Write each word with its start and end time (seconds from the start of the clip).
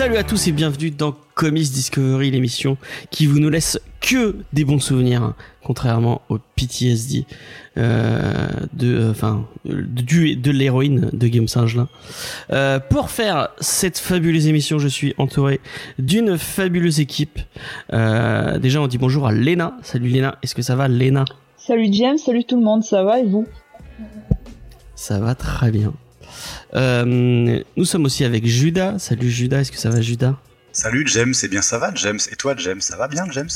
Salut 0.00 0.16
à 0.16 0.24
tous 0.24 0.48
et 0.48 0.52
bienvenue 0.52 0.90
dans 0.90 1.14
Comics 1.34 1.72
Discovery, 1.72 2.30
l'émission 2.30 2.78
qui 3.10 3.26
vous 3.26 3.38
ne 3.38 3.48
laisse 3.48 3.78
que 4.00 4.34
des 4.54 4.64
bons 4.64 4.80
souvenirs, 4.80 5.22
hein, 5.22 5.34
contrairement 5.62 6.22
au 6.30 6.38
PTSD 6.38 7.26
euh, 7.76 8.48
de, 8.72 8.96
euh, 8.96 9.10
enfin, 9.10 9.46
du 9.66 10.36
de 10.36 10.50
l'héroïne 10.50 11.10
de 11.12 11.28
Game 11.28 11.48
Singelin. 11.48 11.86
Euh, 12.50 12.80
pour 12.80 13.10
faire 13.10 13.50
cette 13.60 13.98
fabuleuse 13.98 14.46
émission, 14.46 14.78
je 14.78 14.88
suis 14.88 15.14
entouré 15.18 15.60
d'une 15.98 16.38
fabuleuse 16.38 16.98
équipe. 16.98 17.38
Déjà, 17.92 18.80
on 18.80 18.86
dit 18.86 18.96
bonjour 18.96 19.26
à 19.26 19.32
Lena. 19.32 19.76
Salut 19.82 20.08
Lena, 20.08 20.38
est-ce 20.42 20.54
que 20.54 20.62
ça 20.62 20.76
va, 20.76 20.88
Lena 20.88 21.26
Salut 21.58 21.90
James, 21.92 22.16
salut 22.16 22.44
tout 22.44 22.56
le 22.56 22.64
monde, 22.64 22.82
ça 22.82 23.02
va 23.02 23.20
et 23.20 23.26
vous? 23.26 23.46
Ça 24.94 25.20
va 25.20 25.34
très 25.34 25.70
bien. 25.70 25.92
Euh, 26.74 27.60
nous 27.76 27.84
sommes 27.84 28.04
aussi 28.04 28.24
avec 28.24 28.46
Judas. 28.46 28.98
Salut 28.98 29.30
Judas, 29.30 29.60
est-ce 29.60 29.72
que 29.72 29.78
ça 29.78 29.90
va 29.90 30.00
Judas? 30.00 30.34
Salut 30.72 31.04
James, 31.08 31.34
c'est 31.34 31.48
bien 31.48 31.62
ça 31.62 31.78
va 31.78 31.92
James? 31.94 32.18
Et 32.30 32.36
toi 32.36 32.54
James, 32.56 32.80
ça 32.80 32.96
va 32.96 33.08
bien 33.08 33.24
James? 33.32 33.48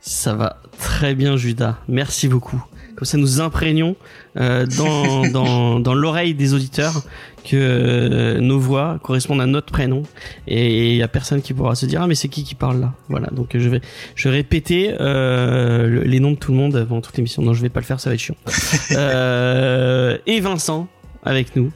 Ça 0.00 0.34
va 0.34 0.56
très 0.80 1.14
bien 1.14 1.36
Judas, 1.36 1.78
merci 1.88 2.26
beaucoup. 2.26 2.60
Comme 2.96 3.06
ça 3.06 3.16
nous 3.18 3.40
imprégnons 3.40 3.96
euh, 4.36 4.66
dans, 4.66 5.26
dans, 5.30 5.80
dans 5.80 5.94
l'oreille 5.94 6.34
des 6.34 6.54
auditeurs 6.54 7.02
que 7.44 7.54
euh, 7.56 8.40
nos 8.40 8.58
voix 8.58 8.98
correspondent 9.02 9.40
à 9.40 9.46
notre 9.46 9.72
prénom. 9.72 10.02
Et 10.46 10.90
il 10.92 10.96
y 10.96 11.02
a 11.02 11.08
personne 11.08 11.40
qui 11.42 11.52
pourra 11.54 11.74
se 11.74 11.86
dire 11.86 12.00
ah 12.02 12.06
mais 12.06 12.14
c'est 12.14 12.28
qui 12.28 12.42
qui 12.44 12.54
parle 12.54 12.80
là? 12.80 12.92
Voilà 13.08 13.28
donc 13.30 13.50
je 13.56 13.68
vais 13.68 13.80
je 14.14 14.28
vais 14.28 14.34
répéter 14.36 14.94
euh, 15.00 15.86
le- 15.86 16.02
les 16.02 16.18
noms 16.20 16.32
de 16.32 16.36
tout 16.36 16.50
le 16.52 16.58
monde 16.58 16.76
avant 16.76 17.00
toute 17.00 17.16
l'émission 17.16 17.42
non 17.42 17.54
je 17.54 17.62
vais 17.62 17.68
pas 17.70 17.80
le 17.80 17.86
faire 17.86 18.00
ça 18.00 18.10
va 18.10 18.14
être 18.14 18.20
chiant. 18.20 18.36
Euh, 18.92 20.18
et 20.26 20.40
Vincent 20.40 20.88
avec 21.24 21.54
nous 21.56 21.72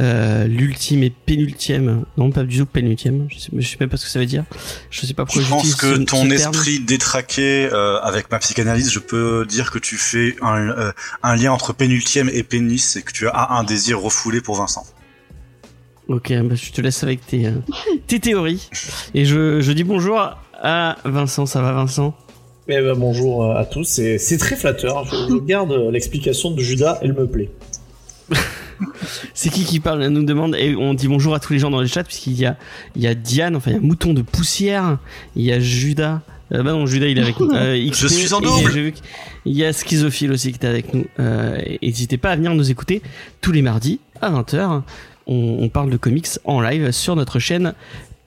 euh, 0.00 0.46
l'ultime 0.46 1.02
et 1.02 1.10
pénultième 1.10 2.04
non 2.16 2.30
pas 2.30 2.42
du 2.42 2.58
tout 2.58 2.66
pénultième 2.66 3.26
je 3.30 3.38
sais, 3.38 3.48
je 3.56 3.68
sais 3.68 3.76
même 3.80 3.88
pas 3.88 3.96
ce 3.96 4.04
que 4.04 4.10
ça 4.10 4.18
veut 4.18 4.26
dire 4.26 4.44
je 4.90 5.06
sais 5.06 5.14
pas 5.14 5.24
pourquoi 5.24 5.42
Je 5.42 5.48
pense 5.48 5.74
que 5.74 5.96
ce- 5.96 6.00
ton 6.02 6.22
ce 6.24 6.28
terme. 6.36 6.52
esprit 6.54 6.80
détraqué 6.80 7.68
euh, 7.72 7.98
avec 8.00 8.30
ma 8.30 8.38
psychanalyse, 8.38 8.90
je 8.92 8.98
peux 8.98 9.44
dire 9.46 9.70
que 9.70 9.78
tu 9.78 9.96
fais 9.96 10.36
un, 10.42 10.68
euh, 10.70 10.92
un 11.22 11.36
lien 11.36 11.52
entre 11.52 11.72
pénultième 11.72 12.28
et 12.32 12.42
pénis 12.42 12.96
et 12.96 13.02
que 13.02 13.12
tu 13.12 13.28
as 13.28 13.52
un 13.52 13.64
désir 13.64 14.00
refoulé 14.00 14.40
pour 14.40 14.56
Vincent. 14.56 14.84
Ok, 16.08 16.32
bah, 16.42 16.54
je 16.54 16.70
te 16.70 16.80
laisse 16.82 17.02
avec 17.02 17.26
tes, 17.26 17.46
euh, 17.46 17.52
tes 18.06 18.20
théories. 18.20 18.68
Et 19.14 19.24
je, 19.24 19.60
je 19.62 19.72
dis 19.72 19.84
bonjour 19.84 20.20
à 20.62 20.96
Vincent. 21.04 21.46
Ça 21.46 21.62
va, 21.62 21.72
Vincent? 21.72 22.14
Eh 22.68 22.80
ben, 22.80 22.94
bonjour 22.94 23.54
à 23.56 23.64
tous, 23.64 23.84
c'est 23.84 24.18
c'est 24.18 24.36
très 24.38 24.56
flatteur. 24.56 25.04
Je, 25.04 25.16
je 25.30 25.36
garde 25.38 25.72
l'explication 25.90 26.50
de 26.50 26.60
Judas, 26.60 26.98
elle 27.02 27.14
me 27.14 27.26
plaît. 27.26 27.50
C'est 29.34 29.50
qui 29.50 29.64
qui 29.64 29.80
parle 29.80 30.02
Elle 30.02 30.10
nous 30.10 30.24
demande. 30.24 30.54
Et 30.56 30.74
on 30.76 30.94
dit 30.94 31.08
bonjour 31.08 31.34
à 31.34 31.40
tous 31.40 31.52
les 31.52 31.58
gens 31.58 31.70
dans 31.70 31.80
le 31.80 31.86
chat, 31.86 32.04
puisqu'il 32.04 32.34
y 32.34 32.46
a, 32.46 32.56
il 32.96 33.02
y 33.02 33.06
a 33.06 33.14
Diane, 33.14 33.56
enfin, 33.56 33.70
il 33.70 33.74
y 33.74 33.76
a 33.78 33.80
Mouton 33.80 34.14
de 34.14 34.22
Poussière, 34.22 34.98
il 35.36 35.42
y 35.44 35.52
a 35.52 35.60
Judas. 35.60 36.20
Euh, 36.52 36.62
bah 36.62 36.72
non, 36.72 36.86
Judas, 36.86 37.06
il 37.06 37.18
est 37.18 37.22
avec 37.22 37.40
nous. 37.40 37.50
Euh, 37.52 37.90
XP, 37.90 38.02
Je 38.02 38.06
suis 38.08 38.34
en 38.34 38.40
double. 38.40 38.70
vu 38.70 38.92
qu'il 38.92 39.52
y 39.52 39.64
a 39.64 39.72
Schizophile 39.72 40.30
aussi 40.32 40.52
qui 40.52 40.58
est 40.60 40.68
avec 40.68 40.92
nous. 40.92 41.06
Euh, 41.18 41.58
N'hésitez 41.82 42.18
pas 42.18 42.30
à 42.32 42.36
venir 42.36 42.54
nous 42.54 42.70
écouter 42.70 43.00
tous 43.40 43.52
les 43.52 43.62
mardis 43.62 43.98
à 44.20 44.30
20h. 44.30 44.82
On, 45.26 45.56
on 45.60 45.68
parle 45.70 45.90
de 45.90 45.96
comics 45.96 46.28
en 46.44 46.60
live 46.60 46.90
sur 46.90 47.16
notre 47.16 47.38
chaîne 47.38 47.72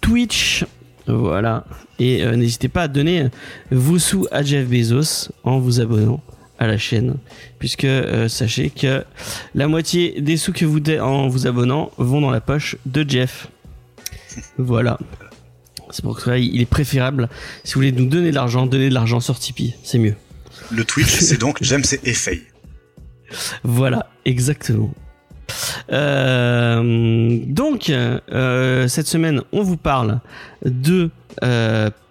Twitch. 0.01 0.65
Voilà. 1.05 1.65
Et 1.99 2.23
euh, 2.23 2.35
n'hésitez 2.35 2.67
pas 2.69 2.83
à 2.83 2.87
donner 2.87 3.27
vos 3.71 3.99
sous 3.99 4.27
à 4.31 4.41
Jeff 4.43 4.67
Bezos 4.67 5.29
en 5.43 5.59
vous 5.59 5.79
abonnant 5.79 6.21
à 6.59 6.67
la 6.67 6.77
chaîne. 6.77 7.15
Puisque 7.59 7.85
euh, 7.85 8.27
sachez 8.27 8.69
que 8.69 9.03
la 9.55 9.67
moitié 9.67 10.19
des 10.21 10.37
sous 10.37 10.53
que 10.53 10.65
vous 10.65 10.79
donnez 10.79 10.99
en 10.99 11.27
vous 11.27 11.47
abonnant 11.47 11.91
vont 11.97 12.21
dans 12.21 12.31
la 12.31 12.41
poche 12.41 12.75
de 12.85 13.07
Jeff. 13.07 13.47
Voilà. 14.57 14.97
C'est 15.89 16.03
pour 16.03 16.19
ça 16.19 16.37
il 16.37 16.61
est 16.61 16.65
préférable, 16.65 17.29
si 17.63 17.73
vous 17.73 17.79
voulez 17.79 17.91
nous 17.91 18.07
donner 18.07 18.31
de 18.31 18.35
l'argent, 18.35 18.65
donnez 18.65 18.89
de 18.89 18.93
l'argent 18.93 19.19
sur 19.19 19.39
Tipeee. 19.39 19.73
C'est 19.83 19.99
mieux. 19.99 20.15
Le 20.71 20.83
Twitch, 20.83 21.07
c'est 21.07 21.39
donc 21.39 21.59
James 21.61 21.83
et 22.03 22.13
Faye. 22.13 22.41
Voilà, 23.63 24.09
exactement. 24.25 24.93
Euh, 25.91 27.39
donc, 27.45 27.89
euh, 27.89 28.87
cette 28.87 29.07
semaine, 29.07 29.41
on 29.53 29.61
vous 29.61 29.77
parle 29.77 30.19
de 30.65 31.09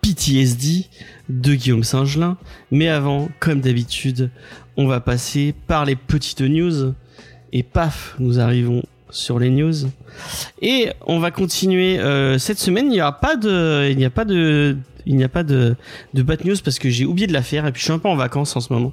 PTSD 0.01 0.87
de 1.29 1.55
Guillaume 1.55 1.85
Singelin. 1.85 2.37
Mais 2.71 2.89
avant, 2.89 3.29
comme 3.41 3.61
d'habitude, 3.61 4.31
on 4.77 4.87
va 4.87 5.01
passer 5.01 5.55
par 5.67 5.85
les 5.85 5.97
petites 5.97 6.41
news. 6.41 6.95
Et 7.53 7.63
paf, 7.63 8.15
nous 8.19 8.41
arrivons 8.41 8.83
sur 9.11 9.39
les 9.39 9.51
news. 9.51 9.73
Et 10.61 10.91
on 11.07 11.19
va 11.19 11.31
continuer 11.31 11.99
euh, 11.99 12.39
cette 12.39 12.59
semaine. 12.59 12.87
Il 12.87 12.95
n'y 12.95 13.01
a 13.01 13.13
pas 13.13 13.37
de, 13.37 13.97
bad 16.15 16.45
news 16.45 16.57
parce 16.65 16.79
que 16.79 16.91
j'ai 16.91 17.07
oublié 17.07 17.27
de 17.27 17.33
la 17.33 17.43
faire 17.43 17.67
et 17.67 17.73
puis 17.73 17.81
je 17.81 17.85
suis 17.85 17.93
un 17.93 17.99
peu 17.99 18.09
en 18.09 18.17
vacances 18.17 18.57
en 18.57 18.61
ce 18.61 18.73
moment. 18.73 18.93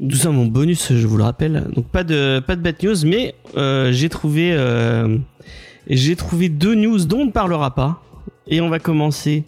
Tout 0.00 0.16
ça, 0.16 0.30
mon 0.30 0.46
bonus, 0.46 0.92
je 0.92 1.06
vous 1.06 1.16
le 1.16 1.24
rappelle. 1.24 1.64
Donc 1.74 1.86
pas 1.86 2.04
de, 2.04 2.42
pas 2.46 2.56
de 2.56 2.62
bad 2.62 2.82
news, 2.82 2.96
mais 3.04 3.34
euh, 3.56 3.92
j'ai 3.92 4.08
trouvé, 4.08 4.52
euh, 4.52 5.18
j'ai 5.88 6.16
trouvé 6.16 6.48
deux 6.48 6.74
news 6.74 7.04
dont 7.04 7.20
on 7.20 7.26
ne 7.26 7.32
parlera 7.32 7.74
pas. 7.74 8.02
Et 8.48 8.60
on 8.60 8.68
va 8.68 8.78
commencer 8.78 9.44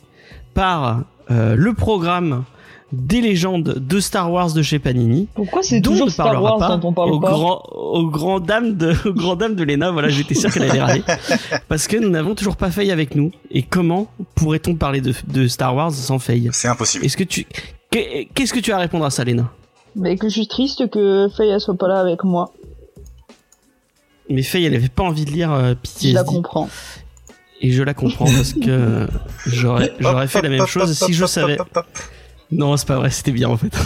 par 0.55 1.05
euh, 1.31 1.55
le 1.57 1.75
programme 1.75 2.45
des 2.91 3.21
légendes 3.21 3.75
de 3.87 4.01
Star 4.01 4.33
Wars 4.33 4.53
de 4.55 4.63
chez 4.63 4.79
Panini. 4.79 5.29
Pourquoi 5.35 5.63
c'est 5.63 5.83
toujours 5.83 6.11
Star 6.11 6.43
Wars 6.43 6.57
pas 6.59 6.77
dont 6.79 6.89
on 6.89 6.93
parle 6.95 7.11
au 7.13 7.21
pas 7.21 7.31
grand, 7.33 7.63
au 7.75 8.07
grand 8.09 8.41
dame 8.41 8.77
de, 8.77 8.95
au 9.07 9.13
grand 9.13 9.37
dame 9.37 9.55
de 9.55 9.63
Lena. 9.63 9.91
Voilà, 9.91 10.09
j'étais 10.09 10.35
sûr 10.35 10.51
qu'elle 10.51 10.71
allait 10.71 10.81
râler. 10.81 11.03
Parce 11.69 11.87
que 11.87 11.99
nous 11.99 12.09
n'avons 12.09 12.35
toujours 12.35 12.57
pas 12.57 12.71
Faye 12.71 12.91
avec 12.91 13.15
nous. 13.15 13.31
Et 13.51 13.63
comment 13.63 14.07
pourrait-on 14.35 14.75
parler 14.75 15.03
de, 15.03 15.13
de 15.27 15.49
Star 15.49 15.77
Wars 15.77 15.93
sans 15.93 16.19
Faye 16.19 16.49
C'est 16.53 16.69
impossible. 16.69 17.05
Est-ce 17.05 17.19
que 17.19 17.25
tu, 17.25 17.47
qu'est- 17.91 18.29
qu'est-ce 18.35 18.55
que 18.55 18.61
tu 18.61 18.73
as 18.73 18.77
à 18.77 18.81
répondre 18.81 19.05
à 19.05 19.11
ça, 19.11 19.23
Lena? 19.23 19.51
Mais 19.95 20.17
que 20.17 20.29
je 20.31 20.35
suis 20.35 20.49
triste 20.49 20.89
que 20.89 21.29
Faye 21.37 21.51
elle 21.51 21.61
soit 21.61 21.75
pas 21.77 21.89
là 21.89 22.01
avec 22.01 22.25
moi. 22.25 22.53
Mais 24.31 24.43
Faye, 24.43 24.65
elle 24.65 24.75
avait 24.75 24.89
pas 24.89 25.03
envie 25.03 25.25
de 25.27 25.31
lire 25.31 25.53
euh, 25.53 25.75
Je 26.03 26.13
la 26.15 26.25
comprends. 26.25 26.69
Et 27.61 27.71
je 27.73 27.83
la 27.83 27.95
comprends 27.95 28.27
parce 28.27 28.53
que 28.53 29.07
j'aurais, 29.47 29.93
j'aurais 29.99 30.29
fait 30.29 30.43
la 30.43 30.49
même 30.49 30.67
chose 30.67 30.93
si 30.93 31.13
je 31.13 31.27
savais. 31.27 31.59
Non, 32.51 32.77
c'est 32.77 32.87
pas 32.87 32.97
vrai, 32.97 33.11
c'était 33.11 33.33
bien 33.33 33.49
en 33.49 33.57
fait. 33.57 33.77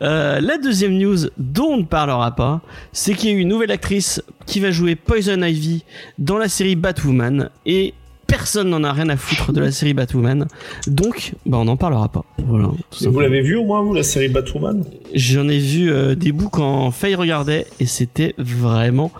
Euh, 0.00 0.40
la 0.40 0.58
deuxième 0.58 0.96
news 0.96 1.26
dont 1.36 1.70
on 1.70 1.76
ne 1.78 1.82
parlera 1.82 2.36
pas, 2.36 2.60
c'est 2.92 3.14
qu'il 3.14 3.30
y 3.30 3.32
a 3.32 3.36
eu 3.36 3.40
une 3.40 3.48
nouvelle 3.48 3.72
actrice 3.72 4.22
qui 4.46 4.60
va 4.60 4.70
jouer 4.70 4.94
Poison 4.94 5.42
Ivy 5.42 5.84
dans 6.18 6.38
la 6.38 6.48
série 6.48 6.76
Batwoman 6.76 7.50
et 7.66 7.94
personne 8.28 8.70
n'en 8.70 8.84
a 8.84 8.92
rien 8.92 9.08
à 9.08 9.16
foutre 9.16 9.52
de 9.52 9.60
la 9.60 9.72
série 9.72 9.92
Batwoman. 9.92 10.46
Donc, 10.86 11.32
bah 11.46 11.58
on 11.58 11.64
n'en 11.64 11.76
parlera 11.76 12.08
pas. 12.08 12.24
Voilà. 12.38 12.70
Vous 13.00 13.20
l'avez 13.20 13.40
vu 13.40 13.56
au 13.56 13.64
moins, 13.64 13.82
vous, 13.82 13.92
la 13.92 14.04
série 14.04 14.28
Batwoman? 14.28 14.84
J'en 15.14 15.48
ai 15.48 15.58
vu 15.58 15.90
euh, 15.90 16.14
des 16.14 16.30
bouts 16.30 16.48
quand 16.48 16.92
Faye 16.92 17.16
regardait 17.16 17.66
et 17.80 17.86
c'était 17.86 18.34
vraiment 18.38 19.10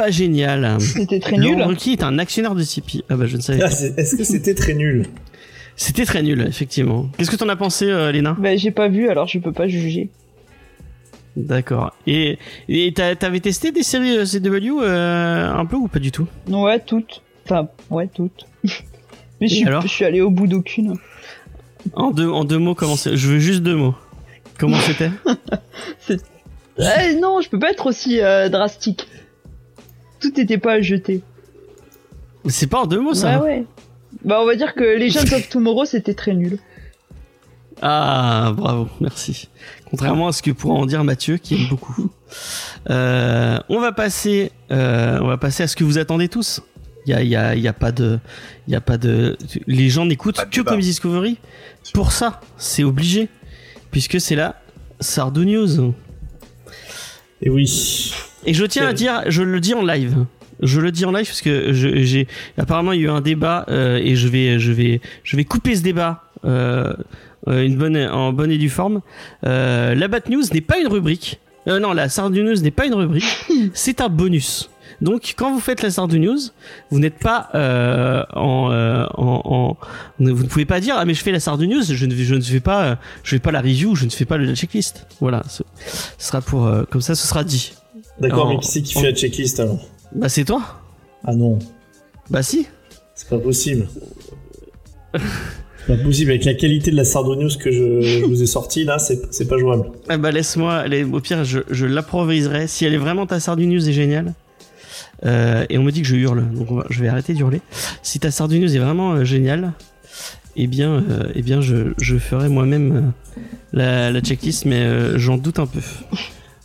pas 0.00 0.10
génial. 0.10 0.80
C'était 0.80 1.20
très 1.20 1.36
Laurent 1.36 1.56
nul. 1.56 1.62
Ruquier 1.64 1.92
est 1.92 2.02
un 2.02 2.18
actionnaire 2.18 2.54
de 2.54 2.62
Tipeee. 2.62 3.04
Ah 3.10 3.16
bah 3.16 3.26
je 3.26 3.36
ne 3.36 3.42
savais 3.42 3.60
Ah, 3.62 3.68
pas. 3.68 4.00
Est-ce 4.00 4.16
que 4.16 4.24
c'était 4.24 4.54
très 4.54 4.72
nul 4.72 5.04
C'était 5.76 6.06
très 6.06 6.22
nul, 6.22 6.40
effectivement. 6.48 7.10
Qu'est-ce 7.18 7.30
que 7.30 7.36
t'en 7.36 7.50
as 7.50 7.56
pensé, 7.56 7.84
euh, 7.84 8.10
Léna 8.10 8.34
Bah 8.38 8.56
j'ai 8.56 8.70
pas 8.70 8.88
vu 8.88 9.10
alors 9.10 9.28
je 9.28 9.38
peux 9.38 9.52
pas 9.52 9.68
juger. 9.68 10.08
D'accord. 11.36 11.94
Et 12.06 12.38
t'avais 12.94 13.40
testé 13.40 13.72
des 13.72 13.82
séries 13.82 14.16
euh, 14.16 14.24
CW 14.24 14.80
euh, 14.82 15.52
un 15.52 15.66
peu 15.66 15.76
ou 15.76 15.86
pas 15.86 15.98
du 15.98 16.10
tout 16.10 16.26
Ouais, 16.48 16.78
toutes. 16.80 17.22
Enfin, 17.44 17.68
ouais, 17.90 18.08
toutes. 18.08 18.46
Mais 19.40 19.48
je 19.48 19.54
suis, 19.54 19.66
je 19.82 19.88
suis 19.88 20.04
allé 20.06 20.22
au 20.22 20.30
bout 20.30 20.46
d'aucune. 20.46 20.94
En 21.94 22.10
deux, 22.10 22.28
en 22.28 22.44
deux 22.44 22.58
mots, 22.58 22.74
comment 22.74 22.96
c'est 22.96 23.16
Je 23.16 23.28
veux 23.28 23.38
juste 23.38 23.62
deux 23.62 23.76
mots. 23.76 23.94
Comment 24.58 24.78
c'était 24.78 25.10
Eh 26.78 27.14
non, 27.16 27.40
je 27.42 27.48
peux 27.50 27.58
pas 27.58 27.70
être 27.70 27.86
aussi 27.86 28.20
euh, 28.20 28.48
drastique. 28.48 29.06
Tout 30.20 30.38
était 30.38 30.58
pas 30.58 30.74
à 30.74 30.80
jeter. 30.80 31.22
C'est 32.46 32.66
pas 32.66 32.80
en 32.80 32.86
deux 32.86 33.00
mots, 33.00 33.14
ça 33.14 33.38
Ouais, 33.40 33.44
ouais. 33.44 33.66
Bah 34.24 34.38
on 34.40 34.46
va 34.46 34.56
dire 34.56 34.74
que 34.74 34.84
Legends 34.84 35.34
of 35.34 35.48
Tomorrow 35.48 35.84
c'était 35.84 36.14
très 36.14 36.34
nul. 36.34 36.58
Ah, 37.82 38.52
bravo, 38.54 38.88
merci. 39.00 39.48
Contrairement 39.88 40.28
à 40.28 40.32
ce 40.32 40.42
que 40.42 40.50
pourrait 40.50 40.78
en 40.78 40.86
dire 40.86 41.02
Mathieu, 41.02 41.38
qui 41.38 41.54
aime 41.54 41.68
beaucoup. 41.68 42.10
Euh, 42.90 43.58
on 43.68 43.80
va 43.80 43.92
passer, 43.92 44.52
euh, 44.70 45.18
on 45.20 45.26
va 45.26 45.38
passer 45.38 45.62
à 45.62 45.66
ce 45.66 45.76
que 45.76 45.84
vous 45.84 45.98
attendez 45.98 46.28
tous. 46.28 46.60
Il 47.06 47.10
y 47.10 47.14
a, 47.14 47.22
il 47.22 47.28
y 47.28 47.36
a, 47.36 47.54
il 47.54 47.62
y 47.62 47.68
a 47.68 47.72
pas 47.72 47.92
de, 47.92 48.18
il 48.68 48.72
y 48.72 48.76
a 48.76 48.80
pas 48.80 48.98
de. 48.98 49.38
Les 49.66 49.88
gens 49.88 50.04
n'écoutent 50.04 50.36
que. 50.50 50.60
Comics 50.60 50.84
Discovery. 50.84 51.38
Pour 51.94 52.12
ça, 52.12 52.40
c'est 52.58 52.84
obligé, 52.84 53.28
puisque 53.90 54.20
c'est 54.20 54.36
la 54.36 54.60
Sardou 55.00 55.44
News. 55.44 55.94
Et 57.40 57.48
oui. 57.48 58.14
Et 58.46 58.54
je 58.54 58.64
tiens 58.64 58.86
à 58.86 58.92
dire, 58.92 59.22
je 59.28 59.42
le 59.42 59.60
dis 59.60 59.74
en 59.74 59.84
live. 59.84 60.16
Je 60.62 60.80
le 60.80 60.92
dis 60.92 61.04
en 61.06 61.12
live 61.12 61.26
parce 61.26 61.40
que 61.40 61.72
j'ai 61.72 62.26
apparemment 62.58 62.92
il 62.92 63.00
y 63.00 63.04
a 63.04 63.06
eu 63.06 63.10
un 63.10 63.22
débat 63.22 63.64
euh, 63.68 63.96
et 63.96 64.14
je 64.16 64.28
vais 64.28 64.58
je 64.58 64.72
vais 64.72 65.00
je 65.24 65.36
vais 65.36 65.44
couper 65.44 65.74
ce 65.74 65.82
débat 65.82 66.24
euh, 66.44 66.92
euh, 67.48 67.62
une 67.64 67.76
bonne 67.76 67.96
en 67.96 68.32
bonne 68.34 68.50
et 68.50 68.58
due 68.58 68.68
forme. 68.68 69.00
Euh, 69.46 69.94
la 69.94 70.08
Bat 70.08 70.28
News 70.28 70.42
n'est 70.52 70.60
pas 70.60 70.78
une 70.78 70.88
rubrique. 70.88 71.40
Euh, 71.66 71.78
non, 71.80 71.92
la 71.94 72.08
Sardou 72.10 72.42
News 72.42 72.56
n'est 72.60 72.70
pas 72.70 72.84
une 72.86 72.92
rubrique. 72.94 73.24
C'est 73.74 74.00
un 74.02 74.08
bonus. 74.10 74.68
Donc, 75.00 75.32
quand 75.38 75.50
vous 75.50 75.60
faites 75.60 75.80
la 75.80 75.88
Sardou 75.90 76.18
News, 76.18 76.38
vous 76.90 76.98
n'êtes 76.98 77.18
pas 77.18 77.48
euh, 77.54 78.22
en, 78.34 78.70
euh, 78.70 79.06
en, 79.14 79.40
en- 79.46 79.76
vous 80.18 80.42
ne 80.42 80.46
pouvez 80.48 80.66
pas 80.66 80.80
dire 80.80 80.94
ah 80.98 81.06
mais 81.06 81.14
je 81.14 81.22
fais 81.22 81.32
la 81.32 81.40
Sardou 81.40 81.64
News, 81.64 81.82
je 81.88 82.04
ne 82.04 82.14
je 82.14 82.34
ne 82.34 82.40
fais 82.42 82.60
pas 82.60 82.98
je 83.22 83.30
fais 83.30 83.38
pas 83.38 83.50
la 83.50 83.62
review, 83.62 83.94
je 83.96 84.04
ne 84.04 84.10
fais 84.10 84.26
pas 84.26 84.36
le 84.36 84.44
la 84.44 84.54
checklist. 84.54 85.06
Voilà, 85.20 85.42
ce, 85.48 85.62
ce 86.18 86.26
sera 86.28 86.42
pour 86.42 86.66
euh, 86.66 86.82
comme 86.90 87.00
ça, 87.00 87.14
ce 87.14 87.26
sera 87.26 87.44
dit. 87.44 87.72
D'accord, 88.20 88.48
mais 88.50 88.58
qui 88.58 88.68
c'est 88.68 88.82
qui 88.82 88.94
fait 88.94 89.10
la 89.10 89.14
checklist 89.14 89.58
alors 89.60 89.78
Bah 90.14 90.28
c'est 90.28 90.44
toi. 90.44 90.62
Ah 91.24 91.34
non, 91.34 91.58
Bah 92.30 92.42
si. 92.42 92.66
c'est 93.14 93.28
pas 93.28 93.38
possible. 93.38 93.88
C'est 95.14 95.96
pas 95.96 96.02
possible, 96.02 96.30
avec 96.30 96.44
la 96.44 96.54
qualité 96.54 96.90
de 96.90 96.96
la 96.96 97.04
Sardo 97.04 97.34
News 97.34 97.50
que 97.58 97.70
je 97.72 98.24
vous 98.24 98.42
ai 98.42 98.46
sortie 98.46 98.84
là, 98.84 98.98
c'est 98.98 99.20
c'est 99.32 99.48
pas 99.48 99.58
jouable. 99.58 99.90
Ah 100.08 100.18
bah 100.18 100.30
laisse-moi, 100.30 100.86
les- 100.86 101.04
au 101.04 101.20
pire 101.20 101.42
je, 101.44 101.60
je 101.70 101.86
l'approviserai. 101.86 102.66
Si 102.68 102.84
elle 102.84 102.94
est 102.94 102.98
vraiment 102.98 103.26
ta 103.26 103.40
Sardou 103.40 103.64
News 103.64 103.88
est 103.88 103.92
géniale. 103.92 104.34
Euh, 105.26 105.66
et 105.68 105.76
on 105.78 105.82
me 105.82 105.90
dit 105.92 106.00
que 106.02 106.06
je 106.08 106.16
hurle, 106.16 106.44
donc 106.54 106.70
va- 106.70 106.86
je 106.88 107.00
vais 107.02 107.08
arrêter 107.08 107.34
d'hurler. 107.34 107.60
Si 108.02 108.18
ta 108.20 108.30
Sardou 108.30 108.56
News 108.56 108.74
est 108.74 108.78
vraiment 108.78 109.12
euh, 109.14 109.24
géniale, 109.24 109.72
eh 110.56 110.66
bien, 110.66 110.92
euh, 111.10 111.24
eh 111.34 111.42
bien 111.42 111.60
je, 111.60 111.92
je 111.98 112.16
ferai 112.16 112.48
moi-même 112.48 112.96
euh, 112.96 113.40
la, 113.72 114.10
la 114.10 114.20
checklist, 114.20 114.64
mais 114.66 115.18
j'en 115.18 115.36
doute 115.38 115.58
un 115.58 115.66
peu. 115.66 115.80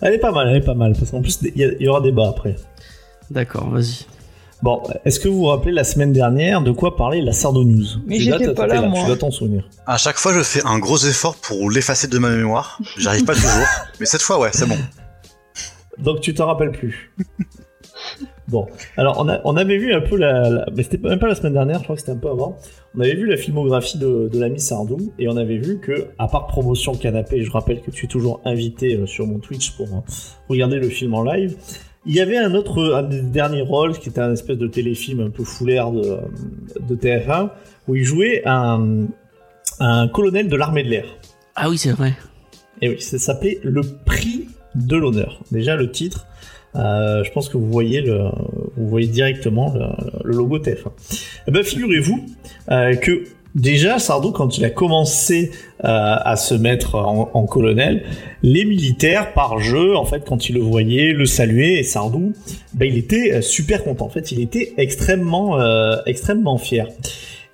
Elle 0.01 0.13
est 0.13 0.19
pas 0.19 0.31
mal, 0.31 0.47
elle 0.49 0.57
est 0.57 0.65
pas 0.65 0.73
mal, 0.73 0.93
parce 0.97 1.11
qu'en 1.11 1.21
plus, 1.21 1.39
il 1.43 1.61
y, 1.61 1.83
y 1.83 1.87
aura 1.87 2.01
débat 2.01 2.27
après. 2.29 2.55
D'accord, 3.31 3.69
vas-y. 3.69 4.05
Bon, 4.61 4.81
est-ce 5.03 5.19
que 5.19 5.27
vous 5.27 5.37
vous 5.37 5.45
rappelez 5.45 5.71
la 5.73 5.83
semaine 5.83 6.11
dernière 6.13 6.61
de 6.61 6.71
quoi 6.71 6.95
parlait 6.95 7.21
la 7.21 7.33
Sardo 7.33 7.63
News? 7.63 7.85
Mais 8.07 8.17
Tu 8.17 8.25
dois- 8.27 8.37
j'étais 8.39 8.53
pas 8.53 8.63
t'étais 8.63 8.75
là, 8.81 8.87
moi. 8.87 9.01
Tu 9.01 9.07
dois 9.07 9.17
t'en 9.17 9.31
souvenir. 9.31 9.67
À 9.85 9.97
chaque 9.97 10.17
fois, 10.17 10.33
je 10.33 10.41
fais 10.43 10.61
un 10.65 10.79
gros 10.79 10.97
effort 10.97 11.35
pour 11.35 11.69
l'effacer 11.69 12.07
de 12.07 12.17
ma 12.17 12.29
mémoire. 12.29 12.79
J'arrive 12.97 13.25
pas 13.25 13.35
toujours. 13.35 13.49
Mais 13.99 14.05
cette 14.05 14.21
fois, 14.21 14.39
ouais, 14.39 14.49
c'est 14.53 14.65
bon. 14.67 14.77
Donc 15.97 16.21
tu 16.21 16.33
t'en 16.33 16.47
rappelles 16.47 16.71
plus. 16.71 17.13
Bon, 18.47 18.67
alors 18.97 19.17
on, 19.19 19.27
a- 19.29 19.41
on 19.45 19.55
avait 19.57 19.77
vu 19.77 19.93
un 19.93 20.01
peu 20.01 20.17
la, 20.17 20.49
la- 20.49 20.65
mais 20.75 20.83
c'était 20.83 20.97
même 20.97 21.19
pas 21.19 21.27
la 21.27 21.35
semaine 21.35 21.53
dernière, 21.53 21.79
je 21.79 21.83
crois 21.83 21.95
que 21.95 22.01
c'était 22.01 22.11
un 22.13 22.17
peu 22.17 22.29
avant. 22.29 22.57
On 22.95 23.01
avait 23.01 23.15
vu 23.15 23.25
la 23.27 23.37
filmographie 23.37 23.97
de, 23.97 24.29
de 24.31 24.39
l'ami 24.39 24.59
Sardou 24.59 25.11
et 25.19 25.27
on 25.27 25.35
avait 25.37 25.57
vu 25.57 25.79
que, 25.79 26.07
à 26.17 26.27
part 26.27 26.47
promotion 26.47 26.93
canapé, 26.95 27.43
je 27.43 27.51
rappelle 27.51 27.81
que 27.81 27.91
tu 27.91 28.05
es 28.05 28.07
toujours 28.07 28.41
invité 28.45 28.95
euh, 28.95 29.05
sur 29.05 29.27
mon 29.27 29.39
Twitch 29.39 29.71
pour 29.77 29.87
euh, 29.87 29.99
regarder 30.49 30.77
le 30.77 30.89
film 30.89 31.13
en 31.13 31.23
live. 31.23 31.55
Il 32.07 32.13
y 32.15 32.21
avait 32.21 32.37
un 32.37 32.53
autre, 32.53 32.93
un 32.93 33.01
des 33.03 33.21
derniers 33.23 33.63
rôles 33.63 33.97
qui 33.97 34.09
était 34.09 34.21
un 34.21 34.31
espèce 34.31 34.57
de 34.59 34.67
téléfilm 34.67 35.21
un 35.21 35.29
peu 35.31 35.43
foulaire 35.43 35.91
de, 35.91 36.01
euh, 36.07 36.17
de 36.87 36.95
TF1 36.95 37.49
où 37.87 37.95
il 37.95 38.03
jouait 38.03 38.43
un, 38.45 39.07
un 39.79 40.07
colonel 40.07 40.47
de 40.47 40.55
l'armée 40.55 40.83
de 40.83 40.89
l'air. 40.89 41.05
Ah 41.55 41.69
oui, 41.69 41.77
c'est 41.77 41.91
vrai. 41.91 42.13
Et 42.81 42.89
oui, 42.89 43.01
ça 43.01 43.17
s'appelait 43.17 43.59
Le 43.63 43.81
Prix 44.05 44.47
de 44.75 44.95
l'honneur. 44.97 45.39
Déjà 45.51 45.75
le 45.75 45.89
titre, 45.89 46.27
euh, 46.75 47.23
je 47.23 47.31
pense 47.31 47.49
que 47.49 47.57
vous 47.57 47.71
voyez 47.71 48.01
le, 48.01 48.29
vous 48.75 48.87
voyez 48.87 49.07
directement 49.07 49.73
le, 49.73 49.85
le 50.23 50.35
logo 50.35 50.59
TF1. 50.59 50.91
Eh 51.47 51.51
ben, 51.51 51.63
figurez-vous 51.63 52.25
euh, 52.71 52.95
que 52.95 53.23
déjà 53.55 53.99
Sardou, 53.99 54.31
quand 54.31 54.57
il 54.57 54.65
a 54.65 54.69
commencé 54.69 55.51
euh, 55.83 55.87
à 55.87 56.35
se 56.35 56.53
mettre 56.53 56.95
en, 56.95 57.31
en 57.33 57.45
colonel, 57.45 58.03
les 58.43 58.65
militaires 58.65 59.33
par 59.33 59.59
jeu, 59.59 59.95
en 59.95 60.05
fait, 60.05 60.23
quand 60.25 60.49
ils 60.49 60.55
le 60.55 60.61
voyaient, 60.61 61.13
le 61.13 61.25
saluaient, 61.25 61.79
et 61.79 61.83
Sardou, 61.83 62.33
ben, 62.73 62.85
il 62.85 62.97
était 62.97 63.33
euh, 63.33 63.41
super 63.41 63.83
content. 63.83 64.05
En 64.05 64.09
fait, 64.09 64.31
il 64.31 64.41
était 64.41 64.73
extrêmement, 64.77 65.59
euh, 65.59 65.95
extrêmement 66.05 66.57
fier. 66.57 66.87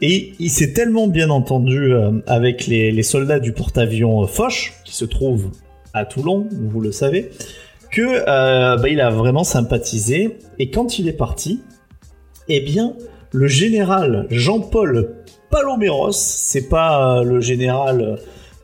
Et 0.01 0.33
il 0.39 0.49
s'est 0.49 0.73
tellement 0.73 1.07
bien 1.07 1.29
entendu 1.29 1.93
avec 2.25 2.65
les, 2.65 2.91
les 2.91 3.03
soldats 3.03 3.39
du 3.39 3.51
porte-avions 3.51 4.25
Foch, 4.25 4.73
qui 4.83 4.95
se 4.95 5.05
trouve 5.05 5.51
à 5.93 6.05
Toulon, 6.05 6.47
vous 6.51 6.81
le 6.81 6.91
savez, 6.91 7.29
que 7.91 8.01
euh, 8.01 8.77
bah, 8.77 8.89
il 8.89 9.01
a 9.01 9.09
vraiment 9.09 9.43
sympathisé. 9.43 10.37
Et 10.59 10.69
quand 10.71 10.97
il 10.99 11.07
est 11.07 11.13
parti, 11.13 11.61
eh 12.47 12.61
bien, 12.61 12.93
le 13.31 13.47
général 13.47 14.27
Jean-Paul 14.29 15.15
Paloméros, 15.49 16.11
c'est 16.13 16.69
pas 16.69 17.19
euh, 17.19 17.23
le 17.23 17.41
général 17.41 18.01
euh, 18.01 18.15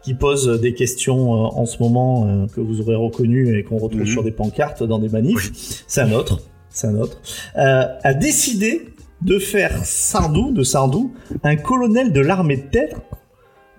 qui 0.03 0.13
pose 0.13 0.61
des 0.61 0.73
questions 0.73 1.31
en 1.31 1.65
ce 1.65 1.79
moment 1.83 2.47
que 2.55 2.61
vous 2.61 2.79
aurez 2.79 2.95
reconnu 2.95 3.57
et 3.59 3.63
qu'on 3.65 3.77
retrouve 3.77 4.03
Mhm. 4.03 4.07
sur 4.07 4.23
des 4.23 4.31
pancartes 4.31 4.81
dans 4.81 4.99
des 4.99 5.09
manifs. 5.09 5.83
C'est 5.85 5.99
un 5.99 6.13
autre, 6.13 6.39
c'est 6.69 6.87
un 6.87 6.95
autre. 6.95 7.19
Euh, 7.57 7.83
a 8.01 8.13
décidé 8.13 8.87
de 9.21 9.37
faire 9.37 9.83
Sardou, 9.83 10.53
de 10.53 10.63
Sardou, 10.63 11.11
un 11.43 11.57
colonel 11.57 12.13
de 12.13 12.21
l'armée 12.21 12.55
de 12.55 12.69
terre, 12.71 13.01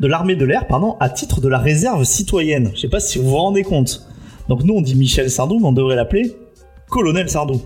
de 0.01 0.07
l'armée 0.07 0.37
de 0.37 0.45
l'air, 0.45 0.67
pardon, 0.67 0.97
à 1.01 1.09
titre 1.09 1.41
de 1.41 1.49
la 1.49 1.57
réserve 1.59 2.05
citoyenne. 2.05 2.73
Je 2.75 2.81
sais 2.81 2.89
pas 2.89 3.01
si 3.01 3.19
vous 3.19 3.31
vous 3.31 3.37
rendez 3.37 3.63
compte. 3.63 4.07
Donc 4.49 4.63
nous 4.65 4.75
on 4.75 4.81
dit 4.83 4.95
Michel 4.95 5.31
Sardou, 5.31 5.59
mais 5.59 5.67
on 5.67 5.73
devrait 5.73 5.97
l'appeler 5.97 6.37
Colonel 6.89 7.29
Sardou. 7.29 7.61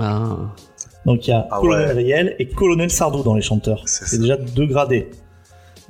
Ah. 0.00 0.36
Donc 1.06 1.26
il 1.26 1.30
y 1.30 1.32
a 1.32 1.46
Ah 1.50 1.58
Colonel 1.60 1.88
ouais. 1.88 1.92
Riel 1.94 2.36
et 2.38 2.48
Colonel 2.48 2.90
Sardou 2.90 3.22
dans 3.22 3.34
les 3.34 3.42
chanteurs. 3.42 3.82
C'est 3.86 4.20
déjà 4.20 4.36
deux 4.36 4.66
gradés. 4.66 5.10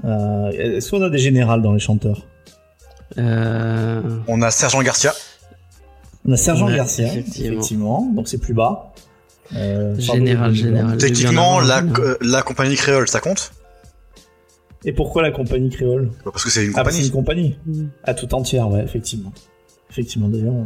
Euh, 0.04 0.50
Est-ce 0.50 0.90
qu'on 0.90 1.02
a 1.02 1.10
des 1.10 1.18
générales 1.18 1.62
dans 1.62 1.72
les 1.72 1.78
chanteurs 1.78 2.22
Euh... 3.18 4.00
On 4.26 4.40
a 4.42 4.50
Sergent 4.50 4.82
Garcia. 4.82 5.12
On 6.26 6.32
a 6.32 6.36
Sergent 6.36 6.66
Ouais, 6.66 6.76
Garcia, 6.76 7.06
effectivement. 7.06 7.52
effectivement. 7.52 8.12
donc 8.14 8.28
c'est 8.28 8.38
plus 8.38 8.54
bas. 8.54 8.92
Euh, 9.54 9.94
Général, 9.98 10.54
général. 10.54 10.96
Techniquement, 10.96 11.60
la, 11.60 12.42
compagnie 12.42 12.74
créole, 12.76 13.06
ça 13.06 13.20
compte 13.20 13.52
Et 14.84 14.92
pourquoi 14.92 15.20
la 15.20 15.30
compagnie 15.30 15.68
créole 15.68 16.10
Parce 16.24 16.42
que 16.44 16.50
c'est 16.50 16.64
une 16.64 16.72
Ah, 16.74 16.84
c'est 16.90 17.10
compagnie. 17.10 17.48
une 17.48 17.56
compagnie. 17.66 17.88
À 18.04 18.14
tout 18.14 18.32
entière, 18.34 18.70
ouais, 18.70 18.82
effectivement. 18.82 19.32
Effectivement, 19.92 20.28
d'ailleurs. 20.28 20.64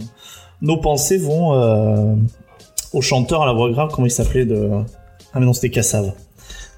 Nos 0.63 0.77
pensées 0.79 1.19
vont 1.19 1.55
euh, 1.55 2.15
au 2.93 3.01
chanteur 3.03 3.43
à 3.43 3.47
la 3.47 3.53
voix 3.53 3.71
grave, 3.71 3.91
comment 3.93 4.07
il 4.07 4.11
s'appelait 4.11 4.47
de... 4.47 4.71
Ah 5.35 5.41
mais 5.41 5.47
non, 5.47 5.53
c'était 5.53 5.71
Cassave. 5.71 6.13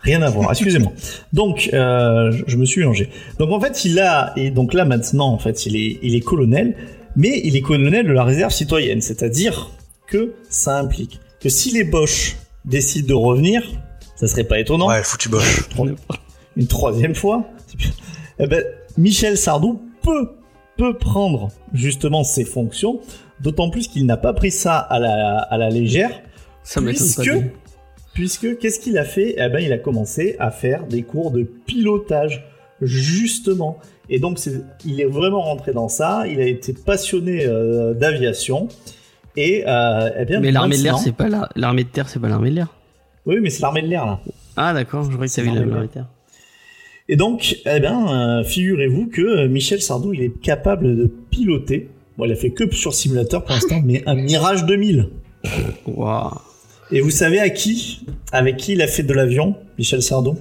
Rien 0.00 0.23
à 0.23 0.31
voir, 0.31 0.50
excusez-moi. 0.50 0.93
Donc, 1.33 1.69
euh, 1.75 2.33
je, 2.47 2.56
me 2.56 2.65
suis 2.65 2.81
mélangé. 2.81 3.11
Donc 3.39 3.50
en 3.53 3.61
fait, 3.61 3.85
il 3.85 4.00
a... 4.00 4.33
Et 4.37 4.50
donc 4.50 4.73
là, 4.73 4.85
maintenant, 4.85 5.29
en 5.29 5.39
fait, 5.39 5.67
il 5.67 5.77
est, 5.77 5.99
il 6.03 6.15
est 6.15 6.21
colonel, 6.21 6.75
mais 7.17 7.41
il 7.45 7.55
est 7.55 7.61
colonel 7.61 8.06
de 8.06 8.12
la 8.12 8.25
réserve 8.25 8.53
citoyenne. 8.53 9.01
C'est-à-dire 9.01 9.71
que 10.06 10.35
ça 10.49 10.79
implique 10.79 11.21
que 11.41 11.49
si 11.49 11.71
les 11.71 11.85
Bosch 11.85 12.37
décident 12.65 13.09
de 13.09 13.15
revenir, 13.15 13.62
ça 14.17 14.27
serait 14.27 14.44
pas 14.44 14.59
étonnant 14.59 14.89
Ouais, 14.89 15.03
foutu 15.03 15.29
boche. 15.29 15.69
une 16.56 16.67
troisième 16.67 17.15
fois, 17.15 17.44
eh 18.39 18.46
ben, 18.46 18.65
Michel 18.96 19.37
Sardou 19.37 19.82
peut, 20.03 20.31
peut 20.79 20.94
prendre 20.97 21.49
justement 21.75 22.25
ses 22.25 22.44
fonctions, 22.47 23.01
d'autant 23.41 23.69
plus 23.69 23.89
qu'il 23.89 24.06
n'a 24.06 24.17
pas 24.17 24.32
pris 24.32 24.51
ça 24.51 24.79
à 24.79 24.99
la, 24.99 25.39
à 25.39 25.58
la 25.58 25.69
légère, 25.69 26.11
Ça 26.63 26.81
puisque, 26.81 27.31
puisque 28.15 28.58
qu'est-ce 28.58 28.81
qu'il 28.81 28.97
a 28.97 29.05
fait? 29.05 29.35
Eh 29.37 29.49
ben, 29.51 29.58
il 29.58 29.73
a 29.73 29.79
commencé 29.79 30.37
à 30.39 30.51
faire 30.51 30.87
des 30.87 31.03
cours 31.03 31.31
de 31.31 31.43
pilotage, 31.43 32.47
justement. 32.81 33.79
Et 34.08 34.19
donc, 34.19 34.39
c'est- 34.39 34.63
il 34.87 35.01
est 35.01 35.05
vraiment 35.06 35.43
rentré 35.43 35.73
dans 35.73 35.89
ça, 35.89 36.27
il 36.27 36.41
a 36.41 36.47
été 36.47 36.73
passionné 36.73 37.44
euh, 37.47 37.93
d'aviation, 37.93 38.69
et 39.37 39.65
euh, 39.67 40.11
eh 40.19 40.25
bien, 40.25 40.41
Mais 40.41 40.51
l'armée 40.51 40.79
de 40.79 40.82
l'air, 40.85 40.99
c'est 40.99 41.13
pas 41.13 41.29
la... 41.29 41.49
l'armée 41.56 41.85
de 41.85 41.89
terre, 41.91 42.08
c'est 42.08 42.19
pas 42.20 42.29
l'armée 42.29 42.51
de 42.51 42.56
l'air. 42.56 42.69
Oui, 43.27 43.37
mais 43.43 43.51
c'est 43.51 43.61
l'armée 43.63 43.82
de 43.82 43.89
l'air, 43.89 44.06
là. 44.06 44.20
Ah 44.56 44.73
d'accord, 44.73 45.05
je 45.05 45.11
croyais 45.11 45.27
que 45.29 45.32
C'est 45.32 45.43
t'avais 45.44 45.55
l'armée 45.55 45.87
de 45.89 45.94
l'air. 45.94 46.06
Et 47.08 47.17
donc, 47.17 47.56
eh 47.65 47.81
bien, 47.81 48.38
euh, 48.41 48.44
figurez-vous 48.44 49.06
que 49.06 49.22
euh, 49.22 49.48
Michel 49.48 49.81
Sardou, 49.81 50.12
il 50.12 50.22
est 50.22 50.41
capable 50.41 50.94
de 50.96 51.06
piloter. 51.31 51.88
Bon, 52.19 52.24
il 52.27 52.32
a 52.32 52.36
fait 52.36 52.50
que 52.50 52.70
sur 52.74 52.93
simulateur 52.93 53.44
pour 53.44 53.55
l'instant, 53.55 53.81
mais 53.84 54.03
un 54.06 54.15
Mirage 54.15 54.67
2000. 54.67 55.08
Waouh. 55.86 56.31
Et 56.91 57.00
vous 57.00 57.10
savez 57.10 57.38
à 57.41 57.48
qui, 57.50 58.05
avec 58.32 58.56
qui 58.56 58.72
il 58.72 58.82
a 58.82 58.86
fait 58.86 59.03
de 59.03 59.12
l'avion, 59.15 59.55
Michel 59.79 60.03
Sardou? 60.03 60.36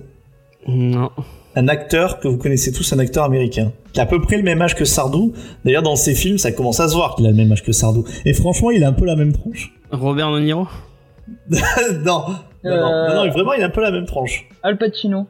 Non. 0.68 1.10
Un 1.56 1.68
acteur 1.70 2.20
que 2.20 2.28
vous 2.28 2.38
connaissez 2.38 2.72
tous, 2.72 2.92
un 2.94 3.00
acteur 3.00 3.24
américain, 3.24 3.72
qui 3.94 4.00
a 4.00 4.04
à 4.04 4.06
peu 4.06 4.22
près 4.22 4.38
le 4.38 4.44
même 4.44 4.62
âge 4.62 4.76
que 4.76 4.86
Sardou. 4.86 5.34
D'ailleurs, 5.66 5.84
dans 5.84 5.96
ses 5.96 6.16
films, 6.16 6.38
ça 6.38 6.52
commence 6.52 6.80
à 6.80 6.88
se 6.90 6.96
voir 6.96 7.16
qu'il 7.16 7.26
a 7.26 7.30
le 7.30 7.36
même 7.36 7.52
âge 7.52 7.64
que 7.64 7.72
Sardou. 7.72 8.06
Et 8.26 8.34
franchement, 8.34 8.72
il 8.72 8.84
a 8.84 8.90
un 8.90 8.94
peu 8.94 9.06
la 9.06 9.16
même 9.16 9.32
tronche. 9.34 9.74
Robert 9.92 10.32
De 10.34 10.40
Niro? 10.42 10.68
Non, 11.50 11.58
non, 12.04 12.26
non, 12.64 12.72
Euh. 12.72 13.08
non, 13.16 13.26
non, 13.26 13.32
vraiment, 13.32 13.54
il 13.54 13.62
a 13.62 13.68
un 13.68 13.70
peu 13.70 13.82
la 13.82 13.92
même 13.92 14.06
tronche. 14.06 14.48
Al 14.64 14.78
Pacino. 14.78 15.28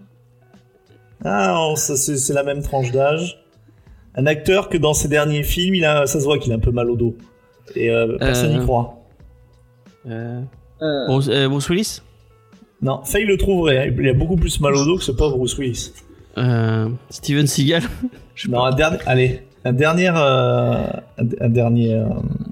Ah 1.26 1.74
c'est 1.76 2.34
la 2.34 2.44
même 2.44 2.62
tranche 2.62 2.92
d'âge. 2.92 3.44
Un 4.16 4.26
acteur 4.26 4.70
que 4.70 4.78
dans 4.78 4.94
ses 4.94 5.08
derniers 5.08 5.44
films, 5.44 5.76
il 5.76 5.86
a, 5.86 6.08
ça 6.08 6.20
se 6.20 6.26
voit 6.26 6.38
qu'il 6.40 6.52
a 6.52 6.56
un 6.56 6.60
peu 6.60 6.72
mal 6.72 6.90
au 6.90 6.96
dos. 6.96 7.16
Et 7.76 7.90
euh, 7.90 8.18
personne 8.18 8.52
n'y 8.52 8.58
Euh. 8.60 8.64
croit. 8.64 9.04
euh... 10.10 10.42
Bruce, 11.08 11.28
euh, 11.30 11.48
Bruce 11.50 11.70
Willis? 11.70 12.02
Non, 12.82 13.04
Faye 13.04 13.26
le 13.26 13.38
trouverait. 13.38 13.94
Il 13.98 14.08
a 14.10 14.14
beaucoup 14.14 14.36
plus 14.36 14.60
mal 14.60 14.74
au 14.76 14.86
dos 14.86 14.98
que 14.98 15.04
ce 15.04 15.12
pauvre 15.12 15.38
Bruce 15.38 15.58
Willis. 15.58 15.92
euh... 16.38 16.90
Steven 17.10 17.48
Seagal? 17.48 17.84
Non, 18.50 18.64
un 18.66 18.72
dernier, 18.76 18.98
allez, 19.08 19.42
un 19.66 19.74
dernier, 19.74 20.10
euh, 20.10 20.84
un, 21.18 21.26
un 21.42 21.50
dernier, 21.50 21.96
euh, 21.96 22.06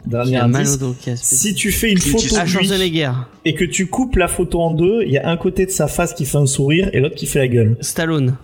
dernier 0.07 0.37
indice. 0.37 0.79
dos, 0.79 0.95
qui 0.99 1.11
a 1.11 1.15
spécial. 1.15 1.39
Si 1.49 1.53
tu 1.53 1.71
fais 1.71 1.91
une 1.91 1.99
photo 1.99 2.17
Eastwood. 2.23 2.39
Ah, 2.41 2.45
de 2.45 2.83
lui 2.83 3.03
et 3.45 3.53
que 3.53 3.65
tu 3.65 3.85
coupes 3.85 4.15
la 4.15 4.27
photo 4.27 4.61
en 4.61 4.71
deux, 4.71 5.03
il 5.03 5.11
y 5.11 5.19
a 5.19 5.29
un 5.29 5.37
côté 5.37 5.67
de 5.67 5.71
sa 5.71 5.85
face 5.87 6.15
qui 6.15 6.25
fait 6.25 6.39
un 6.39 6.47
sourire 6.47 6.89
et 6.93 6.99
l'autre 6.99 7.13
qui 7.13 7.27
fait 7.27 7.37
la 7.37 7.47
gueule. 7.47 7.77
Stallone. 7.81 8.35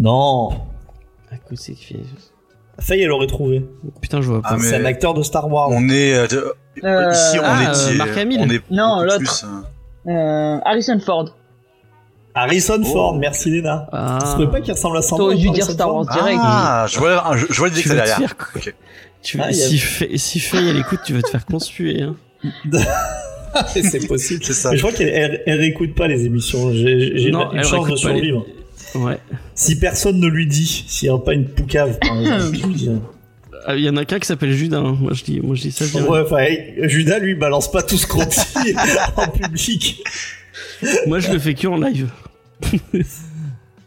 Non. 0.00 0.50
À 1.30 1.36
côté 1.48 1.74
qui 1.74 1.84
fait... 1.84 2.00
Faye, 2.80 3.02
elle 3.02 3.10
aurait 3.12 3.26
trouvé. 3.26 3.64
Putain, 4.00 4.22
je 4.22 4.28
vois 4.28 4.40
pas. 4.40 4.48
Ah, 4.52 4.56
mais- 4.56 4.62
C'est 4.66 4.76
un 4.76 4.84
acteur 4.86 5.12
de 5.14 5.22
Star 5.22 5.48
Wars. 5.52 5.68
On 5.70 5.88
est 5.90 6.14
euh, 6.14 6.26
Euh, 6.82 7.10
ici, 7.12 7.38
on 7.38 7.42
ah, 7.44 7.62
est, 7.62 7.90
euh, 7.92 7.94
Mark 7.96 8.16
Hamill. 8.16 8.40
on 8.42 8.48
est 8.50 8.62
Non, 8.70 9.02
l'autre. 9.02 9.18
plus, 9.18 9.44
euh, 10.08 10.10
euh, 10.10 10.58
Harrison 10.64 10.98
Ford. 10.98 11.36
Harrison 12.34 12.78
Oh. 12.82 12.84
Ford, 12.86 13.16
merci 13.18 13.50
Léna. 13.50 13.86
Ah. 13.92 14.18
Tu 14.22 14.26
trouvais 14.28 14.46
pas 14.46 14.60
qu'il 14.62 14.72
ressemble 14.72 14.96
à 14.96 15.02
Sandra 15.02 15.24
T'aurais 15.26 15.36
dû 15.36 15.50
dire 15.50 15.64
Star 15.64 15.94
Wars 15.94 16.06
direct. 16.06 16.38
Ah, 16.42 16.86
je 16.88 16.98
vois, 16.98 17.36
je, 17.36 17.46
je 17.50 17.58
vois 17.58 17.68
ça 17.68 17.74
vas 17.74 17.82
te 17.82 18.06
derrière. 18.06 18.16
faire. 18.18 18.72
Tu, 19.22 19.38
Ah, 19.42 19.50
il 19.50 19.56
y 19.58 19.62
a- 19.62 19.66
si, 19.66 19.76
Faye, 19.78 20.18
si 20.18 20.40
Faye, 20.40 20.68
elle 20.70 20.78
écoute, 20.78 21.00
tu 21.04 21.12
vas 21.12 21.20
te 21.20 21.28
faire 21.28 21.44
conspuer. 21.44 22.00
Hein. 22.02 22.16
c'est 23.66 24.06
possible. 24.08 24.42
C'est 24.42 24.54
ça. 24.54 24.70
Mais 24.70 24.76
je 24.78 24.82
crois 24.82 24.96
qu'elle 24.96 25.08
elle, 25.10 25.42
elle 25.44 25.58
réécoute 25.60 25.94
pas 25.94 26.06
les 26.08 26.24
émissions. 26.24 26.72
J'ai 26.72 27.18
j'ai 27.18 27.30
Non, 27.30 27.52
une 27.52 27.62
chance 27.64 27.84
de 27.84 27.88
pas 27.88 27.90
les- 27.90 27.96
survivre. 27.98 28.46
Ouais. 28.94 29.18
Si 29.54 29.78
personne 29.78 30.18
ne 30.20 30.26
lui 30.26 30.46
dit, 30.46 30.84
s'il 30.86 31.08
n'y 31.08 31.14
a 31.14 31.18
pas 31.18 31.34
une 31.34 31.46
poucave, 31.46 31.98
par 31.98 32.18
exemple, 32.20 32.58
Ah, 33.66 33.76
Il 33.76 33.84
y 33.84 33.88
en 33.88 33.96
a 33.96 34.04
qu'un 34.04 34.18
qui 34.18 34.26
s'appelle 34.26 34.52
Judas. 34.52 34.78
hein. 34.78 34.96
Moi, 35.00 35.12
je 35.14 35.24
dis, 35.24 35.40
moi, 35.40 35.54
je 35.54 35.62
dis 35.62 35.72
ça. 35.72 35.84
je 35.84 35.90
dis 35.92 35.98
rien. 35.98 36.06
Ouais, 36.08 36.20
enfin, 36.24 36.38
hey, 36.38 36.74
Judas, 36.88 37.18
lui, 37.18 37.34
balance 37.34 37.70
pas 37.70 37.82
tout 37.82 37.96
ce 37.98 38.06
qu'on 38.06 38.24
dit 38.24 38.74
en 39.16 39.28
public. 39.28 40.02
Moi, 41.06 41.20
je 41.20 41.30
le 41.32 41.38
fais 41.38 41.54
que 41.54 41.66
en 41.68 41.76
live. 41.76 42.10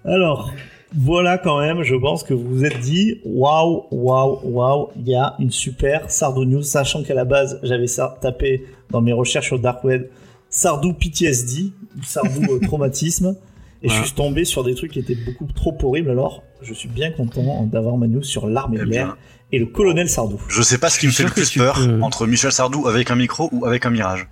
Alors, 0.05 0.51
voilà 0.95 1.37
quand 1.37 1.59
même, 1.59 1.83
je 1.83 1.95
pense 1.95 2.23
que 2.23 2.33
vous 2.33 2.47
vous 2.57 2.65
êtes 2.65 2.79
dit, 2.79 3.19
waouh, 3.25 3.85
waouh, 3.91 4.39
waouh, 4.43 4.89
il 4.97 5.07
y 5.09 5.15
a 5.15 5.35
une 5.39 5.49
super 5.51 6.11
Sardou 6.11 6.45
News, 6.45 6.61
sachant 6.63 7.03
qu'à 7.03 7.13
la 7.13 7.25
base, 7.25 7.59
j'avais 7.63 7.87
ça 7.87 8.17
tapé 8.21 8.65
dans 8.91 9.01
mes 9.01 9.13
recherches 9.13 9.47
sur 9.47 9.55
le 9.55 9.61
Dark 9.61 9.83
Web, 9.83 10.07
Sardou 10.49 10.93
PTSD, 10.93 11.71
Sardou 12.03 12.43
euh, 12.53 12.59
traumatisme, 12.63 13.35
et 13.83 13.89
je 13.89 14.01
suis 14.03 14.11
tombé 14.13 14.45
sur 14.45 14.63
des 14.63 14.73
trucs 14.75 14.91
qui 14.91 14.99
étaient 14.99 15.15
beaucoup 15.15 15.45
trop 15.53 15.77
horribles, 15.83 16.09
alors 16.09 16.43
je 16.61 16.73
suis 16.73 16.87
bien 16.89 17.11
content 17.11 17.63
d'avoir 17.71 17.97
ma 17.97 18.07
news 18.07 18.23
sur 18.23 18.47
l'armée 18.47 18.77
de 18.77 18.83
Eh 18.87 18.89
l'air 18.89 19.17
et 19.51 19.59
le 19.59 19.65
colonel 19.67 20.09
Sardou. 20.09 20.39
je 20.47 20.61
sais 20.61 20.77
pas 20.77 20.89
ce 20.89 20.97
qui 20.99 21.05
me 21.07 21.11
fait 21.11 21.23
le 21.25 21.29
plus 21.29 21.51
peur 21.51 21.75
peux- 21.75 22.01
entre 22.01 22.25
Michel 22.25 22.51
Sardou 22.51 22.87
avec 22.87 23.11
un 23.11 23.15
micro 23.15 23.49
ou 23.51 23.65
avec 23.65 23.85
un 23.85 23.89
mirage. 23.89 24.27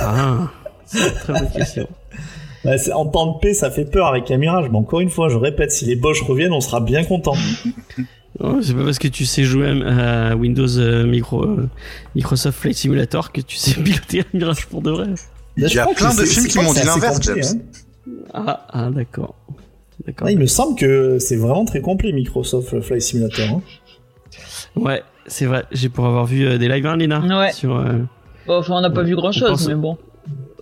Ah. 0.00 0.48
C'est 0.86 1.06
une 1.06 1.12
très 1.14 1.32
bonne 1.32 1.50
question. 1.50 1.88
Bah, 2.64 2.76
c'est- 2.78 2.90
en 2.92 3.06
temps 3.06 3.34
de 3.34 3.38
paix, 3.38 3.54
ça 3.54 3.70
fait 3.70 3.84
peur 3.84 4.08
avec 4.08 4.28
un 4.32 4.38
mirage, 4.38 4.68
mais 4.72 4.76
encore 4.78 4.98
une 4.98 5.10
fois, 5.10 5.28
je 5.28 5.36
répète, 5.36 5.70
si 5.70 5.84
les 5.84 5.94
Bosch 5.94 6.20
reviennent, 6.22 6.52
on 6.52 6.60
sera 6.60 6.80
bien 6.80 7.04
content. 7.04 7.36
Oh, 8.38 8.58
c'est 8.60 8.74
pas 8.74 8.84
parce 8.84 8.98
que 8.98 9.08
tu 9.08 9.24
sais 9.24 9.44
jouer 9.44 9.68
à, 9.86 10.36
Windows 10.36 10.68
euh, 10.78 11.06
Micro, 11.06 11.42
euh, 11.42 11.70
Microsoft 12.14 12.58
Flight 12.60 12.76
Simulator 12.76 13.32
que 13.32 13.40
tu 13.40 13.56
sais 13.56 13.72
piloter 13.82 14.20
un 14.20 14.36
Mirage 14.36 14.66
pour 14.66 14.82
de 14.82 14.90
vrai. 14.90 15.06
Il 15.56 15.66
y 15.72 15.78
a 15.78 15.86
plein 15.86 16.14
de 16.14 16.22
films 16.22 16.46
qui 16.46 16.58
m'ont 16.58 16.74
dit 16.74 16.82
l'inverse, 16.84 17.18
James. 17.22 17.62
Ah, 18.34 18.66
ah 18.70 18.90
d'accord. 18.90 19.34
D'accord. 20.06 20.26
Ouais, 20.26 20.34
il 20.34 20.38
me 20.38 20.46
semble 20.46 20.78
que 20.78 21.18
c'est 21.18 21.36
vraiment 21.36 21.64
très 21.64 21.80
complet 21.80 22.12
Microsoft 22.12 22.80
Flight 22.80 23.02
Simulator. 23.02 23.46
hein. 23.48 23.62
Ouais, 24.76 25.02
c'est 25.26 25.46
vrai. 25.46 25.64
J'ai 25.72 25.88
pour 25.88 26.06
avoir 26.06 26.26
vu 26.26 26.46
euh, 26.46 26.58
des 26.58 26.68
lives, 26.68 26.86
hein, 26.86 26.96
Léna 26.96 27.20
Ouais. 27.20 27.52
Sur, 27.52 27.76
euh, 27.76 27.98
Bon, 28.46 28.58
enfin, 28.58 28.74
on 28.76 28.80
n'a 28.80 28.90
pas 28.90 29.02
vu 29.02 29.16
grand 29.16 29.28
On 29.28 29.32
chose, 29.32 29.48
pense- 29.50 29.68
mais 29.68 29.74
bon. 29.74 29.96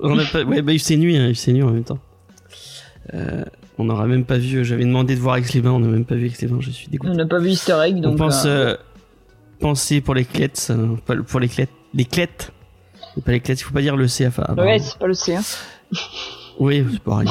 on 0.00 0.18
a 0.18 0.24
pas... 0.24 0.42
Ouais, 0.44 0.62
bah, 0.62 0.72
il 0.72 0.80
s'est 0.80 0.96
nuit, 0.96 1.16
hein, 1.18 1.26
il 1.28 1.36
s'est 1.36 1.52
nuit 1.52 1.62
en 1.62 1.70
même 1.70 1.84
temps. 1.84 1.98
Euh, 3.12 3.44
on 3.76 3.84
n'aura 3.84 4.06
même 4.06 4.24
pas 4.24 4.38
vu. 4.38 4.64
J'avais 4.64 4.84
demandé 4.84 5.14
de 5.16 5.20
voir 5.20 5.36
Ex 5.36 5.52
les 5.52 5.60
Bains, 5.60 5.72
on 5.72 5.80
n'a 5.80 5.88
même 5.88 6.04
pas 6.06 6.14
vu 6.14 6.26
Ex 6.26 6.40
les 6.40 6.48
Bains, 6.48 6.58
je 6.60 6.70
suis 6.70 6.86
On 6.88 6.90
dégoûté. 6.92 7.12
n'a 7.16 7.26
pas 7.26 7.38
vu 7.40 7.50
Easter 7.50 7.76
Egg, 7.84 8.00
donc. 8.00 8.14
on 8.14 8.16
pense. 8.16 8.46
euh, 8.46 8.48
euh, 8.72 8.76
penser 9.60 10.00
pour 10.00 10.14
les 10.14 10.24
clettes, 10.24 10.68
euh, 10.70 10.94
pour 11.26 11.40
les 11.40 11.48
clettes. 11.48 11.70
Les 11.92 12.04
clettes 12.04 12.52
C'est 13.14 13.24
pas 13.24 13.32
les 13.32 13.40
clettes, 13.40 13.60
il 13.60 13.64
faut 13.64 13.74
pas 13.74 13.82
dire 13.82 13.96
le 13.96 14.06
CFA. 14.06 14.42
Ouais, 14.42 14.50
apparemment. 14.52 14.78
c'est 14.78 14.98
pas 14.98 15.06
le 15.06 15.14
C. 15.14 15.34
Hein. 15.36 15.42
Oui, 16.58 16.84
c'est 16.92 17.00
pareil. 17.00 17.28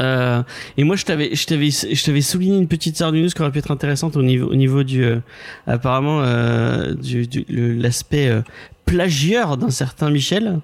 Euh, 0.00 0.42
et 0.76 0.84
moi, 0.84 0.96
je 0.96 1.04
t'avais, 1.04 1.34
je 1.34 1.46
t'avais, 1.46 1.70
je 1.70 2.04
t'avais 2.04 2.20
souligné 2.20 2.58
une 2.58 2.68
petite 2.68 3.00
news 3.00 3.28
qui 3.28 3.40
aurait 3.40 3.50
pu 3.50 3.58
être 3.58 3.70
intéressante 3.70 4.16
au 4.16 4.22
niveau, 4.22 4.46
au 4.50 4.54
niveau 4.54 4.82
du, 4.82 5.04
euh, 5.04 5.20
apparemment, 5.66 6.20
euh, 6.22 6.92
du, 6.94 7.26
l'aspect 7.48 8.28
euh, 8.28 8.42
plagieur 8.84 9.56
d'un 9.56 9.70
certain 9.70 10.10
Michel. 10.10 10.58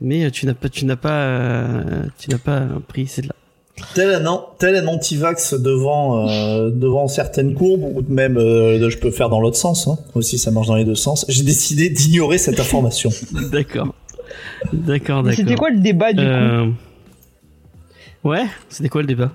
Mais 0.00 0.30
tu 0.30 0.44
n'as 0.46 0.54
pas, 0.54 0.68
tu 0.68 0.84
n'as 0.84 0.96
pas, 0.96 1.70
tu 2.18 2.28
n'as 2.30 2.38
pas 2.38 2.62
pris 2.86 3.06
celle-là. 3.06 3.34
Tel 3.94 4.10
un, 4.14 4.26
an- 4.26 4.46
tel 4.58 4.74
un 4.76 4.86
anti-vax 4.88 5.54
devant, 5.54 6.26
devant 6.70 7.08
certaines 7.08 7.54
courbes, 7.54 7.82
ou 7.84 8.02
même 8.08 8.36
je 8.38 8.96
peux 8.98 9.10
faire 9.10 9.28
dans 9.30 9.40
l'autre 9.40 9.56
sens, 9.56 9.86
hein. 9.86 9.98
aussi 10.14 10.38
ça 10.38 10.50
marche 10.50 10.66
dans 10.66 10.76
les 10.76 10.84
deux 10.84 10.94
sens, 10.94 11.24
j'ai 11.28 11.42
décidé 11.44 11.88
d'ignorer 11.90 12.36
cette 12.38 12.58
information. 12.60 13.10
D'accord, 13.52 13.94
d'accord, 14.72 15.22
Mais 15.22 15.30
d'accord. 15.30 15.44
C'était 15.44 15.54
quoi 15.56 15.70
le 15.70 15.78
débat 15.80 16.12
du 16.12 16.20
coup 16.20 16.24
Euh, 16.24 16.66
Ouais, 18.24 18.44
c'était 18.68 18.88
quoi 18.88 19.02
le 19.02 19.06
débat? 19.06 19.30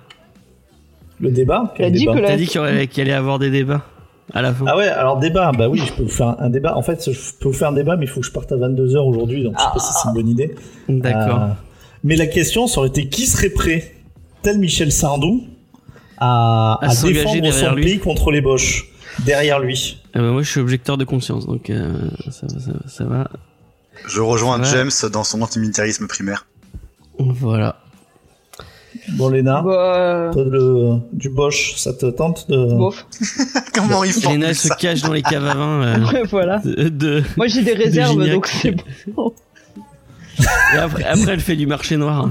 Le 1.19 1.31
débat? 1.31 1.73
T'as 1.77 1.89
dit 1.89 2.05
la- 2.05 2.35
qu'il 2.35 2.55
y, 2.55 2.57
aurait- 2.59 2.87
qu'il 2.89 3.01
allait 3.01 3.11
y 3.11 3.13
avoir 3.13 3.39
des 3.39 3.49
débats 3.49 3.83
à 4.33 4.41
la 4.41 4.53
fin. 4.53 4.65
Ah 4.67 4.75
ouais, 4.77 4.87
alors 4.87 5.17
débat, 5.19 5.51
bah 5.57 5.69
oui, 5.69 5.79
je 5.85 5.93
peux 5.93 6.03
vous 6.03 6.09
faire 6.09 6.35
un, 6.39 6.49
débat. 6.49 6.75
En 6.75 6.81
fait, 6.81 7.09
je 7.11 7.19
peux 7.39 7.47
vous 7.49 7.53
faire 7.53 7.69
un 7.69 7.73
débat, 7.73 7.95
mais 7.95 8.05
il 8.05 8.09
faut 8.09 8.19
que 8.21 8.25
je 8.27 8.31
parte 8.31 8.51
à 8.51 8.55
22h 8.57 8.97
aujourd'hui, 8.97 9.43
donc 9.43 9.55
je 9.57 9.63
sais 9.63 9.69
pas 9.73 9.79
si 9.79 9.93
c'est 9.93 10.07
une 10.09 10.13
bonne 10.15 10.27
idée. 10.29 10.55
D'accord. 10.89 11.41
Euh, 11.41 11.47
mais 12.03 12.15
la 12.15 12.27
question, 12.27 12.67
ça 12.67 12.79
aurait 12.79 12.89
été 12.89 13.07
qui 13.07 13.27
serait 13.27 13.49
prêt, 13.49 13.93
tel 14.41 14.57
Michel 14.57 14.91
Sardou, 14.91 15.43
à, 16.17 16.79
À 16.81 16.85
à 16.89 16.95
défendre 17.03 17.51
son 17.51 17.75
lui. 17.75 17.83
pays 17.83 17.99
contre 17.99 18.31
les 18.31 18.41
Boches 18.41 18.87
Derrière 19.25 19.59
lui? 19.59 19.97
Euh, 20.15 20.21
bah, 20.21 20.31
moi, 20.31 20.41
je 20.41 20.49
suis 20.49 20.59
objecteur 20.61 20.97
de 20.97 21.03
conscience, 21.03 21.45
donc 21.45 21.69
euh, 21.69 21.93
ça, 22.29 22.47
ça, 22.47 22.71
ça 22.87 23.03
va. 23.05 23.29
Je 24.07 24.21
rejoins 24.21 24.59
Ouais. 24.59 24.65
James 24.65 24.91
dans 25.11 25.23
son 25.23 25.41
antimilitarisme 25.41 26.07
primaire. 26.07 26.45
Voilà. 27.19 27.77
Bon, 29.13 29.29
Léna, 29.29 29.61
Bah, 29.61 30.31
le- 30.35 30.97
du 31.13 31.29
Bosch, 31.29 31.75
ça 31.77 31.93
te 31.93 32.05
tente 32.07 32.49
de... 32.49 32.75
bof. 32.77 33.05
Comment 33.73 34.03
il 34.03 34.09
Léna 34.11 34.21
formule 34.21 34.43
elle 34.45 34.55
se 34.55 34.67
ça 34.67 34.75
cache 34.75 35.01
dans 35.01 35.13
les 35.13 35.21
caves 35.21 35.45
à 35.47 35.53
vin 35.55 35.81
euh, 35.83 36.23
voilà. 36.29 36.59
de, 36.59 36.89
de- 36.89 37.23
Moi 37.37 37.47
j'ai 37.47 37.61
des 37.63 37.73
réserves, 37.73 38.23
donc 38.29 38.47
c'est 38.47 38.75
bon. 39.07 39.33
Et 40.73 40.77
après, 40.77 41.03
après, 41.03 41.33
elle 41.33 41.39
fait 41.39 41.55
du 41.55 41.67
marché 41.67 41.97
noir. 41.97 42.29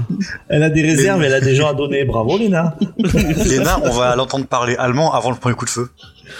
Elle 0.49 0.63
a 0.63 0.69
des 0.69 0.81
réserves, 0.81 1.23
elle 1.23 1.33
a 1.33 1.39
des 1.39 1.55
gens 1.55 1.67
à 1.69 1.73
donner. 1.73 2.03
Bravo, 2.03 2.37
Léna. 2.37 2.75
Léna, 3.45 3.79
on 3.83 3.91
va 3.91 4.15
l'entendre 4.15 4.45
parler 4.47 4.75
allemand 4.75 5.13
avant 5.13 5.29
le 5.31 5.37
premier 5.37 5.55
coup 5.55 5.65
de 5.65 5.69
feu. 5.69 5.89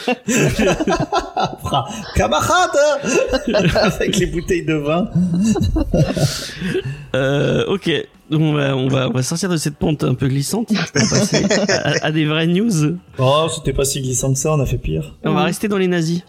Camarade 2.15 2.69
Avec 3.75 4.17
les 4.17 4.25
bouteilles 4.27 4.65
de 4.65 4.75
vin. 4.75 5.09
Euh, 7.13 7.65
ok, 7.67 7.91
on 8.31 8.53
va, 8.53 8.73
on, 8.77 8.87
va, 8.87 9.09
on 9.09 9.11
va 9.11 9.21
sortir 9.21 9.49
de 9.49 9.57
cette 9.57 9.75
pente 9.75 10.05
un 10.05 10.13
peu 10.13 10.29
glissante. 10.29 10.69
On 10.71 10.75
va 10.75 10.85
passer 10.93 11.45
à, 11.67 12.05
à 12.05 12.11
des 12.13 12.23
vraies 12.23 12.47
news. 12.47 12.95
Oh, 13.17 13.47
c'était 13.53 13.73
pas 13.73 13.83
si 13.83 13.99
glissant 14.01 14.31
que 14.31 14.39
ça, 14.39 14.53
on 14.53 14.61
a 14.61 14.65
fait 14.65 14.77
pire. 14.77 15.13
On 15.25 15.33
va 15.33 15.43
rester 15.43 15.67
dans 15.67 15.77
les 15.77 15.89
nazis. 15.89 16.21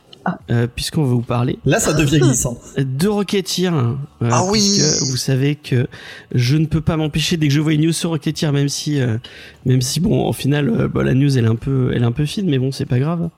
Euh, 0.50 0.67
puisqu'on 0.75 1.02
va 1.05 1.09
vous 1.14 1.21
parler 1.23 1.59
Là, 1.64 1.79
ça 1.81 1.93
devient 1.93 2.19
glissant. 2.21 2.59
de 2.79 3.09
Rocketeer. 3.09 3.73
euh, 3.75 3.95
Ah 4.31 4.45
oui. 4.50 4.81
Vous 5.11 5.17
savez 5.17 5.55
que 5.57 5.87
je 6.35 6.57
ne 6.57 6.67
peux 6.67 6.81
pas 6.81 6.97
m'empêcher 6.97 7.37
dès 7.37 7.49
que 7.49 7.55
je 7.55 7.61
vois 7.61 7.73
une 7.75 7.83
news 7.83 7.93
sur 7.93 8.11
Rocketeer, 8.11 8.52
même 8.52 8.69
si, 8.69 9.00
euh, 9.00 9.19
même 9.67 9.83
si 9.83 10.00
bon, 10.00 10.26
en 10.26 10.33
final, 10.33 10.69
euh, 10.69 10.88
bah, 10.88 11.02
la 11.02 11.14
news 11.14 11.37
elle 11.38 11.45
est 11.45 11.49
un 11.49 11.57
peu, 11.57 11.93
elle 11.95 12.02
est 12.02 12.07
un 12.07 12.12
peu 12.12 12.26
fine, 12.26 12.49
mais 12.49 12.59
bon, 12.59 12.73
c'est 12.73 12.87
pas 12.87 12.99
grave, 12.99 13.29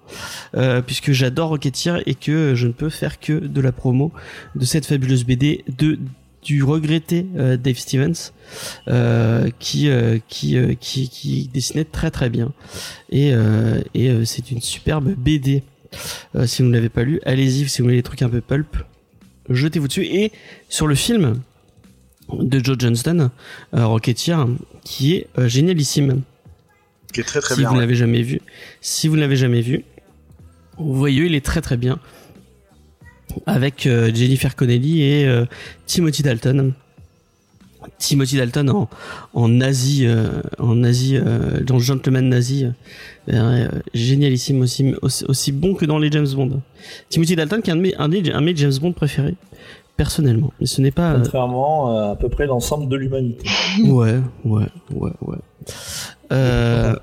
euh, 0.57 0.83
puisque 0.83 1.13
j'adore 1.13 1.51
Rocketeer 1.51 2.03
et 2.07 2.15
que 2.15 2.55
je 2.55 2.67
ne 2.67 2.73
peux 2.73 2.91
faire 2.91 3.21
que 3.21 3.33
de 3.33 3.61
la 3.61 3.73
promo 3.73 4.13
de 4.55 4.65
cette 4.65 4.87
fabuleuse 4.87 5.25
BD 5.25 5.65
de 5.79 5.99
du 6.43 6.63
regretté 6.63 7.25
euh, 7.39 7.57
Dave 7.57 7.79
Stevens 7.79 8.33
euh, 8.89 9.49
qui, 9.59 9.89
euh, 9.89 10.19
qui, 10.29 10.59
euh, 10.59 10.75
qui 10.79 11.09
qui 11.09 11.49
dessinait 11.55 11.85
très 11.87 12.11
très 12.11 12.29
bien 12.29 12.53
et, 13.11 13.33
euh, 13.33 13.81
et 13.95 14.11
euh, 14.11 14.27
c'est 14.27 14.51
une 14.51 14.61
superbe 14.61 15.15
BD 15.17 15.63
euh, 16.37 16.47
si 16.47 16.63
vous 16.63 16.69
ne 16.69 16.75
l'avez 16.75 16.89
pas 16.89 17.05
lu, 17.05 17.21
allez-y 17.25 17.69
si 17.69 17.81
vous 17.81 17.87
voulez 17.87 17.97
des 17.97 18.03
trucs 18.03 18.23
un 18.23 18.29
peu 18.29 18.41
pulp, 18.41 18.77
jetez-vous 19.49 19.89
dessus. 19.89 20.05
Et 20.05 20.33
sur 20.69 20.87
le 20.87 20.95
film 20.95 21.41
de 22.33 22.63
Joe 22.63 22.77
Johnston, 22.79 23.31
euh, 23.75 23.87
Rocketeer, 23.87 24.47
qui 24.85 25.15
est 25.15 25.27
euh, 25.39 25.49
génialissime. 25.49 26.23
Qui 27.13 27.21
est 27.21 27.25
très 27.25 27.41
très 27.41 27.55
si 27.55 27.61
bien. 27.61 27.69
vous 27.69 27.77
ne 27.77 27.81
l'avez 27.81 27.95
jamais 27.95 28.23
vu, 28.23 28.41
si 28.81 29.09
vous 29.09 29.17
ne 29.17 29.21
l'avez 29.21 29.37
jamais 29.37 29.61
vu, 29.61 29.85
vous 30.79 30.95
voyez, 30.95 31.25
il 31.25 31.35
est 31.35 31.45
très 31.45 31.61
très 31.61 31.77
bien. 31.77 31.99
Avec 33.47 33.87
euh, 33.87 34.13
Jennifer 34.15 34.55
Connelly 34.55 35.03
et 35.03 35.45
Timothy 35.87 36.23
Dalton. 36.23 36.73
Timothy 37.99 38.37
Dalton 38.37 38.69
en, 38.71 38.89
en 39.35 39.49
nazi, 39.49 40.07
euh, 40.07 40.29
en 40.59 40.75
nazi, 40.75 41.17
euh, 41.17 41.61
dans 41.63 41.79
Gentleman 41.79 42.29
nazi, 42.29 42.67
euh, 43.29 43.69
génialissime 43.95 44.61
aussi, 44.63 44.95
aussi, 45.03 45.25
aussi 45.27 45.53
bon 45.53 45.75
que 45.75 45.85
dans 45.85 45.99
les 45.99 46.11
James 46.11 46.27
Bond. 46.35 46.61
Timothy 47.09 47.37
Dalton 47.37 47.61
qui 47.63 47.71
est 47.71 47.73
un 47.73 47.77
de 47.77 47.81
mes, 47.83 47.95
un 47.97 48.09
des- 48.09 48.31
un 48.33 48.41
de 48.41 48.45
mes 48.47 48.57
James 48.57 48.73
Bond 48.81 48.93
préférés, 48.93 49.35
personnellement. 49.97 50.53
Mais 50.61 50.67
ce 50.67 50.81
n'est 50.81 50.91
pas. 50.91 51.15
Contrairement 51.15 52.11
à 52.11 52.17
peu 52.17 52.29
près 52.29 52.47
l'ensemble 52.47 52.89
de 52.89 52.97
l'humanité. 52.97 53.49
ouais, 53.85 54.21
ouais, 54.45 54.67
ouais, 54.93 55.13
ouais. 55.23 55.37
Euh, 56.33 56.95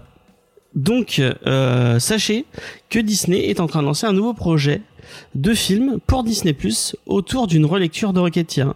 Donc, 0.76 1.22
euh, 1.48 2.00
sachez 2.00 2.46
que 2.90 3.00
Disney 3.00 3.50
est 3.50 3.60
en 3.60 3.68
train 3.68 3.82
de 3.82 3.88
lancer 3.88 4.06
un 4.08 4.14
nouveau 4.14 4.34
projet 4.34 4.82
de 5.36 5.54
film 5.54 6.00
pour 6.08 6.24
Disney 6.24 6.54
Plus 6.54 6.96
autour 7.06 7.48
d'une 7.48 7.66
relecture 7.66 8.14
de 8.14 8.22
Rocketeer. 8.22 8.74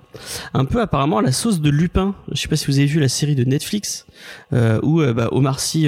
Un 0.54 0.66
peu 0.66 0.82
apparemment 0.82 1.22
la 1.22 1.32
sauce 1.32 1.62
de 1.62 1.70
Lupin. 1.70 2.14
Je 2.32 2.42
sais 2.42 2.50
pas 2.50 2.58
si 2.58 2.66
vous 2.68 2.80
avez 2.80 2.88
vu 2.88 3.00
la 3.00 3.08
série 3.08 3.36
de 3.36 3.46
Netflix 3.46 4.06
euh, 4.52 4.80
où 4.84 5.02
euh, 5.02 5.14
bah, 5.14 5.30
Omar 5.32 5.62
Sy 5.62 5.88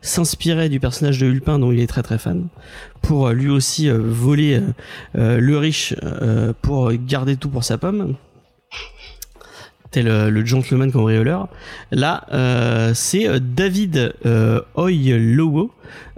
s'inspirait 0.00 0.68
du 0.68 0.78
personnage 0.78 1.18
de 1.18 1.26
Lupin 1.26 1.58
dont 1.58 1.72
il 1.72 1.80
est 1.80 1.88
très 1.88 2.02
très 2.02 2.18
fan 2.18 2.46
pour 3.02 3.30
lui 3.30 3.48
aussi 3.48 3.88
voler 3.90 4.60
le 5.14 5.56
riche 5.56 5.94
pour 6.60 6.92
garder 6.92 7.36
tout 7.36 7.48
pour 7.48 7.64
sa 7.64 7.78
pomme 7.78 8.14
tel 9.90 10.06
le 10.28 10.46
gentleman 10.46 10.92
cambrioleur. 10.92 11.48
Là, 11.90 12.24
euh, 12.32 12.92
c'est 12.94 13.28
euh, 13.28 13.38
David 13.40 14.14
euh, 14.24 14.60
Oyelowo 14.74 15.70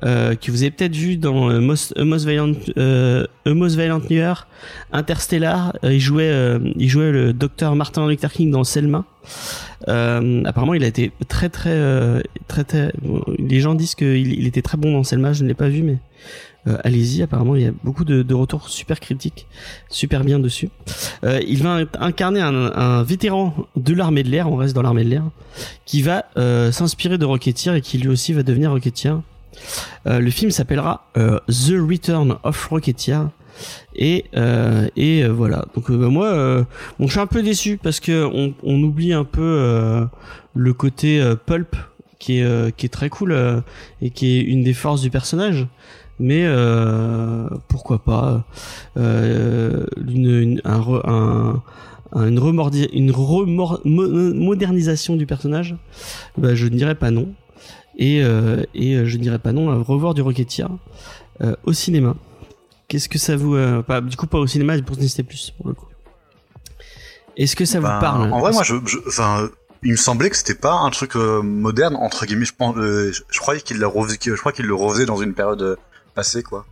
euh, 0.05 0.35
que 0.35 0.51
vous 0.51 0.63
avez 0.63 0.71
peut-être 0.71 0.95
vu 0.95 1.17
dans 1.17 1.51
euh, 1.51 1.61
Most, 1.61 1.97
Most 1.99 2.27
Violent, 2.27 2.53
euh, 2.77 3.27
Most 3.47 3.79
Year, 4.11 4.47
Interstellar. 4.93 5.77
Euh, 5.85 5.95
il 5.95 6.01
jouait, 6.01 6.31
euh, 6.31 6.59
il 6.77 6.89
jouait 6.89 7.13
le 7.13 7.33
docteur 7.33 7.75
Martin 7.77 8.09
Luther 8.09 8.33
King 8.33 8.51
dans 8.51 8.65
Selma. 8.65 9.05
Apparemment, 9.87 10.75
il 10.75 10.85
a 10.85 10.87
été 10.87 11.11
très 11.29 11.49
très 11.49 12.23
très 12.47 12.65
très. 12.65 12.93
bon, 13.03 13.25
les 13.39 13.61
gens 13.61 13.75
disent 13.75 13.95
qu'il 13.95 14.33
il 14.33 14.47
était 14.47 14.63
très 14.63 14.77
bon 14.77 14.93
dans 14.93 15.03
Selma. 15.03 15.33
Je 15.33 15.43
ne 15.43 15.49
l'ai 15.49 15.55
pas 15.55 15.69
vu, 15.69 15.83
mais 15.83 15.99
euh, 16.67 16.79
allez-y. 16.85 17.23
Apparemment, 17.23 17.57
il 17.57 17.63
y 17.63 17.67
a 17.67 17.73
beaucoup 17.85 18.05
de, 18.05 18.23
de 18.23 18.35
retours 18.35 18.69
super 18.69 19.01
critiques, 19.01 19.47
super 19.89 20.25
bien 20.25 20.39
dessus. 20.39 20.71
Euh, 21.25 21.41
il 21.47 21.63
va 21.63 21.81
incarner 21.99 22.41
un, 22.41 22.73
un 22.73 23.03
vétéran 23.03 23.55
de 23.77 23.95
l'armée 23.95 24.23
de 24.23 24.29
l'air. 24.29 24.51
On 24.51 24.57
reste 24.57 24.75
dans 24.75 24.83
l'armée 24.83 25.05
de 25.05 25.11
l'air, 25.11 25.25
qui 25.87 26.03
va 26.03 26.25
euh, 26.37 26.73
s'inspirer 26.73 27.19
de 27.19 27.25
Rocketeer 27.25 27.75
et 27.75 27.81
qui 27.81 27.99
lui 27.99 28.09
aussi 28.09 28.33
va 28.33 28.43
devenir 28.43 28.71
Rocketeer. 28.71 29.21
Euh, 30.07 30.19
le 30.19 30.31
film 30.31 30.51
s'appellera 30.51 31.07
euh, 31.17 31.39
The 31.49 31.75
Return 31.79 32.37
of 32.43 32.67
Rocketeer. 32.69 33.29
Et 33.95 34.25
euh, 34.35 34.89
et 34.97 35.25
voilà. 35.29 35.67
Donc 35.75 35.91
moi, 35.91 36.65
bon, 36.99 37.07
je 37.07 37.13
suis 37.13 37.21
un 37.21 37.27
peu 37.27 37.43
déçu 37.43 37.79
parce 37.81 38.01
que 38.01 38.25
on, 38.25 38.55
on 38.63 38.83
oublie 38.83 39.13
un 39.13 39.25
peu 39.25 40.09
le 40.55 40.73
côté 40.73 41.23
pulp 41.45 41.77
qui 42.19 42.39
est 42.39 42.77
qui 42.77 42.87
est 42.87 42.89
très 42.89 43.11
cool 43.11 43.63
et 44.01 44.09
qui 44.09 44.39
est 44.39 44.41
une 44.41 44.65
des 44.65 44.73
forces 44.73 45.03
du 45.03 45.11
personnage. 45.11 45.67
Mais 46.21 46.45
euh, 46.45 47.49
pourquoi 47.69 47.99
pas 47.99 48.45
euh, 48.97 49.85
une, 50.07 50.31
une, 50.31 50.61
un, 50.65 50.81
un, 51.05 51.63
une, 52.29 52.39
remordi- 52.39 52.89
une 52.93 53.11
remor- 53.11 53.81
mo- 53.85 54.09
modernisation 54.35 55.17
du 55.17 55.27
personnage? 55.27 55.75
Bah, 56.39 56.55
Je 56.55 56.67
ne 56.67 56.77
dirais 56.77 56.95
pas 56.95 57.11
non. 57.11 57.33
Et, 57.97 58.23
euh, 58.23 58.63
et 58.75 59.05
je 59.05 59.17
ne 59.19 59.23
dirais 59.23 59.39
pas 59.39 59.53
non 59.53 59.71
à 59.71 59.77
revoir 59.83 60.15
du 60.15 60.23
Rocketeer 60.23 60.69
au 61.65 61.73
cinéma. 61.73 62.15
Qu'est-ce 62.89 63.09
que 63.09 63.19
ça 63.19 63.37
vous... 63.37 63.57
pas, 63.87 64.01
du 64.01 64.17
coup, 64.17 64.27
pas 64.27 64.39
au 64.39 64.47
cinéma, 64.47 64.81
pour 64.83 64.97
Disney+, 64.97 65.27
pour 65.59 65.69
le 65.69 65.75
coup. 65.75 65.87
Est-ce 67.37 67.57
que 67.57 67.65
ça 67.65 67.81
Ben, 67.81 67.95
vous 67.95 68.01
parle? 68.01 68.33
En 68.33 68.41
vrai, 68.41 68.53
moi, 68.53 68.63
je, 68.63 68.75
je- 68.85 68.99
enfin, 69.09 69.49
il 69.83 69.93
me 69.93 69.97
semblait 69.97 70.31
que 70.31 70.37
c'était 70.37 70.55
pas 70.55 70.75
un 70.75 70.91
truc 70.91 71.15
moderne 71.17 71.97
entre 71.97 72.27
guillemets. 72.27 72.45
Je 72.45 72.53
pense, 72.57 72.77
je, 72.77 73.21
je 73.29 73.39
croyais 73.41 73.61
qu'il 73.61 73.79
le 73.79 73.87
refaisait, 73.87 74.19
je 74.23 74.35
crois 74.37 74.53
qu'il 74.53 74.67
le 74.67 74.75
refaisait 74.75 75.07
dans 75.07 75.17
une 75.17 75.35
période 75.35 75.77
passée, 76.15 76.43
quoi. 76.43 76.67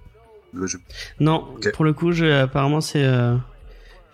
Le 0.52 0.66
jeu. 0.66 0.80
Non, 1.20 1.46
pour 1.74 1.84
le 1.84 1.92
coup, 1.92 2.12
je, 2.12 2.24
apparemment, 2.24 2.80
c'est... 2.80 3.04
euh, 3.04 3.36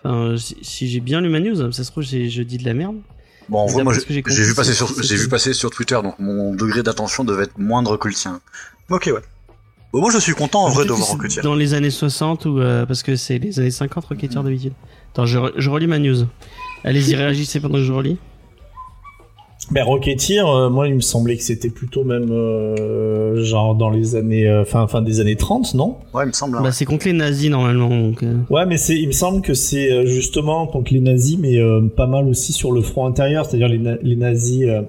Enfin, 0.03 0.35
si, 0.37 0.55
si 0.61 0.87
j'ai 0.87 0.99
bien 0.99 1.19
lu 1.21 1.27
ma 1.29 1.39
news, 1.39 1.71
ça 1.71 1.83
se 1.83 1.91
trouve, 1.91 2.03
je 2.03 2.41
dis 2.43 2.57
de 2.57 2.63
la 2.65 2.73
merde. 2.73 2.97
Bon, 3.49 3.59
en 3.59 3.65
vrai, 3.65 3.83
moi, 3.83 3.93
j'ai 3.93 4.43
vu 4.43 4.53
passer 4.53 4.73
sur, 4.73 4.87
j'ai 5.01 5.15
vu 5.15 5.27
passer 5.27 5.53
sur 5.53 5.69
Twitter, 5.71 5.99
donc 6.03 6.17
mon 6.19 6.53
degré 6.53 6.83
d'attention 6.83 7.23
devait 7.23 7.43
être 7.45 7.57
moindre 7.57 7.97
que 7.97 8.07
le 8.07 8.13
tien. 8.13 8.39
Ok, 8.89 9.07
ouais. 9.13 9.21
Bon, 9.91 9.99
moi, 10.01 10.11
je 10.11 10.19
suis 10.19 10.33
content 10.33 10.63
en 10.65 10.69
vrai 10.69 10.85
de 10.85 10.91
voir 10.91 11.07
Rocketeer. 11.09 11.41
Dans 11.41 11.55
les 11.55 11.73
années 11.73 11.89
60 11.89 12.45
ou 12.45 12.59
euh, 12.59 12.85
parce 12.85 13.03
que 13.03 13.15
c'est 13.15 13.39
les 13.39 13.59
années 13.59 13.71
50 13.71 14.05
Rocketeer 14.05 14.43
d'habitude. 14.43 14.73
Attends, 15.13 15.25
je, 15.25 15.39
je 15.57 15.69
relis 15.69 15.87
ma 15.87 15.97
news. 15.97 16.25
Allez-y, 16.83 17.15
réagissez 17.15 17.59
pendant 17.59 17.75
que 17.79 17.83
je 17.83 17.91
relis. 17.91 18.17
Ben 19.69 19.83
Rocketeer, 19.83 20.47
euh, 20.47 20.69
moi 20.69 20.87
il 20.87 20.95
me 20.95 21.01
semblait 21.01 21.35
que 21.35 21.43
c'était 21.43 21.69
plutôt 21.69 22.05
même 22.05 22.29
euh, 22.31 23.43
genre 23.43 23.75
dans 23.75 23.89
les 23.89 24.15
années 24.15 24.47
euh, 24.47 24.63
fin 24.63 24.87
fin 24.87 25.01
des 25.01 25.19
années 25.19 25.35
30, 25.35 25.73
non? 25.73 25.97
Ouais, 26.13 26.23
il 26.23 26.27
me 26.27 26.31
semble. 26.31 26.57
hein. 26.57 26.61
Bah, 26.63 26.71
c'est 26.71 26.85
contre 26.85 27.05
les 27.05 27.11
nazis 27.13 27.49
normalement. 27.49 27.89
Donc, 27.89 28.23
euh, 28.23 28.35
Ouais, 28.49 28.65
mais 28.65 28.77
c'est 28.77 28.97
il 28.97 29.07
me 29.07 29.11
semble 29.11 29.41
que 29.41 29.53
c'est 29.53 29.91
euh, 29.91 30.05
justement 30.05 30.67
contre 30.67 30.93
les 30.93 31.01
nazis 31.01 31.37
mais 31.37 31.57
euh, 31.59 31.81
pas 31.81 32.07
mal 32.07 32.27
aussi 32.27 32.53
sur 32.53 32.71
le 32.71 32.81
front 32.81 33.05
intérieur, 33.05 33.45
c'est-à-dire 33.45 33.67
les, 33.67 33.77
na- 33.79 33.97
les 34.01 34.15
nazis 34.15 34.63
euh, 34.67 34.83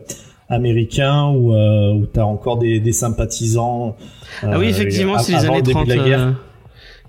américains 0.49 1.27
où 1.29 1.55
euh, 1.55 1.93
où 1.95 2.07
t'as 2.07 2.23
encore 2.23 2.59
des, 2.59 2.79
des 2.79 2.93
sympathisants 2.93 3.97
Ah 4.43 4.59
oui, 4.61 4.67
effectivement, 4.69 5.19
c'est 5.19 5.33
les 5.33 5.45
années 5.45 5.57
le 5.57 5.63
début 5.63 5.73
30. 5.73 5.89
de 5.89 5.95
la 5.95 6.05
guerre. 6.09 6.21
euh, 6.21 6.33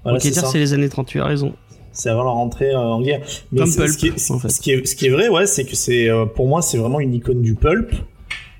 Voilà, 0.03 0.19
c'est 0.19 0.29
Rocketeer, 0.29 0.47
c'est 0.51 0.58
les 0.60 0.73
années 0.73 0.89
30, 0.89 1.05
tu 1.08 1.21
as 1.21 1.25
raison. 1.25 1.53
C'est 1.91 2.10
avant 2.10 2.23
la 2.23 2.32
rentrée 2.32 2.71
euh, 2.71 2.78
en 2.80 3.02
guerre. 3.02 3.21
Mais 3.52 3.60
Comme 3.62 3.69
c'est- 3.69 3.78
Pulp, 3.80 3.91
ce, 3.91 3.97
qui 3.97 4.08
est, 4.08 4.32
en 4.32 4.39
fait. 4.39 4.49
ce 4.49 4.60
qui 4.62 4.71
est- 4.71 4.86
ce 4.86 4.95
qui 4.95 5.06
est 5.08 5.10
vrai, 5.10 5.30
ouais, 5.30 5.45
c'est 5.45 5.65
que 5.65 5.75
c'est 5.75 6.10
euh, 6.10 6.25
pour 6.25 6.47
moi 6.47 6.62
c'est 6.62 6.78
vraiment 6.78 6.99
une 6.99 7.13
icône 7.13 7.41
du 7.41 7.56
pulp. 7.56 7.91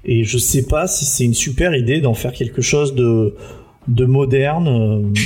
Et 0.06 0.24
je 0.24 0.38
sais 0.38 0.65
pas 0.65 0.88
si 0.88 1.06
c'est 1.06 1.26
une 1.26 1.34
super 1.34 1.76
idée 1.76 2.00
d'en 2.02 2.13
faire 2.13 2.32
quelque 2.34 2.62
chose 2.62 2.96
de 2.96 3.36
de 3.88 4.06
moderne. 4.06 4.68
euh, 4.68 5.20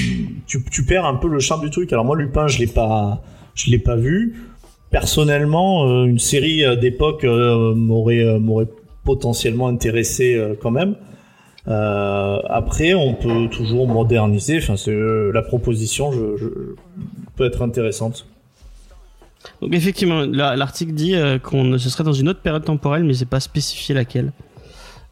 Tu, 0.48 0.64
tu 0.72 0.84
perds 0.86 1.06
un 1.06 1.16
peu 1.16 1.28
le 1.28 1.40
charme 1.40 1.62
du 1.64 1.70
truc. 1.70 1.92
Alors 1.94 2.06
moi 2.06 2.16
Lupin, 2.18 2.48
je 2.48 2.60
l'ai 2.60 2.68
pas 2.68 3.22
je 3.56 3.70
l'ai 3.72 3.80
pas 3.80 3.96
vu. 3.96 4.36
Personnellement, 4.98 6.06
une 6.06 6.20
série 6.20 6.64
d'époque 6.80 7.24
m'aurait 7.24 8.40
m'aurait 8.40 8.68
potentiellement 9.04 9.68
intéressé 9.68 10.40
quand 10.62 10.72
même. 10.72 10.96
Euh, 11.68 12.40
après, 12.50 12.94
on 12.94 13.14
peut 13.14 13.48
toujours 13.50 13.88
moderniser. 13.88 14.58
Enfin, 14.58 14.76
c'est 14.76 14.92
euh, 14.92 15.32
la 15.32 15.42
proposition, 15.42 16.12
je, 16.12 16.76
peut 17.36 17.46
être 17.46 17.62
intéressante. 17.62 18.28
Donc 19.62 19.74
effectivement, 19.74 20.22
l'article 20.22 20.94
dit 20.94 21.16
euh, 21.16 21.38
qu'on 21.38 21.78
ce 21.78 21.90
serait 21.90 22.06
dans 22.06 22.14
une 22.14 22.30
autre 22.30 22.42
période 22.42 22.64
temporelle, 22.64 23.04
mais 23.04 23.14
c'est 23.14 23.26
pas 23.26 23.42
spécifié 23.42 23.94
laquelle. 23.94 24.32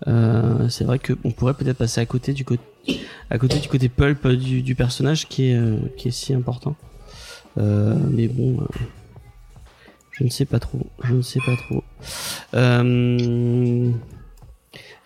Euh, 0.08 0.68
c'est 0.70 0.86
vrai 0.86 1.00
qu'on 1.00 1.32
pourrait 1.32 1.54
peut-être 1.54 1.78
passer 1.78 2.02
à 2.02 2.06
côté 2.06 2.34
du 2.34 2.44
côté 2.44 2.64
à 3.30 3.38
côté 3.38 3.60
du 3.60 3.68
côté 3.68 3.88
pulp 3.88 4.28
du, 4.28 4.74
personnage 4.74 5.28
qui 5.28 5.52
est 5.52 5.96
qui 5.98 6.08
est 6.08 6.12
si 6.12 6.34
important. 6.34 6.76
Mais 7.58 8.28
bon, 8.28 8.58
je 10.22 10.26
ne 10.26 10.30
sais 10.30 10.46
pas 10.46 10.60
trop. 10.60 10.86
Je 11.04 11.16
ne 11.16 11.22
sais 11.22 11.40
pas 11.44 11.56
trop. 11.56 11.84
Euh, 12.54 13.90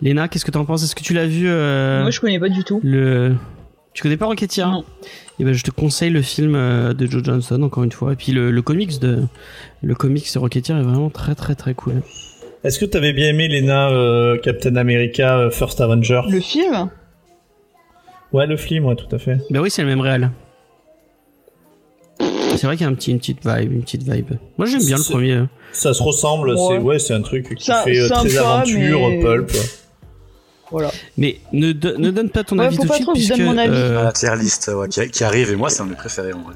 Léna, 0.02 0.28
qu'est-ce 0.28 0.46
que 0.46 0.52
t'en 0.52 0.66
penses? 0.66 0.84
Est-ce 0.84 0.96
que 0.96 1.04
tu 1.04 1.14
l'as 1.14 1.26
vu 1.28 1.48
euh, 1.48 2.02
Moi, 2.02 2.12
je 2.12 2.20
connais 2.20 2.40
pas 2.40 2.50
du 2.50 2.64
tout. 2.64 2.80
le 2.84 3.34
tu 3.94 4.04
connais 4.04 4.18
pas 4.18 4.26
Rocketeer 4.26 4.68
Non. 4.70 4.84
Et 5.40 5.46
ben 5.46 5.54
je 5.54 5.64
te 5.64 5.72
conseille 5.72 6.10
le 6.10 6.22
film 6.22 6.54
euh, 6.56 6.94
de 6.94 7.06
Joe 7.08 7.24
Johnson 7.24 7.62
encore 7.64 7.84
une 7.86 7.94
fois 7.94 8.12
et 8.12 8.18
puis 8.18 8.34
le, 8.34 8.52
le 8.52 8.62
comics 8.62 9.00
de 9.00 9.24
le 9.82 9.96
comics 9.96 10.34
de 10.34 10.38
Rocketeer 10.40 10.76
est 10.78 10.82
vraiment 10.84 11.10
très 11.10 11.34
très 11.34 11.56
très 11.56 11.74
cool. 11.76 12.02
Est-ce 12.66 12.78
que 12.78 12.84
t'avais 12.86 13.14
bien 13.14 13.30
aimé 13.30 13.48
Lena 13.48 13.90
euh, 13.92 14.38
Captain 14.40 14.76
America 14.76 15.38
euh, 15.38 15.50
First 15.50 15.80
Avenger? 15.80 16.22
Le 16.30 16.42
film? 16.42 16.90
Ouais, 18.34 18.48
le 18.48 18.58
film, 18.58 18.84
ouais, 18.86 18.96
tout 18.98 19.14
à 19.16 19.18
fait. 19.18 19.38
Ben 19.50 19.62
oui, 19.62 19.70
c'est 19.70 19.82
le 19.84 19.88
même 19.88 20.02
réel. 20.02 20.30
C'est 22.20 22.64
vrai 22.68 22.76
qu'il 22.76 22.86
y 22.86 22.90
a 22.90 22.92
un 22.92 22.96
petit, 22.96 23.12
une 23.12 23.20
petite 23.20 23.46
vibe, 23.46 23.72
une 23.72 23.82
petite 23.84 24.04
vibe. 24.04 24.32
Moi 24.58 24.68
j'aime 24.68 24.84
bien 24.86 24.98
le 24.98 25.04
premier. 25.10 25.44
Ça 25.72 25.94
se 25.94 26.04
ressemble, 26.04 26.50
Ouais. 26.50 26.56
c'est 26.68 26.78
ouais, 26.80 27.00
c'est 27.00 27.14
un 27.14 27.22
truc 27.22 27.56
qui 27.56 27.64
Ça- 27.64 27.84
fait 27.84 27.98
euh, 27.98 28.10
très 28.10 28.28
sympa, 28.30 28.50
aventure, 28.56 29.08
mais- 29.10 29.20
pulp. 29.22 29.52
Voilà. 30.78 30.92
Mais 31.18 31.40
ne, 31.54 31.72
do- 31.72 31.98
ne 31.98 32.12
donne 32.12 32.30
pas 32.30 32.44
ton 32.44 32.58
Ouais, 32.60 32.66
avis 32.66 32.76
tout 32.78 32.84
de 32.86 32.92
suite 32.92 33.04
trop 33.04 33.14
que 33.14 33.20
je 33.20 33.26
puisque 33.28 33.38
donne 33.40 33.48
mon 33.56 33.58
avis. 33.58 33.72
euh, 33.74 34.04
la 34.04 34.12
tier 34.12 34.36
list 34.36 34.70
ouais, 34.76 34.90
qui, 34.90 35.10
qui 35.10 35.24
arrive 35.24 35.50
et 35.52 35.56
moi 35.56 35.70
c'est 35.70 35.82
un 35.82 35.86
de 35.86 35.92
mes 35.92 35.96
préférés 35.96 36.34
en 36.34 36.42
vrai. 36.42 36.56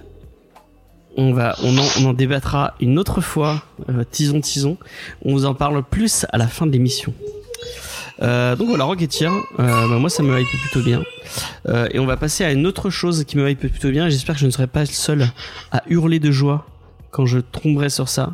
on 1.15 1.31
va 1.33 1.55
on 1.63 1.77
en, 1.77 1.85
on 2.01 2.05
en 2.09 2.13
débattra 2.13 2.73
une 2.81 2.99
autre 2.99 3.21
fois. 3.21 3.63
Euh, 3.89 4.03
tison 4.09 4.41
tison. 4.41 4.77
On 5.23 5.31
vous 5.31 5.45
en 5.45 5.53
parle 5.53 5.81
plus 5.83 6.25
à 6.33 6.37
la 6.37 6.47
fin 6.47 6.65
de 6.67 6.71
l'émission. 6.71 7.13
Euh, 8.21 8.57
donc 8.57 8.67
voilà, 8.67 8.83
Rocketeer, 8.83 9.29
euh, 9.31 9.37
bah, 9.57 9.97
moi 9.97 10.09
ça 10.09 10.23
me 10.23 10.37
hype 10.37 10.47
plutôt 10.69 10.81
bien. 10.85 11.01
Euh, 11.69 11.87
et 11.93 11.99
on 11.99 12.05
va 12.05 12.17
passer 12.17 12.43
à 12.43 12.51
une 12.51 12.67
autre 12.67 12.89
chose 12.89 13.23
qui 13.23 13.37
me 13.37 13.49
hype 13.49 13.59
plutôt 13.61 13.89
bien. 13.91 14.09
J'espère 14.09 14.35
que 14.35 14.41
je 14.41 14.45
ne 14.45 14.51
serai 14.51 14.67
pas 14.67 14.81
le 14.81 14.87
seul 14.87 15.27
à 15.71 15.83
hurler 15.87 16.19
de 16.19 16.29
joie 16.31 16.65
quand 17.11 17.25
je 17.25 17.39
tomberai 17.39 17.89
sur 17.89 18.09
ça. 18.09 18.33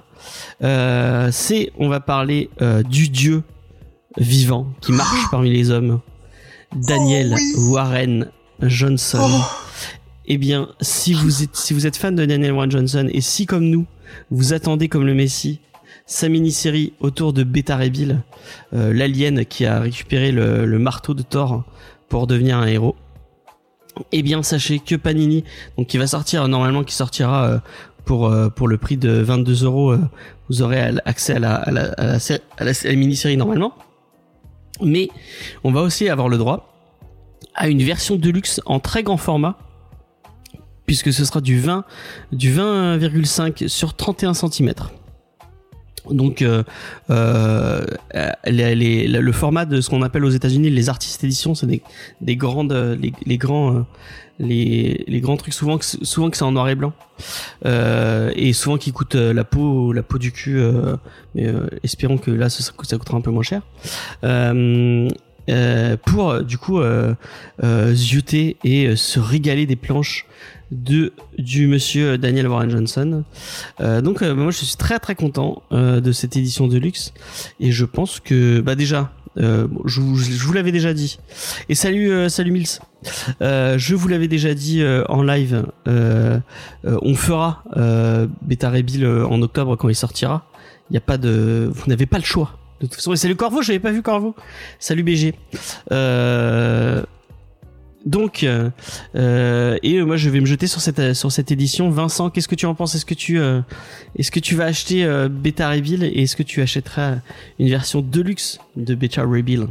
Euh, 0.63 1.29
c'est, 1.31 1.71
on 1.77 1.87
va 1.87 1.99
parler 1.99 2.49
euh, 2.63 2.81
du 2.81 3.09
dieu 3.09 3.43
vivant 4.17 4.67
qui 4.81 4.91
marche 4.91 5.29
parmi 5.31 5.49
les 5.51 5.71
hommes, 5.71 5.99
Daniel 6.75 7.35
Warren 7.69 8.27
Johnson. 8.61 9.29
Eh 10.27 10.37
bien, 10.37 10.69
si 10.81 11.13
vous 11.13 11.43
êtes 11.43 11.55
si 11.55 11.73
vous 11.73 11.85
êtes 11.85 11.97
fan 11.97 12.15
de 12.15 12.25
Daniel 12.25 12.51
Warren 12.53 12.71
Johnson 12.71 13.07
et 13.11 13.21
si 13.21 13.45
comme 13.45 13.65
nous 13.65 13.85
vous 14.31 14.53
attendez 14.53 14.87
comme 14.89 15.05
le 15.05 15.13
Messi 15.13 15.59
sa 16.07 16.29
mini-série 16.29 16.93
autour 16.99 17.33
de 17.33 17.43
Beta 17.43 17.75
Ray 17.77 17.89
Bill, 17.89 18.21
euh, 18.73 18.93
l'alien 18.93 19.43
qui 19.43 19.65
a 19.65 19.79
récupéré 19.79 20.31
le, 20.31 20.65
le 20.67 20.77
marteau 20.79 21.15
de 21.15 21.23
Thor 21.23 21.63
pour 22.09 22.27
devenir 22.27 22.57
un 22.59 22.67
héros. 22.67 22.95
Eh 24.11 24.21
bien, 24.21 24.43
sachez 24.43 24.77
que 24.79 24.95
Panini, 24.95 25.43
donc 25.77 25.87
qui 25.87 25.97
va 25.97 26.05
sortir 26.05 26.47
normalement, 26.47 26.83
qui 26.83 26.93
sortira 26.93 27.45
euh, 27.47 27.59
pour 28.03 28.27
euh, 28.27 28.49
pour 28.49 28.67
le 28.67 28.77
prix 28.77 28.97
de 28.97 29.09
22 29.09 29.63
euros, 29.63 29.95
vous 30.49 30.61
aurez 30.61 30.91
accès 31.05 31.35
à 31.35 31.39
la 31.39 31.55
à 31.55 31.71
la, 31.71 31.83
à 31.93 32.05
la, 32.05 32.19
sé- 32.19 32.41
à 32.57 32.63
la- 32.65 32.71
à 32.71 32.87
la 32.87 32.93
mini-série 32.95 33.37
normalement. 33.37 33.73
Mais 34.81 35.09
on 35.63 35.71
va 35.71 35.81
aussi 35.81 36.09
avoir 36.09 36.29
le 36.29 36.37
droit 36.37 36.73
à 37.53 37.67
une 37.67 37.81
version 37.81 38.15
deluxe 38.15 38.61
en 38.65 38.79
très 38.79 39.03
grand 39.03 39.17
format 39.17 39.57
puisque 40.85 41.11
ce 41.11 41.25
sera 41.25 41.41
du 41.41 41.59
20 41.59 41.85
du 42.31 42.53
20,5 42.53 43.67
sur 43.67 43.95
31 43.95 44.33
cm. 44.33 44.73
Donc 46.11 46.41
euh, 46.41 46.63
euh, 47.09 47.85
le 48.45 49.31
format 49.31 49.65
de 49.65 49.81
ce 49.81 49.89
qu'on 49.89 50.01
appelle 50.01 50.25
aux 50.25 50.29
États-Unis 50.29 50.69
les 50.69 50.89
artistes 50.89 51.23
éditions, 51.23 51.55
c'est 51.55 51.67
des, 51.67 51.81
des 52.21 52.35
grandes 52.35 52.73
les, 52.99 53.13
les 53.25 53.37
grands 53.37 53.75
euh, 53.75 53.81
les, 54.39 55.21
grands 55.21 55.37
trucs 55.37 55.53
souvent 55.53 55.77
que, 55.77 55.85
c'est 55.85 56.43
en 56.43 56.51
noir 56.51 56.67
et 56.69 56.75
blanc. 56.75 56.93
Euh, 57.65 58.31
et 58.35 58.51
souvent 58.53 58.77
qui 58.77 58.91
coûtent 58.91 59.15
euh, 59.15 59.33
la 59.33 59.45
peau 59.45 59.93
la 59.93 60.03
peau 60.03 60.17
du 60.17 60.33
cul 60.33 60.59
euh, 60.59 60.97
mais 61.33 61.47
euh, 61.47 61.67
espérons 61.83 62.17
que 62.17 62.31
là 62.31 62.49
ça, 62.49 62.71
coûtera 62.73 63.17
un 63.17 63.21
peu 63.21 63.31
moins 63.31 63.43
cher. 63.43 63.61
Euh, 64.23 65.07
euh, 65.47 65.95
pour 66.03 66.31
euh, 66.31 66.41
du 66.41 66.57
coup 66.57 66.79
euh, 66.79 67.13
euh, 67.63 67.93
zioter 67.93 68.57
et 68.63 68.87
euh, 68.87 68.95
se 68.95 69.19
régaler 69.19 69.67
des 69.67 69.75
planches 69.75 70.25
de 70.71 71.13
du 71.37 71.67
monsieur 71.67 72.17
Daniel 72.17 72.47
Warren 72.47 72.69
Johnson. 72.69 73.23
Euh, 73.81 74.01
donc 74.01 74.21
euh, 74.21 74.33
moi 74.33 74.51
je 74.51 74.57
suis 74.65 74.75
très 74.77 74.99
très 74.99 75.15
content 75.15 75.61
euh, 75.71 76.01
de 76.01 76.11
cette 76.11 76.35
édition 76.37 76.67
de 76.67 76.77
luxe. 76.77 77.13
Et 77.59 77.71
je 77.71 77.85
pense 77.85 78.19
que 78.19 78.59
bah 78.61 78.75
déjà 78.75 79.11
je, 79.37 79.99
vous- 79.99 80.53
l'avais 80.53 80.71
déjà 80.71 80.93
dit. 80.93 81.19
Et 81.67 81.75
salut 81.75 82.29
salut 82.29 82.51
Mills. 82.51 82.79
Je 83.41 83.93
vous 83.95 84.07
l'avais 84.07 84.27
déjà 84.29 84.53
dit 84.53 84.81
en 85.09 85.21
live. 85.23 85.65
On 86.85 87.15
fera 87.15 87.63
euh, 87.75 88.27
Beta 88.41 88.69
Ray 88.69 88.83
Bill 88.83 89.03
euh, 89.03 89.27
en 89.27 89.41
octobre 89.41 89.75
quand 89.75 89.89
il 89.89 89.95
sortira. 89.95 90.47
Il 90.89 90.93
n'y 90.93 90.97
a 90.97 91.01
pas 91.01 91.17
de 91.17 91.69
vous 91.73 91.83
n'avez 91.87 92.05
pas 92.05 92.17
le 92.19 92.23
choix 92.23 92.57
de 92.79 92.85
toute 92.85 92.95
façon. 92.95 93.11
Et 93.13 93.17
salut 93.17 93.35
Corvo 93.35 93.61
j'avais 93.61 93.79
pas 93.79 93.91
vu 93.91 94.01
Corvo. 94.01 94.35
Salut 94.79 95.03
BG 95.03 95.33
euh, 95.91 97.03
donc, 98.05 98.43
euh, 98.43 98.69
euh, 99.15 99.77
et 99.81 99.95
euh, 99.95 100.05
moi 100.05 100.15
je 100.15 100.29
vais 100.29 100.39
me 100.39 100.45
jeter 100.45 100.67
sur 100.67 100.79
cette 100.79 101.51
édition. 101.51 101.89
Vincent, 101.89 102.29
qu'est-ce 102.29 102.47
que 102.47 102.55
tu 102.55 102.67
en 102.67 102.75
penses? 102.75 102.93
Est-ce 102.93 103.05
que 103.05 104.39
tu 104.39 104.55
vas 104.55 104.65
acheter 104.65 105.27
Beta 105.29 105.69
Reveal 105.69 106.03
et 106.03 106.23
est-ce 106.23 106.35
que 106.35 106.43
tu 106.43 106.61
achèteras 106.61 107.15
une 107.59 107.69
version 107.69 108.01
deluxe 108.01 108.59
de 108.75 108.93
Beta 108.93 109.23
Reveal? 109.23 109.67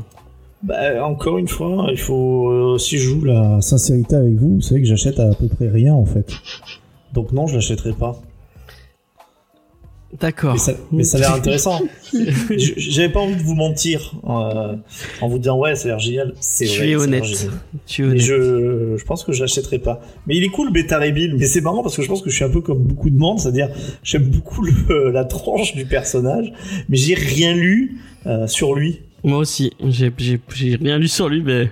Bah, 0.63 1.07
encore 1.07 1.39
une 1.39 1.49
fois, 1.49 1.89
il 1.91 1.99
faut 1.99 2.77
si 2.79 2.99
je 2.99 3.11
joue 3.11 3.25
la 3.25 3.61
sincérité 3.61 4.17
avec 4.17 4.35
vous, 4.35 4.57
vous 4.57 4.63
savez 4.63 4.81
que 4.81 4.89
j'achète 4.89 5.21
à 5.21 5.33
peu 5.35 5.47
près 5.47 5.69
rien 5.69 5.95
en 5.95 6.07
fait. 6.07 6.33
Donc 7.13 7.31
non, 7.31 7.47
je 7.47 7.55
l'achèterai 7.55 7.93
pas. 7.93 8.21
D'accord. 10.21 10.57
Mais 10.93 11.03
ça, 11.03 11.17
a 11.17 11.21
l'air 11.21 11.35
intéressant. 11.35 11.81
J'avais 12.77 13.09
pas 13.09 13.21
envie 13.21 13.37
de 13.37 13.43
vous 13.43 13.55
mentir 13.55 14.15
euh, 14.29 14.77
en 15.21 15.29
vous 15.29 15.39
disant 15.39 15.59
ouais, 15.59 15.75
ça 15.75 15.87
a 15.87 15.89
l'air 15.89 15.99
génial. 15.99 16.35
C'est 16.41 16.67
vrai. 16.67 16.91
es 16.91 16.97
honnête. 16.97 17.49
Tu 17.87 18.05
es 18.15 18.19
je, 18.19 18.97
je 18.97 19.05
pense 19.05 19.25
que 19.25 19.33
je 19.33 19.41
l'achèterai 19.41 19.79
pas. 19.81 20.01
Mais 20.27 20.37
il 20.37 20.45
est 20.45 20.49
cool, 20.49 20.73
Beta 20.73 21.01
Bill. 21.11 21.35
Mais 21.39 21.47
c'est 21.47 21.61
marrant 21.61 21.83
parce 21.83 21.97
que 21.97 22.03
je 22.03 22.09
pense 22.09 22.23
que 22.23 22.31
je 22.31 22.35
suis 22.37 22.45
un 22.45 22.51
peu 22.51 22.61
comme 22.61 22.79
beaucoup 22.79 23.11
de 23.11 23.17
monde, 23.19 23.41
c'est-à-dire 23.41 23.69
j'aime 24.03 24.25
beaucoup 24.25 24.63
le- 24.63 25.11
la 25.11 25.25
tranche 25.25 25.75
du 25.75 25.85
personnage, 25.87 26.53
mais 26.89 26.97
j'ai 26.97 27.15
rien 27.15 27.53
lu 27.55 27.99
euh, 28.27 28.47
sur 28.47 28.75
lui. 28.75 29.01
Moi 29.25 29.39
aussi, 29.39 29.73
j'ai 29.89 30.13
rien 30.81 30.99
lu 30.99 31.09
sur 31.09 31.29
lui, 31.29 31.43
mais 31.43 31.71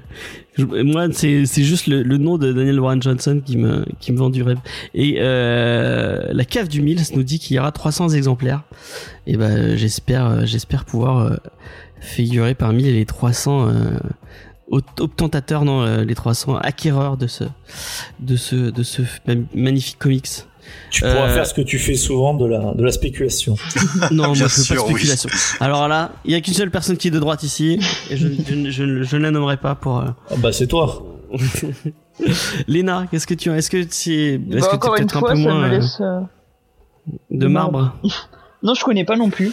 moi 0.59 1.07
c'est 1.13 1.47
c'est 1.47 1.63
juste 1.65 1.87
le, 1.87 2.03
le 2.03 2.19
nom 2.19 2.37
de 2.39 2.53
Daniel 2.53 2.79
Warren 2.81 3.01
Johnson 3.03 3.41
qui 3.45 3.57
me 3.57 3.85
qui 4.01 4.13
me 4.13 4.19
vend 4.19 4.31
du 4.31 4.43
rêve. 4.43 4.59
Et 4.95 5.17
euh, 5.19 6.31
la 6.33 6.45
cave 6.45 6.69
du 6.69 6.83
Mills 6.83 7.01
nous 7.15 7.23
dit 7.23 7.39
qu'il 7.39 7.57
y 7.57 7.59
aura 7.59 7.73
300 7.73 8.11
exemplaires. 8.11 8.63
Et 9.27 9.37
ben 9.37 9.77
j'espère 9.77 10.47
j'espère 10.47 10.85
pouvoir 10.85 11.19
euh, 11.19 11.37
figurer 12.01 12.55
parmi 12.55 12.83
les 12.83 13.07
300 13.07 13.69
euh, 13.69 13.91
obtentateurs, 15.01 15.65
non, 15.65 15.83
euh, 15.83 16.05
les 16.05 16.15
300 16.15 16.57
acquéreurs 16.57 17.17
de 17.17 17.27
ce 17.27 17.45
de 18.21 18.37
ce 18.37 18.57
de 18.71 18.83
ce 18.83 19.03
ma- 19.27 19.35
magnifique 19.55 19.99
comics. 19.99 20.29
Tu 20.91 21.01
pourras 21.03 21.29
Euh, 21.29 21.35
faire 21.35 21.47
ce 21.47 21.55
que 21.55 21.61
tu 21.63 21.79
fais 21.79 21.95
souvent 21.95 22.35
de 22.35 22.47
la, 22.47 22.75
de 22.75 22.83
la 22.85 22.93
spéculation. 22.93 23.57
Non, 24.11 24.27
moi 24.29 24.35
je 24.35 24.47
fais 24.47 24.75
pas 24.75 24.81
de 24.81 24.87
oui. 24.87 24.93
spéculation. 25.01 25.31
Alors 25.61 25.89
là, 25.89 26.13
il 26.25 26.33
y 26.33 26.35
a 26.35 26.41
qu'une 26.41 26.55
seule 26.55 26.71
personne 26.71 26.97
qui 26.97 27.09
est 27.09 27.13
de 27.13 27.19
droite 27.19 27.43
ici, 27.43 27.79
et 28.11 28.17
je, 28.17 28.29
je, 28.29 28.71
je, 28.71 29.03
je 29.03 29.17
ne 29.17 29.23
la 29.23 29.31
nommerai 29.31 29.57
pas 29.57 29.75
pour. 29.75 29.99
euh, 30.01 30.07
Ah 30.31 30.35
bah 30.39 30.53
c'est 30.53 30.67
toi. 30.67 31.03
Léna, 32.69 33.07
qu'est-ce 33.11 33.27
que 33.27 33.35
tu 33.35 33.51
as? 33.51 33.57
Est-ce 33.57 33.71
que 33.71 33.83
tu 33.83 34.13
es, 34.15 34.35
est-ce 34.35 34.41
Bah, 34.71 34.79
que 34.79 34.87
t'es 34.97 35.03
une 35.03 35.07
peut-être 35.09 35.17
un 35.17 35.21
peu 35.23 35.35
moins 35.35 35.63
me 35.69 35.69
laisse. 35.69 35.99
euh, 36.01 36.21
de 37.31 37.47
marbre? 37.47 37.97
Non, 38.65 38.75
je 38.75 38.85
connais 38.85 39.05
pas 39.05 39.17
non 39.17 39.29
plus. 39.29 39.51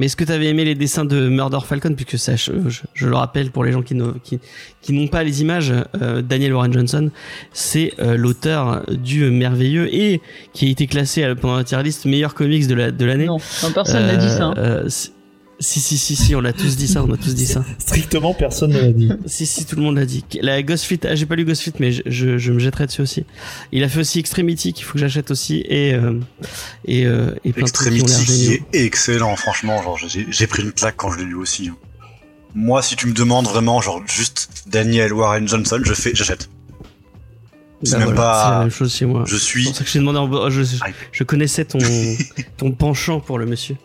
Mais 0.00 0.06
est-ce 0.06 0.16
que 0.16 0.24
tu 0.24 0.32
avais 0.32 0.46
aimé 0.46 0.64
les 0.64 0.74
dessins 0.74 1.04
de 1.04 1.28
Murder 1.28 1.58
Falcon 1.64 1.94
Puisque 1.94 2.18
ça, 2.18 2.34
je, 2.34 2.52
je- 2.68 2.80
je 2.94 3.06
le 3.06 3.14
rappelle 3.14 3.50
pour 3.50 3.62
les 3.64 3.70
gens 3.72 3.82
qui 3.82 3.94
n'ont 3.94 4.14
qui, 4.24 4.40
qui 4.80 4.92
n'ont 4.94 5.06
pas 5.08 5.22
les 5.22 5.42
images, 5.42 5.72
euh, 6.00 6.22
Daniel 6.22 6.54
Warren 6.54 6.72
Johnson, 6.72 7.10
c'est 7.52 7.92
euh, 8.00 8.16
l'auteur 8.16 8.82
du 8.88 9.30
merveilleux 9.30 9.94
et 9.94 10.20
qui 10.54 10.66
a 10.66 10.70
été 10.70 10.86
classé 10.86 11.22
euh, 11.22 11.34
pendant 11.34 11.56
la 11.58 11.64
tier 11.64 11.82
list 11.82 12.06
meilleur 12.06 12.34
comics 12.34 12.66
de 12.66 12.74
la 12.74 12.90
de 12.90 13.04
l'année. 13.04 13.26
Non, 13.26 13.36
non, 13.62 13.72
personne 13.72 14.06
n'a 14.06 14.16
dit 14.16 14.28
ça. 14.28 14.44
hein. 14.46 14.54
C'est- 15.60 15.78
si 15.80 15.80
si 15.80 15.98
si 15.98 16.16
si, 16.16 16.34
on 16.34 16.40
l'a 16.40 16.52
tous 16.54 16.76
dit 16.76 16.88
ça, 16.88 17.04
on 17.04 17.12
a 17.12 17.16
tous 17.18 17.34
dit 17.34 17.46
ça. 17.46 17.64
Strictement 17.78 18.32
personne 18.34 18.72
ne 18.72 18.80
l'a 18.80 18.92
dit. 18.92 19.10
Si, 19.26 19.44
si, 19.46 19.66
tout 19.66 19.76
le 19.76 19.82
monde 19.82 19.96
l'a 19.96 20.06
dit. 20.06 20.24
La 20.40 20.62
Ghost 20.62 20.84
Fleet, 20.86 21.00
ah, 21.04 21.14
j'ai 21.14 21.26
pas 21.26 21.36
lu 21.36 21.44
Ghost 21.44 21.62
Fleet, 21.62 21.74
mais 21.78 21.92
je, 21.92 22.02
je, 22.06 22.38
je 22.38 22.52
me 22.52 22.58
jetterai 22.58 22.86
dessus 22.86 23.02
aussi. 23.02 23.24
Il 23.70 23.84
a 23.84 23.88
fait 23.90 24.00
aussi 24.00 24.18
Extremity, 24.18 24.72
qu'il 24.72 24.84
faut 24.84 24.94
que 24.94 24.98
j'achète 24.98 25.30
aussi, 25.30 25.62
et, 25.68 25.92
euh, 25.94 26.18
et, 26.86 27.04
euh, 27.06 27.32
et 27.44 27.52
plein 27.52 27.66
de 27.66 27.70
trucs 27.70 27.92
qui 27.92 28.02
ont 28.02 28.06
qui 28.06 28.52
est 28.54 28.84
excellent, 28.84 29.36
franchement. 29.36 29.82
Genre, 29.82 29.98
j'ai 29.98 30.26
j'ai 30.30 30.46
pris 30.46 30.62
une 30.62 30.72
claque 30.72 30.96
quand 30.96 31.12
je 31.12 31.18
l'ai 31.18 31.24
lu 31.26 31.34
aussi. 31.34 31.68
hein. 31.68 31.76
Moi, 32.54 32.82
si 32.82 32.96
tu 32.96 33.06
me 33.06 33.12
demandes 33.12 33.46
vraiment, 33.46 33.80
genre, 33.80 34.02
juste 34.08 34.64
Daniel 34.66 35.12
Warren 35.12 35.46
Johnson, 35.46 35.80
je 35.84 35.92
fais, 35.94 36.12
j'achète. 36.14 36.48
c'est 37.82 37.98
même 37.98 38.14
pas- 38.14 38.44
C'est 38.44 38.50
la 38.54 38.60
même 38.60 38.70
chose 38.70 38.94
chez 38.94 39.06
moi. 39.06 39.24
Je 39.26 39.36
C'est 39.36 39.44
suis. 39.44 39.64
pour 39.64 39.76
ça 39.76 39.82
que 39.84 39.88
je 39.88 39.92
t'ai 39.92 39.98
demandé 40.00 40.18
en... 40.18 40.50
je, 40.50 40.62
je, 40.62 40.76
je 41.12 41.24
connaissais 41.24 41.64
ton, 41.64 41.78
ton 42.56 42.72
penchant 42.72 43.20
pour 43.20 43.38
le 43.38 43.46
monsieur. 43.46 43.76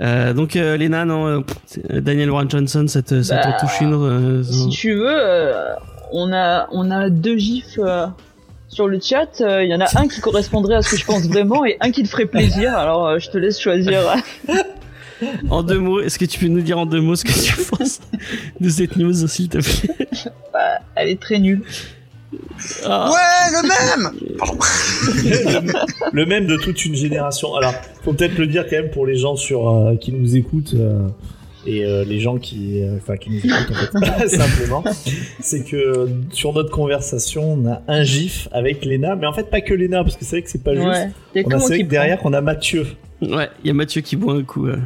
Euh, 0.00 0.32
donc, 0.32 0.56
euh, 0.56 0.76
Léna, 0.76 1.04
non, 1.04 1.26
euh, 1.26 1.40
c'est- 1.66 2.00
Daniel 2.00 2.30
Warren 2.30 2.50
Johnson, 2.50 2.86
ça 2.88 3.02
te, 3.02 3.22
ça 3.22 3.36
Bah, 3.36 3.52
te 3.52 3.60
touche 3.60 3.80
une 3.80 3.92
euh, 3.94 4.42
Si 4.42 4.68
tu 4.70 4.94
veux, 4.94 5.04
euh, 5.08 5.72
on 6.12 6.32
a 6.32 6.68
on 6.72 6.90
a 6.90 7.10
deux 7.10 7.36
gifs 7.36 7.78
euh, 7.78 8.06
sur 8.68 8.88
le 8.88 8.98
chat. 9.00 9.40
Il 9.40 9.68
y 9.68 9.74
en 9.74 9.80
a 9.80 9.86
un 9.98 10.08
qui 10.08 10.20
correspondrait 10.20 10.76
à 10.76 10.82
ce 10.82 10.90
que 10.90 10.96
je 10.96 11.04
pense 11.04 11.26
vraiment 11.28 11.64
et 11.66 11.76
un 11.80 11.90
qui 11.90 12.02
te 12.02 12.08
ferait 12.08 12.26
plaisir. 12.26 12.74
Alors 12.76 13.06
euh, 13.06 13.18
je 13.18 13.30
te 13.30 13.38
laisse 13.38 13.60
choisir. 13.60 14.00
En 15.50 15.62
deux 15.62 15.78
mots, 15.78 16.00
est-ce 16.00 16.18
que 16.18 16.24
tu 16.24 16.38
peux 16.40 16.46
nous 16.46 16.62
dire 16.62 16.78
en 16.78 16.86
deux 16.86 17.02
mots 17.02 17.14
ce 17.14 17.24
que 17.26 17.32
tu 17.32 17.54
penses 17.66 18.00
de 18.58 18.68
cette 18.70 18.96
news, 18.96 19.12
s'il 19.28 19.50
te 19.50 19.58
plaît? 19.58 20.08
Elle 20.94 21.10
est 21.10 21.20
très 21.20 21.38
nulle. 21.38 21.60
Ah. 22.84 23.10
Ouais, 23.10 23.50
le 23.52 23.62
même 23.68 24.10
le 26.12 26.26
même 26.26 26.46
de 26.46 26.56
toute 26.56 26.84
une 26.84 26.94
génération. 26.94 27.54
Alors, 27.54 27.72
faut 28.04 28.12
peut-être 28.12 28.38
le 28.38 28.46
dire 28.46 28.64
quand 28.68 28.76
même 28.76 28.90
pour 28.90 29.06
les 29.06 29.16
gens 29.16 29.36
sur 29.36 29.68
euh, 29.68 29.96
qui 29.96 30.12
nous 30.12 30.36
écoutent 30.36 30.74
euh, 30.74 31.08
et 31.66 31.84
euh, 31.84 32.04
les 32.04 32.20
gens 32.20 32.38
qui, 32.38 32.82
euh, 32.82 32.96
enfin, 32.96 33.16
qui 33.16 33.30
nous 33.30 33.38
écoutent 33.38 33.76
en 33.94 34.00
fait, 34.18 34.28
simplement, 34.36 34.84
c'est 35.40 35.64
que 35.64 36.08
sur 36.32 36.52
notre 36.52 36.70
conversation, 36.70 37.52
on 37.54 37.66
a 37.70 37.82
un 37.88 38.02
gif 38.02 38.48
avec 38.52 38.84
Léna, 38.84 39.16
mais 39.16 39.26
en 39.26 39.32
fait 39.32 39.50
pas 39.50 39.60
que 39.60 39.74
Léna, 39.74 40.02
parce 40.04 40.16
que 40.16 40.24
c'est 40.24 40.36
vrai 40.36 40.42
que 40.42 40.50
c'est 40.50 40.62
pas 40.64 40.74
juste. 40.74 40.86
Ouais. 40.86 41.10
Y 41.34 41.40
a 41.40 41.42
On 41.46 41.48
que 41.48 41.54
a 41.54 41.60
c'est 41.60 41.66
vrai 41.66 41.78
que 41.84 41.88
derrière 41.90 42.18
qu'on 42.20 42.32
a 42.32 42.40
Mathieu 42.40 42.86
Ouais, 43.22 43.48
il 43.62 43.68
y 43.68 43.70
a 43.70 43.74
Mathieu 43.74 44.00
qui 44.00 44.16
boit 44.16 44.34
un 44.34 44.42
coup. 44.42 44.66
euh. 44.68 44.76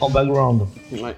en 0.00 0.10
background. 0.10 0.62
Ouais. 0.92 1.14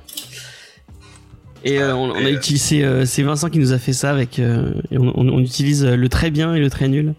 Et 1.64 1.78
euh, 1.80 1.94
on, 1.94 2.10
on 2.10 2.14
a 2.24 2.30
utilisé, 2.30 2.84
euh, 2.84 3.04
c'est 3.06 3.22
Vincent 3.22 3.48
qui 3.48 3.58
nous 3.58 3.72
a 3.72 3.78
fait 3.78 3.92
ça 3.92 4.10
avec, 4.10 4.38
euh, 4.38 4.72
et 4.90 4.98
on, 4.98 5.12
on- 5.18 5.28
on 5.28 5.38
utilise 5.40 5.84
euh, 5.84 5.96
le 5.96 6.08
très 6.08 6.30
bien 6.30 6.54
et 6.54 6.60
le 6.60 6.70
très 6.70 6.88
nul. 6.88 7.14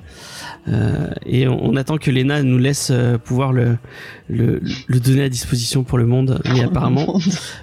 Euh, 0.70 1.08
et 1.26 1.48
on, 1.48 1.64
on 1.66 1.76
attend 1.76 1.98
que 1.98 2.10
Lena 2.12 2.42
nous 2.44 2.58
laisse 2.58 2.90
euh, 2.92 3.18
pouvoir 3.18 3.52
le, 3.54 3.78
le, 4.30 4.62
le 4.88 5.00
donner 5.00 5.24
à 5.24 5.30
disposition 5.30 5.84
pour 5.84 5.98
le 5.98 6.06
monde. 6.06 6.42
Mais 6.46 6.64
apparemment, 6.64 7.20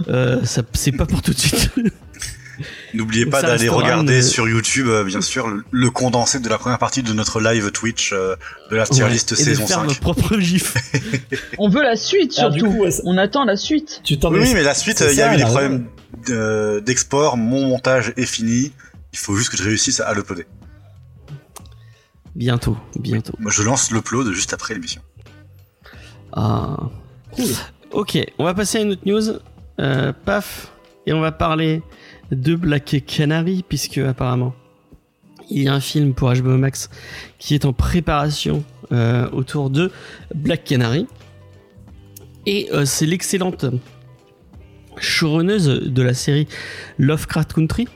euh, 0.08 0.42
ça, 0.44 0.62
c'est 0.74 0.92
pas 0.92 1.06
pour 1.06 1.22
tout 1.22 1.32
de 1.32 1.38
suite. 1.38 1.70
N'oubliez 2.92 3.24
pas 3.24 3.40
d'aller 3.40 3.68
regarder 3.70 4.16
une- 4.16 4.22
sur 4.22 4.46
YouTube, 4.48 4.86
euh, 4.88 5.02
bien 5.04 5.22
sûr, 5.22 5.48
le, 5.48 5.64
le 5.70 5.90
condensé 5.90 6.40
de 6.40 6.48
la 6.48 6.58
première 6.58 6.78
partie 6.78 7.02
de 7.02 7.12
notre 7.14 7.40
live 7.40 7.70
Twitch 7.70 8.12
euh, 8.12 8.36
de 8.70 8.76
la 8.76 8.84
tier 8.86 9.04
Ouais. 9.04 9.10
list 9.10 9.34
saison 9.34 9.62
de 9.62 9.66
faire 9.68 9.78
5. 9.78 9.86
notre 9.86 10.00
propre 10.00 10.38
gif. 10.40 10.74
On 11.56 11.70
veut 11.70 11.82
la 11.82 11.96
suite 11.96 12.38
Alors, 12.38 12.52
surtout. 12.52 12.70
coup, 12.70 12.84
On 13.04 13.16
attend 13.16 13.44
la 13.46 13.56
suite. 13.56 14.02
tu 14.04 14.18
t'en 14.18 14.30
Oui, 14.30 14.50
mais 14.52 14.62
la 14.62 14.74
suite, 14.74 15.00
euh, 15.00 15.08
il 15.10 15.16
y 15.16 15.22
a 15.22 15.28
ça, 15.28 15.34
eu 15.34 15.36
des 15.38 15.44
problèmes 15.44 15.86
d'export, 16.26 17.36
mon 17.36 17.66
montage 17.68 18.12
est 18.16 18.26
fini, 18.26 18.72
il 19.12 19.18
faut 19.18 19.34
juste 19.34 19.50
que 19.50 19.56
je 19.56 19.64
réussisse 19.64 20.00
à 20.00 20.12
l'uploader. 20.14 20.46
Bientôt, 22.34 22.76
bientôt. 22.98 23.32
Moi, 23.38 23.50
je 23.50 23.62
lance 23.62 23.90
l'upload 23.90 24.32
juste 24.32 24.52
après 24.52 24.74
l'émission. 24.74 25.02
Ah. 26.32 26.76
Cool. 27.32 27.46
Ok, 27.92 28.18
on 28.38 28.44
va 28.44 28.54
passer 28.54 28.78
à 28.78 28.80
une 28.82 28.92
autre 28.92 29.02
news. 29.04 29.40
Euh, 29.80 30.12
paf. 30.24 30.72
Et 31.06 31.12
on 31.12 31.20
va 31.20 31.32
parler 31.32 31.82
de 32.30 32.54
Black 32.54 33.02
Canary, 33.06 33.64
puisque 33.66 33.98
apparemment, 33.98 34.54
il 35.48 35.62
y 35.62 35.68
a 35.68 35.74
un 35.74 35.80
film 35.80 36.14
pour 36.14 36.32
HBO 36.32 36.56
Max 36.56 36.90
qui 37.38 37.54
est 37.54 37.64
en 37.64 37.72
préparation 37.72 38.62
euh, 38.92 39.28
autour 39.30 39.70
de 39.70 39.90
Black 40.34 40.64
Canary. 40.64 41.06
Et 42.46 42.68
euh, 42.72 42.84
c'est 42.84 43.06
l'excellente 43.06 43.66
showrunneuse 45.00 45.66
de 45.66 46.02
la 46.02 46.14
série 46.14 46.46
Lovecraft 46.98 47.52
Country, 47.52 47.88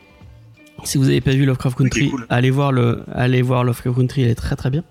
Si 0.84 0.98
vous 0.98 1.04
n'avez 1.04 1.20
pas 1.20 1.32
vu 1.32 1.44
Lovecraft 1.44 1.78
Country, 1.78 2.10
cool. 2.10 2.26
allez 2.28 2.50
voir 2.50 2.72
le, 2.72 3.04
allez 3.12 3.42
voir 3.42 3.64
Lovecraft 3.64 3.96
Country, 3.96 4.22
elle 4.22 4.30
est 4.30 4.34
très 4.34 4.56
très 4.56 4.70
bien. 4.70 4.84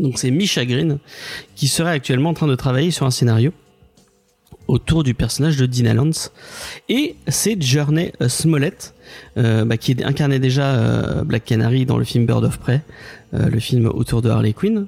Donc 0.00 0.18
c'est 0.18 0.30
Misha 0.30 0.64
Green 0.64 0.98
qui 1.54 1.68
serait 1.68 1.90
actuellement 1.90 2.30
en 2.30 2.34
train 2.34 2.46
de 2.46 2.54
travailler 2.54 2.90
sur 2.90 3.06
un 3.06 3.10
scénario 3.10 3.52
autour 4.68 5.02
du 5.02 5.14
personnage 5.14 5.56
de 5.56 5.66
Dina 5.66 5.92
Lance 5.92 6.32
et 6.88 7.16
c'est 7.28 7.60
Journey 7.60 8.12
Smollett 8.26 8.94
euh, 9.36 9.64
bah, 9.64 9.76
qui 9.76 9.96
incarnait 10.02 10.38
déjà 10.38 10.74
euh, 10.74 11.24
Black 11.24 11.44
Canary 11.44 11.84
dans 11.84 11.98
le 11.98 12.04
film 12.04 12.26
Bird 12.26 12.44
of 12.44 12.58
Prey, 12.58 12.80
euh, 13.34 13.48
le 13.48 13.60
film 13.60 13.86
autour 13.86 14.22
de 14.22 14.30
Harley 14.30 14.52
Quinn, 14.52 14.86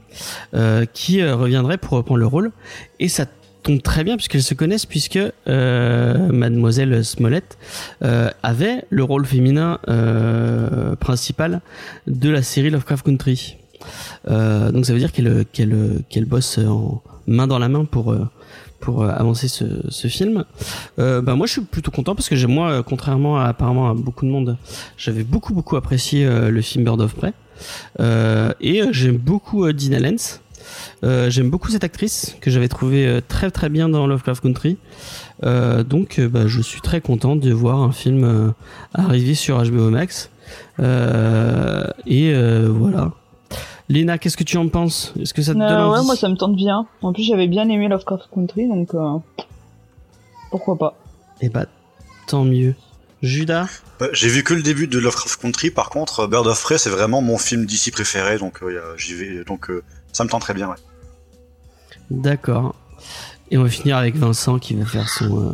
qui 0.92 1.22
reviendrait 1.22 1.78
pour 1.78 1.98
reprendre 1.98 2.20
le 2.20 2.26
rôle 2.26 2.52
et 3.00 3.08
ça 3.08 3.26
tombe 3.64 3.82
très 3.82 4.04
bien 4.04 4.16
puisqu'elles 4.16 4.42
se 4.42 4.54
connaissent 4.54 4.86
puisque 4.86 5.18
euh, 5.48 6.32
Mademoiselle 6.32 7.04
Smollett 7.04 7.58
euh, 8.02 8.30
avait 8.42 8.84
le 8.90 9.02
rôle 9.02 9.24
féminin 9.26 9.78
euh, 9.88 10.94
principal 10.96 11.60
de 12.06 12.30
la 12.30 12.42
série 12.42 12.70
Lovecraft 12.70 13.04
Country. 13.04 13.56
Donc 14.28 14.86
ça 14.86 14.92
veut 14.94 14.98
dire 14.98 15.12
qu'elle 15.12 15.44
qu'elle 15.52 16.02
qu'elle 16.08 16.24
bosse 16.24 16.58
main 17.26 17.46
dans 17.46 17.58
la 17.58 17.68
main 17.68 17.84
pour 17.84 18.14
pour 18.80 19.04
avancer 19.04 19.48
ce, 19.48 20.08
film. 20.08 20.44
Bah 20.96 21.34
moi 21.34 21.46
je 21.46 21.52
suis 21.52 21.60
plutôt 21.60 21.90
content 21.90 22.14
parce 22.14 22.30
que 22.30 22.46
moi 22.46 22.82
contrairement 22.82 23.38
à 23.38 23.44
apparemment 23.44 23.90
à 23.90 23.94
beaucoup 23.94 24.24
de 24.24 24.30
monde, 24.30 24.56
j'avais 24.96 25.22
beaucoup 25.22 25.52
beaucoup 25.52 25.76
apprécié 25.76 26.26
le 26.26 26.62
film 26.62 26.84
Bird 26.84 27.00
of 27.02 27.14
Prey 27.14 27.34
et 28.60 28.82
j'aime 28.92 29.18
beaucoup 29.18 29.70
Dina 29.72 30.00
Lance. 30.00 30.40
Euh, 31.04 31.28
j'aime 31.30 31.50
beaucoup 31.50 31.70
cette 31.70 31.84
actrice 31.84 32.34
que 32.40 32.50
j'avais 32.50 32.68
trouvée 32.68 33.06
euh, 33.06 33.20
très 33.26 33.50
très 33.50 33.68
bien 33.68 33.88
dans 33.88 34.06
Lovecraft 34.06 34.42
Country. 34.42 34.78
Euh, 35.44 35.82
donc 35.84 36.18
bah, 36.20 36.46
je 36.46 36.60
suis 36.62 36.80
très 36.80 37.00
content 37.00 37.36
de 37.36 37.52
voir 37.52 37.80
un 37.80 37.92
film 37.92 38.24
euh, 38.24 38.50
arriver 38.94 39.34
sur 39.34 39.62
HBO 39.62 39.90
Max. 39.90 40.30
Euh, 40.80 41.84
et 42.06 42.32
euh, 42.34 42.68
voilà. 42.70 43.12
Léna, 43.90 44.16
qu'est-ce 44.16 44.36
que 44.38 44.44
tu 44.44 44.56
en 44.56 44.68
penses? 44.68 45.12
Est-ce 45.20 45.34
que 45.34 45.42
ça 45.42 45.52
te 45.52 45.58
donne 45.58 45.68
Euh, 45.68 45.90
ouais, 45.90 45.98
envie? 45.98 46.06
moi 46.06 46.16
ça 46.16 46.28
me 46.28 46.36
tente 46.36 46.56
bien. 46.56 46.86
En 47.02 47.12
plus, 47.12 47.22
j'avais 47.24 47.48
bien 47.48 47.68
aimé 47.68 47.88
Lovecraft 47.88 48.28
Country, 48.34 48.66
donc 48.66 48.94
euh, 48.94 49.18
pourquoi 50.50 50.76
pas. 50.78 50.96
Eh 51.42 51.48
bah, 51.48 51.66
tant 52.26 52.44
mieux. 52.44 52.74
Judas? 53.22 53.68
Bah, 54.00 54.06
J'ai 54.12 54.28
vu 54.28 54.42
que 54.42 54.54
le 54.54 54.62
début 54.62 54.86
de 54.86 54.98
Lovecraft 54.98 55.40
Country, 55.40 55.70
par 55.70 55.90
contre, 55.90 56.26
Bird 56.26 56.46
of 56.46 56.62
Prey, 56.62 56.78
c'est 56.78 56.90
vraiment 56.90 57.20
mon 57.22 57.36
film 57.38 57.66
d'ici 57.66 57.90
préféré, 57.90 58.38
donc 58.38 58.62
euh, 58.62 58.72
y 58.72 58.76
a- 58.76 58.96
j'y 58.96 59.14
vais, 59.14 59.44
donc 59.44 59.70
euh, 59.70 59.82
ça 60.12 60.24
me 60.24 60.28
tente 60.30 60.42
très 60.42 60.54
bien. 60.54 60.68
Ouais. 60.68 60.76
D'accord. 62.10 62.74
Et 63.50 63.58
on 63.58 63.62
va 63.62 63.68
finir 63.68 63.96
avec 63.96 64.16
Vincent 64.16 64.58
qui 64.58 64.74
va 64.74 64.84
faire 64.84 65.08
son. 65.08 65.40
euh, 65.40 65.52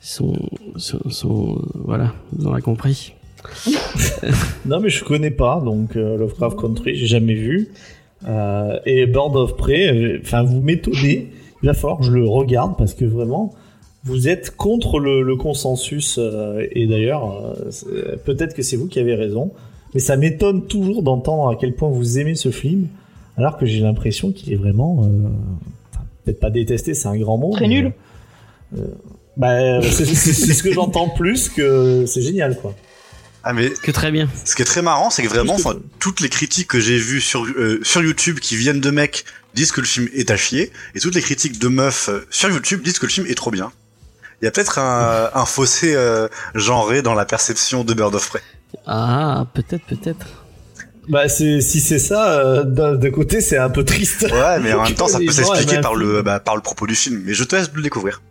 son, 0.00 0.34
son, 0.76 0.98
son- 1.10 1.62
Voilà, 1.74 2.12
vous 2.32 2.46
aurez 2.46 2.62
compris. 2.62 3.14
Non, 4.66 4.80
mais 4.80 4.88
je 4.88 5.04
connais 5.04 5.30
pas, 5.30 5.60
donc 5.62 5.96
euh, 5.96 6.16
Lovecraft 6.16 6.58
Country, 6.58 6.94
j'ai 6.96 7.06
jamais 7.06 7.34
vu. 7.34 7.68
Euh, 8.26 8.78
et 8.86 9.06
Bird 9.06 9.36
of 9.36 9.56
Prey, 9.56 9.88
euh, 9.92 10.18
enfin, 10.22 10.42
vous 10.42 10.60
m'étonnez. 10.62 11.30
Il 11.62 11.66
va 11.66 11.74
falloir 11.74 11.98
que 11.98 12.04
je 12.06 12.12
le 12.12 12.26
regarde 12.26 12.76
parce 12.78 12.94
que 12.94 13.04
vraiment, 13.04 13.54
vous 14.04 14.28
êtes 14.28 14.56
contre 14.56 14.98
le, 14.98 15.36
consensus. 15.36 16.16
euh, 16.18 16.66
et 16.72 16.86
d'ailleurs, 16.86 17.54
euh, 17.90 18.16
peut-être 18.24 18.54
que 18.54 18.62
c'est 18.62 18.76
vous 18.76 18.86
qui 18.86 18.98
avez 18.98 19.14
raison. 19.14 19.50
Mais 19.92 20.00
ça 20.00 20.16
m'étonne 20.16 20.66
toujours 20.66 21.02
d'entendre 21.02 21.48
à 21.50 21.56
quel 21.56 21.74
point 21.74 21.88
vous 21.90 22.18
aimez 22.18 22.34
ce 22.34 22.50
film, 22.50 22.88
alors 23.36 23.56
que 23.58 23.66
j'ai 23.66 23.80
l'impression 23.80 24.32
qu'il 24.32 24.52
est 24.52 24.56
vraiment. 24.56 25.04
euh, 25.04 25.28
Peut-être 26.24 26.40
pas 26.40 26.50
détesté, 26.50 26.94
c'est 26.94 27.08
un 27.08 27.16
grand 27.18 27.36
mot. 27.36 27.52
Très 27.52 27.68
mais, 27.68 27.82
nul. 27.82 27.92
euh, 28.78 28.86
bah, 29.36 29.82
c'est 29.82 30.04
ce 30.06 30.62
que 30.62 30.72
j'entends 30.72 31.08
plus 31.10 31.48
que 31.50 32.06
c'est 32.06 32.22
génial, 32.22 32.56
quoi. 32.58 32.74
Ah 33.46 33.52
mais 33.52 33.68
Que 33.82 33.90
très 33.90 34.10
bien. 34.10 34.26
ce 34.46 34.54
qui 34.56 34.62
est 34.62 34.64
très 34.64 34.80
marrant, 34.80 35.10
c'est 35.10 35.22
que 35.22 35.28
vraiment, 35.28 35.52
enfin, 35.54 35.74
toutes 35.98 36.20
les 36.22 36.30
critiques 36.30 36.68
que 36.68 36.80
j'ai 36.80 36.96
vues 36.96 37.20
sur 37.20 37.44
euh, 37.44 37.78
sur 37.82 38.02
YouTube 38.02 38.38
qui 38.40 38.56
viennent 38.56 38.80
de 38.80 38.90
mecs 38.90 39.26
disent 39.52 39.70
que 39.70 39.82
le 39.82 39.86
film 39.86 40.08
est 40.14 40.30
à 40.30 40.36
chier, 40.38 40.72
et 40.94 41.00
toutes 41.00 41.14
les 41.14 41.20
critiques 41.20 41.58
de 41.58 41.68
meufs 41.68 42.08
euh, 42.08 42.26
sur 42.30 42.48
YouTube 42.48 42.80
disent 42.82 42.98
que 42.98 43.04
le 43.04 43.12
film 43.12 43.26
est 43.26 43.34
trop 43.34 43.50
bien. 43.50 43.70
Il 44.40 44.46
y 44.46 44.48
a 44.48 44.50
peut-être 44.50 44.78
un, 44.78 45.28
un 45.34 45.44
fossé 45.44 45.94
euh, 45.94 46.26
genré 46.54 47.02
dans 47.02 47.12
la 47.14 47.26
perception 47.26 47.84
de 47.84 47.92
Bird 47.92 48.14
of 48.14 48.28
Prey. 48.30 48.40
Ah, 48.86 49.46
peut-être, 49.52 49.84
peut-être. 49.84 50.43
Bah, 51.08 51.28
c'est, 51.28 51.60
si 51.60 51.80
c'est 51.80 51.98
ça, 51.98 52.40
euh, 52.40 52.64
d'un 52.64 53.10
côté, 53.10 53.40
c'est 53.40 53.58
un 53.58 53.70
peu 53.70 53.84
triste. 53.84 54.22
Ouais, 54.22 54.60
mais 54.60 54.72
en 54.72 54.82
même 54.84 54.94
temps, 54.94 55.08
ça 55.08 55.18
peut 55.18 55.24
aiment 55.24 55.30
s'expliquer 55.30 55.76
un 55.78 55.82
par 55.82 55.92
film. 55.92 56.08
le 56.08 56.22
bah, 56.22 56.40
par 56.40 56.56
le 56.56 56.62
propos 56.62 56.86
du 56.86 56.94
film. 56.94 57.22
Mais 57.24 57.34
je 57.34 57.44
te 57.44 57.56
laisse 57.56 57.70
le 57.72 57.82
découvrir. 57.82 58.22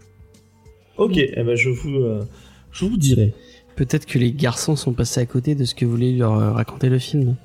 ok, 0.97 1.17
eh 1.17 1.43
ben, 1.43 1.55
je 1.55 1.69
vous, 1.69 1.95
euh, 1.97 2.23
je 2.71 2.85
vous 2.85 2.97
dirai. 2.97 3.33
Peut-être 3.75 4.05
que 4.05 4.19
les 4.19 4.31
garçons 4.31 4.75
sont 4.75 4.93
passés 4.93 5.21
à 5.21 5.25
côté 5.25 5.55
de 5.55 5.65
ce 5.65 5.73
que 5.75 5.85
voulait 5.85 6.11
leur 6.11 6.37
euh, 6.37 6.51
raconter 6.51 6.89
le 6.89 6.99
film. 6.99 7.35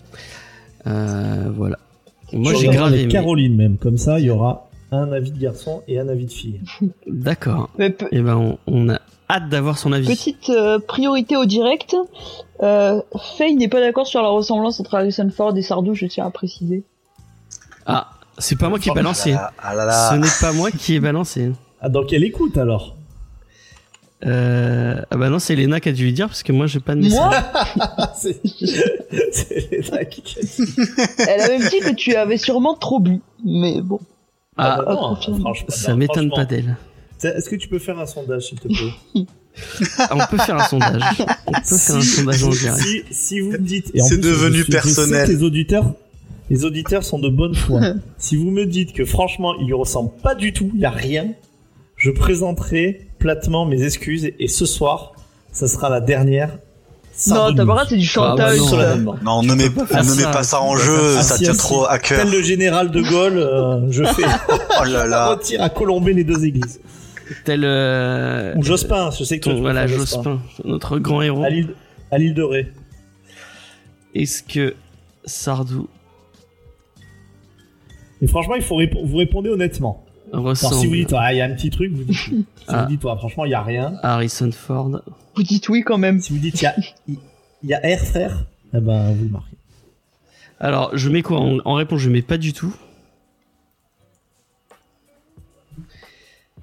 Euh, 0.86 1.50
voilà. 1.54 1.78
Moi 2.32 2.52
j'ai 2.54 2.68
avec 2.68 3.00
aimé. 3.00 3.12
Caroline 3.12 3.56
même, 3.56 3.78
comme 3.78 3.96
ça, 3.96 4.20
il 4.20 4.26
y 4.26 4.30
aura 4.30 4.68
un 4.90 5.10
avis 5.12 5.30
de 5.30 5.38
garçon 5.38 5.82
et 5.88 5.98
un 5.98 6.08
avis 6.08 6.26
de 6.26 6.30
fille. 6.30 6.60
D'accord. 7.06 7.70
Et 7.78 8.20
ben 8.20 8.36
on, 8.36 8.58
on 8.66 8.88
a 8.90 9.00
hâte 9.30 9.48
d'avoir 9.48 9.78
son 9.78 9.92
avis. 9.92 10.06
petite 10.06 10.50
euh, 10.50 10.78
priorité 10.78 11.36
au 11.36 11.44
direct. 11.44 11.96
Euh, 12.62 13.00
Faye 13.36 13.54
n'est 13.56 13.68
pas 13.68 13.80
d'accord 13.80 14.06
sur 14.06 14.22
la 14.22 14.28
ressemblance 14.28 14.80
entre 14.80 14.94
Harrison 14.94 15.28
Ford 15.34 15.56
et 15.56 15.62
Sardou, 15.62 15.94
je 15.94 16.06
tiens 16.06 16.26
à 16.26 16.30
préciser. 16.30 16.82
Ah, 17.86 18.10
c'est 18.38 18.58
pas 18.58 18.68
moi 18.68 18.78
qui 18.78 18.90
ai 18.90 18.94
balancé. 18.94 19.32
Ah, 19.32 19.52
ah 19.62 19.74
là 19.74 19.84
là. 19.84 20.10
Ce 20.10 20.14
n'est 20.16 20.28
pas 20.40 20.52
moi 20.52 20.70
qui 20.70 20.94
ai 20.94 21.00
balancé. 21.00 21.52
Ah, 21.80 21.88
donc 21.88 22.12
elle 22.12 22.24
écoute 22.24 22.56
alors? 22.58 22.94
Euh, 24.26 25.00
ah 25.12 25.16
bah 25.16 25.28
non, 25.28 25.38
c'est 25.38 25.54
Léna 25.54 25.78
qui 25.78 25.90
a 25.90 25.92
dû 25.92 26.02
lui 26.04 26.12
dire 26.12 26.26
parce 26.26 26.42
que 26.42 26.50
moi 26.50 26.66
j'ai 26.66 26.80
pas 26.80 26.96
de 26.96 27.00
message. 27.02 27.20
Moi, 27.20 27.30
Ah, 27.96 28.12
c'est, 28.16 28.40
Léna 29.70 30.04
qui 30.06 30.38
a 30.38 30.42
dit. 30.42 30.72
elle 31.28 31.40
a 31.40 31.48
même 31.48 31.68
dit 31.68 31.78
que 31.78 31.94
tu 31.94 32.16
avais 32.16 32.36
sûrement 32.36 32.74
trop 32.74 32.98
bu. 32.98 33.20
Mais 33.44 33.80
bon. 33.80 34.00
Ah, 34.56 34.82
bah 34.84 34.94
non, 34.94 35.14
confirme. 35.14 35.40
franchement, 35.40 35.66
ça 35.68 35.94
m'étonne 35.94 36.30
pas 36.30 36.44
d'elle. 36.44 36.76
Est-ce 37.24 37.48
que 37.48 37.56
tu 37.56 37.68
peux 37.68 37.78
faire 37.78 37.98
un 37.98 38.06
sondage, 38.06 38.48
s'il 38.48 38.58
te 38.60 38.68
plaît 38.68 39.26
Ah, 39.98 40.10
on 40.14 40.26
peut 40.30 40.38
faire 40.42 40.56
un 40.56 40.64
sondage. 40.68 41.02
On 41.46 41.52
peut 41.52 41.76
faire 41.76 41.96
un 41.96 42.00
sondage 42.00 42.44
en 42.44 42.48
direct. 42.50 42.78
si, 42.78 43.02
si 43.10 43.40
vous 43.40 43.50
me 43.52 43.58
dites. 43.58 43.90
et 43.94 44.00
en 44.02 44.04
C'est 44.04 44.20
plus, 44.20 44.30
devenu 44.30 44.58
je 44.58 44.62
suis- 44.62 44.72
je 44.72 44.78
sais 44.78 44.94
personnel. 44.94 45.26
que 45.26 45.32
les 45.32 45.42
auditeurs, 45.42 45.92
les 46.50 46.64
auditeurs 46.64 47.02
sont 47.02 47.18
de 47.18 47.28
bonne 47.28 47.54
foi. 47.56 47.80
si 48.18 48.36
vous 48.36 48.50
me 48.50 48.66
dites 48.66 48.92
que 48.92 49.04
franchement, 49.04 49.54
il 49.60 49.66
lui 49.66 49.74
ressemble 49.74 50.10
pas 50.22 50.34
du 50.36 50.52
tout, 50.52 50.70
il 50.74 50.80
y 50.80 50.84
a 50.84 50.90
rien, 50.90 51.26
je 51.96 52.10
présenterai 52.10 53.08
platement 53.18 53.66
mes 53.66 53.82
excuses 53.82 54.30
et 54.38 54.46
ce 54.46 54.64
soir, 54.64 55.12
ça 55.50 55.66
sera 55.66 55.90
la 55.90 56.00
dernière. 56.00 56.56
Non, 57.26 57.52
pas 57.52 57.84
c'est 57.88 57.96
du 57.96 58.06
chantage. 58.06 58.58
Ah 58.74 58.94
bah 58.96 59.16
non. 59.24 59.42
ne 59.42 59.54
mets, 59.54 59.70
pas 59.70 59.84
faire 59.86 60.04
ne 60.04 60.08
ça. 60.10 60.30
pas 60.30 60.44
ça 60.44 60.60
en 60.60 60.74
peux 60.76 60.82
jeu, 60.82 61.20
ça 61.20 61.36
tient 61.36 61.52
Si, 61.52 61.58
trop 61.58 61.84
à 61.84 61.98
cœur. 61.98 62.22
Tel 62.22 62.30
le 62.30 62.42
général 62.42 62.92
de 62.92 63.02
Gaulle, 63.02 63.38
euh, 63.38 63.90
je 63.90 64.04
fais 64.04 64.22
Oh 64.80 64.84
là 64.84 65.04
là. 65.04 65.30
retire 65.30 65.60
à 65.60 65.68
colomber 65.68 66.12
les 66.12 66.22
deux 66.22 66.44
églises. 66.44 66.78
Tel 67.44 67.62
euh, 67.64 68.54
Ou 68.56 68.62
Jospin, 68.62 69.10
je 69.10 69.24
sais 69.24 69.38
que 69.38 69.44
ton- 69.44 69.54
tu 69.54 69.60
voilà 69.60 69.86
Jospin, 69.86 70.40
notre 70.64 70.98
grand 70.98 71.22
héros. 71.22 71.44
À 71.44 72.18
l'île, 72.18 72.34
de 72.34 72.42
Ré. 72.42 72.72
Est-ce 74.14 74.42
que 74.42 74.74
Sardou 75.24 75.88
Et 78.22 78.26
franchement, 78.26 78.54
il 78.56 78.62
faut 78.62 78.76
répo- 78.76 79.04
vous 79.04 79.16
répondez 79.16 79.50
honnêtement. 79.50 80.04
ressemble 80.32 80.72
Alors, 80.74 80.80
si 80.82 80.86
vous 80.88 80.94
dites, 80.96 81.12
ah, 81.16 81.32
il 81.32 81.36
y 81.36 81.40
a 81.40 81.44
un 81.44 81.54
petit 81.54 81.70
truc, 81.70 81.92
vous 81.92 82.04
dites. 82.04 82.16
Si 82.18 82.44
Ah. 82.68 82.82
vous 82.82 82.88
dites, 82.90 83.04
ouais, 83.04 83.16
franchement, 83.16 83.44
il 83.44 83.50
y 83.50 83.54
a 83.54 83.62
rien. 83.62 83.94
Harrison 84.02 84.50
Ford 84.52 85.00
Vous 85.36 85.42
dites 85.42 85.68
oui 85.68 85.82
quand 85.82 85.98
même. 85.98 86.20
Si 86.20 86.32
vous 86.32 86.38
dites, 86.38 86.60
il 86.60 86.64
y 86.64 86.66
a, 86.66 86.74
il 87.08 87.16
il 87.64 87.68
y 87.70 87.74
a 87.74 87.78
R, 87.78 87.98
frère, 88.00 88.44
eh 88.74 88.78
ben, 88.80 89.12
vous 89.14 89.24
le 89.24 89.30
marquez. 89.30 89.56
Alors, 90.60 90.90
je 90.96 91.08
mets 91.08 91.22
quoi? 91.22 91.38
En, 91.40 91.58
en 91.64 91.74
réponse 91.74 92.00
Je 92.00 92.08
mets 92.10 92.22
pas 92.22 92.36
du 92.38 92.52
tout. 92.52 92.74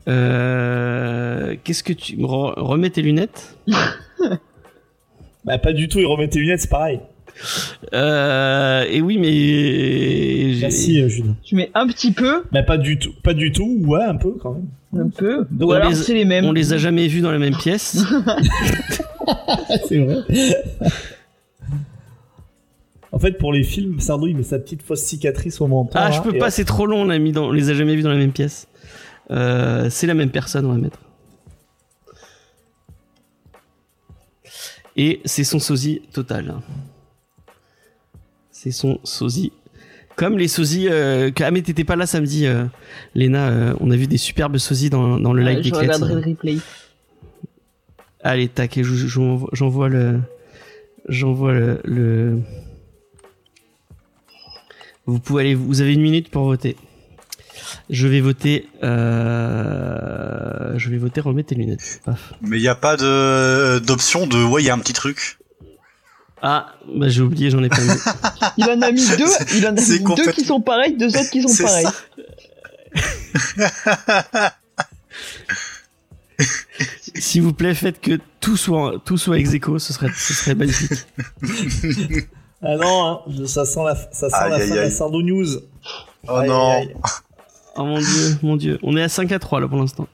Euh, 0.08 1.56
Qu'est-ce 1.64 1.84
que 1.84 1.94
tu 1.94 2.18
re- 2.18 2.54
remets 2.60 2.90
tes 2.92 3.02
lunettes 3.02 3.58
Bah, 5.46 5.58
pas 5.60 5.74
du 5.74 5.88
tout, 5.88 6.00
il 6.00 6.06
remet 6.06 6.28
tes 6.28 6.40
lunettes, 6.40 6.62
c'est 6.62 6.70
pareil. 6.70 7.00
euh, 7.94 8.84
Et 8.90 9.02
oui, 9.02 9.18
mais 9.18 10.60
Merci, 10.62 11.02
euh, 11.02 11.08
Julien. 11.08 11.36
Tu 11.44 11.56
mets 11.56 11.70
un 11.76 11.88
petit 11.88 12.12
peu, 12.12 12.44
Bah, 12.52 12.64
pas 12.64 12.78
du 12.78 12.98
tout, 12.98 13.14
pas 13.24 13.34
du 13.34 13.52
tout, 13.52 13.80
ouais, 13.86 14.04
un 14.04 14.16
peu 14.16 14.32
quand 14.32 14.54
même. 14.54 15.06
un 15.06 15.10
peu. 15.10 15.46
Donc, 15.52 15.70
Ou 15.70 15.72
on 15.74 15.76
alors 15.76 15.90
les- 15.90 15.96
c'est 15.96 16.14
les 16.14 16.26
mêmes. 16.26 16.46
on 16.46 16.52
les 16.52 16.74
a 16.74 16.78
jamais 16.78 17.08
vus 17.08 17.22
dans 17.22 17.32
la 17.32 17.40
même 17.40 17.56
pièce. 17.56 17.98
c'est 19.88 20.00
vrai. 20.00 20.18
en 23.12 23.20
fait, 23.20 23.34
pour 23.38 23.54
les 23.54 23.64
films, 23.64 24.00
Sardou, 24.00 24.28
il 24.28 24.36
met 24.36 24.44
sa 24.44 24.60
petite 24.60 24.82
fausse 24.82 25.02
cicatrice 25.04 25.62
au 25.62 25.68
menton. 25.68 25.92
Ah, 25.96 26.12
je 26.12 26.22
peux 26.22 26.36
et 26.36 26.40
pas, 26.40 26.50
c'est 26.52 26.66
trop 26.66 26.86
long. 26.86 27.02
On 27.02 27.10
a 27.10 27.18
mis 27.18 27.32
dans, 27.32 27.46
on 27.48 27.52
les 27.52 27.70
a 27.70 27.74
jamais 27.74 27.96
vus 27.96 28.02
dans 28.02 28.10
la 28.12 28.18
même 28.18 28.32
pièce. 28.34 28.68
Euh, 29.32 29.90
c'est 29.90 30.08
la 30.08 30.14
même 30.14 30.30
personne, 30.32 30.66
on 30.66 30.72
va 30.74 30.78
mettre. 30.78 31.00
Et 34.96 35.22
c'est 35.26 35.44
son 35.44 35.60
sosie 35.60 36.02
total. 36.14 36.56
C'est 38.52 38.72
son 38.72 39.00
sosie. 39.04 39.52
Comme 40.16 40.38
les 40.38 40.48
sosies. 40.48 40.88
Euh. 40.90 41.32
Ah, 41.42 41.52
mais 41.52 41.62
t'étais 41.62 41.84
pas 41.84 41.96
là 41.98 42.06
samedi, 42.06 42.46
euh, 42.46 42.66
Léna. 43.14 43.50
euh, 43.50 43.74
on 43.82 43.92
a 43.92 43.96
vu 43.98 44.08
des 44.08 44.18
superbes 44.18 44.58
sosies 44.58 44.90
dans, 44.90 45.20
dans 45.20 45.34
le 45.34 45.44
Ouais, 45.44 45.56
live 45.56 45.64
des 45.64 45.70
le 45.72 46.30
replay. 46.30 46.58
Allez, 48.24 48.48
tac, 48.48 48.80
j'envoie 48.82 49.90
le, 49.90 50.20
j'envoie 51.10 51.52
le, 51.54 51.82
le- 51.84 52.40
Vous 55.06 55.20
pouvez 55.20 55.44
aller, 55.44 55.54
vous 55.56 55.82
avez 55.82 55.94
une 55.94 56.02
minute 56.02 56.30
pour 56.32 56.46
voter. 56.46 56.76
Je 57.90 58.08
vais 58.08 58.22
voter. 58.22 58.68
Euh... 58.84 60.78
Je 60.78 60.90
vais 60.90 60.98
voter. 60.98 61.22
Remets 61.22 61.44
tes 61.44 61.56
lunettes. 61.56 62.02
Paf. 62.06 62.34
Mais 62.42 62.58
il 62.58 62.62
n'y 62.62 62.68
a 62.68 62.76
pas 62.76 62.98
de 62.98 63.80
d'option 63.80 64.28
de 64.28 64.44
ouais, 64.44 64.62
il 64.64 64.66
y 64.66 64.70
a 64.70 64.74
un 64.74 64.80
petit 64.80 64.94
truc. 64.94 65.38
Ah, 66.42 66.76
bah 66.94 67.10
j'ai 67.10 67.22
oublié, 67.22 67.50
j'en 67.50 67.64
ai 67.64 67.70
pas 67.70 67.82
mis. 67.82 67.90
Il 68.58 68.66
en 68.66 68.82
a 68.82 68.92
mis 68.92 69.08
deux, 69.18 69.26
il 69.56 69.66
en 69.66 69.70
a 69.70 69.82
mis 69.82 70.00
deux 70.16 70.32
qui 70.32 70.46
sont 70.46 70.62
pareils, 70.62 70.96
deux 70.96 71.08
autres 71.08 71.30
qui 71.32 71.42
sont 71.42 71.64
pareils. 71.64 71.88
S'il 77.16 77.42
vous 77.42 77.54
plaît, 77.54 77.74
faites 77.74 78.00
que 78.00 78.20
tout 78.40 78.58
soit 78.58 79.02
tout 79.06 79.18
soit 79.18 79.40
ex 79.40 79.54
aequo, 79.54 79.80
ce 79.80 79.94
serait 79.94 80.10
ce 80.16 80.34
serait 80.34 80.56
magnifique. 80.56 81.06
Ah 82.62 82.76
non, 82.78 83.24
hein, 83.28 83.48
ça 83.48 83.66
sent 83.66 83.84
la, 83.84 83.96
ça 84.12 84.30
sent 84.30 84.36
Aïe, 84.36 84.50
la 84.50 84.56
aïe, 84.58 84.68
fin 84.68 84.76
de 84.76 84.80
la. 84.80 84.92
Sardo 84.92 85.22
News. 85.22 85.48
Oh 86.28 86.36
Aïe, 86.36 86.48
non. 86.50 86.88
Oh 87.78 87.84
mon 87.84 88.00
dieu, 88.00 88.38
mon 88.42 88.56
dieu. 88.56 88.80
On 88.84 88.96
est 88.98 89.04
à 89.04 89.10
5 89.10 89.32
à 89.32 89.40
3 89.40 89.60
là 89.62 89.68
pour 89.68 89.78
l'instant. 89.78 90.08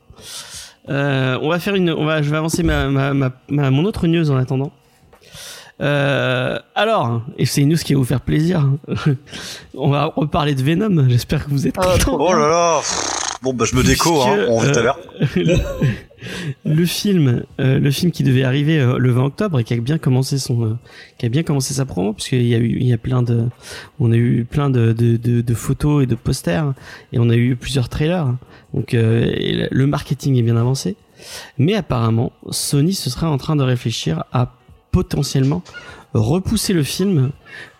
Euh, 0.89 1.37
on 1.41 1.49
va 1.49 1.59
faire 1.59 1.75
une, 1.75 1.91
on 1.91 2.05
va, 2.05 2.21
je 2.21 2.29
vais 2.29 2.37
avancer 2.37 2.63
ma, 2.63 2.87
ma, 2.87 3.13
ma, 3.13 3.31
ma- 3.49 3.69
mon 3.69 3.85
autre 3.85 4.07
news 4.07 4.31
en 4.31 4.37
attendant. 4.37 4.71
Euh, 5.79 6.59
alors, 6.75 7.21
et 7.37 7.45
c'est 7.45 7.61
une 7.61 7.69
news 7.69 7.77
qui 7.77 7.93
va 7.93 7.99
vous 7.99 8.05
faire 8.05 8.21
plaisir. 8.21 8.67
on 9.75 9.89
va 9.89 10.05
reparler 10.05 10.53
de 10.55 10.61
Venom. 10.63 11.07
J'espère 11.09 11.45
que 11.45 11.49
vous 11.51 11.67
êtes 11.67 11.75
Ah, 11.79 11.93
contents. 12.03 12.17
Oh 12.19 12.33
là 12.33 12.47
là. 12.47 12.81
Bon 13.41 13.53
bah 13.53 13.65
je 13.67 13.75
me 13.75 13.83
déco, 13.83 14.21
hein, 14.21 14.45
on 14.49 14.59
vit 14.59 14.71
tout 14.71 14.79
à 14.79 14.81
euh, 14.81 14.83
l'heure. 14.83 14.99
Le, 16.65 16.85
film, 16.85 17.43
euh, 17.59 17.79
le 17.79 17.91
film 17.91 18.11
qui 18.11 18.23
devait 18.23 18.43
arriver 18.43 18.79
euh, 18.79 18.97
le 18.97 19.11
20 19.11 19.25
octobre 19.25 19.59
et 19.59 19.63
qui 19.63 19.73
a 19.73 19.77
bien 19.77 19.97
commencé 19.97 20.37
son, 20.37 20.65
euh, 20.65 20.73
qui 21.17 21.25
a 21.25 21.29
bien 21.29 21.43
commencé 21.43 21.73
sa 21.73 21.85
promo, 21.85 22.13
puisqu'il 22.13 22.45
y 22.45 22.55
a 22.55 22.57
eu, 22.57 22.77
il 22.79 22.87
y 22.87 22.93
a 22.93 22.97
plein 22.97 23.23
de, 23.23 23.45
on 23.99 24.11
a 24.11 24.15
eu 24.15 24.45
plein 24.49 24.69
de, 24.69 24.93
de, 24.93 25.17
de, 25.17 25.41
de 25.41 25.53
photos 25.53 26.03
et 26.03 26.05
de 26.05 26.15
posters 26.15 26.73
et 27.13 27.19
on 27.19 27.29
a 27.29 27.35
eu 27.35 27.55
plusieurs 27.55 27.89
trailers. 27.89 28.27
Donc 28.73 28.93
et 28.93 29.67
le- 29.69 29.87
marketing 29.87 30.37
est 30.37 30.43
bien 30.43 30.55
avancé, 30.55 30.95
mais 31.57 31.75
apparemment 31.75 32.31
Sony 32.51 32.93
se 32.93 33.09
serait 33.09 33.27
en 33.27 33.37
train 33.37 33.55
de 33.55 33.63
réfléchir 33.63 34.23
à 34.31 34.53
potentiellement 34.91 35.61
repousser 36.13 36.73
le 36.73 36.83
film 36.83 37.31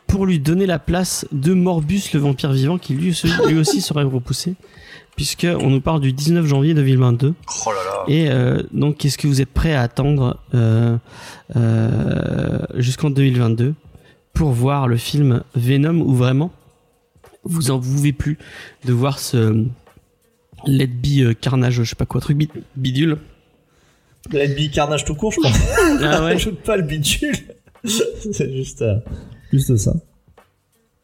pour 0.08 0.26
lui 0.26 0.40
donner 0.40 0.66
la 0.66 0.80
place 0.80 1.26
de 1.32 1.54
Morbus 1.54 2.12
le 2.14 2.20
vampire 2.20 2.52
vivant 2.52 2.78
qui 2.78 2.94
lui, 2.94 3.18
lui 3.48 3.58
aussi 3.58 3.82
serait 3.82 4.04
repoussé 4.04 4.56
puisque 5.22 5.46
on 5.64 5.70
nous 5.70 5.82
parle 5.82 6.02
du 6.02 6.14
19 6.14 6.48
janvier 6.48 6.74
2022 6.74 7.36
Oh 7.68 7.70
là 7.70 7.76
là. 7.86 8.04
et 8.08 8.32
euh, 8.32 8.64
donc 8.72 8.98
qu'est-ce 8.98 9.20
que 9.20 9.28
vous 9.28 9.40
êtes 9.40 9.52
prêt 9.54 9.72
à 9.74 9.82
attendre 9.84 10.40
euh, 10.56 10.98
euh, 11.56 12.58
jusqu'en 12.74 13.12
2022 13.12 13.76
pour 14.34 14.50
voir 14.50 14.88
le 14.88 14.98
film 14.98 15.44
Venom 15.54 16.02
ou 16.02 16.16
vraiment? 16.16 16.52
Vous 17.44 17.70
en 17.70 17.80
pouvez 17.80 18.14
plus 18.14 18.40
de 18.86 18.94
voir 18.94 19.20
ce 19.20 19.64
Let 20.66 20.88
Be 20.88 21.34
Carnage 21.40 21.76
je 21.76 21.84
sais 21.84 21.96
pas 21.96 22.08
quoi 22.08 22.20
truc 22.20 22.36
bid- 22.38 22.64
bidule 22.76 23.18
La 24.32 24.48
NB 24.48 24.72
Carnage 24.74 25.06
tout 25.06 25.14
court, 25.14 25.34
je 25.34 25.42
pense. 25.42 25.56
ah 26.04 26.26
ouais 26.26 26.32
Ajoute 26.36 26.62
pas 26.62 26.78
le 26.78 26.84
bidule. 26.84 27.36
C'est 27.84 28.52
juste, 28.56 28.84
juste 29.54 29.78
ça. 29.78 29.94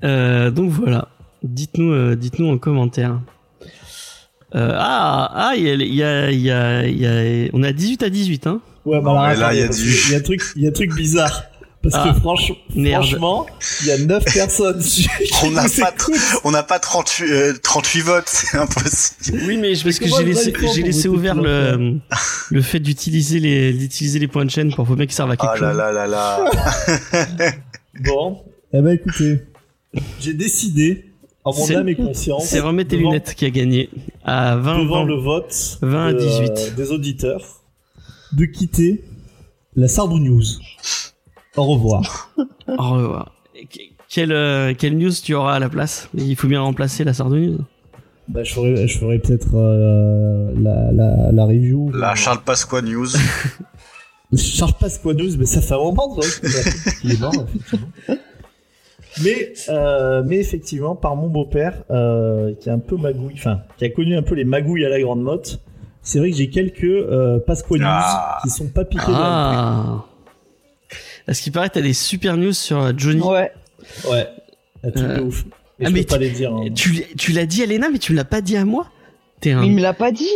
Donc 0.02 0.72
voilà. 0.72 1.10
Dites-nous, 1.44 2.16
dites-nous 2.16 2.48
en 2.52 2.58
commentaire. 2.58 3.20
Euh, 4.58 4.72
ah, 4.76 5.32
ah, 5.36 5.54
il 5.56 5.64
y 5.64 5.70
a, 5.70 5.74
il 5.76 5.94
y 5.94 6.04
a, 6.04 6.32
il 6.32 6.42
y 6.42 6.52
a, 6.52 6.88
y 6.88 7.06
a- 7.06 7.50
on 7.54 7.62
est 7.64 7.68
à 7.68 7.74
18 7.74 8.02
à 8.04 8.10
18, 8.10 8.48
hein. 8.48 8.60
Ouais, 8.86 9.00
mais 9.02 9.36
là, 9.36 9.54
il 9.54 9.60
y 9.60 9.64
a 9.64 9.66
parce 9.68 9.78
du- 9.78 9.92
que 9.92 10.08
Il 10.08 10.12
y 10.12 10.16
a 10.16 10.18
un 10.18 10.22
truc, 10.22 10.42
il 10.56 10.64
y 10.64 10.68
a 10.68 10.72
truc 10.72 10.96
bizarre. 10.96 11.44
Parce 11.84 11.94
Ah, 11.96 12.10
que 12.12 12.20
franch- 12.20 12.54
merde. 12.76 13.04
franchement, 13.06 13.46
il 13.82 13.88
y 13.88 13.92
a 13.92 13.98
9 14.00 14.24
personnes 14.34 14.82
On 15.44 15.52
n'a 15.52 15.64
pas, 15.70 15.94
on 16.44 16.52
n'a 16.52 16.64
pas 16.64 16.80
38, 16.80 17.32
euh, 17.32 17.54
38 17.62 18.02
votes, 18.02 18.24
c'est 18.28 18.58
impossible. 18.58 19.40
Oui, 19.46 19.58
mais 19.58 19.76
je- 19.76 19.84
parce 19.84 20.00
que 20.00 20.08
j'ai 20.08 20.24
laissé, 20.24 20.54
j'ai 20.74 20.82
laissé 20.82 21.08
ouvert 21.08 21.36
le, 21.36 21.98
le 22.52 22.62
fait 22.62 22.80
d'utiliser 22.80 23.40
les, 23.40 23.72
d'utiliser 23.74 24.18
les 24.20 24.28
points 24.28 24.44
de 24.44 24.50
chaîne 24.50 24.74
pour 24.74 24.88
faut 24.88 24.96
bien 24.96 25.06
qu'ils 25.06 25.14
servent 25.16 25.32
à 25.32 25.38
quelque 25.38 25.62
là 25.62 25.70
chose. 25.70 25.78
là 25.78 25.92
là 25.92 26.08
là. 26.08 26.46
Bon. 28.06 28.44
Eh 28.74 28.82
ben 28.82 28.92
écoutez, 28.92 29.44
j'ai 30.20 30.34
décidé, 30.34 31.07
en 31.48 31.58
mon 31.58 31.66
C'est- 31.66 31.76
âme 31.76 31.90
et 31.90 31.96
conscience, 31.96 32.46
C'est 32.46 32.60
remettre 32.60 32.90
tes 32.90 32.98
devant- 32.98 33.12
lunettes 33.12 33.34
qui 33.36 33.46
a 33.46 33.50
gagné 33.50 33.90
à 34.26 34.56
20, 34.58 34.80
devant 34.84 35.02
20. 35.02 35.06
le 35.06 35.16
vote 35.16 35.78
20 35.82 36.08
à 36.08 36.14
de- 36.14 36.20
18. 36.20 36.74
des 36.76 36.92
auditeurs, 36.92 37.44
de 38.34 38.46
quitter 38.46 39.04
la 39.76 39.88
Sardou 39.88 40.20
News. 40.20 40.44
Au 41.56 41.64
revoir. 41.66 42.32
Au 42.68 42.90
revoir. 42.92 43.32
Que- 43.56 43.80
Quelle, 44.10 44.32
euh, 44.32 44.74
quelle 44.78 44.98
news 44.98 45.12
tu 45.24 45.34
auras 45.36 45.56
à 45.56 45.60
la 45.60 45.70
place? 45.70 46.10
Il 46.14 46.36
faut 46.36 46.48
bien 46.48 46.62
remplacer 46.62 47.04
la 47.04 47.14
Sardou 47.14 47.58
Bah, 48.30 48.44
je 48.44 48.54
ferai, 48.54 48.88
je 48.88 48.98
ferai 48.98 49.20
peut-être 49.20 49.56
euh, 49.56 50.52
la, 50.62 50.92
la, 50.92 51.32
la 51.32 51.46
review. 51.46 51.92
La 51.94 52.16
Charles 52.16 52.42
Pasqua 52.46 52.82
News. 52.82 53.08
Charles 54.36 54.74
Pasqua 54.80 55.14
News, 55.14 55.38
mais 55.38 55.46
ça 55.46 55.62
fait 55.62 55.74
un 55.74 55.78
moment 55.78 56.14
tu 56.20 56.22
vois, 56.48 56.62
qu'il 57.02 57.12
est 57.14 57.20
mort, 57.20 57.34
effectivement. 57.48 57.88
Mais, 59.24 59.54
euh, 59.70 60.24
mais 60.26 60.38
effectivement, 60.38 60.96
par 60.96 61.16
mon 61.16 61.28
beau-père, 61.28 61.84
euh, 61.92 62.54
qui 62.60 62.70
est 62.70 62.72
un 62.72 62.80
peu 62.80 62.98
magouille, 62.98 63.34
enfin, 63.36 63.62
qui 63.78 63.86
a 63.86 63.90
connu 63.90 64.16
un 64.16 64.22
peu 64.22 64.36
les 64.36 64.44
magouilles 64.44 64.86
à 64.86 64.90
la 64.90 65.00
grande 65.02 65.22
motte, 65.22 65.60
c'est 66.02 66.20
vrai 66.20 66.32
que 66.32 66.38
j'ai 66.38 66.50
quelques 66.50 66.84
euh, 66.84 67.40
Pasqua 67.40 67.78
News 67.78 67.84
Ah. 67.88 68.40
qui 68.44 68.50
sont 68.50 68.68
pas 68.68 68.86
piqués 68.86 69.04
Ah. 69.10 70.06
À 71.28 71.34
ce 71.34 71.42
qui 71.42 71.52
paraît, 71.52 71.70
t'as 71.70 71.82
des 71.82 71.94
super 71.94 72.38
news 72.38 72.54
sur 72.54 72.82
euh, 72.82 72.92
Johnny. 72.96 73.22
Ouais. 73.22 73.52
Ouais, 74.10 74.28
un 74.84 74.92
truc 74.92 75.08
de 75.08 75.22
ouf. 75.22 75.46
Mais 75.80 75.86
ah, 75.86 75.90
je 75.90 75.94
mais 75.94 76.02
peux 76.02 76.08
pas 76.08 76.18
les 76.18 76.30
dire. 76.30 76.54
hein. 76.54 76.66
Tu, 76.74 77.04
tu 77.18 77.32
l'as 77.34 77.46
dit 77.46 77.62
à 77.64 77.66
Léna, 77.66 77.90
mais 77.92 78.00
tu 78.00 78.12
me 78.14 78.18
l'as 78.18 78.24
pas 78.26 78.42
dit 78.42 78.58
à 78.58 78.66
moi 78.66 78.88
T'es 79.42 79.52
un... 79.52 79.62
Mais 79.62 79.68
il 79.68 79.74
me 79.74 79.82
l'a 79.82 79.94
pas 79.94 80.12
dit. 80.12 80.30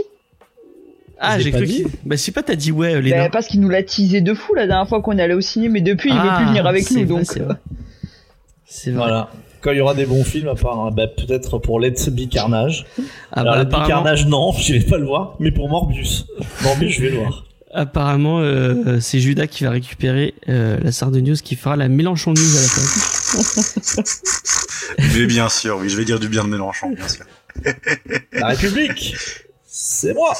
Ah, 1.20 1.40
j'ai 1.40 1.52
cru. 1.52 1.66
Bah, 2.06 2.16
je 2.16 2.22
sais 2.22 2.32
pas, 2.32 2.42
t'as 2.44 2.56
dit 2.56 2.72
ouais, 2.72 2.96
euh, 2.96 3.00
Léna. 3.02 3.24
Bah, 3.26 3.30
parce 3.32 3.48
qu'il 3.48 3.60
nous 3.62 3.70
l'a 3.70 3.84
teasé 3.84 4.22
de 4.22 4.34
fou 4.34 4.54
la 4.56 4.68
dernière 4.68 4.88
fois 4.88 5.02
qu'on 5.02 5.18
est 5.18 5.22
allé 5.22 5.34
au 5.36 5.42
ciné, 5.42 5.70
mais 5.70 5.82
depuis 5.82 6.10
il 6.10 6.16
veut 6.16 6.22
Ah, 6.30 6.38
plus 6.38 6.48
venir 6.48 6.66
avec 6.68 6.90
nous 6.92 6.98
vrai, 6.98 7.06
donc. 7.06 7.40
C'est 8.72 8.92
vrai. 8.92 9.00
Voilà. 9.00 9.30
Quand 9.60 9.72
il 9.72 9.78
y 9.78 9.82
aura 9.82 9.94
des 9.94 10.06
bons 10.06 10.24
films, 10.24 10.48
à 10.48 10.56
part 10.56 10.80
hein, 10.80 10.92
bah, 10.92 11.06
peut-être 11.08 11.60
pour 11.60 11.80
Let's 11.80 12.10
Be 12.10 12.28
Carnage. 12.30 12.86
Ah, 13.32 13.42
Alors, 13.42 13.54
bah, 13.54 13.60
Let's 13.60 13.66
Be 13.66 13.74
apparemment, 13.74 13.88
Carnage, 13.90 14.26
non, 14.28 14.52
je 14.58 14.74
vais 14.74 14.80
pas 14.80 14.98
le 14.98 15.06
voir. 15.06 15.36
Mais 15.40 15.52
pour 15.52 15.70
Morbius, 15.70 16.26
Morbius, 16.64 16.94
je 16.94 17.02
vais 17.02 17.10
le 17.10 17.18
voir. 17.18 17.46
apparemment 17.74 18.40
euh, 18.40 19.00
c'est 19.00 19.20
Judas 19.20 19.48
qui 19.48 19.66
va 19.66 19.72
récupérer 19.72 20.34
euh, 20.50 20.80
la 20.82 20.92
Sarde 20.92 21.16
News 21.18 21.36
qui 21.44 21.56
fera 21.56 21.76
la 21.76 21.90
Mélenchon 21.90 22.32
News 22.34 22.58
à 22.58 22.62
la 22.62 22.68
fin. 22.68 24.04
Mais 25.16 25.26
bien 25.26 25.50
sûr, 25.50 25.78
oui, 25.80 25.90
je 25.90 25.98
vais 25.98 26.06
dire 26.06 26.20
du 26.20 26.30
bien 26.30 26.44
de 26.44 26.50
Mélenchon, 26.50 26.92
bien 26.92 27.08
sûr. 27.08 27.26
La 28.34 28.48
République, 28.48 29.16
c'est 29.66 30.14
moi. 30.14 30.34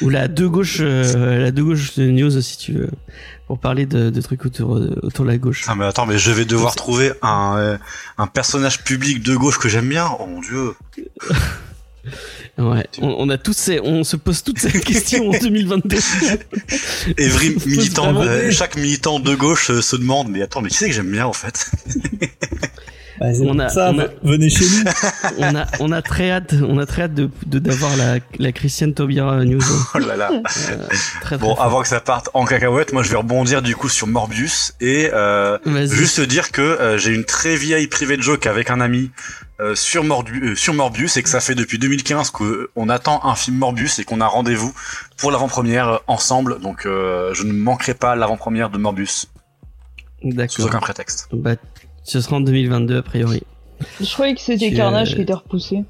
Ou 0.00 0.08
la 0.08 0.28
deux 0.28 0.48
gauche, 0.48 0.78
euh, 0.80 1.38
la 1.38 1.50
deux 1.50 1.64
gauche 1.64 1.94
de 1.96 2.06
news 2.06 2.40
si 2.40 2.56
tu 2.58 2.72
veux, 2.72 2.90
pour 3.46 3.58
parler 3.58 3.86
de, 3.86 4.10
de 4.10 4.20
trucs 4.20 4.44
autour, 4.46 4.76
euh, 4.76 4.98
autour 5.02 5.24
de 5.24 5.30
la 5.30 5.38
gauche. 5.38 5.64
Ah 5.66 5.74
mais 5.74 5.84
attends, 5.84 6.06
mais 6.06 6.18
je 6.18 6.30
vais 6.30 6.44
devoir 6.44 6.74
trouver 6.74 7.12
un, 7.22 7.56
euh, 7.58 7.78
un 8.18 8.26
personnage 8.26 8.82
public 8.84 9.22
de 9.22 9.36
gauche 9.36 9.58
que 9.58 9.68
j'aime 9.68 9.88
bien. 9.88 10.08
Oh 10.18 10.26
mon 10.26 10.40
dieu. 10.40 10.74
Ouais, 12.58 12.86
on, 13.00 13.14
on 13.18 13.28
a 13.30 13.38
tous 13.38 13.54
ces, 13.54 13.80
on 13.80 14.04
se 14.04 14.16
pose 14.16 14.42
toutes 14.42 14.58
ces 14.58 14.72
questions 14.80 15.30
en 15.30 15.38
2022. 15.38 15.96
Every 17.16 17.56
militant, 17.64 18.14
euh, 18.16 18.50
chaque 18.50 18.76
militant 18.76 19.20
de 19.20 19.34
gauche 19.34 19.70
se 19.80 19.96
demande, 19.96 20.28
mais 20.28 20.42
attends, 20.42 20.60
mais 20.60 20.68
qui 20.68 20.76
c'est 20.76 20.88
que 20.88 20.94
j'aime 20.94 21.10
bien 21.10 21.26
en 21.26 21.32
fait? 21.32 21.70
Bah, 23.22 23.28
On 23.44 23.58
a- 23.60 23.68
ça, 23.68 23.90
on 23.94 23.98
a- 24.00 24.06
venez 24.24 24.50
chez 24.50 24.64
nous. 24.64 24.90
on 25.38 25.54
a, 25.54 25.66
on 25.80 25.92
a 25.92 26.02
très 26.02 26.30
hâte, 26.32 26.54
on 26.66 26.78
a 26.78 26.86
très 26.86 27.02
hâte 27.02 27.14
de, 27.14 27.30
de 27.46 27.58
d'avoir 27.60 27.96
la, 27.96 28.16
la 28.38 28.52
Christiane 28.52 28.94
Taubira 28.94 29.44
news. 29.44 29.60
Oh 29.94 29.98
là 29.98 30.16
là. 30.16 30.30
Euh, 30.32 30.42
très, 30.42 30.76
très 31.20 31.38
Bon, 31.38 31.54
fort. 31.54 31.62
avant 31.64 31.82
que 31.82 31.88
ça 31.88 32.00
parte 32.00 32.30
en 32.34 32.44
cacahuète, 32.44 32.92
moi 32.92 33.02
je 33.04 33.10
vais 33.10 33.16
rebondir 33.16 33.62
du 33.62 33.76
coup 33.76 33.88
sur 33.88 34.06
Morbius 34.08 34.74
et 34.80 35.10
euh, 35.12 35.56
juste 35.86 36.20
dire 36.20 36.50
que 36.50 36.60
euh, 36.62 36.98
j'ai 36.98 37.12
une 37.14 37.24
très 37.24 37.54
vieille 37.56 37.86
private 37.86 38.20
joke 38.22 38.46
avec 38.46 38.70
un 38.70 38.80
ami 38.80 39.10
euh, 39.60 39.76
sur, 39.76 40.02
Mordu- 40.02 40.42
euh, 40.52 40.54
sur 40.56 40.74
Morbius 40.74 41.16
et 41.16 41.22
que 41.22 41.28
ça 41.28 41.40
fait 41.40 41.54
depuis 41.54 41.78
2015 41.78 42.30
qu'on 42.30 42.88
attend 42.88 43.24
un 43.24 43.36
film 43.36 43.56
Morbius 43.58 44.00
et 44.00 44.04
qu'on 44.04 44.20
a 44.20 44.26
rendez-vous 44.26 44.74
pour 45.16 45.30
l'avant-première 45.30 45.88
euh, 45.88 45.98
ensemble. 46.08 46.60
Donc 46.60 46.86
euh, 46.86 47.32
je 47.34 47.44
ne 47.44 47.52
manquerai 47.52 47.94
pas 47.94 48.16
l'avant-première 48.16 48.68
de 48.70 48.78
Morbius 48.78 49.26
sous 50.22 50.30
D'accord. 50.32 50.66
aucun 50.66 50.78
prétexte. 50.80 51.28
Bah, 51.32 51.54
ce 52.04 52.20
sera 52.20 52.36
en 52.36 52.40
2022 52.40 52.96
a 52.98 53.02
priori. 53.02 53.42
Je 54.00 54.12
croyais 54.12 54.34
que 54.34 54.40
c'était 54.40 54.68
Tu, 54.70 54.76
Carnage 54.76 55.12
euh, 55.12 55.16
qui 55.16 55.22
était 55.22 55.32
repoussé. 55.32 55.84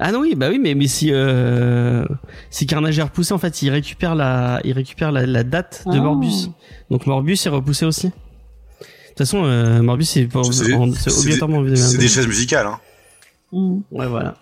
Ah 0.00 0.10
non 0.10 0.20
oui, 0.20 0.34
bah 0.34 0.48
oui, 0.50 0.58
mais 0.58 0.74
mais 0.74 0.88
si 0.88 1.10
euh, 1.12 2.04
si 2.50 2.66
Carnage 2.66 2.98
est 2.98 3.02
repoussé, 3.02 3.32
en 3.34 3.38
fait, 3.38 3.62
il 3.62 3.70
récupère 3.70 4.14
la, 4.14 4.60
il 4.64 4.72
récupère 4.72 5.12
la, 5.12 5.26
la 5.26 5.44
date 5.44 5.82
de 5.86 5.92
Ah. 5.98 6.00
Morbius. 6.00 6.48
Donc 6.90 7.06
Morbius 7.06 7.46
est 7.46 7.50
repoussé 7.50 7.84
aussi. 7.84 8.06
De 8.08 8.12
toute 9.08 9.18
façon, 9.18 9.44
euh, 9.44 9.82
Morbius 9.82 10.08
c'est 10.10 10.22
obligatoirement 10.24 11.58
en 11.58 11.64
C'est 11.64 11.74
2022. 11.74 11.98
des 11.98 12.08
chaises 12.08 12.26
musicales, 12.26 12.66
hein. 12.66 12.80
Hmm. 13.52 13.80
Ouais, 13.90 14.06
voilà. 14.06 14.34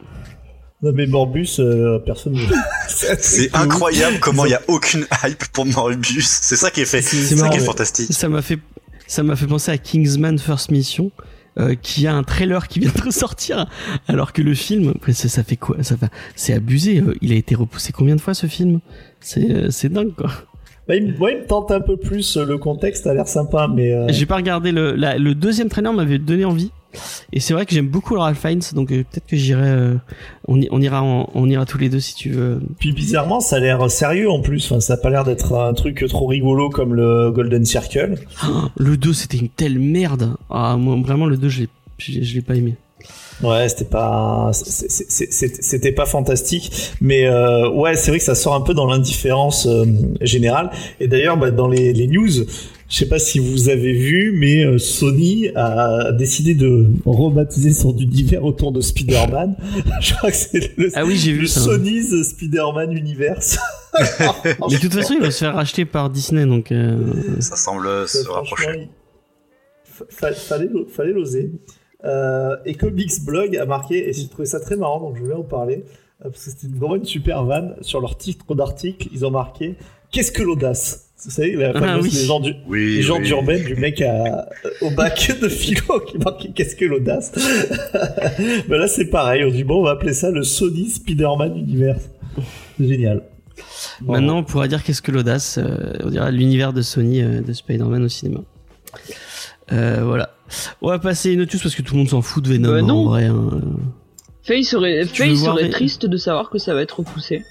Non 0.83 0.93
mais 0.95 1.07
Morbus, 1.07 1.57
euh, 1.59 1.99
personne. 1.99 2.35
ne- 2.35 2.39
C'est 3.19 3.55
incroyable 3.55 4.19
comment 4.21 4.47
il 4.47 4.53
y 4.53 4.55
a 4.55 4.63
aucune 4.69 5.05
hype 5.25 5.45
pour 5.53 5.67
Morbius. 5.67 6.27
C'est 6.27 6.57
ça 6.57 6.71
qui 6.71 6.81
est 6.83 6.87
fait. 6.87 7.03
C'est 7.03 7.37
ça 7.37 7.49
qui 7.49 7.59
est 7.59 7.65
fantastique. 7.65 8.13
Ça 8.15 8.29
m'a 8.29 8.41
fait, 8.41 8.59
ça 9.11 9.25
m'a 9.25 9.35
fait 9.35 9.49
penser 9.49 9.73
à 9.73 9.77
Kingsman 9.77 10.39
First 10.39 10.71
Mission, 10.71 11.11
euh, 11.59 11.75
qui 11.75 12.07
a 12.07 12.15
un 12.15 12.23
trailer 12.23 12.69
qui 12.69 12.79
vient 12.79 12.93
de 12.95 13.03
ressortir, 13.03 13.67
alors 14.07 14.33
que 14.33 14.41
le 14.41 14.55
film, 14.55 14.95
ça, 15.13 15.43
fait 15.43 15.57
quoi 15.57 15.83
Ça 15.83 15.97
c'est 16.37 16.53
abusé. 16.53 17.01
euh, 17.01 17.17
Il 17.21 17.33
a 17.33 17.35
été 17.35 17.57
repoussé 17.57 17.93
combien 17.93 18.15
de 18.15 18.21
fois 18.21 18.35
ce 18.35 18.47
film? 18.47 18.79
C'est, 19.19 19.51
euh, 19.51 19.71
c'est 19.73 19.89
dingue 19.89 20.15
quoi. 20.15 20.31
Bah, 20.91 20.97
il, 20.97 21.15
il 21.31 21.39
me 21.39 21.47
tente 21.47 21.71
un 21.71 21.81
peu 21.81 21.97
plus. 21.97 22.37
euh, 22.37 22.45
Le 22.45 22.59
contexte 22.59 23.07
a 23.07 23.15
l'air 23.15 23.29
sympa, 23.29 23.69
mais 23.73 23.93
euh, 23.93 24.09
J'ai 24.09 24.27
pas 24.27 24.35
regardé 24.37 24.73
le, 24.73 24.97
la- 24.97 25.19
le 25.19 25.37
deuxième 25.37 25.69
trailer 25.69 25.93
m'avait 25.93 26.19
donné 26.19 26.45
envie. 26.45 26.73
Et 27.33 27.39
c'est 27.39 27.55
vrai 27.55 27.67
que 27.67 27.73
j'aime 27.73 27.87
beaucoup 27.87 28.15
le 28.15 28.21
Ralph 28.21 28.41
Fiennes, 28.41 28.63
donc 28.75 28.91
euh, 28.91 29.05
peut-être 29.09 29.25
que 29.27 29.37
j'irai, 29.37 29.69
euh, 29.69 29.95
on, 30.49 30.61
ira, 30.81 31.05
on 31.05 31.49
ira 31.49 31.65
tous 31.65 31.79
les 31.79 31.89
deux 31.89 32.01
si 32.01 32.17
tu 32.17 32.31
veux. 32.31 32.61
puis 32.81 32.91
bizarrement, 32.91 33.39
ça 33.39 33.57
a 33.57 33.61
l'air 33.61 33.89
sérieux 33.89 34.29
en 34.29 34.41
plus. 34.41 34.65
Enfin, 34.65 34.81
ça 34.81 34.95
a 34.95 34.97
pas 34.97 35.09
l'air 35.11 35.23
d'être 35.23 35.53
un 35.55 35.73
truc 35.75 36.05
trop 36.09 36.27
rigolo 36.27 36.69
comme 36.69 36.95
le 36.95 37.31
Golden 37.31 37.65
Circle. 37.65 38.17
Le 38.77 38.97
2 38.97 39.13
c'était 39.13 39.37
une 39.39 39.49
telle 39.51 39.79
merde. 39.79 40.35
Ah 40.51 40.77
moi 40.77 40.97
vraiment 41.01 41.27
le 41.27 41.37
2 41.37 41.49
je 41.49 41.61
l'ai, 41.61 41.69
je 41.99 42.13
l'ai- 42.13 42.25
je 42.25 42.35
l'ai 42.35 42.43
pas 42.43 42.57
aimé. 42.57 42.75
Ouais, 43.43 43.69
c'était 43.71 43.87
pas, 43.87 44.51
c'était 44.53 45.93
pas 45.93 46.05
fantastique, 46.05 46.93
mais 47.01 47.27
euh, 47.27 47.71
ouais, 47.71 47.97
c'est 47.97 48.11
vrai 48.11 48.19
que 48.19 48.25
ça 48.25 48.35
sort 48.35 48.55
un 48.55 48.61
peu 48.61 48.75
dans 48.75 48.87
l'indifférence 48.87 49.67
euh, 49.67 49.85
générale. 50.21 50.71
Et 51.01 51.09
d'ailleurs, 51.09 51.39
bah, 51.39 51.51
dans 51.51 51.67
les, 51.69 51.95
les 51.95 52.07
news, 52.07 52.29
je 52.29 52.97
sais 52.97 53.09
pas 53.09 53.19
si 53.19 53.39
vous 53.39 53.71
avez 53.71 53.93
vu, 53.95 54.33
mais 54.37 54.63
euh, 54.65 54.77
Sony 54.77 55.49
a 55.55 56.13
décidé 56.13 56.55
de 56.55 56.87
rebaptiser 57.07 57.71
son 57.73 57.97
univers 57.97 58.45
autour 58.45 58.73
de 58.73 58.83
Spider-Man. 58.83 59.57
je 60.03 60.15
crois 60.17 60.31
que 60.31 60.37
c'est 60.37 60.77
le, 60.77 60.91
Ah 60.95 61.07
oui 61.07 61.17
j'ai 61.17 61.33
le 61.33 61.39
vu 61.39 61.47
ça. 61.47 61.61
Sony's 61.61 62.13
Spider-Man 62.31 62.93
Universe. 62.93 63.59
Mais 64.71 64.77
de 64.77 64.81
toute 64.81 64.93
façon 64.93 65.15
il 65.15 65.21
va 65.21 65.31
se 65.31 65.39
faire 65.39 65.55
racheter 65.55 65.85
par 65.87 66.11
Disney 66.11 66.45
donc. 66.47 66.73
euh, 66.73 66.97
Ça 67.41 67.57
semble 67.57 67.87
se 68.07 68.19
Franchement, 68.19 68.35
rapprocher. 68.35 68.89
il 70.01 70.15
fallait, 70.15 70.69
fallait 70.95 71.13
l'oser. 71.13 71.51
Euh, 72.05 72.57
et 72.65 72.75
Comics 72.75 73.23
Blog 73.25 73.57
a 73.57 73.67
marqué, 73.67 74.09
et 74.09 74.13
j'ai 74.13 74.27
trouvé 74.29 74.47
ça 74.47 74.59
très 74.61 74.77
marrant, 74.77 75.01
donc 75.01 75.17
je 75.17 75.23
voulais 75.23 75.35
en 75.35 75.43
parler, 75.43 75.85
euh, 76.25 76.31
parce 76.31 76.45
que 76.47 76.51
c'était 76.51 76.67
vraiment 76.75 76.97
une 76.97 77.05
super 77.05 77.45
vanne. 77.45 77.77
Sur 77.83 78.01
leur 78.01 78.17
titre 78.17 78.55
d'article, 78.55 79.09
ils 79.13 79.25
ont 79.27 79.31
marqué 79.31 79.77
Qu'est-ce 80.11 80.33
que 80.33 80.43
l'audace? 80.43 81.07
Vous 81.25 81.31
savez, 81.31 81.53
la 81.55 81.73
Ah 81.75 81.79
fameuse 81.81 82.05
oui. 82.05 82.11
légende 82.11 82.43
du, 82.45 82.55
Oui. 82.67 82.97
légende 82.97 83.21
oui. 83.23 83.29
urbaine 83.31 83.63
du 83.63 83.77
mec 83.77 84.01
à- 84.01 84.49
au 84.81 84.91
bac 84.91 85.31
de 85.41 85.49
philo 85.49 86.01
qui 86.01 86.17
marquait 86.19 86.49
Qu'est-ce 86.55 86.75
que 86.75 86.87
l'audace? 86.87 87.31
Ben 88.69 88.79
là, 88.79 88.89
c'est 88.89 89.05
pareil. 89.11 89.45
On 89.45 89.51
dit 89.51 89.63
Bon, 89.63 89.81
on 89.81 89.83
va 89.85 89.91
appeler 89.93 90.15
ça 90.15 90.31
le 90.31 90.43
Sony 90.43 90.89
Spider-Man 90.89 91.57
Universe. 91.59 92.09
Génial. 92.81 93.23
Bon. 94.01 94.15
Maintenant, 94.15 94.39
on 94.39 94.45
pourra 94.45 94.67
dire 94.67 94.83
qu'est-ce 94.83 95.03
que 95.03 95.13
l'audace? 95.13 95.59
euh, 95.59 95.93
on 96.03 96.09
dira 96.09 96.31
l'univers 96.31 96.73
de 96.73 96.81
Sony 96.83 97.23
euh, 97.23 97.41
de 97.43 97.53
Spider-Man 97.53 98.03
au 98.03 98.09
cinéma. 98.09 98.41
Euh, 99.73 100.03
voilà. 100.05 100.31
On 100.83 100.89
va 100.89 100.99
passer 100.99 101.33
une 101.33 101.43
autre 101.43 101.53
chose 101.53 101.63
parce 101.63 101.75
que 101.75 101.83
tout 101.83 101.95
le 101.95 101.99
monde 102.01 102.09
s'en 102.09 102.23
fout 102.23 102.43
de 102.45 102.49
Venom 102.51 102.71
Euh, 102.71 102.79
hein, 102.79 102.83
non. 102.83 103.07
en 103.07 103.09
vrai. 103.09 103.25
hein. 103.27 103.51
Faye 104.43 104.65
serait, 104.65 105.05
Faye 105.07 105.37
serait 105.37 105.69
triste 105.71 106.07
de 106.07 106.17
savoir 106.17 106.51
que 106.51 106.59
ça 106.59 106.75
va 106.75 106.83
être 106.83 106.99
repoussé. 107.01 107.45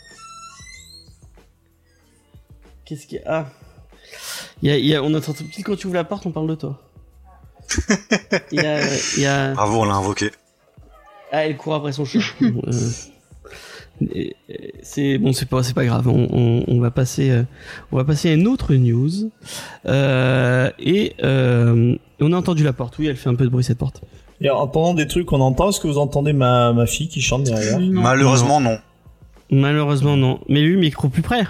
Qu'est-ce 2.86 3.06
qu'il 3.08 3.20
y 3.20 3.22
a? 3.22 3.46
Ah. 3.48 3.50
Y 4.62 4.70
a, 4.72 4.78
y 4.78 4.96
a- 4.96 5.04
on 5.04 5.14
entend 5.14 5.34
pile 5.34 5.64
quand 5.64 5.76
tu 5.78 5.88
ouvres 5.88 5.96
la 5.96 6.04
porte, 6.04 6.26
on 6.26 6.32
parle 6.32 6.48
de 6.48 6.56
toi. 6.56 6.82
Y 8.52 8.60
a, 8.60 8.82
il 9.16 9.22
y 9.22 9.26
a- 9.26 9.54
Bravo, 9.54 9.82
on 9.82 9.86
l'a 9.86 9.94
invoqué. 9.94 10.32
Ah, 11.32 11.46
elle 11.46 11.56
court 11.56 11.76
après 11.76 11.92
son 11.92 12.06
chat. 12.06 12.20
Euh, 12.42 12.72
c'est 14.82 15.18
bon, 15.18 15.34
c'est 15.34 15.48
pas, 15.48 15.64
c'est 15.64 15.74
pas 15.74 15.86
grave. 15.86 16.08
On, 16.08 16.28
on- 16.32 16.64
on 16.68 16.80
va 16.80 16.92
passer, 16.92 17.30
euh, 17.32 17.44
on 17.92 17.98
va 17.98 18.04
passer 18.04 18.30
à 18.30 18.34
une 18.34 18.48
autre 18.48 18.74
news. 18.74 19.10
Euh, 19.86 20.70
et 20.80 21.14
euh, 21.24 21.96
on 22.22 22.34
a 22.34 22.38
entendu 22.38 22.64
la 22.64 22.74
porte. 22.74 22.98
Oui, 23.00 23.08
elle 23.08 23.16
fait 23.18 23.30
un 23.30 23.36
peu 23.36 23.46
de 23.46 23.50
bruit 23.50 23.64
cette 23.64 23.78
porte. 23.78 24.02
Et 24.42 24.50
en 24.50 24.58
entendant 24.60 24.94
des 24.94 25.08
trucs 25.08 25.26
qu'on 25.26 25.42
entend, 25.42 25.70
est-ce 25.70 25.80
que 25.82 25.88
vous 25.88 25.98
entendez 25.98 26.34
ma, 26.34 26.72
ma 26.74 26.86
fille 26.86 27.08
qui 27.10 27.22
chante 27.22 27.44
derrière? 27.44 27.80
Non. 27.80 28.02
Malheureusement, 28.02 28.62
non. 28.62 28.78
Malheureusement, 29.52 30.16
non. 30.16 30.40
Mais 30.48 30.62
lui, 30.62 30.78
micro 30.78 31.10
plus 31.10 31.22
près. 31.24 31.44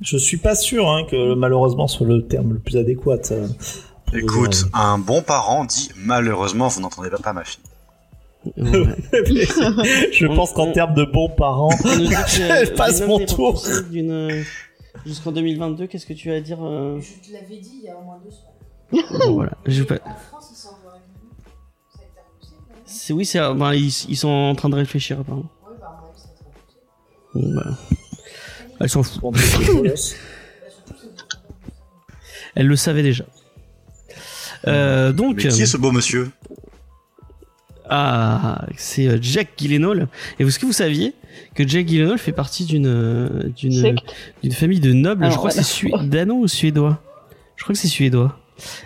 Je 0.00 0.16
suis 0.16 0.36
pas 0.36 0.54
sûr 0.54 0.88
hein, 0.90 1.04
que 1.10 1.34
malheureusement 1.34 1.88
soit 1.88 2.06
le 2.06 2.26
terme 2.26 2.52
le 2.54 2.58
plus 2.58 2.76
adéquat. 2.76 3.16
euh, 3.32 3.46
Écoute, 4.14 4.50
dire. 4.52 4.68
un 4.74 4.98
bon 4.98 5.22
parent 5.22 5.64
dit 5.64 5.90
malheureusement, 5.96 6.68
vous 6.68 6.80
n'entendez 6.82 7.08
pas, 7.10 7.18
pas 7.18 7.32
ma 7.32 7.44
fille. 7.44 7.60
Ouais. 8.44 8.96
je 10.12 10.26
On- 10.26 10.34
pense 10.34 10.52
qu'en 10.52 10.72
termes 10.72 10.94
de 10.94 11.04
bons 11.04 11.28
parents, 11.28 11.70
Je 11.84 12.70
passe 12.74 13.00
Venom 13.00 13.18
mon 13.20 13.26
tour. 13.26 13.62
euh, 13.94 14.42
Jusqu'en 15.06 15.32
2022, 15.32 15.86
qu'est-ce 15.86 16.06
que 16.06 16.12
tu 16.12 16.30
as 16.30 16.34
à 16.36 16.40
dire 16.40 16.58
euh, 16.64 17.00
Je 17.00 17.28
te 17.28 17.32
l'avais 17.32 17.58
dit 17.58 17.72
il 17.82 17.84
y 17.84 17.88
a 17.88 17.96
au 17.96 18.02
moins 18.02 18.18
deux 18.24 18.30
semaines. 18.30 19.20
bon, 19.26 19.32
voilà. 19.34 19.52
Je 19.66 19.82
vais 19.82 19.86
pas- 19.96 20.04
En 20.04 20.14
France, 20.14 20.48
ils 20.50 20.56
même. 20.66 21.00
C'est 22.84 23.12
oui, 23.12 23.24
c'est 23.24 23.38
ben, 23.54 23.72
ils, 23.74 23.88
ils 24.08 24.16
sont 24.16 24.28
en 24.28 24.54
train 24.54 24.68
de 24.68 24.74
réfléchir 24.76 25.20
apparemment. 25.20 25.48
Oui, 25.66 25.74
bah. 25.80 26.00
Bon, 27.34 27.54
bah. 27.54 27.78
Elle 28.80 28.88
s'en 28.88 29.02
fout. 29.02 29.22
Elle 32.54 32.66
le 32.66 32.76
savait 32.76 33.02
déjà. 33.02 33.24
Euh, 34.66 35.12
donc, 35.12 35.36
Mais 35.36 35.48
qui 35.48 35.62
est 35.62 35.66
ce 35.66 35.76
beau 35.76 35.90
monsieur? 35.90 36.30
Ah, 37.94 38.64
c'est 38.76 39.06
euh, 39.06 39.18
Jack 39.20 39.50
Gyllenhaal. 39.58 40.08
Et 40.38 40.44
est-ce 40.44 40.58
que 40.58 40.66
vous 40.66 40.72
saviez 40.72 41.14
que 41.54 41.66
Jack 41.68 41.86
Gyllenhaal 41.88 42.18
fait 42.18 42.32
partie 42.32 42.64
d'une 42.64 42.86
euh, 42.86 43.50
d'une 43.58 44.52
famille 44.52 44.80
de 44.80 44.92
nobles? 44.92 45.24
Alors, 45.24 45.32
Je 45.32 45.38
crois 45.38 45.50
que 45.50 45.62
c'est 45.62 45.88
voilà. 45.90 46.02
Sui- 46.04 46.08
dano 46.08 46.34
ou 46.36 46.48
suédois? 46.48 47.02
Je 47.56 47.64
crois 47.64 47.74
que 47.74 47.78
c'est 47.80 47.88
suédois. 47.88 48.38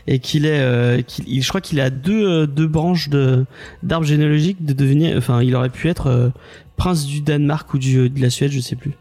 Et 0.07 0.19
qu'il 0.19 0.47
est, 0.47 0.61
euh, 0.61 1.03
il- 1.27 1.43
je 1.43 1.49
crois 1.49 1.61
qu'il 1.61 1.81
a 1.81 1.91
deux 1.91 2.27
euh, 2.27 2.47
deux 2.47 2.67
branches 2.67 3.09
de 3.09 3.45
d'arbres 3.83 4.07
généalogiques 4.07 4.65
de 4.65 4.73
devenir. 4.73 5.17
Enfin, 5.17 5.43
il 5.43 5.55
aurait 5.55 5.71
pu 5.71 5.89
être 5.89 6.07
euh, 6.09 6.31
prince 6.77 7.05
du 7.07 7.21
Danemark 7.21 7.73
ou 7.75 7.79
du, 7.79 8.09
de 8.11 8.21
la 8.21 8.31
Suède, 8.31 8.51
je 8.53 8.61
sais 8.61 8.77
plus. 8.77 8.93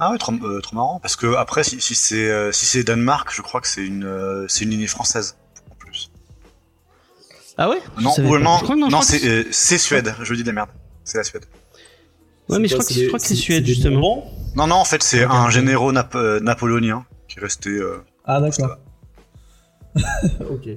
Ah 0.00 0.12
ouais, 0.12 0.18
trop, 0.18 0.32
euh, 0.32 0.60
trop 0.60 0.76
marrant. 0.76 1.00
Parce 1.00 1.16
que 1.16 1.34
après, 1.34 1.64
si, 1.64 1.80
si 1.80 1.94
c'est 1.96 2.30
euh, 2.30 2.52
si 2.52 2.66
c'est 2.66 2.84
Danemark, 2.84 3.30
je 3.34 3.42
crois 3.42 3.60
que 3.60 3.66
c'est 3.66 3.84
une 3.84 4.04
euh, 4.04 4.44
c'est 4.48 4.64
une 4.64 4.70
lignée 4.70 4.86
française. 4.86 5.36
Ah 7.58 7.68
ouais 7.68 7.78
Non, 8.00 8.02
non, 8.04 8.12
Je 8.14 8.64
crois 8.64 8.76
que 8.76 8.90
non, 8.90 9.02
c'est 9.02 9.24
euh, 9.28 9.44
c'est 9.50 9.78
Suède. 9.78 10.14
Je 10.22 10.32
dis 10.34 10.42
de 10.42 10.46
la 10.46 10.52
merde. 10.52 10.68
C'est 11.04 11.18
la 11.18 11.24
Suède. 11.24 11.44
Ouais, 12.48 12.58
mais 12.60 12.68
je 12.68 12.74
crois 12.74 12.84
que 12.84 12.92
c'est 12.92 12.94
je 12.94 13.00
des- 13.00 13.06
crois 13.08 13.18
que 13.18 13.24
c'est 13.26 13.34
c'est- 13.34 13.40
Suède 13.42 13.66
justement. 13.66 14.32
Non, 14.56 14.66
non, 14.66 14.76
en 14.76 14.84
fait, 14.84 15.02
c'est 15.02 15.24
un 15.24 15.50
généraux 15.50 15.92
nap- 15.92 16.14
euh, 16.14 16.40
napoléonien 16.40 17.04
qui 17.28 17.38
est 17.38 17.42
resté. 17.42 17.70
euh, 17.70 17.98
Ah 18.24 18.40
d'accord. 18.40 18.76
ok. 20.50 20.68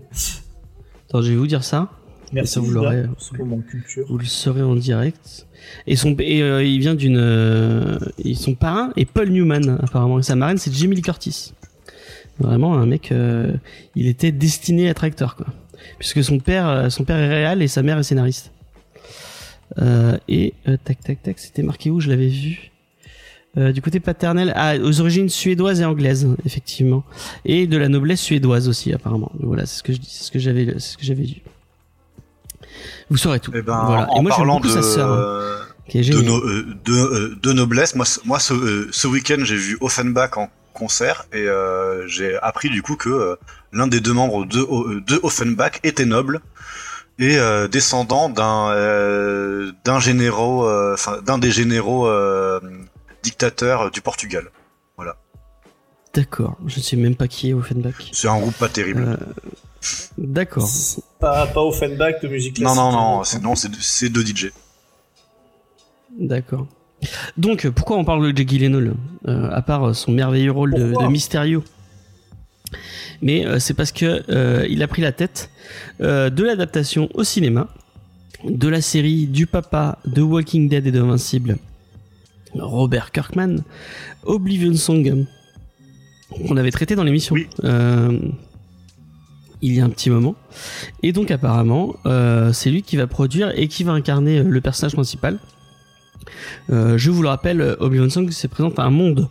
Attends, 1.07 1.21
je 1.21 1.29
vais 1.31 1.35
vous 1.35 1.47
dire 1.47 1.63
ça. 1.63 1.89
Merci. 2.33 2.53
ça, 2.53 2.59
vous 2.61 2.71
l'aurez. 2.71 3.03
Vous 4.07 4.17
le 4.17 4.25
saurez 4.25 4.61
en 4.63 4.75
direct. 4.75 5.47
Et 5.85 5.95
son 5.95 6.15
et 6.19 6.41
euh, 6.41 6.63
il 6.63 6.79
vient 6.79 6.95
d'une 6.95 7.17
euh, 7.17 7.99
son 8.35 8.55
parrain 8.55 8.91
est 8.95 9.05
Paul 9.05 9.29
Newman 9.29 9.77
apparemment. 9.83 10.17
Et 10.19 10.23
sa 10.23 10.35
marraine 10.35 10.57
c'est 10.57 10.73
Jamie 10.73 10.95
Lee 10.95 11.01
Curtis. 11.01 11.53
Vraiment 12.39 12.75
un 12.77 12.85
mec. 12.85 13.11
euh, 13.11 13.53
il 13.95 14.07
était 14.07 14.31
destiné 14.31 14.87
à 14.87 14.91
être 14.91 15.03
acteur 15.03 15.35
quoi. 15.35 15.45
Puisque 15.99 16.23
son 16.23 16.39
père 16.39 16.67
euh, 16.67 16.89
son 16.89 17.03
père 17.03 17.17
est 17.17 17.27
réal 17.27 17.61
et 17.61 17.67
sa 17.67 17.81
mère 17.83 17.97
est 17.99 18.03
scénariste. 18.03 18.51
Euh, 19.79 20.17
et 20.27 20.53
euh, 20.67 20.77
tac 20.83 20.99
tac 21.01 21.21
tac 21.23 21.39
c'était 21.39 21.63
marqué 21.63 21.89
où? 21.89 21.99
Je 21.99 22.09
l'avais 22.09 22.27
vu. 22.27 22.71
Euh, 23.57 23.73
du 23.73 23.81
côté 23.81 23.99
paternel, 23.99 24.53
ah, 24.55 24.75
aux 24.81 25.01
origines 25.01 25.27
suédoises 25.27 25.81
et 25.81 25.85
anglaises, 25.85 26.25
effectivement, 26.45 27.03
et 27.43 27.67
de 27.67 27.75
la 27.77 27.89
noblesse 27.89 28.21
suédoise 28.21 28.69
aussi, 28.69 28.93
apparemment. 28.93 29.29
Voilà, 29.41 29.65
c'est 29.65 29.79
ce 29.79 29.83
que 29.83 29.91
je 29.91 29.97
dis, 29.97 30.07
c'est 30.09 30.23
ce 30.23 30.31
que 30.31 30.39
j'avais, 30.39 30.79
ce 30.79 30.95
que 30.97 31.03
j'avais 31.03 31.23
lu. 31.23 31.41
Vous 33.09 33.17
saurez 33.17 33.41
tout. 33.41 33.51
Eh 33.53 33.61
ben, 33.61 33.83
voilà. 33.85 34.09
en 34.09 34.19
et 34.19 34.21
moi, 34.21 34.31
j'aime 34.37 34.47
beaucoup 34.47 34.67
de, 34.67 34.71
sa 34.71 34.81
sœur, 34.81 35.11
hein, 35.11 35.65
de, 35.93 36.21
no- 36.21 36.39
de, 36.85 37.39
de 37.41 37.51
noblesse, 37.51 37.93
moi, 37.95 38.05
ce- 38.05 38.21
moi 38.23 38.39
ce, 38.39 38.87
ce 38.89 39.07
week-end, 39.07 39.43
j'ai 39.43 39.57
vu 39.57 39.77
Offenbach 39.81 40.37
en 40.37 40.49
concert 40.73 41.25
et 41.33 41.45
j'ai 42.07 42.37
appris 42.41 42.69
du 42.69 42.81
coup 42.81 42.95
que 42.95 43.37
l'un 43.73 43.87
des 43.87 43.99
deux 43.99 44.13
membres 44.13 44.45
de, 44.45 44.59
euh, 44.59 45.01
de 45.05 45.19
Offenbach 45.23 45.79
était 45.83 46.05
noble 46.05 46.41
et 47.19 47.37
euh, 47.37 47.67
descendant 47.67 48.29
d'un 48.29 48.71
euh, 48.71 49.71
d'un 49.85 49.99
généraux, 49.99 50.65
euh, 50.65 50.93
enfin 50.93 51.21
d'un 51.21 51.37
des 51.37 51.51
généraux 51.51 52.07
euh, 52.07 52.59
dictateurs 53.23 53.91
du 53.91 54.01
Portugal. 54.01 54.49
D'accord. 56.13 56.57
Je 56.67 56.77
ne 56.77 56.81
sais 56.83 56.97
même 56.97 57.15
pas 57.15 57.29
qui 57.29 57.49
est 57.49 57.53
Offenbach. 57.53 57.93
C'est 58.11 58.27
un 58.27 58.37
groupe 58.37 58.55
pas 58.55 58.67
terrible. 58.67 59.05
Euh, 59.07 59.15
D'accord. 60.17 60.67
Pas, 61.19 61.47
pas 61.47 61.61
Offenbach 61.61 62.21
de 62.21 62.27
musique 62.27 62.59
non, 62.59 62.73
classique. 62.73 62.77
non, 62.81 62.91
non, 62.91 63.21
hein. 63.21 63.23
c'est 63.23 63.41
non, 63.41 63.55
c'est 63.55 63.71
c'est 63.79 64.09
deux 64.09 64.25
DJ. 64.25 64.51
D'accord. 66.19 66.67
Donc, 67.37 67.67
pourquoi 67.69 67.97
on 67.97 68.03
parle 68.03 68.33
de 68.33 68.43
Gyllenhaal 68.43 68.93
euh, 69.27 69.49
À 69.51 69.61
part 69.61 69.95
son 69.95 70.11
merveilleux 70.11 70.51
rôle 70.51 70.73
de, 70.73 70.93
de 70.93 71.07
Mysterio? 71.07 71.63
Mais 73.21 73.45
euh, 73.45 73.59
c'est 73.59 73.73
parce 73.73 73.91
que 73.91 74.23
euh, 74.29 74.65
il 74.69 74.81
a 74.83 74.87
pris 74.87 75.01
la 75.01 75.11
tête 75.11 75.49
euh, 76.01 76.29
de 76.29 76.43
l'adaptation 76.43 77.09
au 77.13 77.23
cinéma 77.23 77.67
de 78.43 78.67
la 78.67 78.81
série 78.81 79.27
du 79.27 79.45
papa 79.45 79.99
de 80.05 80.21
Walking 80.21 80.67
Dead 80.67 80.87
et 80.87 80.91
de 80.91 80.99
Invincible, 80.99 81.57
Robert 82.55 83.11
Kirkman, 83.11 83.57
Oblivion 84.23 84.73
Song, 84.73 85.25
qu'on 86.47 86.57
avait 86.57 86.71
traité 86.71 86.95
dans 86.95 87.03
l'émission. 87.03 87.35
Oui. 87.35 87.47
Euh, 87.63 88.17
il 89.61 89.75
y 89.75 89.79
a 89.79 89.85
un 89.85 89.89
petit 89.89 90.09
moment. 90.09 90.33
Et 91.03 91.11
donc 91.11 91.29
apparemment, 91.29 91.95
c'est 92.51 92.71
lui 92.71 92.81
qui 92.81 92.97
va 92.97 93.05
produire 93.05 93.51
et 93.55 93.67
qui 93.67 93.83
va 93.83 93.91
incarner 93.91 94.41
le 94.41 94.59
personnage 94.59 94.93
principal. 94.93 95.37
Euh, 96.71 96.97
je 96.97 97.11
vous 97.11 97.21
le 97.21 97.27
rappelle, 97.27 97.61
euh, 97.61 97.75
Oblivion 97.79 98.09
Song 98.09 98.29
se 98.29 98.47
présente 98.47 98.79
à 98.79 98.83
un 98.83 98.89
monde 98.89 99.29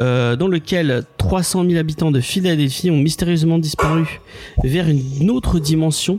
euh, 0.00 0.36
dans 0.36 0.48
lequel 0.48 1.04
300 1.18 1.64
000 1.66 1.78
habitants 1.78 2.10
de 2.10 2.20
Philadelphie 2.20 2.90
ont 2.90 2.98
mystérieusement 2.98 3.58
disparu 3.58 4.20
vers 4.64 4.88
une 4.88 5.30
autre 5.30 5.58
dimension 5.58 6.18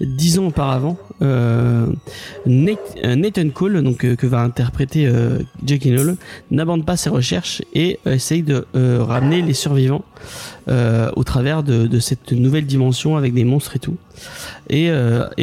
dix 0.00 0.38
ans 0.38 0.46
auparavant. 0.46 0.98
Euh, 1.22 1.86
euh, 2.46 3.16
Nathan 3.16 3.48
Cole, 3.48 3.82
donc 3.82 4.04
euh, 4.04 4.16
que 4.16 4.26
va 4.26 4.40
interpréter 4.40 5.10
Jake 5.64 5.86
Hall, 5.86 6.16
n'abandonne 6.50 6.84
pas 6.84 6.96
ses 6.96 7.10
recherches 7.10 7.62
et 7.74 7.98
essaye 8.06 8.42
de 8.42 8.66
ramener 8.74 9.42
les 9.42 9.54
survivants 9.54 10.04
au 10.68 11.24
travers 11.24 11.62
de, 11.62 11.98
cette 11.98 12.32
nouvelle 12.32 12.66
dimension 12.66 13.16
avec 13.16 13.34
des 13.34 13.44
monstres 13.44 13.76
et 13.76 13.78
tout. 13.78 13.96
Et, 14.68 14.90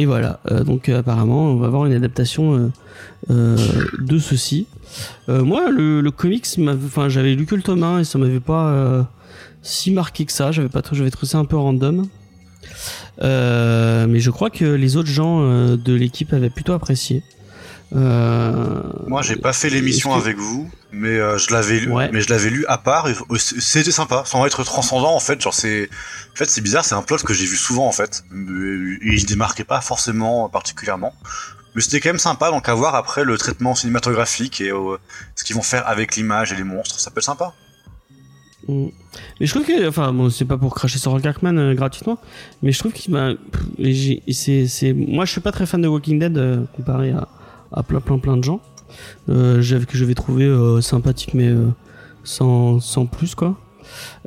voilà. 0.04 0.40
Donc 0.64 0.88
apparemment, 0.88 1.50
on 1.50 1.56
va 1.56 1.66
avoir 1.66 1.86
une 1.86 1.92
adaptation 1.92 2.70
de 3.28 4.18
ceci. 4.18 4.66
Moi, 5.28 5.70
le, 5.70 6.00
le 6.00 6.10
comics, 6.10 6.46
enfin, 6.86 7.08
j'avais 7.08 7.34
lu 7.34 7.46
que 7.46 7.54
le 7.54 7.62
tome 7.62 7.82
1 7.82 8.00
et 8.00 8.04
ça 8.04 8.18
m'avait 8.18 8.40
pas 8.40 9.06
si 9.62 9.90
marqué 9.90 10.24
que 10.24 10.32
ça. 10.32 10.52
J'avais 10.52 10.68
pas, 10.68 10.82
trop- 10.82 10.94
j'avais 10.94 11.10
trouvé 11.10 11.28
ça 11.28 11.38
un 11.38 11.44
peu 11.44 11.56
random. 11.56 12.06
Euh, 13.22 14.06
mais 14.08 14.20
je 14.20 14.30
crois 14.30 14.50
que 14.50 14.64
les 14.64 14.96
autres 14.96 15.08
gens 15.10 15.40
euh, 15.42 15.76
de 15.76 15.94
l'équipe 15.94 16.32
avaient 16.32 16.50
plutôt 16.50 16.72
apprécié. 16.72 17.22
Euh, 17.94 18.82
Moi, 19.06 19.22
j'ai 19.22 19.36
pas 19.36 19.52
fait 19.52 19.70
l'émission 19.70 20.10
que- 20.14 20.18
avec 20.18 20.36
vous, 20.36 20.68
mais 20.90 21.08
euh, 21.10 21.38
je 21.38 21.52
l'avais 21.52 21.78
lu, 21.80 21.92
Ouais. 21.92 22.10
mais 22.12 22.20
je 22.22 22.28
l'avais 22.30 22.50
lu 22.50 22.64
à 22.66 22.78
part. 22.78 23.06
C'était 23.38 23.92
sympa, 23.92 24.24
sans 24.26 24.44
être 24.46 24.64
transcendant 24.64 25.14
en 25.14 25.20
fait. 25.20 25.40
Genre 25.40 25.54
c'est, 25.54 25.88
en 26.32 26.36
fait, 26.36 26.50
c'est 26.50 26.60
bizarre. 26.60 26.84
C'est 26.84 26.94
un 26.96 27.02
plot 27.02 27.18
que 27.18 27.34
j'ai 27.34 27.46
vu 27.46 27.56
souvent 27.56 27.86
en 27.86 27.92
fait, 27.92 28.24
et 28.32 29.12
il 29.12 29.20
se 29.20 29.26
démarquait 29.26 29.64
pas 29.64 29.80
forcément 29.80 30.48
particulièrement. 30.48 31.14
Mais 31.76 31.82
c'était 31.82 32.00
quand 32.00 32.08
même 32.10 32.18
sympa. 32.18 32.50
Donc 32.50 32.68
à 32.68 32.74
voir 32.74 32.94
après 32.94 33.24
le 33.24 33.36
traitement 33.38 33.74
cinématographique 33.74 34.60
et 34.60 34.70
euh, 34.70 34.96
ce 35.36 35.44
qu'ils 35.44 35.54
vont 35.56 35.62
faire 35.62 35.86
avec 35.88 36.16
l'image 36.16 36.52
et 36.52 36.56
les 36.56 36.64
monstres, 36.64 36.98
ça 36.98 37.10
peut 37.10 37.18
être 37.18 37.24
sympa. 37.24 37.52
Mm. 38.68 38.86
Mais 39.40 39.46
je 39.46 39.54
trouve 39.54 39.66
que, 39.66 39.88
enfin, 39.88 40.12
bon, 40.12 40.30
c'est 40.30 40.44
pas 40.44 40.58
pour 40.58 40.74
cracher 40.74 40.98
sur 40.98 41.12
Robert 41.12 41.32
Kirkman 41.34 41.58
euh, 41.58 41.74
gratuitement, 41.74 42.18
mais 42.62 42.72
je 42.72 42.78
trouve 42.78 42.92
qu'il 42.92 43.12
m'a, 43.12 43.32
c'est, 44.30 44.92
moi, 44.92 45.24
je 45.24 45.32
suis 45.32 45.40
pas 45.40 45.52
très 45.52 45.66
fan 45.66 45.80
de 45.80 45.88
Walking 45.88 46.18
Dead 46.18 46.36
euh, 46.36 46.64
comparé 46.76 47.10
à, 47.10 47.28
à 47.72 47.82
plein, 47.82 48.00
plein, 48.00 48.18
plein 48.18 48.36
de 48.36 48.44
gens. 48.44 48.60
Euh, 49.28 49.56
que 49.86 49.96
je 49.96 50.04
vais 50.04 50.14
trouver 50.14 50.48
sympathique, 50.80 51.34
mais 51.34 51.52
sans, 52.22 52.78
sans 52.80 53.06
plus 53.06 53.34
quoi. 53.34 53.56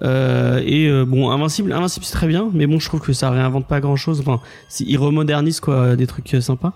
Et 0.01 0.89
bon, 1.07 1.29
Invincible, 1.29 1.71
Invincible 1.71 2.05
c'est 2.05 2.13
très 2.13 2.27
bien, 2.27 2.49
mais 2.53 2.67
bon, 2.67 2.79
je 2.79 2.87
trouve 2.87 2.99
que 2.99 3.13
ça 3.13 3.29
réinvente 3.29 3.65
pas 3.65 3.79
grand 3.79 3.95
chose. 3.95 4.19
Enfin, 4.19 4.41
il 4.79 4.97
remodernise 4.97 5.61
quoi, 5.61 5.95
des 5.95 6.05
trucs 6.05 6.35
sympas, 6.41 6.73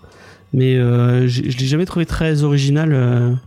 mais 0.53 0.75
je 0.75 1.41
l'ai 1.41 1.65
jamais 1.65 1.85
trouvé 1.85 2.05
très 2.05 2.43
original 2.43 3.37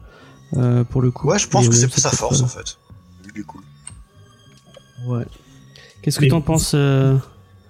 pour 0.91 1.01
le 1.01 1.11
coup. 1.11 1.29
Ouais, 1.29 1.39
je 1.39 1.49
pense 1.49 1.65
Et 1.65 1.69
que 1.71 1.75
c'est 1.75 1.89
sa 1.99 2.11
force 2.11 2.43
en 2.43 2.47
fait. 2.47 2.77
Il 3.35 3.41
est 3.41 3.45
cool. 3.45 3.62
Ouais. 5.07 5.24
Qu'est-ce 6.02 6.18
que 6.18 6.26
t'en 6.26 6.40
penses 6.40 6.72
euh, 6.74 7.16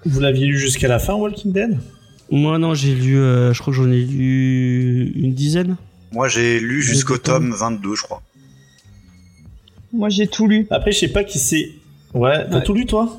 Vous 0.04 0.20
l'aviez 0.20 0.46
lu 0.46 0.58
jusqu'à 0.58 0.88
la 0.88 0.98
fin, 0.98 1.14
Walking 1.14 1.52
Dead? 1.52 1.78
Moi 2.30 2.58
non, 2.58 2.74
j'ai 2.74 2.94
lu, 2.94 3.16
euh, 3.18 3.52
je 3.52 3.60
crois 3.60 3.72
que 3.72 3.76
j'en 3.76 3.90
ai 3.90 4.00
lu 4.00 5.12
une 5.14 5.34
dizaine. 5.34 5.76
Moi, 6.12 6.28
j'ai 6.28 6.60
lu 6.60 6.80
jusqu'au 6.82 7.18
tome 7.18 7.52
22, 7.52 7.96
je 7.96 8.02
crois. 8.02 8.22
Moi, 9.92 10.08
j'ai 10.08 10.26
tout 10.28 10.46
lu. 10.48 10.66
Après, 10.70 10.92
je 10.92 10.98
sais 11.00 11.08
pas 11.08 11.24
qui 11.24 11.38
c'est. 11.38 11.70
Ouais, 12.14 12.46
t'as 12.48 12.58
Ouais. 12.58 12.64
tout 12.64 12.72
lu, 12.74 12.86
toi? 12.86 13.16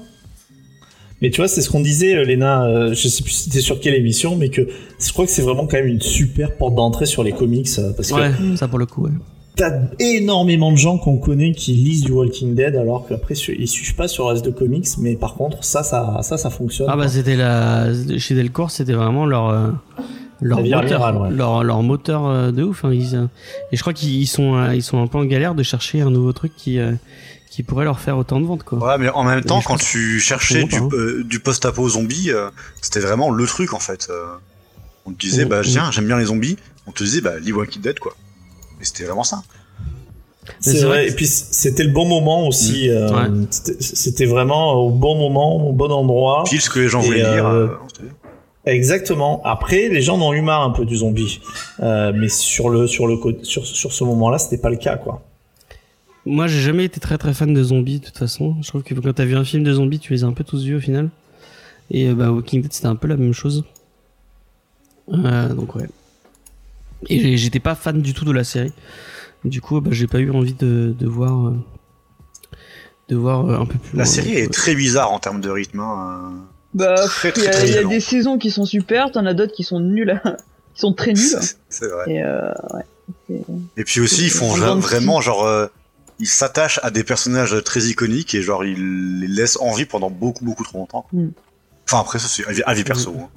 Mais 1.22 1.30
tu 1.30 1.38
vois, 1.38 1.48
c'est 1.48 1.62
ce 1.62 1.70
qu'on 1.70 1.82
disait, 1.82 2.16
euh, 2.16 2.24
Léna, 2.24 2.66
euh, 2.66 2.94
je 2.94 3.08
sais 3.08 3.24
plus 3.24 3.32
si 3.32 3.44
c'était 3.46 3.62
sur 3.62 3.80
quelle 3.80 3.96
émission, 3.96 4.36
mais 4.36 4.50
que 4.50 4.68
je 5.00 5.12
crois 5.14 5.26
que 5.26 5.32
c'est 5.32 5.42
vraiment 5.42 5.66
quand 5.68 5.78
même 5.78 5.88
une 5.88 6.02
super 6.02 6.56
porte 6.58 6.76
d'entrée 6.76 7.06
sur 7.06 7.24
les 7.24 7.32
comics, 7.32 7.70
parce 7.96 8.10
que 8.10 8.16
Ouais, 8.16 8.58
ça 8.58 8.68
pour 8.68 8.80
le 8.80 8.86
coup. 8.86 9.04
Ouais. 9.06 9.12
T'as 9.56 9.72
énormément 10.00 10.72
de 10.72 10.78
gens 10.78 10.98
qu'on 10.98 11.18
connaît 11.18 11.54
qui 11.54 11.74
lisent 11.74 12.04
du 12.04 12.12
Walking 12.12 12.56
Dead, 12.56 12.76
alors 12.76 13.08
qu'après, 13.08 13.34
ils 13.36 13.68
suivent 13.68 13.96
pas 13.96 14.08
sur 14.08 14.26
le 14.26 14.34
reste 14.34 14.46
de 14.46 14.52
comics, 14.52 14.88
mais 15.00 15.16
par 15.16 15.36
contre, 15.36 15.64
ça, 15.64 15.84
ça, 15.84 16.20
ça, 16.22 16.38
ça 16.38 16.50
fonctionne. 16.50 16.88
Ah 16.90 16.98
bah 16.98 17.08
c'était 17.08 17.36
la 17.36 17.88
chez 18.18 18.36
Delcourt, 18.36 18.72
c'était 18.72 18.94
vraiment 18.94 19.26
leur 19.26 19.50
euh, 19.50 19.70
leur 20.42 20.60
moteur, 20.62 20.84
virale, 20.84 21.18
ouais. 21.18 21.30
leur 21.32 21.64
leur 21.64 21.82
moteur 21.84 22.52
de 22.52 22.64
ouf. 22.64 22.84
hein, 22.84 22.92
ils, 22.94 23.16
euh, 23.16 23.26
et 23.72 23.78
je 23.78 23.82
crois 23.82 23.94
qu'ils 23.94 24.28
sont 24.28 24.56
euh, 24.56 24.76
ils 24.76 24.84
sont 24.84 25.02
un 25.02 25.08
peu 25.08 25.18
en 25.18 25.26
galère 25.26 25.56
de 25.56 25.64
chercher 25.64 26.02
un 26.02 26.10
nouveau 26.10 26.34
truc 26.34 26.52
qui 26.58 26.78
euh, 26.80 26.92
qui 27.56 27.64
pourrait 27.64 27.86
leur 27.86 28.02
faire 28.02 28.18
autant 28.18 28.42
de 28.42 28.46
ventes 28.46 28.64
quoi. 28.64 28.80
Ouais, 28.86 28.98
mais 28.98 29.08
en 29.10 29.24
même 29.24 29.42
temps, 29.42 29.62
quand 29.62 29.78
tu 29.78 30.20
cherchais 30.20 30.68
je 30.70 31.24
du, 31.24 31.38
euh, 31.38 31.40
post-apo 31.42 31.88
zombie, 31.88 32.30
euh, 32.30 32.50
c'était 32.82 33.00
vraiment 33.00 33.32
le 33.32 33.46
truc 33.46 33.74
en 33.74 33.80
fait. 33.80 34.08
Euh, 34.10 34.26
on 35.06 35.12
te 35.14 35.20
disait, 35.20 35.46
Mm, 35.46 35.50
bah 35.50 35.62
mm. 35.62 35.66
tiens, 35.66 35.92
j'aime 35.92 36.06
bien 36.06 36.18
les 36.18 36.26
zombies. 36.26 36.58
On 36.86 36.92
te 36.92 37.02
disait, 37.04 37.22
bah 37.22 37.40
lis 37.40 37.54
Walking 37.54 37.82
Dead 37.82 37.98
quoi. 38.00 38.14
Et 38.82 38.86
c'était 38.86 39.04
vraiment 39.06 39.24
ça. 39.24 39.42
C'est 40.60 40.78
vrai. 40.82 40.86
vrai 40.88 41.08
Et 41.08 41.12
puis 41.12 41.26
c'était 41.28 41.84
le 41.84 41.92
bon 41.92 42.06
moment 42.08 42.48
aussi. 42.48 42.90
euh, 42.90 43.10
Ouais. 43.12 43.46
c'était- 43.50 44.26
vraiment 44.26 44.74
au 44.74 44.92
bon 44.92 45.16
moment, 45.16 45.68
au 45.70 45.74
bon 45.74 45.92
endroit. 45.92 46.44
Pile 46.46 46.62
ce 46.62 46.70
que 46.70 46.80
les 46.80 46.88
gens 46.88 47.02
Et, 47.02 47.06
voulaient 47.06 47.18
lire. 47.36 47.48
euh, 47.48 47.68
euh, 47.68 48.08
Exactement. 48.68 49.42
Après, 49.44 49.90
les 49.90 50.02
gens 50.02 50.18
en 50.18 50.22
ont 50.30 50.34
eu 50.34 50.42
marre 50.42 50.64
un 50.64 50.72
peu 50.72 50.86
du 50.86 50.98
zombie, 50.98 51.40
Euh, 51.82 52.12
mais 52.16 52.30
sur 52.30 52.70
le 52.70 52.88
sur 52.88 53.06
le 53.08 53.18
sur 53.44 53.66
sur 53.66 53.92
ce 53.94 54.04
moment-là, 54.04 54.38
c'était 54.40 54.58
pas 54.58 54.70
le 54.70 54.78
cas 54.78 54.98
quoi. 54.98 55.22
Moi 56.28 56.48
j'ai 56.48 56.62
jamais 56.62 56.86
été 56.86 57.00
très 57.00 57.18
très 57.20 57.34
fan 57.36 57.54
de 57.54 57.64
zombies 57.64 58.00
de 58.00 58.06
toute 58.06 58.18
façon. 58.18 58.56
Je 58.62 58.68
trouve 58.70 58.82
que 58.84 58.94
quand 58.96 59.14
t'as 59.14 59.26
vu 59.26 59.36
un 59.36 59.44
film 59.46 59.64
de 59.64 59.72
zombies, 59.74 60.00
tu 60.00 60.14
les 60.14 60.24
as 60.24 60.28
un 60.28 60.34
peu 60.34 60.44
tous 60.44 60.64
vus 60.64 60.76
au 60.76 60.80
final. 60.80 61.10
Et 61.92 62.08
euh, 62.08 62.16
bah 62.16 62.32
Walking 62.32 62.62
Dead 62.64 62.74
c'était 62.74 62.88
un 62.88 62.96
peu 62.96 63.08
la 63.08 63.18
même 63.18 63.34
chose. 63.34 63.64
Euh, 65.14 65.50
donc 65.54 65.76
ouais. 65.76 65.88
Et 67.10 67.38
j'étais 67.38 67.60
pas 67.60 67.76
fan 67.76 68.02
du 68.02 68.14
tout 68.14 68.26
de 68.26 68.32
la 68.32 68.44
série. 68.44 68.74
Du 69.44 69.62
coup 69.62 69.80
bah, 69.82 69.90
j'ai 69.94 70.08
pas 70.08 70.20
eu 70.20 70.32
envie 70.32 70.54
de, 70.54 70.96
de 70.98 71.08
voir 71.08 71.48
euh, 71.48 71.54
de 73.10 73.16
voir 73.16 73.46
euh, 73.48 73.60
un 73.60 73.66
peu 73.66 73.78
plus. 73.78 73.96
La 73.98 74.04
loin. 74.04 74.12
série 74.12 74.34
est 74.34 74.52
très 74.52 74.76
bizarre 74.76 75.12
en 75.12 75.20
termes 75.20 75.42
de 75.42 75.50
rythme. 75.50 75.80
Hein. 75.80 76.34
Bah, 76.74 76.96
il 77.24 77.44
y, 77.44 77.48
a- 77.48 77.52
très 77.52 77.68
il 77.70 77.74
y 77.74 77.78
a 77.78 77.82
lent. 77.84 77.90
des 77.90 78.00
saisons 78.00 78.38
qui 78.38 78.52
sont 78.52 78.66
super, 78.66 79.12
t'en 79.12 79.26
as 79.26 79.34
d'autres 79.34 79.54
qui 79.54 79.64
sont 79.64 79.80
nulles, 79.80 80.22
qui 80.74 80.82
sont 80.82 80.94
très 80.94 81.14
nulles. 81.14 81.40
C'est- 81.70 81.88
vrai. 81.88 82.12
Et 82.12 82.24
euh, 82.24 82.52
Et 83.78 83.84
puis 83.84 84.02
aussi, 84.02 84.26
ils 84.26 84.30
font 84.32 84.50
vraiment 84.78 85.22
genre, 85.22 85.46
euh, 85.46 85.68
ils 86.20 86.28
s'attachent 86.28 86.80
à 86.82 86.92
des 86.92 87.04
personnages 87.04 87.56
très 87.64 87.82
iconiques 87.84 88.34
et 88.36 88.42
genre 88.42 88.66
ils 88.66 89.20
les 89.20 89.28
laissent 89.28 89.58
en 89.62 89.74
vie 89.74 89.86
pendant 89.86 90.10
beaucoup 90.10 90.44
beaucoup 90.46 90.64
trop 90.64 90.80
longtemps. 90.80 91.06
Mm. 91.14 91.28
Enfin 91.88 92.00
après 92.00 92.18
ça 92.20 92.28
c'est 92.28 92.46
avis, 92.48 92.64
avis 92.66 92.84
perso. 92.84 93.14
hein. 93.20 93.30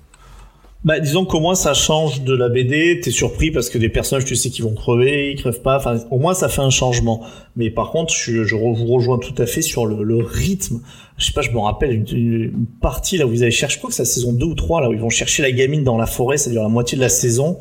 Bah, 0.84 1.00
disons 1.00 1.24
qu'au 1.24 1.40
moins 1.40 1.56
ça 1.56 1.74
change 1.74 2.22
de 2.22 2.34
la 2.34 2.48
BD. 2.48 3.00
T'es 3.00 3.10
surpris 3.10 3.50
parce 3.50 3.68
que 3.68 3.78
des 3.78 3.88
personnages, 3.88 4.24
tu 4.24 4.36
sais 4.36 4.48
qu'ils 4.48 4.64
vont 4.64 4.74
crever, 4.74 5.32
ils 5.32 5.36
crèvent 5.36 5.60
pas. 5.60 5.76
Enfin, 5.76 5.98
au 6.10 6.18
moins 6.18 6.34
ça 6.34 6.48
fait 6.48 6.62
un 6.62 6.70
changement. 6.70 7.22
Mais 7.56 7.70
par 7.70 7.90
contre, 7.90 8.14
je, 8.14 8.44
je 8.44 8.54
vous 8.54 8.86
rejoins 8.86 9.18
tout 9.18 9.34
à 9.38 9.46
fait 9.46 9.62
sur 9.62 9.86
le, 9.86 10.04
le 10.04 10.18
rythme. 10.18 10.80
Je 11.16 11.26
sais 11.26 11.32
pas, 11.32 11.42
je 11.42 11.50
me 11.50 11.58
rappelle 11.58 11.92
une, 11.92 12.66
partie 12.80 13.18
là 13.18 13.26
où 13.26 13.32
ils 13.32 13.42
allaient 13.42 13.50
chercher, 13.50 13.74
je 13.74 13.78
crois 13.78 13.90
que 13.90 13.96
c'est 13.96 14.02
la 14.02 14.06
saison 14.06 14.32
2 14.32 14.46
ou 14.46 14.54
3, 14.54 14.82
là 14.82 14.88
où 14.88 14.92
ils 14.92 15.00
vont 15.00 15.10
chercher 15.10 15.42
la 15.42 15.50
gamine 15.50 15.82
dans 15.82 15.98
la 15.98 16.06
forêt. 16.06 16.36
Ça 16.36 16.48
dure 16.48 16.62
la 16.62 16.68
moitié 16.68 16.96
de 16.96 17.02
la 17.02 17.08
saison. 17.08 17.58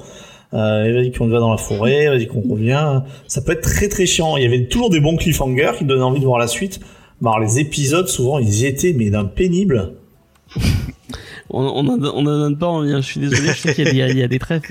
Euh, 0.54 0.94
vas-y 0.94 1.12
qu'on 1.12 1.28
va 1.28 1.40
dans 1.40 1.52
la 1.52 1.58
forêt, 1.58 2.08
vas-y 2.08 2.28
qu'on 2.28 2.42
revient. 2.42 3.02
Ça 3.28 3.42
peut 3.42 3.54
être 3.54 3.62
très 3.62 3.90
très 3.90 4.06
chiant. 4.06 4.38
Il 4.38 4.44
y 4.44 4.46
avait 4.46 4.68
toujours 4.68 4.92
des 4.92 5.00
bons 5.00 5.18
cliffhangers 5.18 5.72
qui 5.80 5.86
donnaient 5.86 6.04
envie 6.04 6.20
de 6.20 6.26
voir 6.26 6.38
la 6.38 6.48
suite. 6.48 6.80
Mais 7.20 7.30
alors 7.30 7.40
les 7.40 7.58
épisodes, 7.58 8.08
souvent, 8.08 8.38
ils 8.38 8.62
y 8.62 8.66
étaient, 8.68 8.94
mais 8.94 9.10
d'un 9.10 9.26
pénible. 9.26 9.94
On, 11.50 11.62
on, 11.64 11.88
en- 11.88 12.02
on 12.04 12.20
en 12.20 12.24
donne 12.24 12.58
pas 12.58 12.68
envie. 12.68 12.92
hein. 12.92 13.02
Je 13.02 13.06
suis 13.06 13.20
désolé. 13.20 13.48
Je 13.50 13.54
sais 13.58 13.74
qu'il 13.74 13.86
y, 13.96 14.02
a 14.02 14.08
des- 14.08 14.14
il 14.14 14.20
y 14.20 14.24
a 14.24 14.28
des 14.28 14.40
traits, 14.40 14.64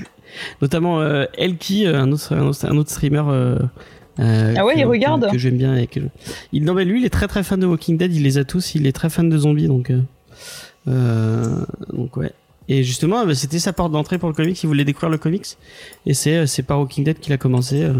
notamment 0.61 0.99
euh, 1.01 1.25
Elki, 1.37 1.85
euh, 1.85 1.99
un 1.99 2.11
autre, 2.11 2.33
un 2.35 2.45
autre, 2.47 2.65
un 2.65 2.77
autre 2.77 2.89
streamer. 2.91 3.23
euh, 3.27 3.57
euh, 4.19 4.53
Ah 4.57 4.65
ouais, 4.65 4.73
que- 4.75 4.79
il 4.79 4.85
regarde 4.85 5.29
que, 5.31 5.37
j'aime 5.37 5.57
bien 5.57 5.75
et 5.75 5.87
que 5.87 6.01
je- 6.01 6.05
il 6.51 6.63
non 6.63 6.73
mais 6.73 6.85
lui 6.85 6.99
il 7.01 7.05
est 7.05 7.09
très 7.11 7.27
très 7.27 7.43
fan 7.43 7.59
de 7.59 7.67
Walking 7.67 7.97
Dead 7.97 8.11
il 8.15 8.23
les 8.23 8.39
a 8.39 8.43
tous 8.43 8.73
il 8.73 8.87
est 8.87 8.91
très 8.91 9.09
fan 9.11 9.29
de 9.29 9.37
zombies 9.37 9.67
donc 9.67 9.91
euh, 9.91 9.99
euh, 10.87 11.63
donc 11.93 12.17
ouais 12.17 12.31
et 12.69 12.83
justement 12.83 13.31
c'était 13.35 13.59
sa 13.59 13.73
porte 13.73 13.91
d'entrée 13.91 14.17
pour 14.17 14.27
le 14.29 14.33
comics 14.35 14.61
il 14.63 14.67
voulait 14.67 14.85
découvrir 14.85 15.09
le 15.11 15.17
comics 15.19 15.45
et 16.07 16.13
c'est 16.15 16.35
euh, 16.35 16.45
c'est 16.47 16.63
par 16.63 16.79
Walking 16.79 17.03
Dead 17.03 17.19
qu'il 17.19 17.31
a 17.33 17.37
commencé 17.37 17.83
euh. 17.83 17.93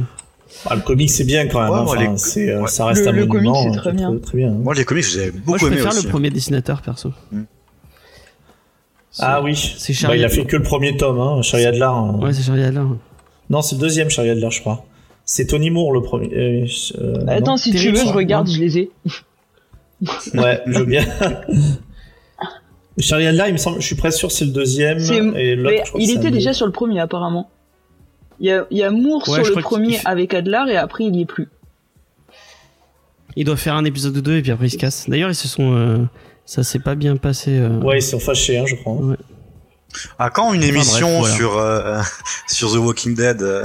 Ah, 0.66 0.76
le 0.76 0.82
comic 0.82 1.10
c'est 1.10 1.24
bien 1.26 1.46
quand 1.48 1.62
même. 1.62 1.70
Ouais, 1.70 1.78
hein. 1.78 1.84
moi, 1.84 1.96
Enfin, 1.98 2.12
les- 2.14 2.18
c'est, 2.18 2.58
ouais. 2.58 2.68
ça 2.68 2.86
reste 2.86 3.04
Le- 3.04 3.10
un 3.10 3.12
le 3.12 3.26
monument, 3.28 3.54
comic, 3.54 3.74
c'est 3.74 3.78
hein, 3.78 3.82
très 3.82 3.92
bien. 3.94 4.18
Très, 4.18 4.38
bien. 4.38 4.52
Moi 4.52 4.74
les 4.74 4.86
comics 4.86 5.06
moi 5.16 5.24
beaucoup 5.46 5.58
je 5.60 5.66
aimé 5.68 5.76
préfère 5.76 5.92
aussi. 5.94 6.06
le 6.06 6.10
premier 6.10 6.30
dessinateur 6.32 6.82
perso 6.82 7.12
Ah 9.20 9.42
oui. 9.42 9.56
c'est 9.78 9.94
Bah, 9.94 10.00
Charlie 10.00 10.20
il 10.20 10.26
a 10.26 10.30
fait 10.30 10.46
que 10.46 10.56
le 10.58 10.64
premier 10.64 10.96
tome, 10.98 11.20
hein, 11.20 11.42
Charlie 11.42 11.66
Adler. 11.66 11.82
hein. 11.84 12.16
ouais 12.22 12.34
c'est 12.34 12.44
Charlie 12.44 12.64
Adler 12.64 12.84
Non, 13.50 13.62
c'est 13.62 13.76
le 13.76 13.82
deuxième 13.82 14.10
Charlie 14.10 14.32
Adler, 14.32 14.50
je 14.52 14.62
crois. 14.62 14.86
C'est 15.26 15.48
Tony 15.48 15.70
Moore 15.70 15.92
le 15.94 16.02
premier. 16.02 16.30
euh, 16.34 16.66
euh, 17.00 17.24
Bah, 17.26 17.34
Attends, 17.34 17.58
si 17.58 17.72
tu 17.72 17.90
veux, 17.92 17.96
je 17.96 18.14
regarde, 18.14 18.48
Non. 18.48 18.54
je 18.54 18.60
les 18.62 18.78
ai. 18.80 18.92
Ouais, 20.36 20.62
je 20.68 20.78
veux 20.80 20.86
bien. 20.86 21.04
Charlie 23.00 23.28
Adler, 23.28 23.44
il 23.48 23.54
me 23.54 23.58
semble, 23.58 23.80
je 23.82 23.86
suis 23.86 23.96
presque 23.96 24.18
sûr, 24.20 24.32
c'est 24.32 24.46
le 24.46 24.52
deuxième. 24.52 24.98
Et 25.36 25.56
Mais 25.56 25.82
je 25.84 25.90
crois 25.90 26.02
il 26.02 26.12
était 26.12 26.32
déjà 26.32 26.54
sur 26.54 26.66
le 26.66 26.72
premier 26.72 27.00
apparemment. 27.00 27.50
Il 28.40 28.48
y 28.48 28.52
a, 28.52 28.66
il 28.72 28.78
y 28.78 28.84
a 28.84 28.92
Moore 28.92 29.28
Ouais, 29.30 29.44
sur 29.44 29.56
le 29.56 29.62
premier 29.62 30.00
avec 30.06 30.34
Adler 30.34 30.64
et 30.70 30.78
après 30.78 31.04
il 31.06 31.16
y 31.16 31.22
est 31.22 31.26
plus. 31.26 31.48
Il 33.36 33.46
doit 33.46 33.56
faire 33.58 33.76
un 33.76 33.86
épisode 33.86 34.14
de 34.14 34.20
deux 34.20 34.38
et 34.38 34.42
puis 34.42 34.52
après 34.52 34.68
il 34.68 34.72
se 34.72 34.78
casse. 34.78 35.08
D'ailleurs, 35.10 35.30
ils 35.30 35.36
se 35.36 35.48
sont. 35.48 35.74
euh, 35.76 35.98
ça 36.48 36.64
s'est 36.64 36.80
pas 36.80 36.96
bien 36.96 37.16
passé. 37.18 37.60
euh, 37.60 37.80
Ouais, 37.82 38.00
ils 38.00 38.02
sont 38.02 38.20
fâchés, 38.20 38.58
hein, 38.58 38.64
je 38.66 38.76
crois. 38.76 38.98
À 40.18 40.30
quand 40.32 40.54
une 40.54 40.62
Enfin, 40.62 40.70
émission 40.70 41.08
bref, 41.08 41.20
voilà. 41.20 41.36
sur 41.36 41.58
euh, 41.58 42.02
sur 42.48 42.72
The 42.72 42.78
Walking 42.78 43.14
Dead 43.16 43.42
euh, 43.44 43.64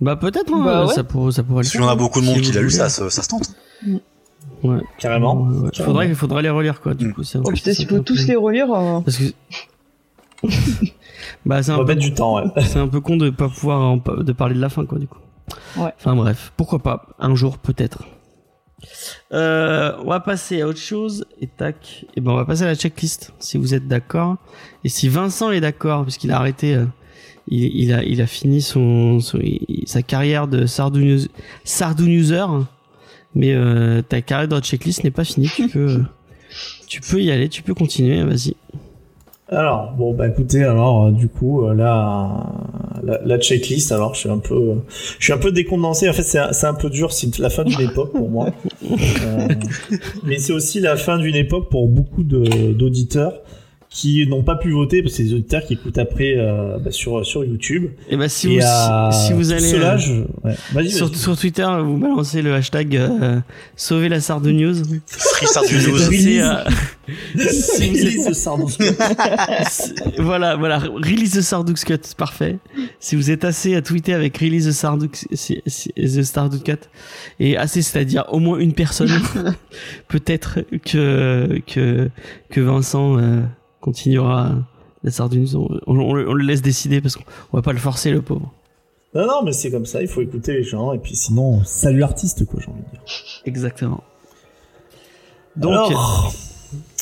Bah 0.00 0.16
peut-être, 0.16 0.52
hein, 0.54 0.62
Bah 0.64 0.86
ouais. 0.86 0.94
ça, 0.94 1.04
pour- 1.04 1.32
ça 1.32 1.42
pourrait 1.42 1.62
le 1.64 1.78
Parce 1.78 1.88
a 1.90 1.94
beaucoup 1.96 2.20
de 2.22 2.26
monde 2.26 2.40
qui 2.40 2.52
l'a 2.52 2.62
lu, 2.62 2.70
ça, 2.70 2.88
se- 2.88 3.08
ça 3.10 3.22
se 3.22 3.28
tente. 3.28 3.50
Ouais. 4.62 4.78
Carrément. 4.98 5.34
Ouais, 5.42 5.58
ouais. 5.64 5.70
Carrément. 5.70 5.92
Faudrait, 6.00 6.14
faudrait 6.14 6.42
les 6.42 6.50
relire 6.50 6.80
quoi. 6.80 6.94
Du 6.94 7.08
Mm. 7.08 7.12
coup, 7.14 7.22
c'est 7.24 7.38
Oh 7.38 7.42
putain, 7.50 7.70
c'est 7.70 7.74
s'il 7.74 7.88
faut 7.88 7.96
un 7.96 7.98
peu- 7.98 8.04
tous 8.04 8.26
les 8.26 8.36
relire. 8.36 8.72
euh, 8.72 9.00
Parce 9.00 9.18
que. 9.18 9.24
bah 11.46 11.62
c'est 11.62 11.70
un 11.72 11.76
va 11.78 11.82
peu 11.84 11.88
mettre 11.88 12.00
du 12.00 12.14
temps, 12.14 12.36
ouais. 12.36 12.44
C'est 12.64 12.78
un 12.78 12.88
peu 12.88 13.00
con 13.00 13.16
de 13.16 13.30
pas 13.30 13.48
pouvoir 13.48 13.80
en 13.82 13.96
de 13.96 14.32
parler 14.32 14.54
de 14.54 14.60
la 14.60 14.68
fin 14.68 14.84
quoi 14.86 14.98
du 14.98 15.06
coup. 15.06 15.18
Ouais. 15.76 15.92
Enfin 15.98 16.14
bref, 16.16 16.52
pourquoi 16.56 16.78
pas 16.78 17.06
un 17.18 17.34
jour 17.34 17.58
peut-être. 17.58 17.98
Euh, 19.32 19.92
on 20.04 20.08
va 20.08 20.20
passer 20.20 20.60
à 20.62 20.66
autre 20.66 20.78
chose 20.78 21.26
et 21.40 21.46
tac. 21.46 22.06
Et 22.16 22.20
ben 22.20 22.32
on 22.32 22.36
va 22.36 22.44
passer 22.44 22.62
à 22.62 22.66
la 22.66 22.74
checklist 22.74 23.32
si 23.38 23.58
vous 23.58 23.74
êtes 23.74 23.86
d'accord 23.88 24.36
et 24.84 24.88
si 24.88 25.08
Vincent 25.08 25.50
est 25.50 25.60
d'accord 25.60 26.02
puisqu'il 26.04 26.32
a 26.32 26.36
arrêté. 26.38 26.74
euh, 26.74 26.84
il, 27.48 27.92
a 27.92 28.04
il 28.04 28.20
a 28.20 28.26
fini 28.26 28.62
son, 28.62 29.18
sa 29.86 30.02
carrière 30.02 30.46
de 30.46 30.66
Sardouneser 30.66 32.44
mais 33.34 33.52
euh, 33.54 34.02
ta 34.02 34.20
carrière 34.20 34.48
de 34.48 34.60
checklist 34.60 35.04
n'est 35.04 35.10
pas 35.10 35.24
finie. 35.24 35.48
Tu 35.54 35.68
peux 35.68 36.02
tu 36.86 37.00
peux 37.00 37.20
y 37.20 37.30
aller, 37.30 37.48
tu 37.48 37.62
peux 37.62 37.74
continuer. 37.74 38.22
Vas-y. 38.24 38.54
Alors, 39.48 39.92
bon, 39.92 40.14
bah 40.14 40.28
écoutez, 40.28 40.62
alors, 40.64 41.10
du 41.10 41.28
coup, 41.28 41.68
là, 41.72 42.46
la, 43.10 43.20
la 43.24 43.38
checklist, 43.38 43.92
alors, 43.92 44.14
je 44.14 44.20
suis 44.20 44.28
un 44.28 44.38
peu, 44.38 44.74
je 45.18 45.24
suis 45.24 45.32
un 45.32 45.38
peu 45.38 45.52
décondensé. 45.52 46.08
En 46.08 46.12
fait, 46.12 46.22
c'est 46.22 46.38
un, 46.38 46.50
un 46.70 46.74
peu 46.74 46.90
dur, 46.90 47.12
c'est 47.12 47.38
la 47.38 47.50
fin 47.50 47.64
d'une 47.64 47.80
époque 47.80 48.12
pour 48.12 48.28
moi. 48.28 48.50
Euh, 49.22 49.48
mais 50.24 50.38
c'est 50.38 50.52
aussi 50.52 50.80
la 50.80 50.96
fin 50.96 51.18
d'une 51.18 51.36
époque 51.36 51.68
pour 51.70 51.86
beaucoup 51.88 52.22
d'auditeurs 52.24 53.42
qui 53.90 54.24
n'ont 54.28 54.44
pas 54.44 54.54
pu 54.54 54.70
voter, 54.70 55.02
parce 55.02 55.12
que 55.12 55.16
c'est 55.18 55.24
des 55.24 55.34
auditeurs 55.34 55.64
qui 55.64 55.74
écoutent 55.74 55.98
après 55.98 56.34
euh, 56.36 56.78
bah, 56.78 56.92
sur, 56.92 57.26
sur 57.26 57.44
YouTube. 57.44 57.88
Et 58.08 58.16
ben 58.16 58.28
si 58.28 58.52
Et 58.52 58.58
vous 58.60 58.64
à 58.64 59.10
si 59.12 59.32
vous 59.32 59.50
allez 59.50 59.60
cela, 59.68 59.94
euh, 59.94 59.98
je... 59.98 60.12
ouais. 60.44 60.54
Vas-y, 60.72 60.90
Sur, 60.90 61.08
vas-y. 61.08 61.18
sur 61.18 61.36
Twitter, 61.36 61.66
vous 61.82 61.96
balancez 61.96 62.40
le 62.40 62.54
hashtag 62.54 62.96
euh, 62.96 63.40
Sauver 63.74 64.08
la 64.08 64.20
Sarde 64.20 64.46
News. 64.46 64.76
Free 64.84 66.40
euh, 66.40 66.54
Release 67.34 68.26
the 68.26 68.34
voilà, 70.18 70.56
voilà, 70.56 70.78
release 70.78 71.32
the 71.32 71.40
Sardux 71.40 71.84
Cut, 71.84 72.14
parfait. 72.16 72.58
Si 73.00 73.16
vous 73.16 73.30
êtes 73.30 73.44
assez 73.44 73.74
à 73.74 73.82
tweeter 73.82 74.14
avec 74.14 74.38
release 74.38 74.66
the 74.66 74.72
si- 75.32 75.62
si- 75.66 75.92
the 75.96 76.22
Sardux 76.22 76.60
Cut, 76.60 76.86
et 77.38 77.56
assez, 77.56 77.82
c'est-à-dire 77.82 78.24
au 78.30 78.38
moins 78.38 78.58
une 78.58 78.72
personne, 78.74 79.10
peut-être 80.08 80.60
que 80.84 81.60
que 81.66 82.08
que 82.50 82.60
Vincent 82.60 83.18
euh, 83.18 83.40
continuera 83.80 84.50
la 85.02 85.10
Sarde 85.10 85.34
News. 85.34 85.56
On, 85.56 85.68
on- 85.86 85.98
on 86.00 86.12
le- 86.14 86.34
laisse 86.46 86.62
décider 86.62 87.00
parce 87.00 87.16
qu'on 87.16 87.24
on 87.52 87.56
va 87.58 87.62
pas 87.62 87.72
le 87.72 87.78
forcer, 87.78 88.10
le 88.10 88.22
pauvre. 88.22 88.52
Non, 89.14 89.26
non, 89.26 89.42
mais 89.44 89.52
c'est 89.52 89.70
comme 89.72 89.86
ça, 89.86 90.00
il 90.02 90.06
faut 90.08 90.20
écouter 90.20 90.52
les 90.52 90.62
gens, 90.62 90.92
et 90.92 90.98
puis 90.98 91.16
sinon, 91.16 91.64
salut 91.64 91.98
l'artiste, 91.98 92.44
quoi, 92.44 92.60
j'ai 92.62 92.70
envie 92.70 92.80
de 92.82 92.90
dire. 92.90 93.00
Exactement. 93.44 94.04
Donc, 95.56 95.72
Alors, 95.72 96.32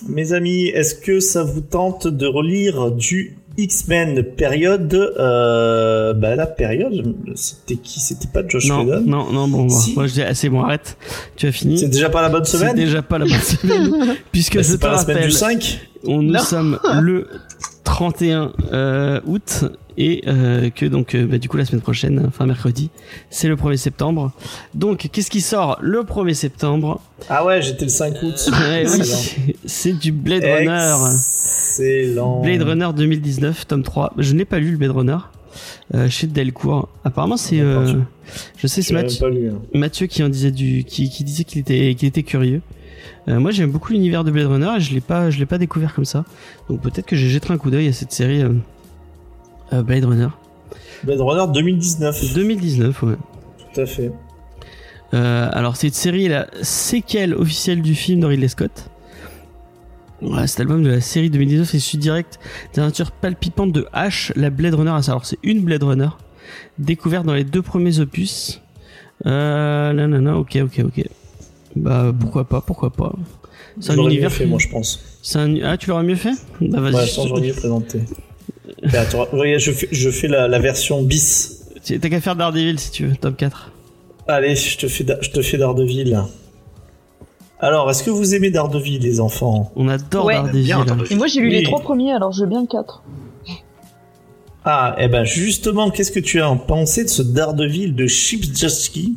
mes 0.08 0.32
amis, 0.32 0.68
est-ce 0.68 0.94
que 0.94 1.20
ça 1.20 1.42
vous 1.42 1.60
tente 1.60 2.06
de 2.06 2.26
relire 2.26 2.90
du 2.92 3.36
X-Men 3.58 4.22
période 4.22 4.94
euh, 4.94 6.14
Bah 6.14 6.34
la 6.34 6.46
période, 6.46 7.14
c'était 7.34 7.76
qui? 7.76 8.00
C'était 8.00 8.28
pas 8.28 8.46
Josh 8.46 8.68
non, 8.68 8.84
Whedon? 8.84 9.02
non, 9.04 9.30
non, 9.32 9.48
bon, 9.48 9.68
Si. 9.68 9.94
moi 9.94 10.06
je 10.06 10.14
dis, 10.14 10.22
ah, 10.22 10.32
c'est 10.32 10.48
bon, 10.48 10.62
arrête, 10.62 10.96
tu 11.36 11.46
as 11.46 11.52
fini. 11.52 11.76
C'est 11.76 11.88
déjà 11.88 12.08
pas 12.08 12.22
la 12.22 12.30
bonne 12.30 12.44
C'est 12.46 12.56
semaine? 12.56 12.74
déjà 12.76 13.02
pas 13.02 13.18
la 13.18 13.26
bonne 13.26 13.34
semaine. 13.40 14.16
Puisque 14.32 14.54
Bah, 14.56 14.62
je 14.62 14.68
C'est 14.68 14.76
te 14.78 14.82
pas 14.82 14.92
la 14.92 14.98
semaine 14.98 15.24
du 15.24 15.30
5 15.30 15.87
on, 16.04 16.22
nous 16.22 16.38
sommes 16.38 16.78
le 17.00 17.28
31 17.84 18.52
euh, 18.72 19.20
août 19.26 19.64
et 19.96 20.22
euh, 20.28 20.70
que 20.70 20.86
donc 20.86 21.14
euh, 21.14 21.26
bah, 21.26 21.38
du 21.38 21.48
coup 21.48 21.56
la 21.56 21.64
semaine 21.64 21.80
prochaine, 21.80 22.24
enfin 22.28 22.46
mercredi, 22.46 22.90
c'est 23.30 23.48
le 23.48 23.56
1er 23.56 23.76
septembre. 23.76 24.32
Donc 24.74 25.08
qu'est-ce 25.12 25.30
qui 25.30 25.40
sort 25.40 25.78
le 25.80 26.02
1er 26.02 26.34
septembre? 26.34 27.00
Ah 27.28 27.44
ouais, 27.44 27.60
j'étais 27.62 27.84
le 27.84 27.90
5 27.90 28.14
août. 28.22 28.50
Oui, 28.52 29.54
C'est 29.64 29.92
du 29.92 30.12
Blade 30.12 30.44
Runner. 30.44 30.94
Excellent. 31.06 32.42
Blade 32.42 32.62
Runner 32.62 32.88
2019, 32.96 33.66
tome 33.66 33.82
3. 33.82 34.14
Je 34.18 34.34
n'ai 34.34 34.44
pas 34.44 34.58
lu 34.58 34.70
le 34.72 34.76
Blade 34.76 34.92
Runner. 34.92 35.18
Euh, 35.94 36.08
chez 36.08 36.26
Delcourt. 36.26 36.88
Apparemment, 37.04 37.36
c'est. 37.36 37.60
euh, 37.60 37.94
je 38.58 38.66
sais, 38.66 38.82
c'est 38.82 38.92
Mathieu, 38.92 39.26
hein. 39.26 39.58
Mathieu 39.74 40.06
qui 40.06 40.22
en 40.22 40.28
disait 40.28 40.50
du, 40.50 40.84
qui, 40.84 41.08
qui 41.10 41.24
disait 41.24 41.44
qu'il 41.44 41.60
était, 41.60 41.94
qu'il 41.94 42.06
était 42.06 42.22
curieux. 42.22 42.60
Euh, 43.28 43.40
moi, 43.40 43.50
j'aime 43.50 43.70
beaucoup 43.70 43.92
l'univers 43.92 44.24
de 44.24 44.30
Blade 44.30 44.46
Runner 44.46 44.76
et 44.76 44.80
je 44.80 44.94
l'ai 44.94 45.00
pas, 45.00 45.30
je 45.30 45.38
l'ai 45.38 45.46
pas 45.46 45.58
découvert 45.58 45.94
comme 45.94 46.04
ça. 46.04 46.24
Donc 46.68 46.80
peut-être 46.80 47.06
que 47.06 47.16
j'ai 47.16 47.28
jeté 47.28 47.52
un 47.52 47.58
coup 47.58 47.70
d'œil 47.70 47.88
à 47.88 47.92
cette 47.92 48.12
série 48.12 48.42
euh, 48.42 48.52
euh, 49.72 49.82
Blade 49.82 50.04
Runner 50.04 50.28
Blade 51.04 51.20
Runner 51.20 51.52
2019. 51.52 52.34
2019. 52.34 53.02
Ouais. 53.02 53.14
Tout 53.74 53.80
à 53.80 53.86
fait. 53.86 54.12
Alors 55.12 55.76
c'est 55.76 55.86
une 55.86 55.94
série 55.94 56.28
la 56.28 56.48
séquelle 56.60 57.34
officielle 57.34 57.80
du 57.80 57.94
film 57.94 58.20
de 58.20 58.26
Ridley 58.26 58.48
Scott. 58.48 58.90
Ouais, 60.20 60.46
cet 60.46 60.60
album 60.60 60.82
de 60.82 60.90
la 60.90 61.00
série 61.00 61.30
2019 61.30 61.74
est 61.74 61.78
issu 61.78 61.96
direct 61.96 62.40
des 62.74 62.80
aventures 62.80 63.12
palpitantes 63.12 63.72
de 63.72 63.86
H, 63.94 64.32
la 64.36 64.50
Blade 64.50 64.74
Runner. 64.74 64.90
à 64.90 65.00
savoir, 65.00 65.24
c'est 65.24 65.38
une 65.44 65.62
Blade 65.62 65.82
Runner 65.84 66.08
découverte 66.78 67.24
dans 67.24 67.34
les 67.34 67.44
deux 67.44 67.62
premiers 67.62 68.00
opus. 68.00 68.60
Euh, 69.26 69.92
non, 69.92 70.08
non, 70.08 70.20
non, 70.20 70.38
ok, 70.38 70.58
ok, 70.64 70.84
ok. 70.86 71.04
Bah 71.78 72.12
pourquoi 72.18 72.44
pas, 72.44 72.60
pourquoi 72.60 72.90
pas. 72.90 73.12
C'est 73.80 73.90
un 73.90 73.94
J'aurais 73.94 74.08
mieux 74.08 74.12
univers 74.14 74.32
fait, 74.32 74.46
moi, 74.46 74.58
je 74.58 74.68
pense. 74.68 75.00
C'est 75.22 75.38
un... 75.38 75.54
Ah, 75.62 75.76
tu 75.76 75.88
l'aurais 75.90 76.02
mieux 76.02 76.16
fait? 76.16 76.34
Bah 76.60 76.80
vas-y. 76.80 76.94
Ouais, 76.94 77.06
je 77.06 77.20
que 77.22 77.28
j'aurais 77.28 77.40
mieux 77.42 77.52
présenté. 77.52 78.00
Et 78.82 78.96
attends, 78.96 79.26
regarde, 79.32 79.60
je 79.60 79.70
fais, 79.72 79.88
je 79.92 80.10
fais 80.10 80.28
la, 80.28 80.48
la 80.48 80.58
version 80.58 81.02
bis. 81.02 81.64
T'as 81.86 81.98
qu'à 82.08 82.20
faire 82.20 82.36
Daredevil 82.36 82.78
si 82.78 82.90
tu 82.90 83.06
veux, 83.06 83.16
top 83.16 83.36
4. 83.36 83.72
Allez, 84.26 84.56
je 84.56 84.76
te 84.78 84.88
fais, 84.88 85.06
je 85.22 85.30
te 85.30 85.40
fais 85.42 85.56
Daredevil. 85.58 86.20
Alors, 87.60 87.90
est-ce 87.90 88.02
que 88.04 88.10
vous 88.10 88.34
aimez 88.34 88.50
Daredevil, 88.50 88.98
les 89.00 89.20
enfants? 89.20 89.72
On 89.74 89.88
adore 89.88 90.26
Ouais. 90.26 90.34
Daredevil. 90.34 90.64
Bien 90.64 90.78
entendu. 90.80 91.04
Et 91.10 91.14
moi 91.14 91.26
j'ai 91.28 91.40
lu 91.40 91.48
Oui. 91.48 91.54
les 91.56 91.62
trois 91.62 91.80
premiers, 91.80 92.12
alors 92.12 92.32
je 92.32 92.40
veux 92.42 92.46
bien 92.48 92.60
le 92.60 92.66
4. 92.66 93.02
Ah, 94.64 94.96
eh 94.98 95.08
ben 95.08 95.24
justement, 95.24 95.90
qu'est-ce 95.90 96.12
que 96.12 96.20
tu 96.20 96.40
as 96.40 96.50
en 96.50 96.56
pensé 96.58 97.04
de 97.04 97.08
ce 97.08 97.22
Daredevil 97.22 97.94
de 97.94 98.06
Chipsjowski 98.06 99.16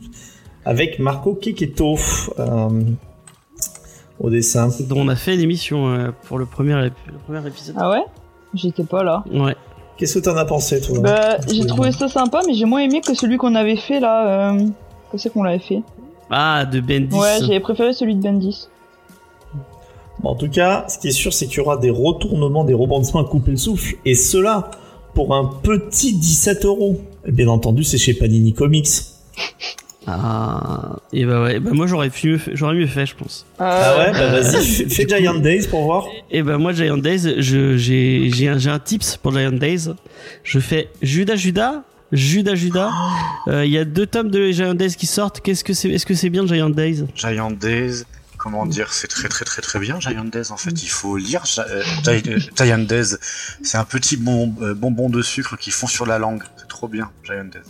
avec 0.65 0.99
Marco 0.99 1.33
Keketto 1.35 1.97
euh, 2.39 2.69
au 4.19 4.29
dessin 4.29 4.69
Dont 4.81 4.97
on 4.99 5.07
a 5.07 5.15
fait 5.15 5.35
une 5.35 5.41
émission 5.41 5.87
euh, 5.89 6.09
pour 6.27 6.37
le 6.37 6.45
premier, 6.45 6.73
ép- 6.73 6.91
le 7.07 7.17
premier 7.25 7.47
épisode. 7.47 7.75
Ah 7.79 7.89
ouais? 7.89 8.03
J'étais 8.53 8.83
pas 8.83 9.03
là. 9.03 9.23
Ouais. 9.31 9.55
Qu'est-ce 9.97 10.15
que 10.19 10.23
t'en 10.25 10.35
as 10.37 10.45
pensé, 10.45 10.81
toi? 10.81 10.99
Bah, 10.99 11.37
j'ai 11.47 11.65
trouvé 11.65 11.91
ça 11.91 12.07
sympa, 12.07 12.41
mais 12.47 12.53
j'ai 12.53 12.65
moins 12.65 12.81
aimé 12.81 13.01
que 13.01 13.13
celui 13.13 13.37
qu'on 13.37 13.55
avait 13.55 13.75
fait 13.77 13.99
là. 13.99 14.51
Euh... 14.53 14.67
Que 15.11 15.17
c'est 15.17 15.29
qu'on 15.29 15.43
l'avait 15.43 15.59
fait 15.59 15.81
Ah, 16.29 16.65
de 16.65 16.79
Bendis. 16.79 17.15
Ouais, 17.15 17.37
j'avais 17.41 17.59
préféré 17.59 17.93
celui 17.93 18.15
de 18.15 18.21
Bendis. 18.21 18.67
Bon, 20.21 20.29
En 20.31 20.35
tout 20.35 20.49
cas, 20.49 20.85
ce 20.87 20.97
qui 20.99 21.07
est 21.09 21.11
sûr, 21.11 21.33
c'est 21.33 21.47
qu'il 21.47 21.57
y 21.57 21.59
aura 21.59 21.77
des 21.77 21.89
retournements, 21.89 22.63
des 22.63 22.73
rebondissements 22.73 23.21
à 23.21 23.25
couper 23.25 23.51
le 23.51 23.57
souffle. 23.57 23.95
Et 24.05 24.15
cela, 24.15 24.71
pour 25.13 25.35
un 25.35 25.45
petit 25.61 26.13
17 26.13 26.65
euros. 26.65 26.99
Bien 27.27 27.47
entendu, 27.49 27.83
c'est 27.83 27.97
chez 27.97 28.13
Panini 28.13 28.53
Comics. 28.53 28.87
Ah, 30.07 30.95
et 31.13 31.25
bah 31.25 31.43
ouais, 31.43 31.59
bah 31.59 31.71
moi 31.73 31.85
j'aurais 31.85 32.09
pu 32.09 32.29
mieux 32.29 32.37
fait, 32.39 32.51
j'aurais 32.55 32.73
mieux 32.73 32.87
fait, 32.87 33.05
je 33.05 33.15
pense. 33.15 33.45
Ah 33.59 33.97
ouais, 33.99 34.11
bah 34.11 34.29
vas-y, 34.29 34.63
fais, 34.89 35.07
Giant 35.07 35.35
Days 35.35 35.67
pour 35.67 35.83
voir. 35.83 36.05
Et 36.31 36.41
bah 36.41 36.57
moi 36.57 36.73
Giant 36.73 36.97
Days, 36.97 37.35
je 37.41 37.77
j'ai 37.77 38.29
j'ai 38.31 38.47
un, 38.47 38.57
j'ai 38.57 38.71
un 38.71 38.79
tips 38.79 39.17
pour 39.17 39.31
Giant 39.31 39.51
Days. 39.51 39.89
Je 40.43 40.59
fais 40.59 40.89
Judas 41.03 41.35
Judas, 41.35 41.83
Judas 42.11 42.55
Judas. 42.55 42.89
Euh, 43.47 43.63
Il 43.63 43.71
y 43.71 43.77
a 43.77 43.85
deux 43.85 44.07
tomes 44.07 44.31
de 44.31 44.51
Giant 44.51 44.73
Days 44.73 44.95
qui 44.95 45.05
sortent. 45.05 45.39
Qu'est-ce 45.41 45.63
que 45.63 45.73
c'est 45.73 45.89
Est-ce 45.89 46.07
que 46.07 46.15
c'est 46.15 46.29
bien 46.31 46.47
Giant 46.47 46.71
Days? 46.71 47.05
Giant 47.13 47.51
Days, 47.51 48.03
comment 48.37 48.65
dire, 48.65 48.91
c'est 48.93 49.07
très 49.07 49.29
très 49.29 49.45
très 49.45 49.61
très 49.61 49.77
bien 49.79 49.99
Giant 49.99 50.25
Days 50.25 50.51
en 50.51 50.57
fait. 50.57 50.81
Il 50.81 50.89
faut 50.89 51.15
lire 51.15 51.43
euh, 51.59 51.83
euh, 52.07 52.39
Giant 52.57 52.79
Days. 52.79 53.17
C'est 53.61 53.77
un 53.77 53.85
petit 53.85 54.17
bon, 54.17 54.51
euh, 54.63 54.73
bonbon 54.73 55.09
de 55.11 55.21
sucre 55.21 55.57
qui 55.57 55.69
fond 55.69 55.85
sur 55.87 56.07
la 56.07 56.17
langue. 56.17 56.41
C'est 56.57 56.67
trop 56.67 56.87
bien 56.87 57.11
Giant 57.23 57.45
Days. 57.45 57.61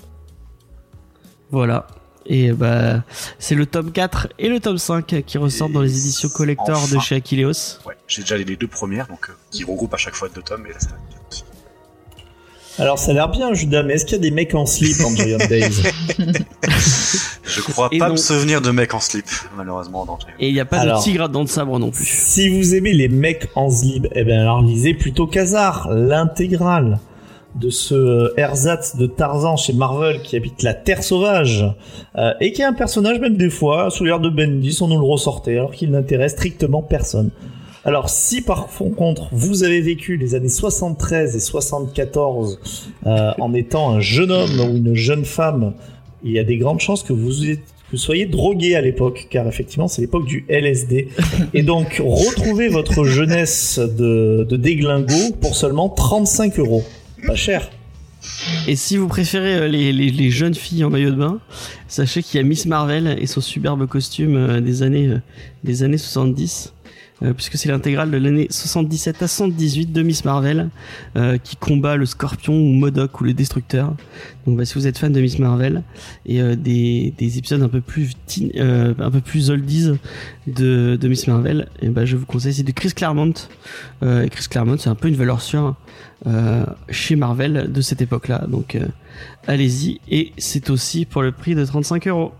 Voilà. 1.52 1.88
Et 2.26 2.52
bah 2.52 3.04
c'est 3.40 3.56
le 3.56 3.66
tome 3.66 3.92
4 3.92 4.28
et 4.40 4.48
le 4.48 4.60
tome 4.60 4.78
5 4.78 5.24
qui 5.26 5.38
ressortent 5.38 5.72
dans 5.72 5.82
les 5.82 5.98
éditions 5.98 6.30
collector 6.30 6.88
de 6.88 7.00
chez 7.00 7.16
Aquileos. 7.16 7.80
Ouais, 7.86 7.96
j'ai 8.08 8.22
déjà 8.22 8.38
les 8.38 8.46
deux 8.46 8.68
premières 8.68 9.08
donc 9.08 9.30
euh, 9.30 9.34
qui 9.50 9.64
regroupent 9.64 9.94
à 9.94 9.98
chaque 9.98 10.16
fois 10.16 10.30
deux 10.34 10.42
tomes 10.42 10.66
et 10.68 10.70
là 10.70 10.78
bien 11.10 11.18
aussi. 11.30 11.44
Alors, 12.80 12.98
ça 12.98 13.12
a 13.12 13.14
l'air 13.14 13.30
bien, 13.30 13.54
Judas, 13.54 13.84
mais 13.84 13.96
est-ce 13.96 14.06
qu'il 14.06 14.14
y 14.16 14.20
a 14.20 14.22
des 14.22 14.32
mecs 14.32 14.56
en 14.56 14.66
slip 14.66 15.02
en 15.06 15.14
Giant 15.14 15.38
Days 15.50 15.84
Je 17.44 17.62
crois 17.62 17.90
Et 17.92 18.00
pas 18.00 18.08
non. 18.08 18.14
me 18.14 18.18
souvenir 18.18 18.62
de 18.62 18.72
mec 18.72 18.94
en 18.94 19.00
slip, 19.02 19.26
malheureusement, 19.58 20.06
dans 20.06 20.18
Et 20.40 20.48
il 20.48 20.54
n'y 20.54 20.60
a 20.60 20.66
pas 20.66 20.80
Alors. 20.80 21.00
de 21.00 21.04
tigre 21.04 21.28
dans 21.28 21.42
le 21.42 21.48
sabre 21.48 21.78
non 21.80 21.92
plus. 21.92 22.06
Si 22.06 22.48
vous 22.50 22.74
aimez 22.74 22.94
les 22.94 23.10
mecs 23.10 23.50
en 23.56 23.70
slip, 23.70 24.08
eh 24.16 24.24
ben 24.24 24.40
alors 24.40 24.62
lisez 24.62 24.94
plutôt 24.94 25.28
Kazar, 25.28 25.90
l'intégrale 25.92 27.00
de 27.56 27.70
ce 27.70 27.94
euh, 27.94 28.34
ersatz 28.38 28.96
de 28.96 29.06
Tarzan 29.08 29.58
chez 29.58 29.74
Marvel 29.74 30.22
qui 30.22 30.36
habite 30.36 30.64
la 30.64 30.74
Terre 30.74 31.04
sauvage 31.04 31.66
euh, 32.18 32.32
et 32.40 32.52
qui 32.54 32.62
est 32.62 32.66
un 32.66 32.74
personnage 32.74 33.20
même 33.20 33.36
des 33.38 33.50
fois 33.50 33.90
sous 33.90 34.06
l'air 34.06 34.20
de 34.20 34.30
Bendis 34.30 34.78
on 34.82 34.88
nous 34.88 35.00
le 35.00 35.06
ressortait 35.06 35.54
alors 35.58 35.72
qu'il 35.72 35.92
n'intéresse 35.92 36.32
strictement 36.34 36.82
personne. 36.82 37.30
Alors 37.84 38.10
si 38.10 38.42
par 38.42 38.68
contre 38.96 39.28
vous 39.32 39.64
avez 39.64 39.82
vécu 39.82 40.16
les 40.16 40.34
années 40.36 40.50
73 40.50 41.36
et 41.36 41.40
74 41.40 42.60
euh, 43.06 43.32
en 43.40 43.54
étant 43.54 43.92
un 43.92 44.00
jeune 44.00 44.32
homme 44.32 44.60
ou 44.60 44.78
une 44.78 44.94
jeune 44.96 45.26
femme, 45.26 45.74
il 46.24 46.32
y 46.32 46.40
a 46.40 46.44
des 46.44 46.58
grandes 46.58 46.80
chances 46.80 47.04
que 47.04 47.14
vous 47.14 47.50
êtes- 47.50 47.60
vous 47.92 47.98
soyez 47.98 48.26
drogué 48.26 48.76
à 48.76 48.82
l'époque, 48.82 49.28
car 49.30 49.46
effectivement 49.48 49.90
c'est 49.90 50.02
l'époque 50.02 50.26
du 50.26 50.46
LSD. 50.48 51.10
Et 51.54 51.62
donc 51.64 52.02
retrouvez 52.02 52.70
votre 52.70 53.04
jeunesse 53.04 53.80
de, 53.80 54.48
de 54.50 54.56
déglingo 54.56 55.34
pour 55.42 55.56
seulement 55.56 55.90
35 55.90 56.58
euros. 56.60 56.84
Pas 57.26 57.36
cher. 57.36 57.70
Et 58.68 58.76
si 58.76 58.98
vous 58.98 59.08
préférez 59.08 59.56
euh, 59.56 59.68
les, 59.68 60.32
jeunes 60.32 60.54
filles 60.54 60.84
en 60.84 60.90
maillot 60.90 61.12
de 61.12 61.16
bain, 61.16 61.40
sachez 61.88 62.22
qu'il 62.22 62.40
y 62.40 62.44
a 62.44 62.48
Miss 62.48 62.66
Marvel 62.66 63.18
et 63.20 63.26
son 63.26 63.42
superbe 63.42 63.88
costume 63.88 64.36
euh, 64.36 64.62
des 64.62 64.84
années 64.84 65.08
euh, 65.08 65.22
des 65.64 65.84
années 65.84 65.98
70. 65.98 66.74
Euh, 67.24 67.34
puisque 67.34 67.58
c'est 67.58 67.70
l'intégrale 67.70 68.10
de 68.10 68.18
l'année 68.18 68.48
77 68.50 69.22
à 69.22 69.28
118 69.28 69.94
de 69.94 70.02
Miss 70.02 70.26
Marvel 70.26 70.70
euh, 71.16 71.38
qui 71.38 71.56
combat 71.56 71.96
le 71.96 72.06
Scorpion 72.06 72.54
ou 72.54 72.74
Modoc 72.74 73.22
ou 73.22 73.26
le 73.26 73.34
Destructeur. 73.34 73.94
Donc 74.48 74.58
bah, 74.58 74.66
si 74.66 74.74
vous 74.74 74.88
êtes 74.88 74.98
fan 74.98 75.12
de 75.12 75.22
Miss 75.22 75.38
Marvel 75.38 75.84
et 76.26 76.42
euh, 76.42 76.56
des, 76.56 77.14
des 77.18 77.38
épisodes 77.38 77.62
un 77.62 77.70
peu 77.70 77.82
plus 77.82 78.12
un 78.60 79.12
peu 79.12 79.22
plus 79.22 79.52
oldies 79.52 79.92
de, 80.48 80.98
de 81.00 81.08
Miss 81.08 81.28
Marvel, 81.28 81.68
et 81.82 81.90
bah, 81.90 82.06
je 82.06 82.18
vous 82.18 82.26
conseille 82.26 82.54
c'est 82.54 82.64
de 82.64 82.72
Chris 82.72 82.92
Claremont. 82.96 83.34
Et 84.02 84.30
Chris 84.30 84.46
Claremont 84.50 84.78
c'est 84.78 84.90
un 84.90 84.96
peu 84.96 85.08
une 85.08 85.16
valeur 85.16 85.42
sûre 85.42 85.76
chez 86.90 87.16
Marvel 87.16 87.72
de 87.72 87.82
cette 87.82 88.02
époque-là. 88.02 88.46
Donc 88.48 88.78
allez-y 89.46 90.00
et 90.10 90.32
c'est 90.38 90.70
aussi 90.70 91.06
pour 91.06 91.22
le 91.22 91.32
prix 91.32 91.54
de 91.54 91.64
35 91.64 92.08
euros. 92.08 92.32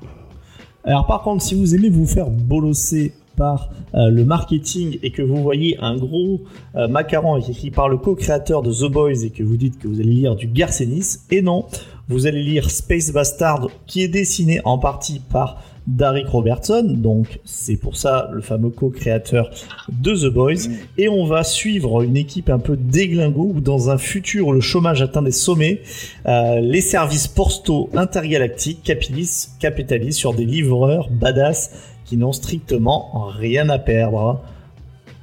Alors 0.84 1.06
par 1.06 1.22
contre, 1.22 1.44
si 1.44 1.54
vous 1.54 1.76
aimez 1.76 1.90
vous 1.90 2.08
faire 2.08 2.30
bolosser 2.30 3.14
par 3.36 3.70
euh, 3.94 4.10
le 4.10 4.26
marketing 4.26 4.98
et 5.04 5.12
que 5.12 5.22
vous 5.22 5.42
voyez 5.42 5.78
un 5.80 5.98
gros 5.98 6.42
euh, 6.76 6.88
macaron 6.88 7.38
écrit 7.38 7.72
par 7.72 7.90
le 7.90 7.98
co-créateur 7.98 8.62
de 8.62 8.72
The 8.72 8.92
Boys 8.92 9.24
et 9.24 9.30
que 9.30 9.44
vous 9.44 9.58
dites 9.58 9.80
que 9.80 9.88
vous 9.88 10.00
allez 10.00 10.14
lire 10.14 10.36
du 10.36 10.48
Garcenis, 10.48 11.18
et 11.30 11.42
non, 11.42 11.66
vous 12.08 12.28
allez 12.28 12.44
lire 12.44 12.70
Space 12.70 13.12
Bastard 13.12 13.68
qui 13.88 14.04
est 14.04 14.08
dessiné 14.08 14.62
en 14.66 14.78
partie 14.78 15.20
par 15.20 15.62
Derek 15.88 16.28
Robertson, 16.28 16.84
donc 16.84 17.40
c'est 17.44 17.76
pour 17.76 17.98
ça 17.98 18.30
le 18.34 18.42
fameux 18.42 18.70
co-créateur 18.70 19.50
de 19.90 20.14
The 20.14 20.32
Boys, 20.32 20.70
et 20.98 21.10
on 21.10 21.26
va 21.26 21.44
suivre 21.44 22.04
une 22.04 22.18
équipe 22.18 22.50
un 22.50 22.60
peu 22.60 22.78
déglingo 22.78 23.54
où 23.56 23.62
dans 23.62 23.90
un 23.90 23.98
futur 23.98 24.48
où 24.48 24.54
le 24.54 24.62
chômage 24.62 25.02
atteint 25.02 25.24
des 25.24 25.32
sommets, 25.32 25.82
euh, 26.28 26.60
les 26.60 26.82
services 26.82 27.28
postaux 27.28 27.90
intergalactiques 27.96 28.84
capitalisent, 28.84 29.56
capitalisent 29.60 30.18
sur 30.18 30.34
des 30.34 30.46
livreurs 30.46 31.10
badass 31.10 31.72
qui 32.12 32.18
n'ont 32.18 32.34
strictement 32.34 33.30
rien 33.40 33.70
à 33.70 33.80
perdre. 33.80 34.42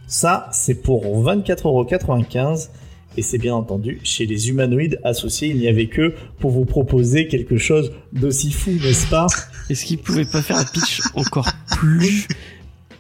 Ça, 0.07 0.49
c'est 0.53 0.77
pour 0.77 1.05
24,95€ 1.23 2.71
et 3.19 3.21
c'est 3.21 3.37
bien 3.37 3.55
entendu 3.55 4.01
chez 4.05 4.25
les 4.25 4.49
humanoïdes 4.49 4.99
associés. 5.05 5.49
Il 5.49 5.59
n'y 5.59 5.69
avait 5.69 5.89
que 5.89 6.15
pour 6.41 6.51
vous 6.51 6.65
proposer 6.65 7.29
quelque 7.29 7.59
chose 7.59 7.93
d'aussi 8.15 8.51
fou, 8.53 8.71
n'est-ce 8.71 9.07
pas? 9.09 9.27
Est-ce 9.69 9.85
qu'ils 9.85 9.99
pouvaient 9.99 10.25
pas 10.25 10.41
faire 10.41 10.57
un 10.57 10.65
pitch 10.65 11.03
encore 11.15 11.51
plus 11.77 12.27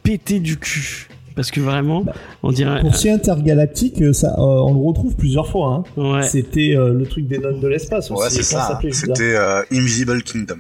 pété 0.02 0.38
du 0.38 0.58
cul? 0.58 1.08
Parce 1.34 1.50
que 1.50 1.60
vraiment, 1.62 2.04
on 2.42 2.52
dirait. 2.52 2.82
Coursier 2.82 3.12
intergalactique, 3.12 4.02
ça, 4.14 4.34
euh, 4.36 4.42
on 4.42 4.74
le 4.74 4.80
retrouve 4.86 5.16
plusieurs 5.16 5.48
fois. 5.48 5.82
hein. 5.96 6.02
Ouais. 6.18 6.22
C'était 6.24 6.76
euh, 6.76 6.92
le 6.92 7.06
truc 7.06 7.26
des 7.26 7.38
nonnes 7.38 7.60
de 7.60 7.68
l'espace 7.68 8.10
aussi. 8.10 8.20
Ouais, 8.22 8.28
c'est 8.28 8.42
ça. 8.42 8.78
C'était 8.92 9.34
euh, 9.34 9.62
Invisible 9.72 10.22
Kingdom. 10.24 10.58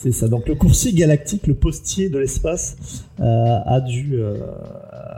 C'est 0.00 0.12
ça. 0.12 0.28
Donc 0.28 0.46
le 0.46 0.54
coursier 0.54 0.92
galactique, 0.92 1.46
le 1.48 1.54
postier 1.54 2.08
de 2.08 2.18
l'espace, 2.18 2.76
euh, 3.20 3.58
a 3.66 3.80
dû 3.80 4.10
euh, 4.14 4.36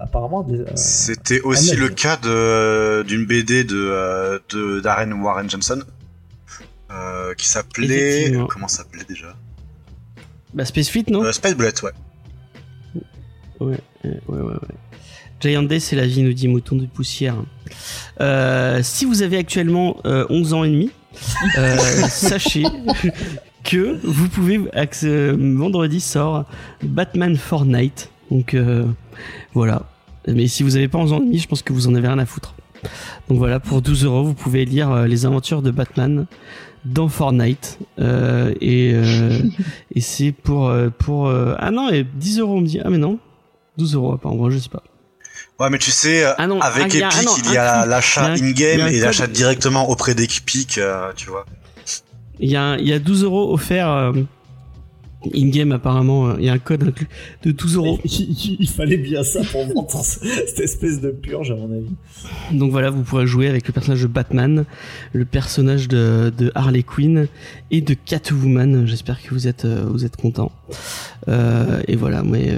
apparemment. 0.01 0.47
euh, 0.51 0.65
C'était 0.75 1.43
aussi 1.43 1.77
le 1.77 1.91
cas 1.91 2.17
de 2.17 3.03
d'une 3.03 3.27
BD 3.27 3.65
de 3.65 3.77
euh, 3.77 4.39
de 4.49 4.81
Darren 4.81 5.13
Warren 5.13 5.51
Johnson 5.51 5.83
euh, 6.91 7.35
qui 7.35 7.47
s'appelait 7.47 8.33
comment 8.49 8.69
ça 8.69 8.79
s'appelait 8.79 9.05
déjà? 9.07 9.37
Bah 10.55 10.65
Space 10.65 10.89
Fleet, 10.89 11.05
non? 11.11 11.25
Euh, 11.25 11.33
Space 11.33 11.55
Bullet, 11.55 11.75
ouais. 11.85 11.93
Ouais, 13.61 13.77
ouais, 14.05 14.21
ouais, 14.29 14.41
ouais. 14.41 14.55
Giant 15.41 15.63
Day, 15.63 15.79
c'est 15.79 15.95
la 15.97 16.07
vie, 16.07 16.23
nous 16.23 16.33
dit 16.33 16.49
Mouton 16.49 16.77
de 16.77 16.87
Poussière. 16.87 17.37
Euh, 18.21 18.81
si 18.83 19.05
vous 19.05 19.21
avez 19.23 19.37
actuellement 19.37 19.99
euh, 20.07 20.25
11 20.31 20.55
ans 20.55 20.65
et 20.65 20.71
demi, 20.71 20.91
euh, 21.59 21.77
sachez 22.09 22.65
que 23.71 23.99
vous 24.03 24.29
pouvez, 24.29 24.59
vendredi 25.39 26.01
sort 26.01 26.45
Batman 26.83 27.37
Fortnite. 27.37 28.11
Donc 28.31 28.55
euh, 28.55 28.87
voilà. 29.55 29.83
Mais 30.29 30.47
si 30.49 30.63
vous 30.63 30.71
n'avez 30.71 30.89
pas 30.89 30.99
11 30.99 31.13
ans 31.13 31.17
et 31.19 31.25
demi, 31.25 31.39
je 31.39 31.49
pense 31.49 31.63
que 31.63 31.73
vous 31.73 31.87
en 31.89 31.95
avez 31.95 32.09
rien 32.09 32.19
à 32.19 32.27
foutre. 32.27 32.55
Donc 33.29 33.39
voilà, 33.39 33.61
pour 33.61 33.83
12 33.83 34.05
euros, 34.05 34.25
vous 34.25 34.35
pouvez 34.35 34.65
lire 34.65 34.91
euh, 34.91 35.07
les 35.07 35.27
aventures 35.27 35.63
de 35.63 35.71
Batman 35.71 36.27
dans 36.85 37.09
Fortnite. 37.09 37.79
Euh, 37.99 38.55
et 38.61 38.93
euh, 38.95 39.39
et 39.95 40.01
c'est 40.01 40.33
pour, 40.33 40.73
pour 40.99 41.31
ah 41.31 41.71
non, 41.71 41.91
et 41.91 42.05
10 42.05 42.41
euros, 42.41 42.57
on 42.57 42.61
me 42.61 42.67
dit, 42.67 42.81
ah 42.85 42.91
mais 42.91 42.99
non, 42.99 43.19
12 43.79 43.95
euros 43.95 44.13
apparemment, 44.15 44.51
je 44.51 44.59
sais 44.59 44.69
pas. 44.69 44.83
Ouais, 45.59 45.69
mais 45.69 45.79
tu 45.79 45.91
sais, 45.91 46.25
Ah 46.39 46.47
non, 46.47 46.59
avec 46.61 46.85
ah, 46.85 46.89
il 46.89 47.01
y 47.01 47.03
a- 47.03 47.09
Epic, 47.09 47.19
ah 47.21 47.23
non, 47.25 47.33
il 47.45 47.53
y 47.53 47.57
a 47.59 47.83
un- 47.83 47.87
l'achat 47.87 48.27
in-game 48.33 48.89
et 48.89 48.99
l'achat 49.01 49.27
directement 49.27 49.91
auprès 49.91 50.15
d'Epic, 50.15 50.79
euh, 50.79 51.13
tu 51.15 51.29
vois. 51.29 51.45
Il 52.41 52.51
y 52.51 52.57
a, 52.57 52.77
il 52.79 52.89
y 52.89 52.93
a 52.93 52.99
12 52.99 53.25
euros 53.25 53.53
offerts 53.53 53.89
euh, 53.89 54.13
in-game 55.35 55.73
apparemment, 55.73 56.37
il 56.39 56.45
y 56.45 56.49
a 56.49 56.53
un 56.55 56.59
code 56.59 56.83
inclus 56.83 57.09
de 57.43 57.53
12 57.53 57.77
euros. 57.77 57.99
il, 58.05 58.69
fallait 58.69 58.97
bien 58.97 59.23
ça 59.23 59.43
pour 59.53 59.67
vendre 59.67 59.91
cette 60.03 60.61
espèce 60.61 61.01
de 61.01 61.11
purge, 61.11 61.51
à 61.51 61.57
mon 61.57 61.71
avis. 61.71 61.95
Donc 62.53 62.71
voilà, 62.71 62.91
vous 62.91 63.03
pourrez 63.03 63.27
jouer 63.27 63.49
avec 63.49 63.67
le 63.67 63.73
personnage 63.73 64.03
de 64.03 64.07
Batman, 64.07 64.65
le 65.13 65.25
personnage 65.25 65.89
de, 65.89 66.33
de 66.37 66.51
Harley 66.55 66.83
Quinn 66.83 67.29
et 67.71 67.83
de 67.83 67.95
Catwoman. 67.95 68.87
J'espère 68.87 69.23
que 69.23 69.31
vous 69.31 69.47
êtes, 69.47 69.67
euh, 69.67 69.85
vous 69.91 70.05
êtes 70.05 70.17
contents. 70.17 70.53
Euh, 71.29 71.83
et 71.87 71.97
voilà, 71.97 72.23
mais 72.23 72.51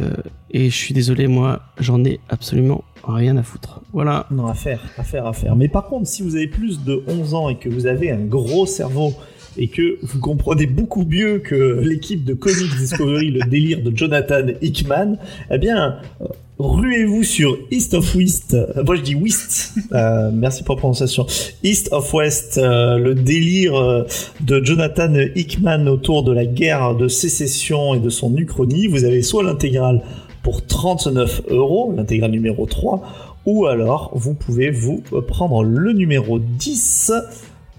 et 0.52 0.68
je 0.68 0.76
suis 0.76 0.92
désolé, 0.92 1.26
moi, 1.28 1.62
j'en 1.80 2.04
ai 2.04 2.20
absolument 2.28 2.84
rien 3.02 3.36
à 3.38 3.42
foutre. 3.42 3.80
Voilà. 3.92 4.26
Non, 4.30 4.46
à 4.46 4.54
faire, 4.54 4.80
à 4.98 5.02
faire, 5.02 5.26
à 5.26 5.32
faire. 5.32 5.56
Mais 5.56 5.68
par 5.68 5.86
contre, 5.86 6.06
si 6.06 6.22
vous 6.22 6.36
avez 6.36 6.46
plus 6.46 6.84
de 6.84 7.02
11 7.08 7.34
ans 7.34 7.48
et 7.48 7.58
que 7.58 7.68
vous 7.68 7.86
avez 7.86 8.10
un 8.10 8.20
gros 8.20 8.66
cerveau 8.66 9.14
et 9.56 9.68
que 9.68 9.98
vous 10.02 10.18
comprenez 10.20 10.66
beaucoup 10.66 11.04
mieux 11.04 11.38
que 11.38 11.80
l'équipe 11.82 12.24
de 12.24 12.34
Comics 12.34 12.76
Discovery 12.78 13.30
le 13.30 13.40
délire 13.48 13.82
de 13.82 13.96
Jonathan 13.96 14.46
Hickman, 14.60 15.16
eh 15.50 15.58
bien, 15.58 15.96
euh, 16.20 16.26
ruez-vous 16.58 17.22
sur 17.22 17.58
East 17.70 17.94
of 17.94 18.14
West. 18.14 18.54
Euh, 18.54 18.82
Moi, 18.84 18.96
je 18.96 19.02
dis 19.02 19.14
West. 19.14 19.74
Euh, 19.92 20.30
merci 20.32 20.62
pour 20.62 20.76
la 20.76 20.78
prononciation. 20.80 21.26
East 21.62 21.88
of 21.92 22.12
West, 22.14 22.58
euh, 22.58 22.96
le 22.98 23.14
délire 23.14 23.74
euh, 23.74 24.04
de 24.40 24.64
Jonathan 24.64 25.12
Hickman 25.34 25.86
autour 25.86 26.22
de 26.22 26.32
la 26.32 26.46
guerre 26.46 26.94
de 26.94 27.08
sécession 27.08 27.94
et 27.94 28.00
de 28.00 28.10
son 28.10 28.34
uchronie. 28.36 28.86
Vous 28.86 29.04
avez 29.04 29.22
soit 29.22 29.42
l'intégrale 29.42 30.02
pour 30.42 30.64
39 30.66 31.42
euros, 31.50 31.92
l'intégrale 31.96 32.30
numéro 32.30 32.66
3, 32.66 33.02
ou 33.46 33.66
alors 33.66 34.10
vous 34.14 34.34
pouvez 34.34 34.70
vous 34.70 35.02
prendre 35.26 35.62
le 35.62 35.92
numéro 35.92 36.38
10 36.38 37.12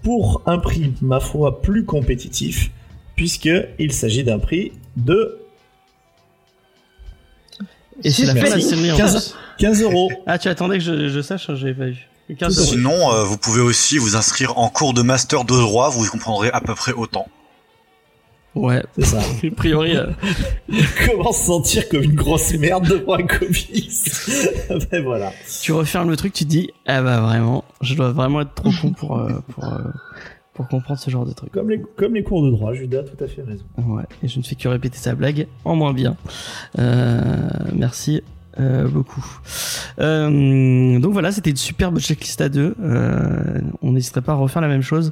pour 0.04 0.42
un 0.46 0.58
prix, 0.60 0.94
ma 1.02 1.20
foi, 1.20 1.62
plus 1.62 1.86
compétitif, 1.86 2.72
puisqu'il 3.16 3.94
s'agit 3.94 4.24
d'un 4.24 4.40
prix 4.40 4.74
de 4.98 5.40
Et 8.04 8.12
c'est 8.12 8.26
la 8.26 8.34
fin 8.36 8.42
de 8.42 8.46
la 8.50 8.56
Merci. 8.58 8.70
série 8.70 8.92
en 8.92 8.98
15 8.98 9.12
plus. 9.14 9.36
15 9.66 9.82
euros. 9.84 10.12
Ah, 10.26 10.38
tu 10.38 10.50
attendais 10.50 10.78
que 10.78 10.84
je, 10.84 11.08
je 11.10 11.22
sache, 11.22 11.48
je 11.48 11.66
l'avais 11.68 11.74
pas 11.74 11.86
vu. 11.88 12.08
15 12.38 12.38
Tout 12.38 12.44
à 12.44 12.64
euros. 12.64 12.72
fait. 12.72 12.78
Sinon, 12.78 13.14
euh, 13.14 13.24
vous 13.24 13.38
pouvez 13.38 13.62
aussi 13.62 13.98
vous 13.98 14.16
inscrire 14.16 14.58
en 14.58 14.70
cours 14.70 14.94
de 14.94 15.02
master 15.02 15.46
de 15.46 15.54
droit, 15.56 15.90
vous 15.90 16.06
y 16.06 16.10
comprendrez 16.10 16.50
à 16.52 16.62
peu 16.62 16.76
près 16.76 16.94
autant. 16.94 17.28
Ouais, 18.56 18.84
C'est 18.98 19.06
ça. 19.06 19.20
a 19.44 19.52
priori. 19.56 19.98
euh, 19.98 20.06
Comment 21.06 21.32
se 21.32 21.46
sentir 21.46 21.90
comme 21.90 22.04
une 22.04 22.16
grosse 22.16 22.54
merde 22.54 22.88
devant 22.88 23.14
un 23.16 23.26
comics 23.26 23.90
Ben 24.92 25.02
voilà. 25.04 25.32
tu 25.62 25.72
refermes 25.72 26.10
le 26.10 26.16
truc, 26.18 26.34
tu 26.34 26.44
te 26.46 26.50
dis, 26.50 26.70
ah 26.86 27.02
bah 27.02 27.22
vraiment, 27.22 27.64
je 27.82 27.96
dois 27.96 28.12
vraiment 28.12 28.42
être 28.42 28.54
trop 28.54 28.70
con 28.82 28.92
pour, 28.92 29.18
euh, 29.20 29.30
pour, 29.50 29.66
euh, 29.66 29.80
pour 30.54 30.68
comprendre 30.68 31.00
ce 31.00 31.10
genre 31.10 31.26
de 31.26 31.34
truc. 31.34 31.52
Comme 31.52 31.70
les, 31.72 31.82
comme 31.96 32.14
les 32.14 32.22
cours 32.24 32.44
de 32.46 32.52
droit, 32.52 32.74
Judas 32.74 33.00
a 33.00 33.04
tout 33.04 33.24
à 33.24 33.28
fait 33.28 33.42
raison. 33.42 33.64
Ouais, 33.78 34.04
et 34.22 34.28
je 34.28 34.38
ne 34.38 34.44
fais 34.44 34.56
que 34.56 34.68
répéter 34.68 34.98
sa 34.98 35.16
blague 35.16 35.48
en 35.66 35.76
moins 35.76 35.94
bien. 35.94 36.16
Euh, 36.78 37.32
merci 37.76 38.22
Euh, 38.60 38.88
beaucoup. 38.88 39.26
Euh, 40.00 41.00
donc 41.00 41.12
voilà, 41.14 41.32
c'était 41.32 41.50
une 41.50 41.56
superbe 41.58 42.00
checklist 42.00 42.40
à 42.42 42.50
deux. 42.50 42.76
Euh, 42.84 43.62
on 43.82 43.94
n'hésiterait 43.94 44.22
pas 44.22 44.34
à 44.34 44.36
refaire 44.36 44.62
la 44.62 44.68
même 44.68 44.84
chose 44.84 45.12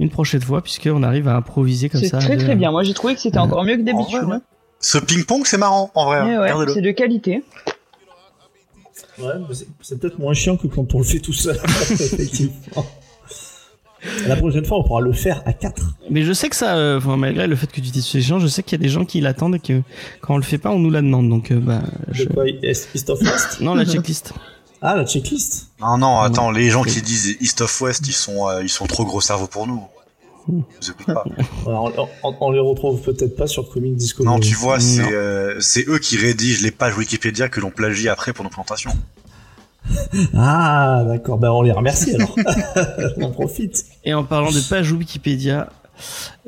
une 0.00 0.10
prochaine 0.10 0.40
fois, 0.42 0.60
puisqu'on 0.62 1.02
arrive 1.04 1.28
à 1.28 1.36
improviser 1.36 1.88
comme 1.88 2.00
C'est 2.00 2.08
ça. 2.08 2.16
à 2.16 2.20
très 2.20 2.36
très 2.36 2.56
bien. 2.56 2.70
Moi 2.72 2.82
j'ai 2.82 2.94
trouvé 2.94 3.14
que 3.14 3.20
c'était 3.20 3.38
Euh, 3.38 3.42
encore 3.42 3.62
mieux 3.64 3.76
que 3.76 3.82
d'habitude. 3.82 4.24
ouais. 4.24 4.34
hein. 4.34 4.42
Ce 4.80 4.98
ping-pong, 4.98 5.42
c'est 5.44 5.58
marrant, 5.58 5.90
en 5.94 6.06
vrai. 6.06 6.22
Ouais, 6.22 6.26
hein. 6.34 6.40
ouais, 6.40 6.50
Regardez-le. 6.52 6.72
c'est 6.72 6.80
de 6.80 6.90
qualité. 6.90 7.42
Ouais, 9.18 9.26
c'est- 9.52 9.66
c'est 9.82 10.00
peut-être 10.00 10.18
moins 10.18 10.32
chiant 10.34 10.56
que 10.56 10.66
quand 10.66 10.94
on 10.94 10.98
le 10.98 11.04
fait 11.04 11.20
tout 11.20 11.32
seul, 11.34 11.56
effectivement. 11.90 12.84
La 14.26 14.36
prochaine 14.36 14.64
fois, 14.64 14.78
on 14.78 14.82
pourra 14.82 15.00
le 15.00 15.12
faire 15.12 15.42
à 15.46 15.52
4. 15.52 15.82
Mais 16.10 16.22
je 16.22 16.32
sais 16.32 16.48
que 16.48 16.56
ça, 16.56 16.76
euh, 16.76 16.98
enfin, 16.98 17.16
malgré 17.16 17.46
le 17.46 17.56
fait 17.56 17.66
que 17.66 17.80
tu 17.80 17.80
dises 17.82 18.06
ces 18.06 18.20
gens, 18.20 18.38
je 18.38 18.46
sais 18.46 18.62
qu'il 18.62 18.78
y 18.78 18.80
a 18.80 18.82
des 18.82 18.88
gens 18.88 19.04
qui 19.04 19.20
l'attendent 19.20 19.56
et 19.56 19.60
que 19.60 19.82
quand 20.20 20.34
on 20.34 20.38
le 20.38 20.42
fait 20.42 20.58
pas, 20.58 20.70
on 20.70 20.78
nous 20.78 20.90
la 20.90 21.02
demande. 21.02 21.28
Donc, 21.28 21.50
euh, 21.50 21.60
bah, 21.60 21.82
je... 22.12 22.24
East 22.94 23.10
of 23.10 23.20
West? 23.20 23.60
Non, 23.60 23.74
la 23.74 23.84
checklist. 23.84 24.32
Ah, 24.82 24.96
la 24.96 25.04
checklist 25.04 25.68
Non, 25.78 25.98
non, 25.98 26.20
attends, 26.20 26.50
les 26.50 26.70
gens 26.70 26.82
qui 26.82 27.02
disent 27.02 27.36
East 27.42 27.60
of 27.60 27.80
West, 27.82 28.08
ils 28.08 28.14
sont, 28.14 28.48
euh, 28.48 28.62
ils 28.62 28.70
sont 28.70 28.86
trop 28.86 29.04
gros 29.04 29.20
cerveau 29.20 29.46
pour 29.46 29.66
nous. 29.66 29.82
Pas. 31.06 31.24
Ouais, 31.66 31.74
on, 32.22 32.34
on- 32.40 32.50
les 32.50 32.60
retrouve 32.60 32.98
peut-être 33.02 33.36
pas 33.36 33.46
sur 33.46 33.68
Comic 33.70 33.94
Discovery. 33.96 34.34
Non, 34.34 34.40
tu 34.40 34.54
vois, 34.54 34.80
c'est 34.80 35.12
euh, 35.12 35.60
c'est 35.60 35.86
eux 35.86 35.98
qui 35.98 36.16
rédigent 36.16 36.62
les 36.62 36.70
pages 36.70 36.96
Wikipédia 36.96 37.50
que 37.50 37.60
l'on 37.60 37.70
plagie 37.70 38.08
après 38.08 38.32
pour 38.32 38.42
nos 38.42 38.50
plantations. 38.50 38.92
Ah, 40.34 41.04
d'accord. 41.06 41.38
Ben, 41.38 41.50
on 41.50 41.62
les 41.62 41.72
remercie 41.72 42.14
alors. 42.14 42.36
on 43.16 43.22
en 43.22 43.30
profite. 43.30 43.84
Et 44.04 44.14
en 44.14 44.24
parlant 44.24 44.50
de 44.50 44.60
page 44.68 44.92
Wikipédia, 44.92 45.70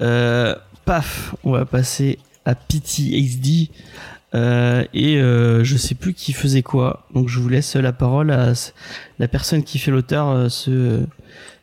euh, 0.01 0.55
paf, 0.85 1.35
on 1.45 1.53
va 1.53 1.65
passer 1.65 2.19
à 2.45 2.55
PTXD. 2.55 3.71
Euh, 4.35 4.85
et 4.95 5.17
euh, 5.17 5.63
je 5.63 5.77
sais 5.77 5.95
plus 5.95 6.15
qui 6.15 6.33
faisait 6.33 6.63
quoi. 6.63 7.07
Donc 7.15 7.29
je 7.29 7.39
vous 7.39 7.49
laisse 7.51 7.77
la 7.77 7.93
parole 7.93 8.31
à 8.31 8.55
la 9.19 9.29
personne 9.29 9.63
qui 9.63 9.79
fait 9.79 9.91
l'auteur 9.91 10.29
euh, 10.29 10.49
se, 10.49 11.01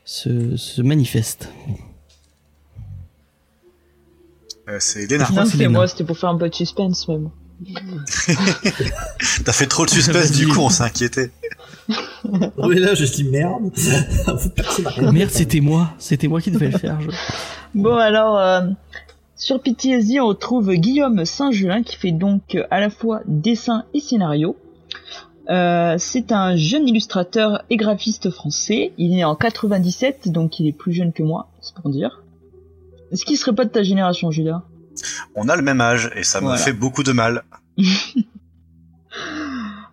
se, 0.05 0.55
se 0.55 0.81
manifeste. 0.83 1.49
Euh, 4.69 4.77
c'est 4.79 5.09
Léna. 5.09 5.27
Non, 5.31 5.45
c'est 5.45 5.67
moi, 5.67 5.87
c'était 5.87 6.03
pour 6.03 6.17
faire 6.17 6.29
un 6.29 6.37
peu 6.37 6.47
de 6.47 6.53
suspense 6.53 7.07
même. 7.07 7.29
T'as 9.43 9.51
fait 9.51 9.65
trop 9.65 9.85
de 9.85 9.89
suspense, 9.89 10.31
du 10.31 10.47
coup, 10.47 10.59
on 10.59 10.69
s'est 10.69 10.83
mais 12.69 12.75
là, 12.79 12.93
je 12.93 13.05
dis 13.05 13.23
merde. 13.23 13.71
Rien 14.95 15.11
Merde, 15.11 15.29
c'était 15.31 15.59
moi. 15.59 15.89
C'était 15.97 16.27
moi 16.27 16.39
qui 16.41 16.51
devais 16.51 16.69
le 16.69 16.77
faire. 16.77 16.99
je- 17.01 17.09
Bon 17.75 17.95
alors, 17.95 18.37
euh, 18.37 18.61
sur 19.35 19.61
PTSD, 19.61 20.19
on 20.19 20.27
retrouve 20.27 20.73
Guillaume 20.73 21.25
Saint-Gelin 21.25 21.83
qui 21.83 21.95
fait 21.97 22.11
donc 22.11 22.55
euh, 22.55 22.63
à 22.71 22.79
la 22.79 22.89
fois 22.89 23.21
dessin 23.25 23.85
et 23.93 23.99
scénario. 23.99 24.55
Euh, 25.49 25.95
c'est 25.97 26.31
un 26.31 26.55
jeune 26.55 26.87
illustrateur 26.87 27.63
et 27.71 27.77
graphiste 27.77 28.29
français. 28.29 28.91
Il 28.99 29.11
est 29.13 29.15
né 29.17 29.23
en 29.23 29.35
97, 29.35 30.29
donc 30.29 30.59
il 30.59 30.67
est 30.67 30.73
plus 30.73 30.93
jeune 30.93 31.11
que 31.11 31.23
moi, 31.23 31.49
c'est 31.61 31.73
pour 31.75 31.89
dire. 31.89 32.21
Est-ce 33.11 33.25
qu'il 33.25 33.37
serait 33.37 33.55
pas 33.55 33.65
de 33.65 33.71
ta 33.71 33.81
génération, 33.81 34.29
Julia 34.29 34.61
On 35.35 35.49
a 35.49 35.55
le 35.55 35.63
même 35.63 35.81
âge 35.81 36.11
et 36.15 36.23
ça 36.23 36.39
me 36.39 36.45
Voilà. 36.45 36.59
fait 36.61 36.73
beaucoup 36.73 37.01
de 37.01 37.11
mal. 37.13 37.43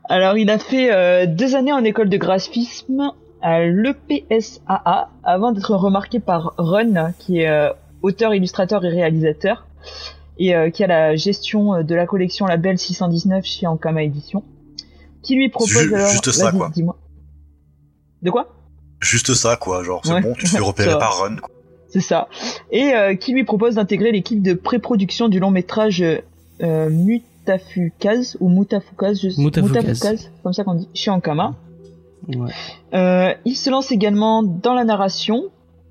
Alors, 0.08 0.36
il 0.38 0.50
a 0.50 0.58
fait 0.58 0.92
euh, 0.92 1.26
deux 1.26 1.54
années 1.56 1.72
en 1.72 1.82
école 1.84 2.08
de 2.08 2.16
graphisme 2.16 3.10
à 3.42 3.60
l'EPSAA 3.64 5.10
avant 5.24 5.52
d'être 5.52 5.74
remarqué 5.74 6.20
par 6.20 6.54
Run, 6.58 7.12
qui 7.18 7.40
est 7.40 7.48
euh, 7.48 7.70
auteur, 8.02 8.34
illustrateur 8.34 8.84
et 8.84 8.88
réalisateur, 8.88 9.66
et 10.38 10.54
euh, 10.54 10.70
qui 10.70 10.84
a 10.84 10.86
la 10.86 11.16
gestion 11.16 11.82
de 11.82 11.94
la 11.94 12.06
collection 12.06 12.46
Label 12.46 12.78
619 12.78 13.44
chez 13.44 13.66
Ankama 13.66 14.02
Édition, 14.02 14.42
qui 15.22 15.34
lui 15.34 15.48
propose 15.48 15.70
Ju- 15.82 15.94
alors... 15.94 16.08
juste 16.08 16.30
ça, 16.30 16.52
quoi. 16.52 16.70
Dis-moi. 16.72 16.96
De 18.22 18.30
quoi? 18.30 18.48
Juste 19.00 19.34
ça, 19.34 19.56
quoi. 19.56 19.82
Genre, 19.82 20.00
c'est 20.04 20.12
Ouais. 20.12 20.20
bon, 20.22 20.34
tu 20.34 20.44
te 20.44 20.50
fais 20.50 20.58
repérer 20.60 20.98
par 20.98 21.18
Run. 21.20 21.36
quoi. 21.36 21.48
C'est 21.88 22.00
ça. 22.00 22.28
Et 22.70 22.92
qui 23.20 23.32
lui 23.32 23.44
propose 23.44 23.76
d'intégrer 23.76 24.12
l'équipe 24.12 24.42
de 24.42 24.54
pré-production 24.54 25.28
du 25.28 25.38
long 25.40 25.50
métrage 25.50 26.02
euh, 26.62 26.90
Mutafukaz 27.46 28.36
ou 28.40 28.48
Mutafukaz, 28.48 29.20
je... 29.20 29.40
Mutafukaz. 29.40 30.30
comme 30.42 30.52
ça 30.52 30.64
qu'on 30.64 30.74
dit, 30.74 30.88
chez 30.94 31.10
Ankama. 31.10 31.54
Ouais. 32.28 32.50
Euh, 32.94 33.34
il 33.44 33.54
se 33.54 33.70
lance 33.70 33.92
également 33.92 34.42
dans 34.42 34.74
la 34.74 34.84
narration, 34.84 35.44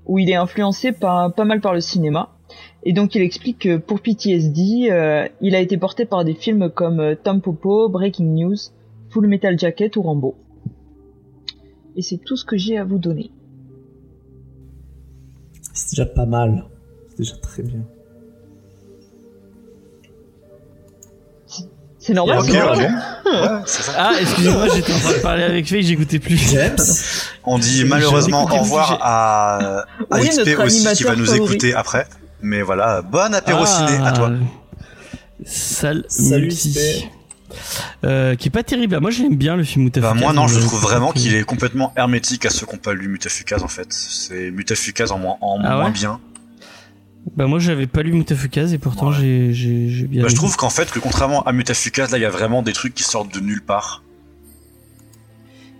où 0.06 0.18
il 0.18 0.30
est 0.30 0.34
influencé 0.34 0.92
par, 0.92 1.32
pas 1.32 1.44
mal 1.44 1.60
par 1.60 1.72
le 1.72 1.80
cinéma. 1.80 2.30
Et 2.84 2.92
donc 2.92 3.14
il 3.14 3.22
explique 3.22 3.60
que 3.60 3.76
pour 3.78 4.00
PTSD, 4.00 4.90
euh, 4.90 5.26
il 5.40 5.54
a 5.54 5.60
été 5.60 5.76
porté 5.76 6.04
par 6.04 6.24
des 6.24 6.34
films 6.34 6.70
comme 6.70 7.00
euh, 7.00 7.14
Tom 7.20 7.40
Popo, 7.40 7.88
Breaking 7.88 8.26
News, 8.26 8.56
Full 9.10 9.26
Metal 9.26 9.58
Jacket 9.58 9.96
ou 9.96 10.02
Rambo. 10.02 10.36
Et 11.96 12.02
c'est 12.02 12.18
tout 12.18 12.36
ce 12.36 12.44
que 12.44 12.56
j'ai 12.56 12.76
à 12.76 12.84
vous 12.84 12.98
donner. 12.98 13.30
C'est 15.72 15.96
déjà 15.96 16.06
pas 16.06 16.26
mal. 16.26 16.66
C'est 17.08 17.18
déjà 17.18 17.36
très 17.36 17.62
bien. 17.62 17.86
C'est 22.06 22.14
normal, 22.14 22.38
Ok, 22.38 22.44
c'est 22.46 22.52
ouais, 22.52 22.58
normal. 22.60 22.94
bon. 23.24 23.30
Ouais, 23.40 23.48
c'est 23.66 23.82
ça. 23.82 23.92
Ah, 23.98 24.12
excusez-moi, 24.20 24.68
j'étais 24.74 24.92
en 24.92 24.98
train 25.00 25.12
de 25.14 25.18
parler 25.18 25.42
avec 25.42 25.66
Faye, 25.68 25.82
j'écoutais 25.82 26.18
plus. 26.20 26.36
James 26.36 26.76
On 27.44 27.58
dit 27.58 27.84
malheureusement 27.84 28.44
au 28.44 28.56
revoir 28.58 28.98
à, 29.02 29.80
à 30.10 30.20
Oui, 30.20 30.28
XP 30.28 30.58
aussi 30.64 30.86
qui 30.94 31.02
va 31.04 31.16
nous 31.16 31.26
favori. 31.26 31.44
écouter 31.54 31.74
après. 31.74 32.06
Mais 32.42 32.62
voilà, 32.62 33.02
bon 33.02 33.34
apéro 33.34 33.66
ciné 33.66 33.98
à 34.04 34.12
toi. 34.12 34.30
Ah, 34.32 35.42
Sale 35.44 36.04
Salut. 36.08 36.52
Euh, 38.04 38.34
qui 38.36 38.48
est 38.48 38.50
pas 38.50 38.62
terrible. 38.62 38.98
Moi, 39.00 39.10
j'aime 39.10 39.36
bien 39.36 39.56
le 39.56 39.64
film 39.64 39.86
Bah, 39.88 40.00
Mutafukaz. 40.00 40.20
moi 40.22 40.32
non, 40.32 40.46
je 40.46 40.58
trouve 40.60 40.80
vraiment 40.80 41.12
qu'il 41.12 41.34
est 41.34 41.44
complètement 41.44 41.92
hermétique 41.96 42.44
à 42.46 42.50
ceux 42.50 42.66
qui 42.66 42.72
n'ont 42.74 42.80
pas 42.80 42.94
lu 42.94 43.08
Mutafukaz 43.08 43.62
en 43.62 43.68
fait. 43.68 43.86
C'est 43.90 44.50
Mutafukaz 44.50 45.10
en 45.12 45.18
moins, 45.18 45.36
en 45.40 45.58
Ah 45.64 45.76
moins 45.76 45.84
ouais 45.86 45.90
bien. 45.90 46.20
Bah 47.34 47.46
moi, 47.46 47.58
j'avais 47.58 47.86
pas 47.86 48.02
lu 48.02 48.12
Mutafukaz 48.12 48.72
et 48.72 48.78
pourtant 48.78 49.08
Ouais. 49.08 49.16
j'ai 49.20 49.52
j'ai 49.52 49.88
j'ai 49.88 50.06
bien. 50.06 50.22
Bah, 50.22 50.28
je 50.28 50.34
trouve 50.36 50.56
qu'en 50.56 50.70
fait, 50.70 50.90
que 50.90 50.98
contrairement 51.00 51.42
à 51.44 51.52
Mutafukaz, 51.52 52.10
là, 52.12 52.18
il 52.18 52.22
y 52.22 52.24
a 52.26 52.30
vraiment 52.30 52.62
des 52.62 52.72
trucs 52.72 52.94
qui 52.94 53.02
sortent 53.02 53.32
de 53.34 53.40
nulle 53.40 53.62
part. 53.62 54.02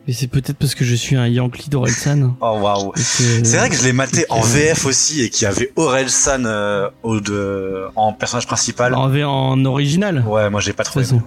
Mais 0.07 0.12
c'est 0.12 0.28
peut-être 0.28 0.57
parce 0.57 0.74
que 0.76 0.84
je 0.84 0.94
suis 0.94 1.16
un 1.16 1.26
Yankee 1.26 1.68
d'Orelsan. 1.68 2.36
Oh 2.40 2.59
waouh. 2.61 2.92
C'est 2.97 3.57
vrai 3.57 3.68
que 3.70 3.76
je 3.76 3.82
l'ai 3.84 3.92
maté 3.92 4.24
en 4.28 4.40
VF 4.40 4.86
aussi 4.86 5.22
et 5.22 5.30
qu'il 5.30 5.44
y 5.44 5.47
avait 5.47 5.72
Aurel 5.76 6.11
San 6.11 6.47
euh, 6.47 6.88
au 7.03 7.20
de, 7.20 7.86
en 7.97 8.12
personnage 8.12 8.47
principal. 8.47 8.94
En, 8.94 9.09
V- 9.09 9.24
en 9.24 9.64
original. 9.64 10.24
Ouais, 10.26 10.49
moi 10.51 10.61
j'ai 10.61 10.72
pas 10.72 10.84
trop 10.84 11.01
aimé. 11.01 11.20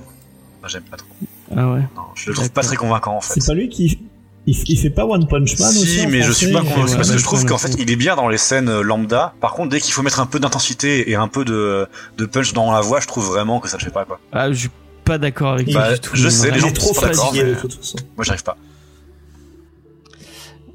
Moi 0.62 0.68
j'aime 0.70 0.84
pas 0.84 0.98
trop. 0.98 1.08
Ah 1.56 1.68
ouais. 1.72 1.80
Non, 1.96 2.04
je 2.16 2.30
le 2.30 2.36
trouve 2.36 2.52
pas 2.52 2.62
très 2.62 2.76
convaincant 2.78 3.18
en 3.18 3.22
fait. 3.22 3.40
C'est 3.40 3.46
pas 3.48 3.54
lui 3.54 3.68
qui. 3.70 4.00
Il, 4.52 4.56
il 4.68 4.78
fait 4.78 4.90
pas 4.90 5.06
One 5.06 5.28
Punch 5.28 5.60
Man 5.60 5.70
aussi 5.70 5.86
Si, 6.00 6.08
mais 6.08 6.22
je 6.24 6.32
suis 6.32 6.52
pas 6.52 6.62
convaincu 6.62 6.96
parce 6.96 7.12
que 7.12 7.18
je 7.18 7.24
trouve 7.24 7.46
qu'en 7.46 7.58
fait 7.58 7.76
il 7.78 7.92
est 7.92 7.96
bien 7.96 8.16
dans 8.16 8.28
les 8.30 8.38
scènes 8.38 8.70
euh, 8.70 8.82
lambda. 8.82 9.34
Par 9.42 9.54
contre, 9.54 9.70
dès 9.70 9.80
qu'il 9.80 9.94
faut 9.94 10.02
mettre 10.02 10.20
un 10.20 10.26
peu 10.26 10.40
d'intensité 10.40 11.10
et 11.12 11.16
un 11.16 11.28
peu 11.28 11.46
de, 11.46 11.88
de 12.18 12.26
punch 12.26 12.54
dans 12.54 12.72
la 12.72 12.82
voix, 12.82 13.00
je 13.00 13.08
trouve 13.08 13.28
vraiment 13.28 13.60
que 13.60 13.68
ça 13.70 13.78
le 13.78 13.84
fait 13.84 13.92
pas 13.92 14.06
quoi. 14.06 14.20
Ah, 14.32 14.52
je 14.52 14.58
suis 14.58 14.70
pas 15.06 15.18
d'accord 15.18 15.54
avec 15.54 15.72
Bah, 15.72 15.86
toi 15.88 15.94
du 15.94 16.00
tout. 16.00 16.16
je 16.16 16.30
sais, 16.30 16.52
les 16.52 16.60
gens 16.60 16.72
trop 16.72 16.94
sont 16.94 17.02
pas 17.02 17.08
d'accord, 17.10 17.26
fatigué 17.26 17.44
mais- 17.44 17.50
de 17.56 17.60
toute 17.60 17.74
façon. 17.76 17.98
Moi 18.18 18.24
j'arrive 18.26 18.44
pas. 18.44 18.58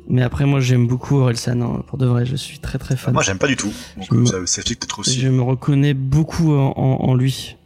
Mais 0.06 0.22
après, 0.22 0.44
moi, 0.44 0.60
j'aime 0.60 0.86
beaucoup 0.86 1.16
Orelsan. 1.20 1.60
hein, 1.62 1.82
pour 1.86 1.96
de 1.96 2.04
vrai, 2.06 2.26
je 2.26 2.36
suis 2.36 2.58
très 2.58 2.76
très 2.78 2.94
fan. 2.94 3.14
Moi 3.14 3.22
j'aime 3.22 3.38
pas 3.38 3.46
du 3.46 3.56
tout. 3.56 3.72
Donc 3.96 4.10
me- 4.12 4.26
ça, 4.26 4.32
ça 4.44 4.60
explique 4.60 4.80
peut-être 4.80 4.98
aussi. 4.98 5.18
Je 5.18 5.28
me 5.28 5.40
reconnais 5.42 5.94
beaucoup 5.94 6.52
en, 6.54 6.74
en- 6.76 7.08
en 7.08 7.14
lui. 7.14 7.56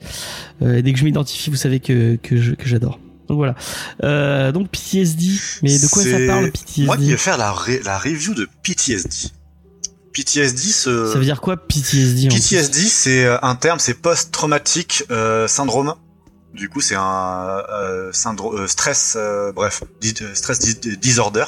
Euh, 0.62 0.76
et 0.76 0.82
dès 0.82 0.92
que 0.92 0.98
je 1.00 1.04
m'identifie, 1.04 1.50
vous 1.50 1.56
savez 1.56 1.80
que, 1.80 2.14
que 2.16 2.36
j'adore. 2.64 3.00
Donc 3.28 3.36
voilà. 3.36 3.54
Euh, 4.04 4.52
donc 4.52 4.70
PTSD. 4.70 5.26
Mais 5.62 5.78
de 5.78 5.86
quoi 5.88 6.02
ça 6.02 6.16
parle 6.26 6.50
PTSD 6.50 6.84
Moi 6.86 6.96
qui 6.96 7.10
vais 7.10 7.16
faire 7.16 7.36
la, 7.38 7.52
ré- 7.52 7.82
la 7.84 7.98
review 7.98 8.34
de 8.34 8.48
PTSD. 8.62 9.30
PTSD, 10.12 10.58
ce... 10.62 11.12
Ça 11.12 11.18
veut 11.18 11.24
dire 11.24 11.40
quoi 11.40 11.56
PTSD 11.56 12.28
PTSD, 12.28 12.80
c'est 12.80 13.24
euh, 13.24 13.36
un 13.42 13.54
terme, 13.54 13.78
c'est 13.78 13.94
post-traumatique 13.94 15.04
euh, 15.10 15.46
syndrome. 15.46 15.94
Du 16.54 16.68
coup, 16.68 16.80
c'est 16.80 16.96
un 16.96 17.62
euh, 17.70 18.10
syndrome, 18.12 18.56
euh, 18.62 18.66
stress, 18.66 19.14
euh, 19.16 19.52
bref, 19.52 19.84
stress 20.34 20.58
dis- 20.58 20.96
disorder. 20.96 21.44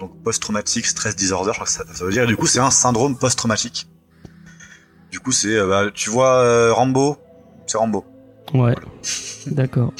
Donc 0.00 0.20
post-traumatique 0.24 0.86
stress 0.86 1.14
disorder, 1.14 1.50
je 1.52 1.58
crois 1.58 1.66
que 1.66 1.72
ça, 1.72 1.84
ça 1.94 2.04
veut 2.04 2.10
dire. 2.10 2.26
Du 2.26 2.36
coup, 2.36 2.46
c'est 2.46 2.58
un 2.58 2.70
syndrome 2.70 3.16
post-traumatique. 3.16 3.86
Du 5.12 5.20
coup, 5.20 5.30
c'est, 5.30 5.60
bah, 5.64 5.84
tu 5.94 6.10
vois, 6.10 6.38
euh, 6.38 6.72
Rambo, 6.72 7.18
c'est 7.66 7.78
Rambo. 7.78 8.04
Ouais. 8.54 8.74
D'accord. 9.46 9.92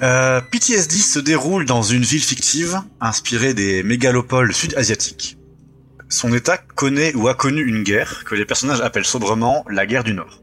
Euh, 0.00 0.40
PTSD 0.40 0.94
se 0.94 1.18
déroule 1.18 1.64
dans 1.64 1.82
une 1.82 2.02
ville 2.02 2.22
fictive 2.22 2.80
inspirée 3.00 3.52
des 3.52 3.82
mégalopoles 3.82 4.54
sud-asiatiques. 4.54 5.38
Son 6.08 6.32
état 6.32 6.56
connaît 6.56 7.12
ou 7.16 7.26
a 7.26 7.34
connu 7.34 7.64
une 7.64 7.82
guerre 7.82 8.22
que 8.24 8.36
les 8.36 8.44
personnages 8.44 8.80
appellent 8.80 9.04
sobrement 9.04 9.64
la 9.68 9.86
guerre 9.86 10.04
du 10.04 10.14
Nord. 10.14 10.40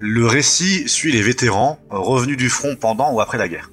Le 0.00 0.26
récit 0.26 0.88
suit 0.88 1.12
les 1.12 1.20
vétérans 1.20 1.78
revenus 1.90 2.38
du 2.38 2.48
front 2.48 2.74
pendant 2.74 3.12
ou 3.12 3.20
après 3.20 3.36
la 3.36 3.48
guerre. 3.48 3.70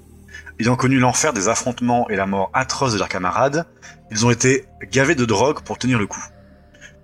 Ayant 0.59 0.75
connu 0.75 0.99
l'enfer 0.99 1.31
des 1.31 1.47
affrontements 1.47 2.09
et 2.09 2.17
la 2.17 2.25
mort 2.25 2.51
atroce 2.53 2.93
de 2.93 2.99
leurs 2.99 3.09
camarades, 3.09 3.65
ils 4.11 4.25
ont 4.25 4.31
été 4.31 4.65
gavés 4.91 5.15
de 5.15 5.25
drogue 5.25 5.61
pour 5.61 5.77
tenir 5.77 5.99
le 5.99 6.05
coup. 6.05 6.23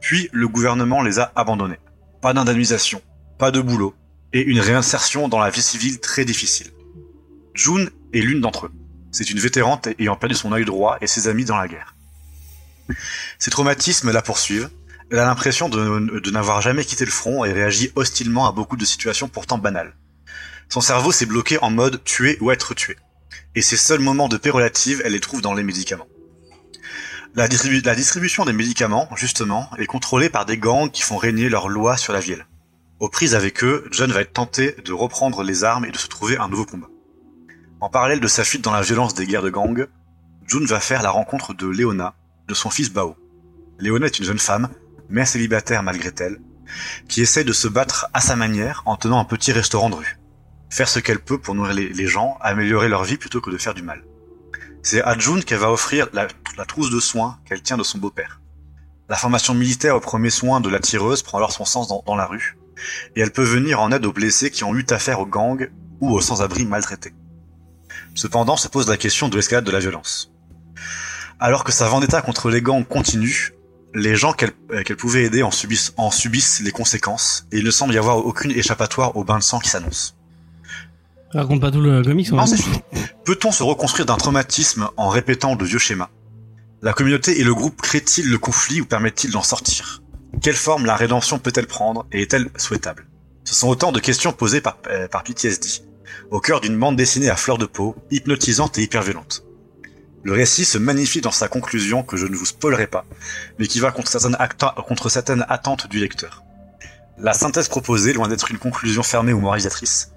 Puis 0.01 0.29
le 0.33 0.49
gouvernement 0.49 1.01
les 1.01 1.19
a 1.19 1.31
abandonnés. 1.35 1.79
Pas 2.21 2.33
d'indemnisation, 2.33 3.01
pas 3.39 3.51
de 3.51 3.61
boulot, 3.61 3.95
et 4.33 4.41
une 4.41 4.59
réinsertion 4.59 5.29
dans 5.29 5.39
la 5.39 5.49
vie 5.49 5.61
civile 5.61 5.99
très 5.99 6.25
difficile. 6.25 6.67
June 7.57 7.89
est 8.13 8.21
l'une 8.21 8.39
d'entre 8.39 8.67
eux. 8.67 8.71
C'est 9.11 9.31
une 9.31 9.39
vétérante 9.39 9.87
ayant 9.97 10.15
perdu 10.15 10.35
son 10.35 10.53
œil 10.53 10.63
droit 10.63 10.97
et 11.01 11.07
ses 11.07 11.27
amis 11.27 11.43
dans 11.43 11.57
la 11.57 11.67
guerre. 11.67 11.95
Ces 13.39 13.49
traumatismes 13.49 14.11
la 14.11 14.21
poursuivent. 14.21 14.69
Elle 15.09 15.19
a 15.19 15.25
l'impression 15.25 15.67
de, 15.67 16.29
n'avoir 16.29 16.61
jamais 16.61 16.85
quitté 16.85 17.03
le 17.03 17.11
front 17.11 17.45
et 17.45 17.51
réagit 17.51 17.91
hostilement 17.95 18.47
à 18.47 18.51
beaucoup 18.51 18.77
de 18.77 18.85
situations 18.85 19.27
pourtant 19.27 19.57
banales. 19.57 19.95
Son 20.69 20.81
cerveau 20.81 21.11
s'est 21.11 21.25
bloqué 21.25 21.57
en 21.59 21.71
mode 21.71 22.03
tuer 22.03 22.37
ou 22.41 22.51
être 22.51 22.75
tué. 22.75 22.95
Et 23.55 23.63
ses 23.63 23.77
seuls 23.77 24.01
moments 24.01 24.27
de 24.27 24.37
paix 24.37 24.51
relative, 24.51 25.01
elle 25.03 25.13
les 25.13 25.19
trouve 25.19 25.41
dans 25.41 25.55
les 25.55 25.63
médicaments. 25.63 26.07
La 27.33 27.47
distribution 27.47 28.45
des 28.45 28.53
médicaments, 28.53 29.09
justement, 29.15 29.69
est 29.79 29.85
contrôlée 29.85 30.29
par 30.29 30.45
des 30.45 30.57
gangs 30.57 30.91
qui 30.91 31.01
font 31.01 31.17
régner 31.17 31.49
leur 31.49 31.69
loi 31.69 31.97
sur 31.97 32.13
la 32.13 32.19
ville. 32.19 32.45
Aux 32.99 33.09
prises 33.09 33.33
avec 33.33 33.63
eux, 33.63 33.87
John 33.91 34.11
va 34.11 34.21
être 34.21 34.33
tenté 34.33 34.75
de 34.85 34.93
reprendre 34.93 35.41
les 35.43 35.63
armes 35.63 35.85
et 35.85 35.91
de 35.91 35.97
se 35.97 36.07
trouver 36.07 36.37
un 36.37 36.49
nouveau 36.49 36.65
combat. 36.65 36.89
En 37.79 37.89
parallèle 37.89 38.19
de 38.19 38.27
sa 38.27 38.43
fuite 38.43 38.63
dans 38.63 38.71
la 38.71 38.81
violence 38.81 39.13
des 39.13 39.27
guerres 39.27 39.43
de 39.43 39.51
gang, 39.51 39.87
June 40.47 40.65
va 40.65 40.79
faire 40.79 41.03
la 41.03 41.11
rencontre 41.11 41.53
de 41.53 41.67
Léona, 41.67 42.15
de 42.47 42.55
son 42.55 42.71
fils 42.71 42.91
Bao. 42.91 43.15
Léona 43.77 44.07
est 44.07 44.17
une 44.17 44.25
jeune 44.25 44.39
femme, 44.39 44.69
mère 45.09 45.27
célibataire 45.27 45.83
malgré 45.83 46.11
elle, 46.19 46.39
qui 47.07 47.21
essaie 47.21 47.43
de 47.43 47.53
se 47.53 47.67
battre 47.67 48.07
à 48.15 48.19
sa 48.19 48.35
manière 48.35 48.81
en 48.87 48.95
tenant 48.95 49.19
un 49.19 49.25
petit 49.25 49.51
restaurant 49.51 49.91
de 49.91 49.95
rue. 49.95 50.17
Faire 50.71 50.89
ce 50.89 50.97
qu'elle 50.97 51.19
peut 51.19 51.37
pour 51.37 51.53
nourrir 51.53 51.75
les, 51.75 52.07
gens, 52.07 52.39
améliorer 52.41 52.89
leur 52.89 53.03
vie 53.03 53.17
plutôt 53.17 53.41
que 53.41 53.51
de 53.51 53.57
faire 53.59 53.75
du 53.75 53.83
mal. 53.83 54.03
C'est 54.81 55.03
à 55.03 55.15
June 55.15 55.43
qu'elle 55.43 55.59
va 55.59 55.71
offrir 55.71 56.07
la, 56.13 56.27
trousse 56.65 56.89
de 56.89 56.99
soins 56.99 57.37
qu'elle 57.45 57.61
tient 57.61 57.77
de 57.77 57.83
son 57.83 57.99
beau-père. 57.99 58.41
La 59.07 59.17
formation 59.17 59.53
militaire 59.53 59.95
au 59.95 59.99
premier 59.99 60.31
soin 60.31 60.61
de 60.61 60.69
la 60.69 60.79
tireuse 60.79 61.21
prend 61.21 61.37
alors 61.37 61.51
son 61.51 61.63
sens 61.63 61.87
dans, 61.87 62.03
dans 62.07 62.15
la 62.15 62.25
rue, 62.25 62.57
et 63.15 63.21
elle 63.21 63.31
peut 63.31 63.43
venir 63.43 63.79
en 63.79 63.91
aide 63.91 64.05
aux 64.07 64.13
blessés 64.13 64.49
qui 64.49 64.63
ont 64.63 64.75
eu 64.75 64.85
affaire 64.89 65.19
aux 65.19 65.27
gangs 65.27 65.69
ou 66.01 66.11
aux 66.15 66.21
sans-abri 66.21 66.65
maltraités. 66.65 67.13
Cependant 68.17 68.57
se 68.57 68.67
pose 68.67 68.89
la 68.89 68.97
question 68.97 69.29
de 69.29 69.35
l'escalade 69.35 69.63
de 69.63 69.69
la 69.69 69.77
violence. 69.77 70.31
Alors 71.39 71.63
que 71.63 71.71
sa 71.71 71.87
vendetta 71.87 72.19
contre 72.23 72.49
les 72.49 72.63
gangs 72.63 72.83
continue, 72.83 73.53
les 73.93 74.15
gens 74.15 74.33
qu'elle 74.33 74.53
euh, 74.71 74.81
qu'elle 74.81 74.97
pouvait 74.97 75.23
aider 75.25 75.43
en 75.43 75.51
subissent, 75.51 75.93
en 75.97 76.09
subissent 76.09 76.61
les 76.61 76.71
conséquences, 76.71 77.45
et 77.51 77.59
il 77.59 77.63
ne 77.63 77.69
semble 77.69 77.93
y 77.93 77.97
avoir 77.99 78.17
aucune 78.17 78.49
échappatoire 78.49 79.15
au 79.17 79.23
bain 79.23 79.37
de 79.37 79.43
sang 79.43 79.59
qui 79.59 79.69
s'annonce. 79.69 80.15
Raconte 81.31 81.61
pas 81.61 81.69
tout 81.69 81.79
le 81.79 82.01
comics, 82.01 82.31
Peut-on 83.23 83.51
se 83.51 83.61
reconstruire 83.61 84.07
d'un 84.07 84.17
traumatisme 84.17 84.89
en 84.97 85.09
répétant 85.09 85.55
de 85.55 85.63
vieux 85.63 85.77
schémas 85.77 86.09
La 86.81 86.93
communauté 86.93 87.39
et 87.39 87.43
le 87.43 87.53
groupe 87.53 87.79
créent-ils 87.83 88.27
le 88.27 88.39
conflit 88.39 88.81
ou 88.81 88.85
permettent-ils 88.85 89.29
d'en 89.29 89.43
sortir? 89.43 90.01
Quelle 90.41 90.55
forme 90.55 90.87
la 90.87 90.95
rédemption 90.95 91.37
peut-elle 91.37 91.67
prendre 91.67 92.07
et 92.11 92.23
est-elle 92.23 92.49
souhaitable? 92.57 93.05
Ce 93.43 93.53
sont 93.53 93.67
autant 93.67 93.91
de 93.91 93.99
questions 93.99 94.33
posées 94.33 94.61
par, 94.61 94.79
euh, 94.89 95.07
par 95.07 95.23
PTSD, 95.23 95.86
au 96.31 96.39
cœur 96.39 96.61
d'une 96.61 96.77
bande 96.77 96.95
dessinée 96.95 97.29
à 97.29 97.35
fleur 97.35 97.57
de 97.57 97.65
peau, 97.65 97.95
hypnotisante 98.11 98.77
et 98.77 98.83
hyper 98.83 99.01
violente. 99.01 99.43
Le 100.23 100.33
récit 100.33 100.65
se 100.65 100.77
magnifie 100.77 101.21
dans 101.21 101.31
sa 101.31 101.47
conclusion 101.47 102.03
que 102.03 102.17
je 102.17 102.25
ne 102.25 102.35
vous 102.35 102.45
spoilerai 102.45 102.87
pas, 102.87 103.05
mais 103.59 103.67
qui 103.67 103.79
va 103.79 103.91
contre 103.91 104.11
certaines, 104.11 105.45
attentes 105.47 105.87
du 105.87 105.99
lecteur. 105.99 106.43
La 107.17 107.33
synthèse 107.33 107.69
proposée, 107.69 108.13
loin 108.13 108.27
d'être 108.27 108.51
une 108.51 108.57
conclusion 108.57 109.03
fermée 109.03 109.33
ou 109.33 109.39
moralisatrice, 109.39 110.11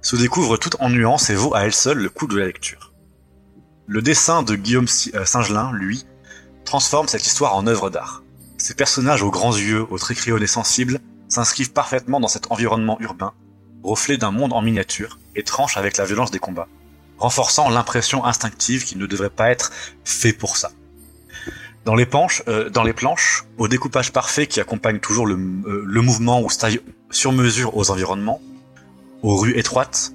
se 0.00 0.16
découvre 0.16 0.56
toute 0.56 0.76
en 0.80 0.88
nuances 0.88 1.30
et 1.30 1.34
vaut 1.34 1.54
à 1.54 1.62
elle 1.62 1.74
seule 1.74 1.98
le 1.98 2.08
coût 2.08 2.26
de 2.26 2.38
la 2.38 2.46
lecture. 2.46 2.92
Le 3.86 4.00
dessin 4.00 4.42
de 4.42 4.54
Guillaume 4.54 4.86
euh, 5.14 5.24
Singelin, 5.24 5.72
lui, 5.72 6.06
transforme 6.64 7.08
cette 7.08 7.26
histoire 7.26 7.54
en 7.54 7.66
œuvre 7.66 7.90
d'art. 7.90 8.22
Ces 8.56 8.74
personnages 8.74 9.22
aux 9.22 9.30
grands 9.30 9.54
yeux, 9.54 9.84
aux 9.90 9.98
traits 9.98 10.16
crayonnés 10.16 10.46
sensibles, 10.46 11.00
s'inscrivent 11.28 11.72
parfaitement 11.72 12.20
dans 12.20 12.28
cet 12.28 12.50
environnement 12.50 12.96
urbain, 13.00 13.34
reflet 13.84 14.16
d'un 14.16 14.32
monde 14.32 14.52
en 14.52 14.62
miniature, 14.62 15.18
et 15.36 15.44
tranchent 15.44 15.76
avec 15.76 15.96
la 15.96 16.04
violence 16.04 16.30
des 16.32 16.40
combats, 16.40 16.68
renforçant 17.18 17.68
l'impression 17.68 18.24
instinctive 18.24 18.84
qu'il 18.84 18.98
ne 18.98 19.06
devrait 19.06 19.30
pas 19.30 19.50
être 19.50 19.70
fait 20.04 20.32
pour 20.32 20.56
ça. 20.56 20.72
Dans 21.84 21.94
les, 21.94 22.06
planches, 22.06 22.42
euh, 22.48 22.70
dans 22.70 22.82
les 22.82 22.94
planches, 22.94 23.44
au 23.58 23.68
découpage 23.68 24.10
parfait 24.10 24.46
qui 24.46 24.58
accompagne 24.58 25.00
toujours 25.00 25.26
le, 25.26 25.34
euh, 25.34 25.82
le 25.84 26.00
mouvement 26.00 26.40
ou 26.40 26.48
style 26.48 26.80
sur 27.10 27.30
mesure 27.32 27.76
aux 27.76 27.90
environnements, 27.90 28.40
aux 29.22 29.36
rues 29.36 29.56
étroites, 29.58 30.12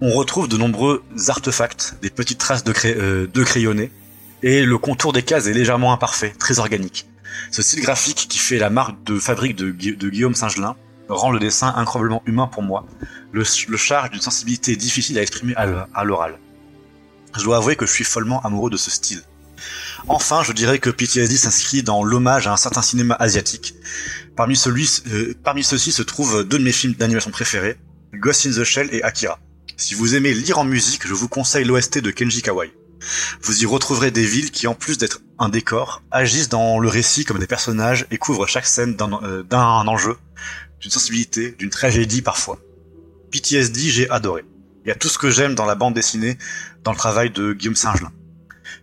on 0.00 0.10
retrouve 0.10 0.48
de 0.48 0.56
nombreux 0.56 1.04
artefacts, 1.28 1.94
des 2.02 2.10
petites 2.10 2.38
traces 2.38 2.64
de, 2.64 2.72
cray- 2.72 2.96
euh, 2.96 3.44
crayonnés, 3.44 3.92
et 4.42 4.64
le 4.64 4.76
contour 4.76 5.12
des 5.12 5.22
cases 5.22 5.46
est 5.46 5.54
légèrement 5.54 5.92
imparfait, 5.92 6.34
très 6.38 6.58
organique. 6.58 7.06
Ce 7.52 7.62
style 7.62 7.80
graphique 7.80 8.26
qui 8.28 8.38
fait 8.38 8.58
la 8.58 8.70
marque 8.70 9.02
de 9.04 9.18
fabrique 9.18 9.56
de, 9.56 9.70
de 9.70 10.08
Guillaume 10.08 10.34
Singelin 10.34 10.76
rend 11.08 11.30
le 11.30 11.38
dessin 11.38 11.72
incroyablement 11.76 12.22
humain 12.26 12.46
pour 12.46 12.62
moi, 12.62 12.86
le, 13.32 13.44
charge 13.76 14.10
d'une 14.10 14.20
sensibilité 14.20 14.76
difficile 14.76 15.18
à 15.18 15.22
exprimer 15.22 15.54
à 15.56 16.04
l'oral. 16.04 16.38
Je 17.36 17.42
dois 17.42 17.56
avouer 17.56 17.76
que 17.76 17.86
je 17.86 17.92
suis 17.92 18.04
follement 18.04 18.40
amoureux 18.42 18.70
de 18.70 18.76
ce 18.76 18.90
style. 18.90 19.22
Enfin, 20.08 20.42
je 20.42 20.52
dirais 20.52 20.78
que 20.78 20.90
PTSD 20.90 21.36
s'inscrit 21.36 21.82
dans 21.82 22.04
l'hommage 22.04 22.46
à 22.46 22.52
un 22.52 22.56
certain 22.56 22.82
cinéma 22.82 23.16
asiatique. 23.18 23.74
Parmi, 24.36 24.60
euh, 24.66 25.34
parmi 25.42 25.64
ceux-ci 25.64 25.92
se 25.92 26.02
trouvent 26.02 26.44
deux 26.44 26.58
de 26.58 26.64
mes 26.64 26.72
films 26.72 26.94
d'animation 26.94 27.30
préférés, 27.30 27.78
Ghost 28.12 28.46
in 28.46 28.50
the 28.50 28.64
Shell 28.64 28.88
et 28.92 29.02
Akira. 29.02 29.38
Si 29.76 29.94
vous 29.94 30.14
aimez 30.14 30.34
lire 30.34 30.58
en 30.58 30.64
musique, 30.64 31.06
je 31.06 31.14
vous 31.14 31.28
conseille 31.28 31.64
l'OST 31.64 31.98
de 31.98 32.10
Kenji 32.10 32.42
Kawai. 32.42 32.72
Vous 33.42 33.62
y 33.62 33.66
retrouverez 33.66 34.10
des 34.10 34.24
villes 34.24 34.50
qui, 34.50 34.66
en 34.66 34.74
plus 34.74 34.98
d'être 34.98 35.20
un 35.38 35.48
décor, 35.48 36.02
agissent 36.10 36.48
dans 36.48 36.78
le 36.78 36.88
récit 36.88 37.24
comme 37.24 37.38
des 37.38 37.46
personnages 37.46 38.06
et 38.10 38.18
couvrent 38.18 38.46
chaque 38.46 38.66
scène 38.66 38.94
d'un 38.94 39.20
euh, 39.22 39.42
d'un 39.42 39.86
enjeu, 39.88 40.16
d'une 40.84 40.90
sensibilité, 40.90 41.52
d'une 41.58 41.70
tragédie 41.70 42.20
parfois. 42.20 42.58
PTSD, 43.30 43.88
j'ai 43.88 44.10
adoré. 44.10 44.44
Il 44.84 44.88
y 44.88 44.92
a 44.92 44.94
tout 44.94 45.08
ce 45.08 45.16
que 45.16 45.30
j'aime 45.30 45.54
dans 45.54 45.64
la 45.64 45.74
bande 45.74 45.94
dessinée, 45.94 46.36
dans 46.84 46.92
le 46.92 46.98
travail 46.98 47.30
de 47.30 47.54
Guillaume 47.54 47.74
Singelin. 47.74 48.12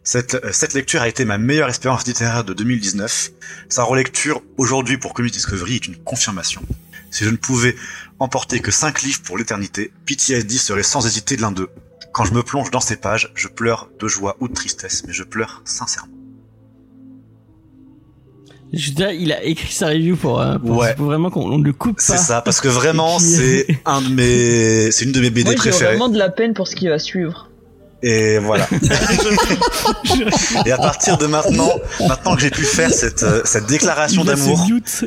Cette, 0.04 0.34
euh, 0.34 0.52
cette 0.52 0.74
lecture 0.74 1.04
a 1.04 1.08
été 1.08 1.26
ma 1.26 1.38
meilleure 1.38 1.70
expérience 1.70 2.08
littéraire 2.08 2.44
de 2.44 2.56
2019. 2.56 3.30
Sa 3.70 3.84
relecture 3.84 4.42
aujourd'hui 4.58 4.98
pour 4.98 5.14
Comics 5.14 5.32
Discovery 5.32 5.76
est 5.76 5.86
une 5.86 5.98
confirmation. 5.98 6.64
Si 7.12 7.24
je 7.24 7.30
ne 7.30 7.38
pouvais 7.38 7.76
emporter 8.18 8.62
que 8.62 8.72
5 8.72 9.04
livres 9.04 9.22
pour 9.22 9.38
l'éternité, 9.38 9.94
PTSD 10.08 10.58
serait 10.58 10.82
sans 10.82 11.06
hésiter 11.06 11.38
l'un 11.38 11.52
d'eux. 11.52 11.70
Quand 12.14 12.26
je 12.26 12.34
me 12.34 12.42
plonge 12.42 12.72
dans 12.72 12.80
ces 12.80 12.96
pages, 12.96 13.32
je 13.36 13.48
pleure 13.48 13.92
de 14.00 14.08
joie 14.08 14.38
ou 14.40 14.48
de 14.48 14.54
tristesse, 14.54 15.04
mais 15.06 15.14
je 15.14 15.24
pleure 15.24 15.62
sincèrement. 15.66 16.21
Je 18.74 18.92
dirais, 18.92 19.18
il 19.20 19.32
a 19.34 19.44
écrit 19.44 19.74
sa 19.74 19.88
review 19.88 20.16
pour, 20.16 20.40
euh, 20.42 20.58
pour, 20.58 20.78
Ouais. 20.78 20.94
pour 20.96 21.08
vraiment 21.08 21.30
qu'on 21.30 21.58
ne 21.58 21.64
le 21.64 21.74
coupe 21.74 21.98
pas. 21.98 22.02
C'est 22.04 22.18
ça, 22.18 22.42
parce 22.42 22.62
que 22.62 22.68
vraiment, 22.82 23.18
puis- 23.18 23.26
c'est 23.28 23.68
un 23.86 24.02
de 24.02 24.10
mes, 24.10 24.92
c'est 24.92 25.06
une 25.06 25.12
de 25.12 25.20
mes 25.20 25.30
BD 25.30 25.44
Moi, 25.44 25.52
j'ai 25.54 25.58
préférées. 25.70 25.96
vraiment 25.98 26.10
de 26.10 26.18
la 26.18 26.30
peine 26.30 26.54
pour 26.54 26.68
ce 26.68 26.76
qui 26.76 26.88
va 26.88 26.98
suivre. 27.00 27.48
Et 28.04 28.40
voilà. 28.40 28.68
Et 30.66 30.72
à 30.72 30.78
partir 30.78 31.18
de 31.20 31.28
maintenant, 31.28 31.70
maintenant 32.08 32.36
que 32.36 32.42
j'ai 32.42 32.50
pu 32.50 32.64
faire 32.64 32.92
cette, 32.92 33.22
euh, 33.22 33.42
cette 33.46 33.68
déclaration 33.68 34.24
d'amour, 34.24 34.60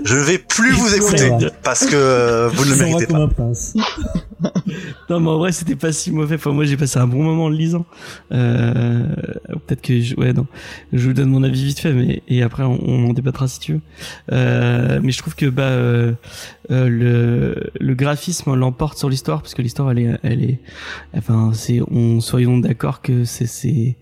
je 0.05 0.15
vais 0.17 0.39
plus 0.39 0.71
vous 0.73 0.95
écouter 0.95 1.31
parce 1.65 1.87
que 1.87 1.95
euh, 1.97 2.49
vous 2.55 2.65
ne 2.65 2.71
le 2.71 2.77
méritez 2.77 3.07
pas. 3.09 3.29
Non, 5.11 5.21
mais 5.21 5.29
en 5.29 5.39
vrai, 5.39 5.53
c'était 5.53 5.77
pas 5.77 5.93
si 5.93 6.11
mauvais. 6.11 6.37
Enfin, 6.37 6.53
moi, 6.53 6.65
j'ai 6.65 6.77
passé 6.77 6.99
un 6.99 7.07
bon 7.07 7.23
moment 7.23 7.45
en 7.45 7.49
le 7.49 7.57
lisant. 7.57 7.85
Euh, 8.33 9.07
peut-être 9.67 9.83
que 9.83 10.01
je, 10.01 10.15
ouais, 10.17 10.33
non. 10.33 10.47
Je 10.93 11.09
vous 11.09 11.15
donne 11.15 11.29
mon 11.29 11.43
avis 11.43 11.65
vite 11.65 11.79
fait, 11.79 11.93
mais, 11.93 12.23
et 12.29 12.43
après, 12.43 12.63
on, 12.63 12.79
on 12.83 13.11
en 13.11 13.13
débattra 13.13 13.49
si 13.49 13.61
tu 13.61 13.73
veux. 13.75 13.81
Euh, 14.33 15.01
mais 15.03 15.13
je 15.13 15.19
trouve 15.19 15.35
que, 15.35 15.47
bah, 15.47 15.65
euh, 15.65 16.13
euh, 16.71 16.89
le, 16.89 17.71
le 17.79 17.95
graphisme 17.95 18.55
l'emporte 18.55 18.99
sur 18.99 19.09
l'histoire, 19.09 19.43
parce 19.43 19.55
que 19.55 19.63
l'histoire, 19.63 19.91
elle 19.91 19.99
est, 19.99 20.19
elle 20.23 20.43
est, 20.43 20.61
enfin, 21.17 21.53
c'est, 21.55 21.81
on, 21.91 22.21
soyons 22.21 22.59
d'accord 22.59 23.03
que 23.03 23.25
c'est, 23.25 23.47
c'est, 23.47 23.97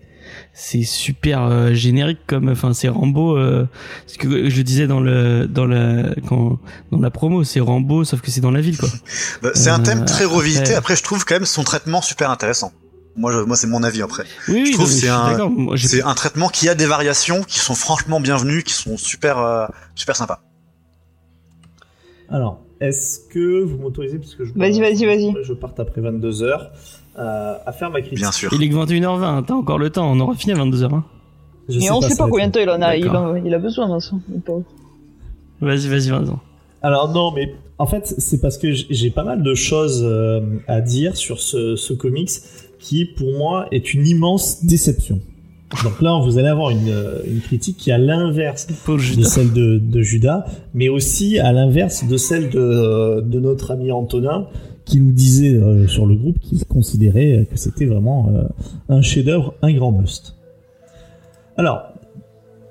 c'est 0.53 0.83
super 0.83 1.43
euh, 1.43 1.73
générique 1.73 2.19
comme 2.27 2.49
enfin 2.49 2.73
c'est 2.73 2.89
Rambo 2.89 3.37
euh, 3.37 3.67
ce 4.07 4.17
que 4.17 4.49
je 4.49 4.61
disais 4.61 4.87
dans 4.87 4.99
le 4.99 5.47
dans 5.47 5.65
la 5.65 6.13
quand 6.27 6.59
dans 6.91 6.99
la 6.99 7.09
promo 7.11 7.43
c'est 7.43 7.59
Rambo 7.59 8.03
sauf 8.03 8.21
que 8.21 8.31
c'est 8.31 8.41
dans 8.41 8.51
la 8.51 8.61
ville 8.61 8.77
quoi 8.77 8.89
Bah, 9.41 9.49
c'est 9.53 9.69
un 9.69 9.79
Euh, 9.79 9.83
thème 9.83 10.05
très 10.05 10.25
revisité. 10.25 10.61
après- 10.61 10.75
Après, 10.75 10.95
je 10.95 11.03
trouve 11.03 11.25
quand 11.25 11.35
même 11.35 11.45
son 11.45 11.63
traitement 11.63 12.01
super 12.01 12.29
intéressant. 12.29 12.71
Moi, 13.15 13.31
je, 13.31 13.39
moi, 13.39 13.55
c'est 13.55 13.67
mon 13.67 13.83
avis 13.83 14.01
après. 14.01 14.23
oui 14.47 14.63
oui 14.65 14.71
trouve 14.71 14.89
c'est 14.89 15.07
un- 15.07 15.37
C'est 15.77 16.01
un 16.01 16.15
traitement 16.15 16.49
qui 16.49 16.67
a 16.67 16.73
des 16.75 16.87
variations 16.87 17.43
qui 17.43 17.59
sont 17.59 17.75
franchement 17.75 18.19
bienvenues, 18.19 18.63
qui 18.63 18.73
sont 18.73 18.97
super, 18.97 19.37
euh, 19.37 19.67
super 19.95 20.15
sympas. 20.15 20.41
Alors, 22.29 22.61
est-ce 22.79 23.19
que 23.29 23.61
vous 23.63 23.77
m'autorisez, 23.77 24.17
parce 24.17 24.35
que 24.35 24.45
je, 24.45 24.53
Vas-y, 24.55 24.79
vas-y, 24.79 25.05
vas-y. 25.05 25.33
je 25.43 25.53
parte 25.53 25.79
après 25.79 26.01
22 26.01 26.41
heures, 26.43 26.71
euh, 27.19 27.55
à 27.65 27.71
faire 27.71 27.89
ma 27.91 28.01
critique 28.01 28.19
Bien 28.19 28.31
sûr. 28.31 28.49
il 28.53 28.63
est 28.63 28.69
que 28.69 28.75
21h20 28.75 29.45
t'as 29.45 29.53
encore 29.53 29.77
le 29.77 29.89
temps 29.89 30.11
on 30.11 30.19
aura 30.19 30.33
fini 30.35 30.53
à 30.53 30.63
22h 30.63 30.93
hein. 30.93 31.03
Je 31.69 31.79
Et 31.79 31.89
on 31.91 32.01
ça 32.01 32.09
sait 32.09 32.17
pas 32.17 32.27
combien 32.27 32.47
de 32.47 32.51
temps 32.51 32.59
il 32.59 32.69
en 32.69 32.81
a. 32.81 32.95
Il, 32.97 33.05
D'accord. 33.05 33.21
en- 33.31 33.35
il 33.35 33.53
a 33.53 33.57
besoin, 33.59 33.87
Vincent. 33.87 34.19
vas-y 35.61 35.87
vas-y 35.87 36.09
Vincent 36.09 36.39
Alors 36.81 37.11
non, 37.13 37.31
mais 37.33 37.53
en 37.79 37.85
fait, 37.85 38.13
c'est 38.17 38.39
parce 38.41 38.57
que 38.57 38.71
j'ai 38.71 39.09
pas 39.09 39.23
mal 39.23 39.43
de 39.43 39.53
choses 39.55 40.01
euh, 40.05 40.41
à 40.67 40.81
dire 40.81 41.15
sur 41.17 41.39
ce, 41.39 41.75
ce 41.75 41.93
comics 41.93 42.29
qui, 42.79 43.05
pour 43.05 43.31
moi, 43.37 43.67
est 43.71 43.93
une 43.93 44.05
immense 44.07 44.63
déception. 44.65 45.19
Donc 45.83 46.01
là, 46.01 46.19
vous 46.23 46.37
allez 46.37 46.49
avoir 46.49 46.69
une, 46.69 46.89
euh, 46.89 47.19
une 47.25 47.39
critique 47.41 47.77
qui 47.77 47.89
est 47.89 47.93
à 47.93 47.97
l'inverse 47.97 48.67
de 48.67 49.23
celle 49.23 49.51
de, 49.53 49.79
de 49.79 50.01
Judas, 50.01 50.45
mais 50.73 50.87
aussi 50.89 51.39
à 51.39 51.51
l'inverse 51.51 52.05
de 52.07 52.15
celle 52.17 52.49
de, 52.51 53.21
de 53.21 53.39
notre 53.39 53.71
ami 53.71 53.91
Antonin, 53.91 54.47
qui 54.85 54.99
nous 54.99 55.11
disait 55.11 55.55
euh, 55.55 55.87
sur 55.87 56.05
le 56.05 56.15
groupe 56.15 56.39
qu'il 56.39 56.63
considérait 56.65 57.47
que 57.49 57.57
c'était 57.57 57.85
vraiment 57.85 58.29
euh, 58.29 58.43
un 58.89 59.01
chef-d'œuvre, 59.01 59.55
un 59.61 59.71
grand 59.73 59.91
must. 59.91 60.35
Alors, 61.57 61.93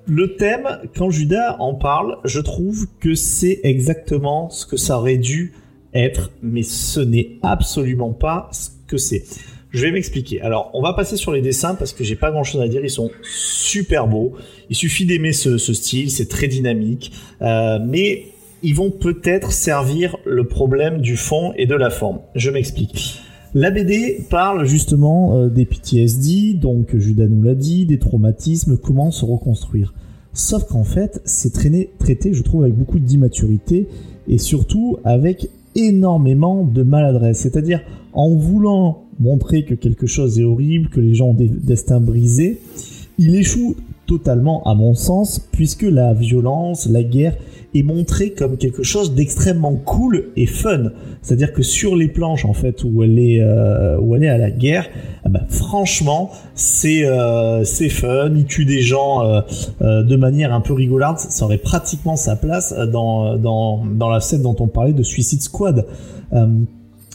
le 0.07 0.37
thème, 0.37 0.81
quand 0.97 1.11
Judas 1.11 1.57
en 1.61 1.75
parle, 1.75 2.19
je 2.25 2.41
trouve 2.41 2.87
que 3.01 3.15
c'est 3.15 3.61
exactement 3.63 4.51
ce 4.51 4.67
que 4.67 4.77
ça 4.77 4.99
aurait 4.99 5.17
dû 5.17 5.55
être, 5.95 6.31
mais 6.43 6.63
ce 6.63 7.01
n'est 7.01 7.39
absolument 7.43 8.13
pas 8.13 8.49
ce 8.53 8.71
que 8.87 8.97
c'est. 8.97 9.25
Je 9.73 9.87
vais 9.87 9.93
m'expliquer. 9.93 10.41
Alors, 10.43 10.71
on 10.75 10.83
va 10.83 10.93
passer 10.93 11.17
sur 11.17 11.33
les 11.33 11.41
dessins 11.41 11.75
parce 11.75 11.93
que 11.93 12.05
j'ai 12.05 12.17
pas 12.17 12.31
grand 12.31 12.45
chose 12.45 12.61
à 12.61 12.69
dire. 12.69 12.83
Ils 12.85 12.91
sont 12.91 13.11
super 13.23 14.07
beaux. 14.07 14.35
Il 14.69 14.77
suffit 14.77 15.07
d'aimer 15.07 15.33
ce, 15.33 15.57
style. 15.59 16.11
C'est 16.11 16.29
très 16.29 16.47
dynamique. 16.47 17.13
Euh, 17.41 17.79
mais 17.83 18.27
ils 18.63 18.75
vont 18.75 18.91
peut-être 18.91 19.51
servir 19.51 20.17
le 20.33 20.45
problème 20.47 21.01
du 21.01 21.17
fond 21.17 21.53
et 21.57 21.67
de 21.67 21.75
la 21.75 21.91
forme. 21.91 22.21
Je 22.35 22.51
m'explique. 22.51 23.21
La 23.55 23.71
BD 23.71 24.25
parle 24.31 24.65
justement 24.65 25.37
euh, 25.37 25.49
des 25.49 25.67
PTSD, 25.67 26.55
donc 26.55 26.97
Judas 26.97 27.27
nous 27.29 27.43
l'a 27.43 27.55
dit, 27.55 27.85
des 27.85 27.99
traumatismes, 27.99 28.79
comment 28.79 29.11
se 29.11 29.25
reconstruire. 29.25 29.93
Sauf 30.33 30.65
qu'en 30.65 30.85
fait, 30.85 31.21
c'est 31.27 31.53
traité, 31.53 32.33
je 32.33 32.43
trouve, 32.43 32.63
avec 32.63 32.75
beaucoup 32.75 32.99
d'immaturité 32.99 33.89
et 34.29 34.39
surtout 34.39 34.97
avec 35.05 35.49
énormément 35.75 36.65
de 36.65 36.83
maladresse. 36.83 37.41
C'est-à-dire 37.41 37.83
en 38.15 38.31
voulant 38.31 39.05
montrer 39.21 39.65
que 39.65 39.75
quelque 39.75 40.07
chose 40.07 40.39
est 40.39 40.45
horrible, 40.45 40.89
que 40.89 41.01
les 41.01 41.15
gens 41.15 41.29
ont 41.29 41.35
des 41.35 41.49
destins 41.49 42.01
brisés, 42.01 42.59
il 43.19 43.35
échoue 43.37 43.77
totalement 44.07 44.63
à 44.65 44.75
mon 44.75 44.95
sens, 44.95 45.39
puisque 45.53 45.83
la 45.83 46.13
violence, 46.13 46.89
la 46.91 47.03
guerre 47.03 47.37
est 47.75 47.83
montrée 47.83 48.33
comme 48.33 48.59
quelque 48.59 48.83
chose 48.83 49.15
d'extrêmement 49.15 49.75
cool 49.75 50.31
et 50.37 50.45
fun. 50.47 50.91
C'est-à-dire 51.23 51.53
que 51.53 51.63
sur 51.63 51.97
les 51.97 52.09
planches 52.09 52.45
en 52.45 52.53
fait 52.53 52.85
où 52.85 53.03
elle 53.03 53.19
est 53.19 53.41
euh, 53.41 53.99
où 53.99 54.15
elle 54.15 54.25
est 54.25 54.29
à 54.29 54.37
la 54.37 54.51
guerre, 54.51 54.89
bah, 55.27 55.41
franchement 55.49 56.31
c'est 56.55 57.07
euh, 57.07 57.65
c'est 57.65 57.89
fun. 57.89 58.33
Il 58.37 58.45
tue 58.45 58.67
des 58.67 58.83
gens 58.83 59.25
euh, 59.25 59.41
euh, 59.81 60.03
de 60.03 60.17
manière 60.17 60.53
un 60.53 60.61
peu 60.61 60.75
rigolarde. 60.75 61.19
Ça 61.19 61.45
aurait 61.47 61.57
pratiquement 61.57 62.17
sa 62.17 62.37
place 62.37 62.75
dans 62.93 63.39
dans 63.39 63.83
dans 63.87 64.11
la 64.11 64.21
scène 64.21 64.43
dont 64.43 64.57
on 64.61 64.69
parlait 64.69 64.93
de 64.93 65.03
Suicide 65.03 65.41
Squad. 65.41 65.87
Euh, 66.35 66.47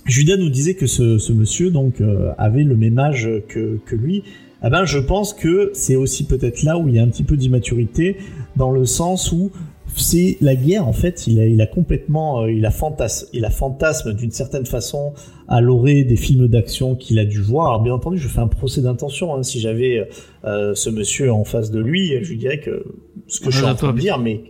Judas 0.05 0.37
nous 0.37 0.49
disait 0.49 0.73
que 0.73 0.87
ce, 0.87 1.17
ce 1.17 1.33
monsieur 1.33 1.69
donc 1.69 2.01
euh, 2.01 2.31
avait 2.37 2.63
le 2.63 2.77
même 2.77 2.97
âge 2.97 3.29
que, 3.49 3.77
que 3.85 3.95
lui. 3.95 4.23
Eh 4.65 4.69
ben, 4.69 4.85
je 4.85 4.99
pense 4.99 5.33
que 5.33 5.71
c'est 5.73 5.95
aussi 5.95 6.25
peut-être 6.25 6.63
là 6.63 6.77
où 6.77 6.87
il 6.87 6.95
y 6.95 6.99
a 6.99 7.03
un 7.03 7.07
petit 7.09 7.23
peu 7.23 7.37
d'immaturité, 7.37 8.17
dans 8.55 8.71
le 8.71 8.85
sens 8.85 9.31
où 9.31 9.51
c'est 9.95 10.37
la 10.41 10.55
guerre 10.55 10.87
en 10.87 10.93
fait. 10.93 11.27
Il 11.27 11.39
a, 11.39 11.45
il 11.45 11.61
a 11.61 11.65
complètement, 11.67 12.41
euh, 12.41 12.51
il 12.51 12.65
a 12.65 12.71
fantasme, 12.71 13.27
il 13.33 13.45
a 13.45 13.49
fantasme 13.49 14.13
d'une 14.13 14.31
certaine 14.31 14.65
façon 14.65 15.13
à 15.47 15.61
l'orée 15.61 16.03
des 16.03 16.15
films 16.15 16.47
d'action 16.47 16.95
qu'il 16.95 17.19
a 17.19 17.25
dû 17.25 17.39
voir. 17.39 17.67
Alors 17.69 17.81
bien 17.81 17.93
entendu, 17.93 18.17
je 18.17 18.27
fais 18.27 18.39
un 18.39 18.47
procès 18.47 18.81
d'intention. 18.81 19.35
hein. 19.35 19.43
Si 19.43 19.59
j'avais 19.59 20.07
euh, 20.45 20.73
ce 20.75 20.89
monsieur 20.89 21.31
en 21.31 21.43
face 21.43 21.71
de 21.71 21.79
lui, 21.79 22.13
je 22.21 22.29
lui 22.29 22.37
dirais 22.37 22.59
que 22.59 22.83
ce 23.27 23.39
que 23.39 23.49
je 23.51 23.57
suis 23.57 23.65
en 23.65 23.75
train 23.75 23.93
de 23.93 23.99
dire, 23.99 24.17
mais 24.19 24.41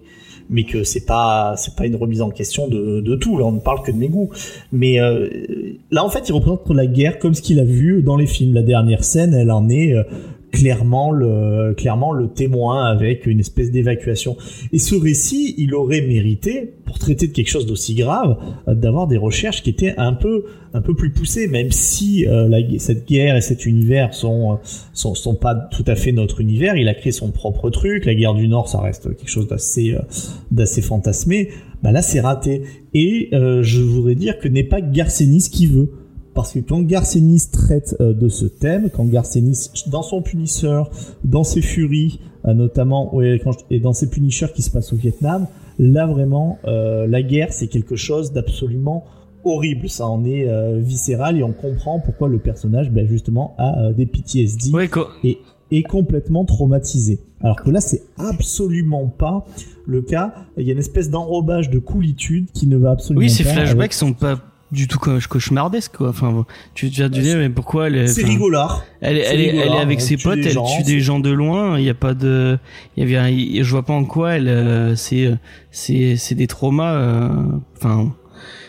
mais 0.50 0.64
que 0.64 0.84
c'est 0.84 1.06
pas 1.06 1.56
c'est 1.58 1.76
pas 1.76 1.86
une 1.86 1.96
remise 1.96 2.22
en 2.22 2.30
question 2.30 2.68
de, 2.68 3.02
de 3.02 3.16
tout. 3.16 3.38
Là 3.38 3.46
on 3.46 3.52
ne 3.52 3.60
parle 3.60 3.84
que 3.84 3.92
de 3.92 3.98
mes 3.98 4.10
goûts 4.10 4.30
mais 4.72 5.00
euh, 5.00 5.30
là 5.92 6.04
en 6.04 6.10
fait 6.10 6.28
il 6.30 6.34
représente 6.34 6.70
la 6.70 6.88
guerre 6.88 7.20
comme 7.20 7.34
ce 7.34 7.42
qu'il 7.42 7.60
a 7.60 7.66
vu 7.66 8.02
dans 8.02 8.16
les 8.16 8.28
films. 8.28 8.54
La 8.54 8.64
dernière 8.64 9.04
scène 9.04 9.34
elle 9.34 9.52
en 9.52 9.70
est 9.70 9.94
euh, 9.94 10.04
clairement 10.58 11.12
le 11.12 11.76
clairement 11.76 12.12
le 12.14 12.30
témoin 12.30 12.86
avec 12.86 13.28
une 13.28 13.40
espèce 13.40 13.70
d'évacuation. 13.70 14.38
Et 14.74 14.80
ce 14.80 14.96
récit 14.96 15.54
il 15.60 15.76
aurait 15.76 16.02
mérité 16.02 16.74
pour 16.86 16.98
traiter 16.98 17.28
de 17.28 17.32
quelque 17.32 17.50
chose 17.50 17.68
d'aussi 17.68 17.94
grave 17.94 18.38
d'avoir 18.66 19.08
des 19.08 19.18
recherches 19.18 19.62
qui 19.62 19.70
étaient 19.70 19.94
un 19.98 20.14
peu 20.14 20.46
un 20.74 20.82
peu 20.82 20.96
plus 20.96 21.12
poussées 21.12 21.48
même 21.48 21.72
si 21.72 22.26
euh, 22.26 22.48
la, 22.48 22.58
cette 22.80 23.08
guerre 23.08 23.36
et 23.36 23.42
cet 23.42 23.68
univers 23.68 24.16
sont, 24.16 24.54
euh, 24.54 24.56
sont 24.94 25.14
sont 25.14 25.36
pas 25.36 25.54
tout 25.54 25.86
à 25.86 25.96
fait 25.96 26.12
notre 26.12 26.42
univers. 26.42 26.76
Il 26.76 26.88
a 26.88 26.96
créé 26.96 27.12
son 27.12 27.32
propre 27.32 27.70
truc. 27.70 28.06
La 28.06 28.16
guerre 28.16 28.34
du 28.34 28.48
nord 28.48 28.68
ça 28.68 28.82
reste 28.82 29.16
quelque 29.16 29.30
chose 29.30 29.48
d'assez 29.48 29.94
euh, 29.94 30.00
d'assez 30.50 30.82
fantasmé. 30.82 31.50
Bah 31.84 31.92
là 31.92 32.02
c'est 32.02 32.20
raté. 32.20 32.64
Et 32.96 33.30
euh, 33.34 33.62
je 33.62 33.82
voudrais 33.82 34.16
dire 34.16 34.40
que 34.40 34.48
n'est 34.48 34.64
pas 34.64 34.82
Garcenis 34.82 35.50
qui 35.52 35.68
veut 35.68 35.92
parce 36.38 36.54
que 36.54 36.60
quand 36.60 36.82
Garcenis 36.84 37.50
traite 37.52 37.96
euh, 38.00 38.14
de 38.14 38.30
ce 38.30 38.46
thème, 38.46 38.90
quand 38.96 39.04
Garcenis, 39.06 39.70
dans 39.88 40.04
son 40.04 40.22
Punisher, 40.22 40.84
dans 41.26 41.44
ses 41.44 41.62
Furies, 41.62 42.20
euh, 42.46 42.54
notamment, 42.54 43.14
ouais, 43.16 43.42
quand 43.44 43.52
je- 43.54 43.58
et 43.76 43.80
dans 43.80 43.92
ses 43.94 44.10
Punishers 44.10 44.54
qui 44.56 44.62
se 44.62 44.70
passent 44.70 44.94
au 44.94 44.96
Vietnam, 44.96 45.48
là 45.80 46.06
vraiment, 46.06 46.60
euh, 46.66 47.08
la 47.08 47.22
guerre, 47.24 47.52
c'est 47.52 47.68
quelque 47.68 47.96
chose 47.96 48.32
d'absolument 48.34 49.04
horrible. 49.44 49.90
Ça 49.90 50.08
en 50.08 50.24
est 50.26 50.48
viscéral 50.80 51.38
et 51.38 51.44
on 51.44 51.54
comprend 51.54 52.00
pourquoi 52.00 52.28
le 52.30 52.38
personnage, 52.40 52.92
ben, 52.92 53.08
justement, 53.08 53.56
a 53.58 53.92
des 53.94 54.06
PTSD 54.06 54.72
Ouais, 54.74 54.90
et 55.24 55.40
est 55.72 55.84
complètement 55.84 56.46
traumatisé. 56.46 57.20
Alors 57.42 57.62
que 57.64 57.70
là, 57.72 57.80
c'est 57.82 58.04
absolument 58.18 59.08
pas 59.08 59.46
le 59.86 60.02
cas. 60.02 60.34
Il 60.58 60.66
y 60.66 60.70
a 60.70 60.74
une 60.74 60.80
espèce 60.80 61.10
d'enrobage 61.10 61.70
de 61.70 61.80
coolitude 61.80 62.48
qui 62.54 62.68
ne 62.68 62.78
va 62.78 62.92
absolument 62.92 63.20
oui, 63.22 63.28
pas. 63.28 63.34
ces 63.34 63.44
flashbacks 63.44 63.80
avec- 63.80 63.94
sont 63.94 64.14
pas 64.14 64.40
du 64.72 64.88
tout 64.88 65.00
cauchemardesques 65.00 65.96
quoi. 65.98 66.10
Enfin, 66.10 66.46
tu 66.74 66.90
te 66.92 67.02
Bah, 67.02 67.10
dire 67.10 67.38
mais 67.38 67.50
pourquoi 67.50 67.88
elle 67.88 67.96
est, 67.96 68.08
C'est 68.08 68.26
rigolard. 68.26 68.84
Elle, 69.02 69.18
elle, 69.18 69.40
est, 69.40 69.56
elle 69.56 69.74
est 69.74 69.78
avec 69.80 70.02
ses 70.02 70.18
potes, 70.18 70.40
elle 70.44 70.58
tue 70.78 70.84
des 70.84 71.00
gens 71.00 71.20
de 71.20 71.30
loin. 71.30 71.80
Il 71.80 71.86
y 71.86 71.90
a 71.90 71.94
pas 71.94 72.14
de, 72.14 72.58
il 72.98 73.10
y 73.10 73.16
avait, 73.16 73.64
je 73.64 73.72
vois 73.72 73.84
pas 73.84 73.94
en 73.94 74.04
quoi 74.06 74.36
elle, 74.36 74.48
euh, 74.50 74.96
c'est, 74.96 75.32
c'est, 75.72 76.16
c'est 76.18 76.36
des 76.36 76.48
traumas. 76.48 76.94
euh, 76.96 77.30
Enfin, 77.78 78.14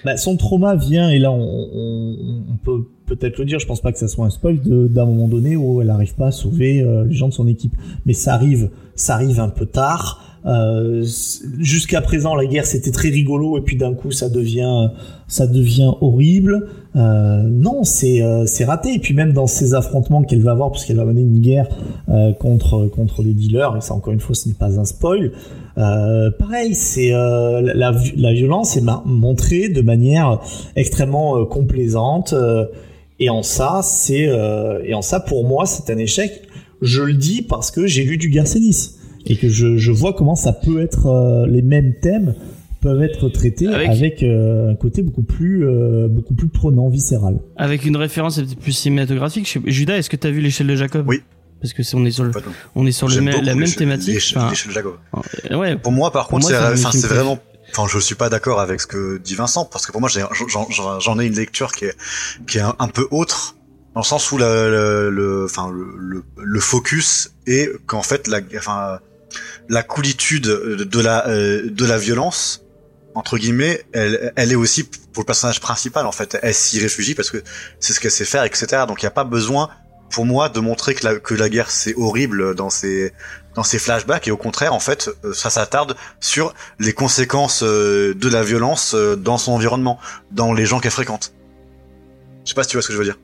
Bah, 0.05 0.17
son 0.17 0.37
trauma 0.37 0.77
vient, 0.77 1.11
et 1.11 1.19
là 1.19 1.31
on, 1.33 1.41
on- 1.75 2.45
on 2.53 2.57
peut 2.65 2.85
peut-être 3.07 3.39
le 3.39 3.45
dire, 3.47 3.59
je 3.59 3.67
pense 3.67 3.81
pas 3.81 3.91
que 3.91 3.99
ça 3.99 4.07
soit 4.07 4.27
un 4.27 4.31
spoil, 4.31 4.61
de- 4.61 4.87
d'un 4.87 5.07
moment 5.07 5.29
donné 5.29 5.57
où 5.57 5.81
elle 5.83 5.91
arrive 5.91 6.15
pas 6.15 6.27
à 6.27 6.31
sauver 6.31 6.81
euh, 6.83 7.05
les 7.07 7.15
gens 7.15 7.29
de 7.29 7.33
son 7.33 7.49
équipe. 7.49 7.75
Mais 8.07 8.13
ça 8.13 8.35
arrive, 8.35 8.71
ça 8.95 9.15
arrive 9.15 9.41
un 9.41 9.49
peu 9.49 9.67
tard. 9.67 10.38
Euh, 10.47 11.05
Jusqu'à 11.59 12.01
présent, 12.01 12.35
la 12.35 12.47
guerre 12.47 12.67
c'était 12.67 12.91
très 12.91 13.09
rigolo, 13.09 13.59
et 13.59 13.61
puis 13.61 13.77
d'un 13.77 13.95
coup 13.95 14.11
ça 14.11 14.29
devient, 14.29 14.91
ça 15.27 15.47
devient 15.47 15.93
horrible. 16.01 16.69
Euh, 16.97 17.43
non, 17.43 17.85
c'est 17.85 18.23
euh, 18.23 18.47
c'est 18.47 18.65
raté. 18.65 18.95
Et 18.95 18.99
puis 18.99 19.15
même 19.15 19.33
dans 19.33 19.47
ces 19.47 19.75
affrontements 19.75 20.23
qu'elle 20.23 20.43
va 20.43 20.53
avoir, 20.53 20.71
puisqu'elle 20.71 20.97
va 20.97 21.05
mener 21.05 21.21
une 21.21 21.41
guerre 21.41 21.69
euh, 22.09 22.33
contre 22.33 22.87
contre 22.87 23.23
les 23.23 23.33
dealers, 23.33 23.77
et 23.77 23.81
ça 23.81 23.95
encore 23.95 24.13
une 24.13 24.21
fois 24.21 24.35
ce 24.35 24.49
n'est 24.49 24.55
pas 24.55 24.79
un 24.79 24.85
spoil. 24.85 25.33
Euh, 25.77 26.31
pareil, 26.31 26.75
c'est 26.75 27.11
la, 27.11 27.73
la, 27.73 28.33
violence 28.33 28.77
est 28.77 28.83
montrée 29.05 29.69
de 29.69 29.81
manière 29.81 30.41
extrêmement 30.75 31.45
complaisante 31.45 32.35
et 33.21 33.31
en 33.31 33.43
ça 33.43 33.81
c'est 33.83 34.29
et 34.85 34.95
en 34.95 35.03
ça 35.03 35.21
pour 35.21 35.47
moi 35.47 35.67
c'est 35.67 35.93
un 35.93 35.99
échec. 35.99 36.43
Je 36.81 37.03
le 37.03 37.15
dis 37.15 37.43
parce 37.43 37.71
que 37.71 37.87
j'ai 37.87 38.05
lu 38.05 38.19
du 38.19 38.31
Garcenis 38.31 38.98
et 39.29 39.37
que 39.37 39.49
je, 39.49 39.77
je 39.77 39.93
vois 39.93 40.13
comment 40.15 40.35
ça 40.37 40.53
peut 40.53 40.81
être 40.81 41.07
euh, 41.07 41.47
les 41.47 41.63
mêmes 41.63 41.95
thèmes 42.01 42.35
peuvent 42.81 43.03
être 43.03 43.29
traités 43.29 43.67
Avec- 43.67 43.89
avec, 43.91 44.23
euh, 44.23 44.71
un 44.71 44.75
côté 44.77 45.03
beaucoup 45.03 45.23
plus 45.23 45.67
euh, 45.67 46.07
beaucoup 46.09 46.35
plus 46.35 46.49
prenant 46.49 46.89
viscéral. 46.89 47.39
avec 47.57 47.85
une 47.85 47.97
référence 47.97 48.37
peut-être 48.37 48.57
plus 48.57 48.73
cinématographique. 48.73 49.47
je 49.47 49.53
sais- 49.55 49.61
Judas, 49.67 49.97
est-ce 49.97 50.09
que 50.11 50.17
t'as 50.17 50.31
vu 50.31 50.41
l'échelle 50.41 50.69
de 50.69 50.77
Jacob? 50.77 51.05
Oui. 51.09 51.23
Parce 51.61 51.73
que 51.73 51.83
c'est, 51.83 51.97
on 51.97 52.05
est 52.05 52.13
sur 52.13 52.23
le, 52.23 52.31
on 52.77 52.87
est 52.87 52.93
sur 52.93 53.09
le 53.09 53.17
la 53.17 53.21
même 53.21 53.59
l'échelle- 53.61 53.77
thématique. 53.79 54.15
l'échelle- 54.15 54.39
Enfin, 54.39 54.51
l'échelle 54.51 54.69
de 54.69 54.75
Jacob. 54.75 54.95
euh, 55.51 55.57
ouais. 55.57 55.77
Pour 55.77 55.91
moi, 55.91 56.13
par 56.13 56.29
Pour 56.29 56.39
contre, 56.39 56.51
moi, 56.53 56.77
c'est 56.77 57.07
vraiment. 57.09 57.39
Enfin, 57.73 57.87
je 57.93 57.99
suis 57.99 58.15
pas 58.15 58.31
d'accord 58.31 58.61
avec 58.61 58.81
ce 58.81 58.87
que 58.87 59.19
dit 59.19 59.35
Vincent 59.35 59.65
parce 59.71 59.85
que 59.85 59.91
pour 59.93 60.01
moi, 60.01 60.09
j'ai- 60.09 60.21
j'en 60.49 60.67
j'en- 60.71 61.01
j'en 61.01 61.19
ai 61.19 61.27
une 61.27 61.35
lecture 61.35 61.73
qui 61.73 61.87
est 61.87 61.95
qui 62.47 62.59
est 62.59 62.63
un, 62.63 62.75
un 62.79 62.87
peu 62.89 63.07
autre 63.11 63.57
dans 63.95 64.01
le 64.03 64.07
sens 64.07 64.31
où 64.31 64.39
la- 64.39 64.69
le, 64.71 65.11
le, 65.11 65.45
enfin, 65.47 65.69
le, 65.71 65.85
le, 65.99 66.23
le 66.41 66.61
focus 66.61 67.33
est 67.49 67.69
qu'en 67.87 68.03
fait, 68.03 68.29
la, 68.29 68.39
enfin, 68.57 69.01
la 69.69 69.83
coolitude 69.83 70.45
de 70.45 70.85
de 70.85 71.01
la 71.01 71.29
euh, 71.29 71.69
de 71.71 71.85
la 71.85 71.99
violence 71.99 72.65
entre 73.15 73.37
guillemets, 73.37 73.85
elle, 73.93 74.33
elle 74.37 74.53
est 74.53 74.57
aussi 74.57 74.85
pour 74.85 75.23
le 75.23 75.27
personnage 75.27 75.61
principal 75.61 76.07
en 76.07 76.13
fait. 76.13 76.39
Elle 76.43 76.55
s'y 76.55 76.79
réfugie 76.79 77.17
parce 77.17 77.31
que 77.31 77.43
c'est 77.81 77.93
ce 77.93 77.99
qu'elle 77.99 78.13
sait 78.13 78.25
faire, 78.25 78.45
etc. 78.45 78.85
Donc 78.87 79.03
il 79.03 79.07
n'y 79.07 79.09
a 79.09 79.13
pas 79.13 79.25
besoin 79.25 79.71
pour 80.11 80.25
moi 80.25 80.49
de 80.49 80.61
montrer 80.61 80.95
que 80.95 81.07
la, 81.07 81.19
que 81.19 81.35
la 81.35 81.49
guerre 81.49 81.71
c'est 81.71 81.95
horrible 81.97 82.55
dans 82.55 82.71
ses 82.71 83.13
dans 83.55 83.65
ses 83.65 83.79
flashbacks 83.79 84.29
et 84.29 84.31
au 84.31 84.37
contraire 84.37 84.73
en 84.73 84.81
fait 84.81 85.11
euh, 85.25 85.33
ça 85.33 85.51
s'attarde 85.51 85.97
sur 86.21 86.55
les 86.79 86.93
conséquences 86.93 87.63
euh, 87.63 88.15
de 88.15 88.29
la 88.29 88.43
violence 88.43 88.95
euh, 88.95 89.17
dans 89.17 89.37
son 89.37 89.53
environnement, 89.53 89.99
dans 90.31 90.53
les 90.53 90.65
gens 90.65 90.81
qu'elle 90.81 90.93
fréquente. 90.93 91.33
Je 92.45 92.51
sais 92.51 92.55
pas 92.55 92.63
si 92.63 92.71
tu 92.71 92.77
vois 92.77 92.83
ce 92.83 92.89
que 92.89 92.95
je 92.95 92.99
veux 92.99 93.05
dire. 93.05 93.19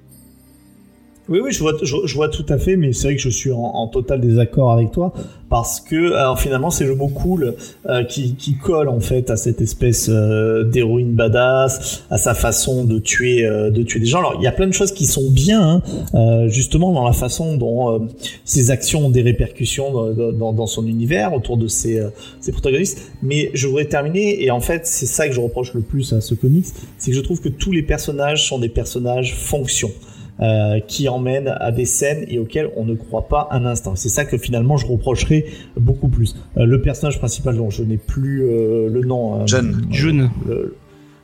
Oui, 1.29 1.41
oui, 1.43 1.53
je 1.53 1.61
vois, 1.61 1.73
je, 1.83 1.97
je 2.05 2.15
vois 2.15 2.29
tout 2.29 2.45
à 2.51 2.59
fait, 2.59 2.77
mais 2.77 2.93
c'est 2.93 3.09
vrai 3.09 3.17
que 3.17 3.23
je 3.23 3.31
suis 3.31 3.51
en, 3.51 3.59
en 3.59 3.89
total 3.89 4.21
désaccord 4.21 4.73
avec 4.73 4.93
toi 4.93 5.15
parce 5.49 5.81
que 5.81 6.15
alors 6.15 6.41
finalement 6.41 6.71
c'est 6.71 6.85
le 6.85 6.97
mot 6.97 7.07
cool 7.07 7.55
euh, 7.87 8.03
qui, 8.05 8.35
qui 8.35 8.57
colle 8.57 8.89
en 8.89 8.99
fait 8.99 9.31
à 9.31 9.37
cette 9.37 9.61
espèce 9.61 10.09
euh, 10.11 10.65
d'héroïne 10.65 11.13
badass, 11.13 12.03
à 12.11 12.19
sa 12.19 12.35
façon 12.35 12.85
de 12.85 12.99
tuer, 12.99 13.47
euh, 13.47 13.71
de 13.71 13.83
tuer 13.83 14.01
des 14.01 14.07
gens. 14.07 14.19
Alors 14.19 14.35
il 14.37 14.43
y 14.43 14.47
a 14.47 14.53
plein 14.53 14.67
de 14.67 14.73
choses 14.73 14.93
qui 14.93 15.07
sont 15.07 15.31
bien, 15.31 15.63
hein, 15.63 15.83
euh, 16.15 16.49
justement 16.49 16.93
dans 16.93 17.07
la 17.07 17.13
façon 17.13 17.57
dont 17.57 17.89
euh, 17.89 17.99
ses 18.45 18.71
actions 18.71 19.07
ont 19.07 19.11
des 19.11 19.23
répercussions 19.23 19.93
dans, 19.93 20.33
dans, 20.33 20.53
dans 20.53 20.67
son 20.67 20.87
univers 20.87 21.33
autour 21.33 21.57
de 21.57 21.69
ses, 21.69 22.01
euh, 22.01 22.09
ses 22.41 22.53
protagonistes. 22.53 23.13
Mais 23.23 23.51
je 23.55 23.67
voudrais 23.69 23.87
terminer 23.87 24.43
et 24.43 24.51
en 24.51 24.61
fait 24.61 24.87
c'est 24.87 25.07
ça 25.07 25.29
que 25.29 25.35
je 25.35 25.41
reproche 25.41 25.73
le 25.73 25.83
plus 25.83 26.13
à 26.13 26.21
ce 26.21 26.35
comics, 26.35 26.67
c'est 26.99 27.13
que 27.13 27.17
je 27.17 27.23
trouve 27.23 27.41
que 27.41 27.49
tous 27.49 27.73
les 27.73 27.83
personnages 27.83 28.47
sont 28.47 28.59
des 28.59 28.69
personnages 28.69 29.35
fonction 29.35 29.91
euh, 30.41 30.81
qui 30.87 31.09
emmènent 31.09 31.55
à 31.61 31.71
des 31.73 31.85
scènes 31.85 32.25
et 32.29 32.39
auxquelles 32.39 32.71
on 32.77 32.85
ne 32.85 32.95
croit 32.95 33.29
pas 33.29 33.49
un 33.53 33.65
instant. 33.65 33.95
C'est 33.97 34.09
ça 34.09 34.25
que 34.25 34.37
finalement 34.39 34.77
je 34.77 34.87
reprocherais 34.87 35.45
beaucoup 35.77 36.09
plus. 36.09 36.35
Euh, 36.57 36.65
le 36.67 36.81
personnage 36.83 37.19
principal 37.19 37.57
dont 37.57 37.71
je 37.71 37.83
n'ai 37.85 37.97
plus 37.99 38.43
euh, 38.45 38.89
le 38.89 39.01
nom. 39.03 39.43
euh, 39.43 39.47
June. 39.47 39.87
June. 39.91 40.31
le- 40.47 40.77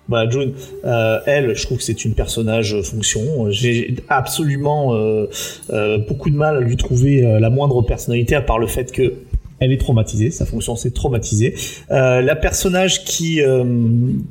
voilà, 0.08 0.28
June, 0.28 0.54
euh, 0.84 1.20
elle, 1.26 1.54
je 1.54 1.62
trouve 1.64 1.78
que 1.78 1.84
c'est 1.84 2.04
une 2.04 2.14
personnage 2.14 2.74
fonction. 2.82 3.48
J'ai 3.50 3.94
absolument 4.08 4.92
euh, 4.94 5.26
euh, 5.70 5.98
beaucoup 5.98 6.30
de 6.30 6.34
mal 6.34 6.56
à 6.56 6.60
lui 6.60 6.76
trouver 6.76 7.24
euh, 7.24 7.38
la 7.38 7.48
moindre 7.48 7.80
personnalité, 7.82 8.34
à 8.34 8.42
part 8.42 8.58
le 8.58 8.66
fait 8.66 8.90
que 8.90 9.12
elle 9.60 9.72
est 9.72 9.76
traumatisée, 9.78 10.30
sa 10.30 10.46
fonction 10.46 10.74
c'est 10.74 10.92
traumatisée. 10.92 11.54
Euh, 11.90 12.22
la 12.22 12.34
personnage 12.34 13.04
qui 13.04 13.42
euh, 13.42 13.64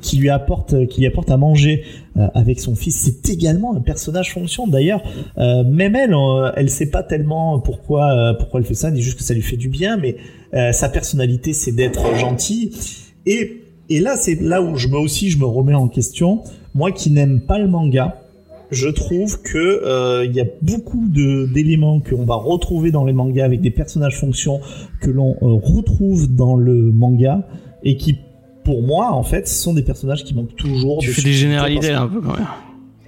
qui 0.02 0.16
lui 0.16 0.28
apporte 0.28 0.86
qui 0.88 1.00
lui 1.00 1.06
apporte 1.06 1.30
à 1.30 1.36
manger 1.36 1.84
euh, 2.16 2.26
avec 2.34 2.58
son 2.60 2.74
fils, 2.74 2.96
c'est 2.96 3.32
également 3.32 3.74
un 3.76 3.80
personnage 3.80 4.32
fonction. 4.32 4.66
D'ailleurs, 4.66 5.02
euh, 5.38 5.62
même 5.64 5.94
elle, 5.94 6.14
euh, 6.14 6.50
elle 6.56 6.68
sait 6.68 6.90
pas 6.90 7.04
tellement 7.04 7.60
pourquoi 7.60 8.12
euh, 8.12 8.34
pourquoi 8.34 8.60
elle 8.60 8.66
fait 8.66 8.74
ça, 8.74 8.88
elle 8.88 8.94
dit 8.94 9.02
juste 9.02 9.18
que 9.18 9.24
ça 9.24 9.32
lui 9.32 9.42
fait 9.42 9.56
du 9.56 9.68
bien, 9.68 9.96
mais 9.96 10.16
sa 10.72 10.88
personnalité 10.88 11.52
c'est 11.52 11.70
d'être 11.70 12.16
gentille. 12.16 12.72
Et 13.24 13.62
et 13.88 14.00
là 14.00 14.16
c'est 14.16 14.40
là 14.40 14.60
où 14.60 14.74
je 14.76 14.88
me 14.88 14.96
aussi 14.96 15.30
je 15.30 15.38
me 15.38 15.46
remets 15.46 15.74
en 15.74 15.86
question. 15.86 16.42
Moi 16.74 16.90
qui 16.90 17.10
n'aime 17.10 17.40
pas 17.40 17.58
le 17.58 17.68
manga, 17.68 18.20
je 18.70 18.88
trouve 18.88 19.42
que 19.42 19.58
euh, 19.58 20.24
il 20.24 20.32
y 20.32 20.40
a 20.40 20.46
beaucoup 20.62 21.06
de 21.08 21.46
d'éléments 21.52 22.00
qu'on 22.00 22.24
va 22.24 22.36
retrouver 22.36 22.90
dans 22.90 23.04
les 23.04 23.12
mangas 23.12 23.44
avec 23.44 23.60
des 23.60 23.70
personnages 23.70 24.18
fonctions 24.18 24.60
que 25.00 25.10
l'on 25.10 25.32
euh, 25.42 25.58
retrouve 25.62 26.34
dans 26.34 26.54
le 26.56 26.74
manga 26.74 27.46
et 27.82 27.96
qui 27.96 28.16
pour 28.64 28.82
moi 28.82 29.10
en 29.12 29.22
fait 29.22 29.48
sont 29.48 29.74
des 29.74 29.82
personnages 29.82 30.22
qui 30.24 30.34
manquent 30.34 30.56
toujours 30.56 30.98
Tu 30.98 31.08
de 31.08 31.12
fais 31.14 31.22
des 31.22 31.32
généralités 31.32 31.88
que- 31.88 31.92
un 31.94 32.06
peu 32.08 32.20
quand 32.20 32.34
même. 32.34 32.46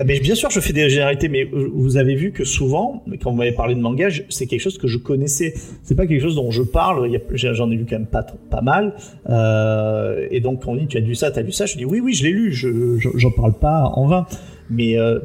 ah, 0.01 0.05
mais 0.05 0.19
bien 0.19 0.35
sûr, 0.35 0.51
je 0.51 0.59
fais 0.59 0.73
des 0.73 0.89
généralités, 0.91 1.29
mais 1.29 1.45
euh, 1.45 1.71
vous 1.73 1.97
avez 1.97 2.17
vu 2.17 2.33
que 2.33 2.43
souvent, 2.45 3.05
quand 3.23 3.31
vous 3.31 3.37
m'avez 3.37 3.53
parlé 3.53 3.75
de 3.77 3.81
manga, 3.81 4.09
c'est 4.31 4.47
quelque 4.47 4.61
chose 4.63 4.79
que 4.79 4.89
je 4.89 4.99
connaissais. 4.99 5.55
C'est 5.85 5.95
pas 5.95 6.07
quelque 6.09 6.23
chose 6.23 6.35
dont 6.35 6.51
je 6.51 6.63
parle. 6.63 7.09
J'en 7.35 7.71
ai 7.71 7.77
lu 7.77 7.87
quand 7.89 7.97
même 7.99 8.07
pas, 8.07 8.25
pas 8.51 8.63
mal. 8.63 8.95
Euh, 9.31 10.27
et 10.31 10.41
donc, 10.41 10.65
quand 10.65 10.73
on 10.73 10.77
dit 10.77 10.87
tu 10.89 10.97
as 10.97 11.01
lu 11.01 11.15
ça, 11.15 11.31
tu 11.31 11.39
as 11.39 11.43
lu 11.43 11.53
ça, 11.53 11.67
je 11.67 11.77
dis 11.77 11.85
oui, 11.85 12.01
oui, 12.01 12.15
je 12.15 12.25
l'ai 12.25 12.33
lu. 12.33 12.53
Je 12.53 12.97
je- 12.99 13.11
j'en 13.17 13.31
parle 13.31 13.53
pas 13.55 13.93
en 13.95 14.07
vain. 14.07 14.27
Mais 14.71 14.97
euh, 14.99 15.19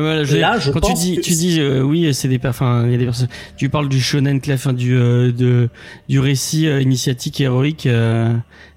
Voilà, 0.00 0.24
je- 0.24 0.36
Là, 0.36 0.58
je 0.58 0.70
quand 0.70 0.80
tu 0.80 0.90
pense 0.92 1.00
dis, 1.00 1.16
que 1.16 1.20
tu 1.20 1.32
dis, 1.32 1.60
euh, 1.60 1.82
oui, 1.82 2.12
c'est 2.14 2.28
des, 2.28 2.38
enfin, 2.44 2.84
il 2.86 2.92
y 2.92 2.94
a 2.94 2.98
des 2.98 3.04
personnes. 3.04 3.28
Tu 3.56 3.68
parles 3.68 3.88
du 3.88 4.00
shonen, 4.00 4.40
que 4.40 4.48
la 4.50 4.56
fin 4.56 4.72
du, 4.72 4.94
euh, 4.96 5.32
de, 5.32 5.68
du 6.08 6.20
récit 6.20 6.66
euh, 6.68 6.80
initiatique 6.80 7.40
héroïque. 7.40 7.86
Euh, 7.86 8.34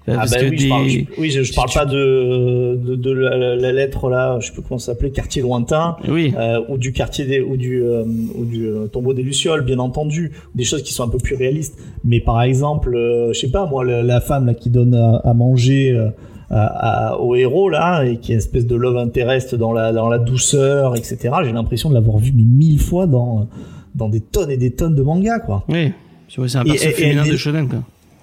ah 0.08 0.12
parce 0.14 0.30
bah 0.32 0.38
que 0.40 0.44
oui, 0.46 0.56
des, 0.56 0.58
je 0.64 0.68
parle, 0.68 0.88
je- 0.88 1.00
oui, 1.18 1.30
je, 1.30 1.42
je 1.42 1.54
parle 1.54 1.68
tu- 1.68 1.78
pas 1.78 1.84
de 1.86 2.76
de, 2.82 2.94
de 2.96 3.10
la, 3.12 3.36
la- 3.36 3.54
la 3.56 3.72
lettre 3.72 4.08
là, 4.08 4.38
je 4.40 4.46
sais 4.46 4.52
plus 4.52 4.62
comment 4.62 4.78
ça 4.78 4.92
s'appelait, 4.92 5.10
quartier 5.10 5.42
lointain. 5.42 5.96
oui, 6.08 6.32
euh, 6.36 6.60
ou 6.68 6.78
du 6.78 6.92
quartier 6.92 7.26
des, 7.26 7.40
ou 7.40 7.56
du 7.56 7.82
euh, 7.82 8.02
ou 8.34 8.44
du 8.44 8.66
euh, 8.66 8.86
tombeau 8.86 9.12
des 9.14 9.22
lucioles 9.22 9.64
bien 9.64 9.78
entendu 9.78 10.32
des 10.54 10.64
choses 10.64 10.82
qui 10.82 10.92
sont 10.94 11.04
un 11.04 11.08
peu 11.08 11.18
plus 11.18 11.36
réalistes 11.36 11.78
mais 12.02 12.18
par 12.20 12.42
exemple 12.42 12.94
euh, 12.96 13.32
je 13.32 13.38
sais 13.40 13.50
pas 13.50 13.66
moi 13.66 13.84
la, 13.84 14.02
la 14.02 14.20
femme 14.20 14.46
là 14.46 14.54
qui 14.54 14.70
donne 14.70 14.94
à, 14.94 15.16
à 15.22 15.34
manger 15.34 15.92
euh, 15.92 16.08
à- 16.50 17.18
au 17.20 17.34
héros 17.36 17.68
là 17.68 18.02
et 18.04 18.16
qui 18.18 18.32
est 18.32 18.34
une 18.34 18.38
espèce 18.40 18.66
de 18.66 18.74
love 18.76 18.96
interest 18.96 19.54
dans 19.54 19.72
la 19.72 19.92
dans 19.92 20.08
la 20.08 20.18
douceur 20.18 20.96
etc 20.96 21.30
j'ai 21.44 21.52
l'impression 21.52 21.88
de 21.88 21.94
l'avoir 21.94 22.18
vu 22.18 22.32
mais 22.34 22.42
mille 22.42 22.80
fois 22.80 23.06
dans 23.06 23.48
dans 23.94 24.08
des 24.08 24.20
tonnes 24.20 24.50
et 24.50 24.56
des 24.56 24.72
tonnes 24.72 24.94
de 24.94 25.02
mangas 25.02 25.40
quoi 25.40 25.64
oui. 25.68 25.92
C'est 26.28 26.40
un 26.40 26.62
personnage 26.64 26.86
et 26.86 26.90
féminin 26.92 27.26
de 27.26 27.36
shonen, 27.36 27.68
quoi. 27.68 27.78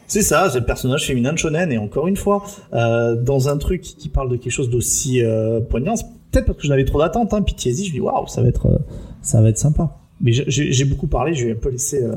c'est 0.08 0.22
ça, 0.22 0.50
c'est 0.50 0.60
le 0.60 0.66
personnage 0.66 1.06
féminin 1.06 1.34
de 1.34 1.38
shonen 1.38 1.70
et 1.74 1.78
encore 1.78 2.08
une 2.08 2.16
fois, 2.16 2.42
euh, 2.74 3.16
dans 3.22 3.50
un 3.50 3.58
truc 3.58 3.82
qui 3.82 4.08
parle 4.08 4.30
de 4.30 4.38
quelque 4.38 4.54
chose 4.54 4.70
d'aussi 4.70 5.22
euh, 5.22 5.60
poignant, 5.60 5.96
peut-être 6.32 6.46
parce 6.46 6.58
que 6.58 6.68
j'avais 6.68 6.86
trop 6.86 7.00
d'attentes, 7.00 7.34
hein, 7.34 7.42
Pitié-y, 7.42 7.84
je 7.84 7.92
dis 7.92 8.00
waouh, 8.00 8.26
ça 8.28 8.42
va 8.42 8.48
être, 8.48 8.68
euh, 8.68 8.78
ça 9.22 9.42
va 9.42 9.50
être 9.50 9.58
sympa. 9.58 9.98
Mais 10.22 10.32
j'ai- 10.32 10.86
beaucoup 10.86 11.08
parlé, 11.08 11.34
je 11.34 11.48
vais 11.48 11.52
un 11.52 11.56
peu 11.56 11.70
laisser 11.70 12.02
euh, 12.02 12.16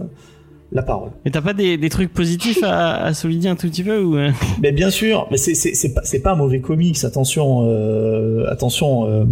la 0.72 0.82
parole. 0.82 1.10
Mais 1.24 1.30
t'as 1.30 1.40
pas 1.40 1.52
des, 1.52 1.76
des 1.76 1.90
trucs 1.90 2.12
positifs 2.12 2.62
à, 2.62 3.02
à 3.04 3.14
souligner 3.14 3.48
un 3.48 3.56
tout 3.56 3.68
petit 3.68 3.82
peu 3.82 4.00
ou 4.02 4.16
euh 4.16 4.30
Mais 4.62 4.72
bien 4.72 4.90
sûr, 4.90 5.26
mais 5.30 5.36
c'est 5.36 5.94
pas 5.94 6.02
c'est 6.04 6.20
pas 6.20 6.32
un 6.32 6.36
mauvais 6.36 6.60
comics, 6.60 7.02
attention, 7.04 7.62
euh, 7.64 8.46
attention. 8.50 9.06
euh, 9.08 9.24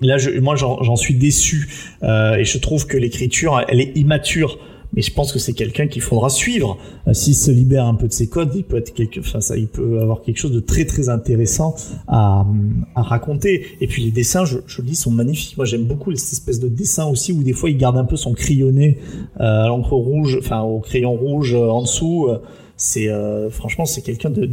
là, 0.00 0.18
je, 0.18 0.30
moi, 0.38 0.54
j'en 0.56 0.82
j'en 0.82 0.96
suis 0.96 1.14
déçu 1.14 1.68
euh, 2.02 2.36
et 2.36 2.44
je 2.44 2.58
trouve 2.58 2.86
que 2.86 2.96
l'écriture, 2.96 3.60
elle 3.68 3.80
est 3.80 3.96
immature. 3.96 4.58
Mais 4.94 5.02
je 5.02 5.12
pense 5.12 5.32
que 5.32 5.38
c'est 5.38 5.52
quelqu'un 5.52 5.86
qu'il 5.86 6.02
faudra 6.02 6.30
suivre. 6.30 6.78
Euh, 7.08 7.14
S'il 7.14 7.34
se 7.34 7.50
libère 7.50 7.86
un 7.86 7.94
peu 7.94 8.08
de 8.08 8.12
ses 8.12 8.28
codes, 8.28 8.52
il 8.54 8.64
peut 8.64 8.76
être 8.76 8.94
quelque, 8.94 9.20
enfin 9.20 9.40
ça, 9.40 9.56
il 9.56 9.66
peut 9.68 10.00
avoir 10.00 10.22
quelque 10.22 10.38
chose 10.38 10.52
de 10.52 10.60
très 10.60 10.84
très 10.84 11.08
intéressant 11.08 11.74
à, 12.06 12.46
à 12.94 13.02
raconter. 13.02 13.66
Et 13.80 13.86
puis 13.86 14.04
les 14.04 14.10
dessins, 14.10 14.44
je, 14.44 14.58
je 14.66 14.82
le 14.82 14.88
dis, 14.88 14.94
sont 14.94 15.10
magnifiques. 15.10 15.56
Moi, 15.56 15.66
j'aime 15.66 15.84
beaucoup 15.84 16.14
cette 16.14 16.32
espèce 16.32 16.60
de 16.60 16.68
dessin 16.68 17.06
aussi 17.06 17.32
où 17.32 17.42
des 17.42 17.52
fois 17.52 17.70
il 17.70 17.76
garde 17.76 17.96
un 17.96 18.04
peu 18.04 18.16
son 18.16 18.32
crayonné 18.34 18.98
euh, 19.40 19.64
à 19.64 19.68
l'encre 19.68 19.92
rouge, 19.94 20.38
enfin 20.40 20.62
au 20.62 20.78
crayon 20.80 21.12
rouge 21.14 21.54
euh, 21.54 21.68
en 21.68 21.82
dessous. 21.82 22.26
Euh, 22.28 22.38
C'est 22.76 23.08
euh, 23.08 23.50
franchement, 23.50 23.86
c'est 23.86 24.02
quelqu'un 24.02 24.30
de 24.30 24.48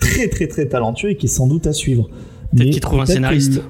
très 0.00 0.28
très 0.28 0.48
très 0.48 0.66
talentueux 0.66 1.10
et 1.10 1.16
qui 1.16 1.26
est 1.26 1.28
sans 1.28 1.46
doute 1.46 1.66
à 1.66 1.72
suivre. 1.72 2.08
Peut-être 2.52 2.70
qu'il 2.70 2.80
trouve 2.80 3.00
un 3.00 3.06
scénariste. 3.06 3.62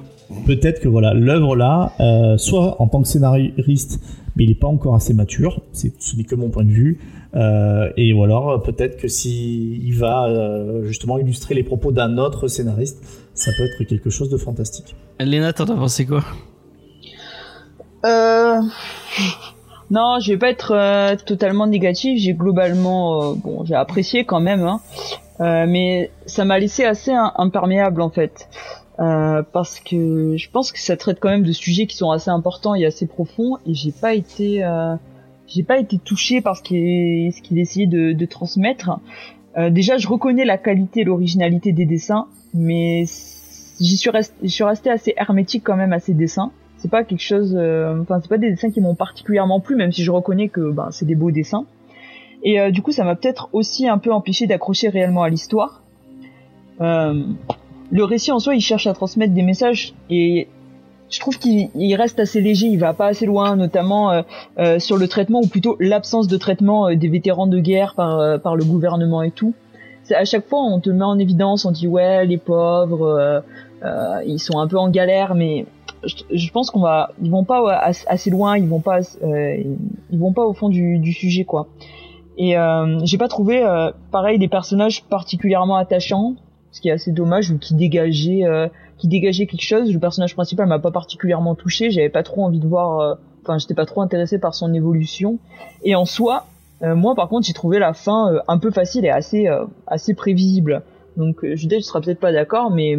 Peut-être 0.45 0.79
que 0.79 0.87
voilà 0.87 1.13
l'œuvre 1.13 1.55
là, 1.55 1.93
euh, 1.99 2.37
soit 2.37 2.81
en 2.81 2.87
tant 2.87 3.01
que 3.01 3.07
scénariste, 3.07 3.99
mais 4.41 4.45
il 4.45 4.49
n'est 4.49 4.55
pas 4.55 4.67
encore 4.67 4.95
assez 4.95 5.13
mature. 5.13 5.61
C'est 5.71 5.93
ce 6.01 6.15
n'est 6.15 6.23
que 6.23 6.33
mon 6.33 6.49
point 6.49 6.63
de 6.63 6.71
vue. 6.71 6.99
Euh, 7.35 7.91
et 7.95 8.11
ou 8.11 8.23
alors 8.23 8.63
peut-être 8.63 8.97
que 8.97 9.07
si 9.07 9.79
il 9.83 9.93
va 9.93 10.25
euh, 10.25 10.83
justement 10.83 11.19
illustrer 11.19 11.53
les 11.53 11.63
propos 11.63 11.91
d'un 11.91 12.17
autre 12.17 12.47
scénariste, 12.47 13.03
ça 13.35 13.51
peut 13.55 13.65
être 13.65 13.87
quelque 13.87 14.09
chose 14.09 14.29
de 14.29 14.37
fantastique. 14.37 14.95
Léna, 15.19 15.53
t'en 15.53 15.65
as 15.65 15.75
pensé 15.75 16.07
quoi? 16.07 16.23
Euh... 18.03 18.59
Non, 19.91 20.19
je 20.21 20.31
vais 20.31 20.37
pas 20.39 20.49
être 20.49 20.71
euh, 20.73 21.15
totalement 21.23 21.67
négatif. 21.67 22.19
J'ai 22.19 22.33
globalement, 22.33 23.21
euh, 23.21 23.33
bon, 23.35 23.63
j'ai 23.65 23.75
apprécié 23.75 24.25
quand 24.25 24.39
même, 24.39 24.63
hein. 24.63 24.79
Euh, 25.41 25.65
mais 25.67 26.11
ça 26.25 26.45
m'a 26.45 26.57
laissé 26.59 26.83
assez 26.83 27.11
im- 27.11 27.33
imperméable 27.35 28.01
en 28.01 28.09
fait, 28.09 28.47
Euh, 29.01 29.41
parce 29.51 29.79
que 29.79 30.35
je 30.37 30.49
pense 30.51 30.71
que 30.71 30.79
ça 30.79 30.95
traite 30.95 31.19
quand 31.19 31.29
même 31.29 31.43
de 31.43 31.51
sujets 31.51 31.87
qui 31.87 31.97
sont 31.97 32.11
assez 32.11 32.29
importants 32.29 32.75
et 32.75 32.85
assez 32.85 33.07
profonds, 33.07 33.57
et 33.65 33.73
j'ai 33.73 33.91
pas 33.91 34.13
été, 34.13 34.63
euh, 34.63 34.95
j'ai 35.47 35.63
pas 35.63 35.79
été 35.79 35.97
touché 35.97 36.41
par 36.41 36.57
ce 36.57 36.61
qu'il 36.61 37.57
essayait 37.57 37.87
de, 37.87 38.25
transmettre. 38.25 38.99
Euh, 39.57 39.71
déjà, 39.71 39.97
je 39.97 40.07
reconnais 40.07 40.45
la 40.45 40.57
qualité 40.57 41.01
et 41.01 41.03
l'originalité 41.03 41.71
des 41.71 41.85
dessins, 41.85 42.27
mais 42.53 43.05
j'y 43.79 43.97
suis 43.97 44.11
resté, 44.11 44.35
je 44.43 44.49
suis 44.49 44.63
resté 44.63 44.91
assez 44.91 45.13
hermétique 45.17 45.63
quand 45.65 45.75
même 45.75 45.93
à 45.93 45.99
ces 45.99 46.13
dessins. 46.13 46.51
C'est 46.77 46.91
pas 46.91 47.03
quelque 47.03 47.21
chose 47.21 47.55
enfin 48.01 48.19
c'est 48.21 48.27
pas 48.27 48.39
des 48.39 48.49
dessins 48.49 48.71
qui 48.71 48.81
m'ont 48.81 48.95
particulièrement 48.95 49.59
plu 49.59 49.75
même 49.75 49.91
si 49.91 50.03
je 50.03 50.09
reconnais 50.09 50.47
que 50.47 50.71
ben 50.71 50.89
c'est 50.89 51.05
des 51.05 51.13
beaux 51.13 51.29
dessins. 51.29 51.65
Et 52.43 52.71
du 52.71 52.81
coup 52.81 52.91
ça 52.91 53.03
m'a 53.03 53.15
peut-être 53.15 53.49
aussi 53.53 53.87
un 53.87 53.99
peu 53.99 54.11
empêché 54.11 54.47
d'accrocher 54.47 54.89
réellement 54.89 55.21
à 55.21 55.29
l'histoire 55.29 55.83
le 57.91 58.03
récit 58.03 58.31
en 58.31 58.39
soi 58.39 58.55
il 58.55 58.61
cherche 58.61 58.87
à 58.87 58.93
transmettre 58.93 59.33
des 59.33 59.43
messages 59.43 59.93
et 60.09 60.47
je 61.09 61.19
trouve 61.19 61.37
qu'il 61.37 61.69
il 61.75 61.95
reste 61.95 62.19
assez 62.19 62.41
léger 62.41 62.67
il 62.67 62.79
va 62.79 62.93
pas 62.93 63.07
assez 63.07 63.25
loin 63.25 63.55
notamment 63.55 64.11
euh, 64.11 64.21
euh, 64.57 64.79
sur 64.79 64.97
le 64.97 65.07
traitement 65.07 65.41
ou 65.41 65.47
plutôt 65.47 65.75
l'absence 65.79 66.27
de 66.27 66.37
traitement 66.37 66.87
euh, 66.87 66.95
des 66.95 67.09
vétérans 67.09 67.47
de 67.47 67.59
guerre 67.59 67.93
par 67.95 68.19
euh, 68.19 68.37
par 68.37 68.55
le 68.55 68.63
gouvernement 68.63 69.21
et 69.21 69.31
tout. 69.31 69.53
À 70.09 70.25
chaque 70.25 70.47
fois 70.47 70.63
on 70.63 70.79
te 70.79 70.89
met 70.89 71.03
en 71.03 71.19
évidence 71.19 71.65
on 71.65 71.71
dit 71.71 71.87
ouais 71.87 72.25
les 72.25 72.37
pauvres 72.37 73.43
ils 74.25 74.39
sont 74.39 74.59
un 74.59 74.67
peu 74.67 74.77
en 74.77 74.89
galère 74.89 75.35
mais 75.35 75.65
je, 76.03 76.51
pense 76.51 76.71
qu'on 76.71 76.81
va 76.81 77.11
ils 77.21 77.29
vont 77.29 77.43
pas 77.43 77.63
assez, 77.77 78.29
loin 78.29 78.57
ils 78.57 78.67
vont 78.67 78.81
pas 78.81 78.99
ils 79.21 80.19
vont 80.19 80.33
pas 80.33 80.43
au 80.43 80.53
fond 80.53 80.69
du, 80.69 80.97
du 80.97 81.13
sujet 81.13 81.45
quoi. 81.45 81.67
Et 82.37 82.55
j'ai 83.03 83.17
pas 83.17 83.29
trouvé 83.29 83.63
pareil 84.11 84.37
des 84.37 84.49
personnages 84.49 85.03
particulièrement 85.03 85.77
attachants 85.77 86.35
ce 86.71 86.81
qui 86.81 86.89
est 86.89 86.91
assez 86.91 87.11
dommage 87.11 87.51
ou 87.51 87.57
qui 87.57 87.75
dégageait 87.75 88.45
euh, 88.45 88.67
qui 88.97 89.07
dégageait 89.07 89.47
quelque 89.47 89.65
chose. 89.65 89.91
Le 89.91 89.99
personnage 89.99 90.35
principal 90.35 90.67
m'a 90.67 90.79
pas 90.79 90.91
particulièrement 90.91 91.55
touché. 91.55 91.91
J'avais 91.91 92.09
pas 92.09 92.23
trop 92.23 92.43
envie 92.43 92.59
de 92.59 92.67
voir 92.67 92.99
euh, 92.99 93.15
enfin 93.43 93.57
j'étais 93.57 93.73
pas 93.73 93.85
trop 93.85 94.01
intéressé 94.01 94.39
par 94.39 94.53
son 94.53 94.73
évolution. 94.73 95.39
Et 95.83 95.95
en 95.95 96.05
soi 96.05 96.45
euh, 96.83 96.95
moi 96.95 97.13
par 97.15 97.29
contre 97.29 97.45
j'ai 97.45 97.53
trouvé 97.53 97.77
la 97.79 97.93
fin 97.93 98.33
euh, 98.33 98.39
un 98.47 98.57
peu 98.57 98.71
facile 98.71 99.05
et 99.05 99.09
assez 99.09 99.47
euh, 99.47 99.65
assez 99.87 100.13
prévisible. 100.13 100.81
Donc 101.17 101.39
je 101.43 101.67
tu 101.67 101.81
seras 101.81 102.01
peut-être 102.01 102.19
pas 102.19 102.31
d'accord 102.31 102.71
mais 102.71 102.97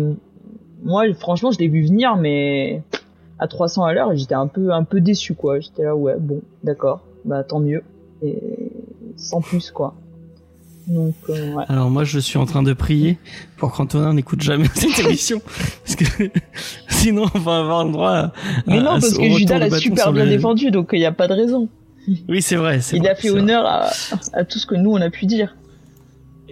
moi 0.82 1.04
franchement 1.14 1.50
je 1.50 1.58
l'ai 1.58 1.68
vu 1.68 1.84
venir 1.86 2.16
mais 2.16 2.82
à 3.38 3.48
300 3.48 3.84
à 3.84 3.92
l'heure 3.92 4.14
j'étais 4.14 4.34
un 4.34 4.46
peu 4.46 4.72
un 4.72 4.84
peu 4.84 5.00
déçu 5.00 5.34
quoi. 5.34 5.60
J'étais 5.60 5.84
là 5.84 5.96
ouais 5.96 6.16
bon 6.18 6.42
d'accord. 6.62 7.00
Bah 7.24 7.42
tant 7.42 7.60
mieux. 7.60 7.82
Et 8.22 8.72
sans 9.16 9.40
plus 9.40 9.70
quoi. 9.70 9.94
Donc 10.88 11.14
euh, 11.28 11.52
ouais. 11.54 11.64
Alors 11.68 11.90
moi 11.90 12.04
je 12.04 12.18
suis 12.18 12.38
en 12.38 12.46
train 12.46 12.62
de 12.62 12.72
prier 12.72 13.18
pour 13.56 13.72
qu'Antonin 13.72 14.14
n'écoute 14.14 14.42
jamais 14.42 14.66
cette 14.74 14.98
émission 14.98 15.40
parce 15.84 15.96
que 15.96 16.04
sinon 16.88 17.26
on 17.34 17.38
va 17.38 17.58
avoir 17.60 17.84
le 17.84 17.92
droit 17.92 18.10
à, 18.10 18.32
Mais 18.66 18.80
non 18.80 18.90
à 18.90 18.92
parce 18.94 19.10
ce 19.10 19.18
que 19.18 19.28
Judas 19.38 19.58
l'a 19.58 19.70
super 19.78 20.12
bien 20.12 20.26
défendu 20.26 20.70
donc 20.70 20.90
il 20.92 20.98
n'y 20.98 21.04
a 21.06 21.12
pas 21.12 21.28
de 21.28 21.34
raison. 21.34 21.68
Oui 22.28 22.42
c'est 22.42 22.56
vrai. 22.56 22.80
c'est 22.80 22.96
Il 22.96 23.02
vrai, 23.02 23.10
a 23.10 23.14
fait 23.14 23.30
honneur 23.30 23.64
à, 23.64 23.90
à 24.32 24.44
tout 24.44 24.58
ce 24.58 24.66
que 24.66 24.74
nous 24.74 24.90
on 24.90 25.00
a 25.00 25.08
pu 25.10 25.26
dire. 25.26 25.54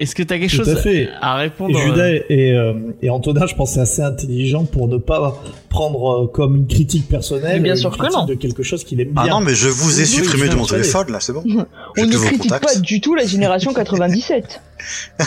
Est-ce 0.00 0.14
que 0.14 0.22
t'as 0.22 0.38
quelque 0.38 0.50
Tout 0.50 0.56
chose 0.64 0.70
à 0.70 0.76
fait. 0.76 1.08
à 1.20 1.36
Et 1.38 1.42
répondre 1.42 1.78
Judas 1.78 2.08
et, 2.08 2.52
euh, 2.54 2.72
et 3.02 3.10
Antonin, 3.10 3.46
je 3.46 3.54
pense, 3.54 3.72
c'est 3.74 3.80
assez 3.80 4.00
intelligent 4.02 4.64
pour 4.64 4.88
ne 4.88 4.96
pas 4.96 5.40
prendre 5.68 6.24
euh, 6.24 6.26
comme 6.26 6.56
une 6.56 6.66
critique 6.66 7.06
personnelle 7.06 7.56
Mais 7.58 7.60
bien 7.64 7.74
une 7.74 7.80
sûr 7.80 7.90
que 7.90 7.98
critique 7.98 8.16
non. 8.18 8.24
de 8.24 8.34
quelque 8.34 8.62
chose 8.62 8.82
qu'il 8.82 8.98
aime 9.02 9.10
bien. 9.10 9.22
Ah 9.26 9.28
non, 9.28 9.40
mais 9.40 9.54
je 9.54 9.68
vous 9.68 9.98
ai 10.00 10.04
Oui, 10.04 10.08
supprimé 10.08 10.48
de 10.48 10.54
mon 10.54 10.64
téléphone, 10.64 11.12
là, 11.12 11.20
c'est 11.20 11.34
bon. 11.34 11.44
On 11.98 12.06
ne 12.06 12.16
critique 12.16 12.50
contacts. 12.50 12.64
pas 12.64 12.76
du 12.76 13.00
tout 13.02 13.14
la 13.14 13.26
génération 13.26 13.74
97. 13.74 14.60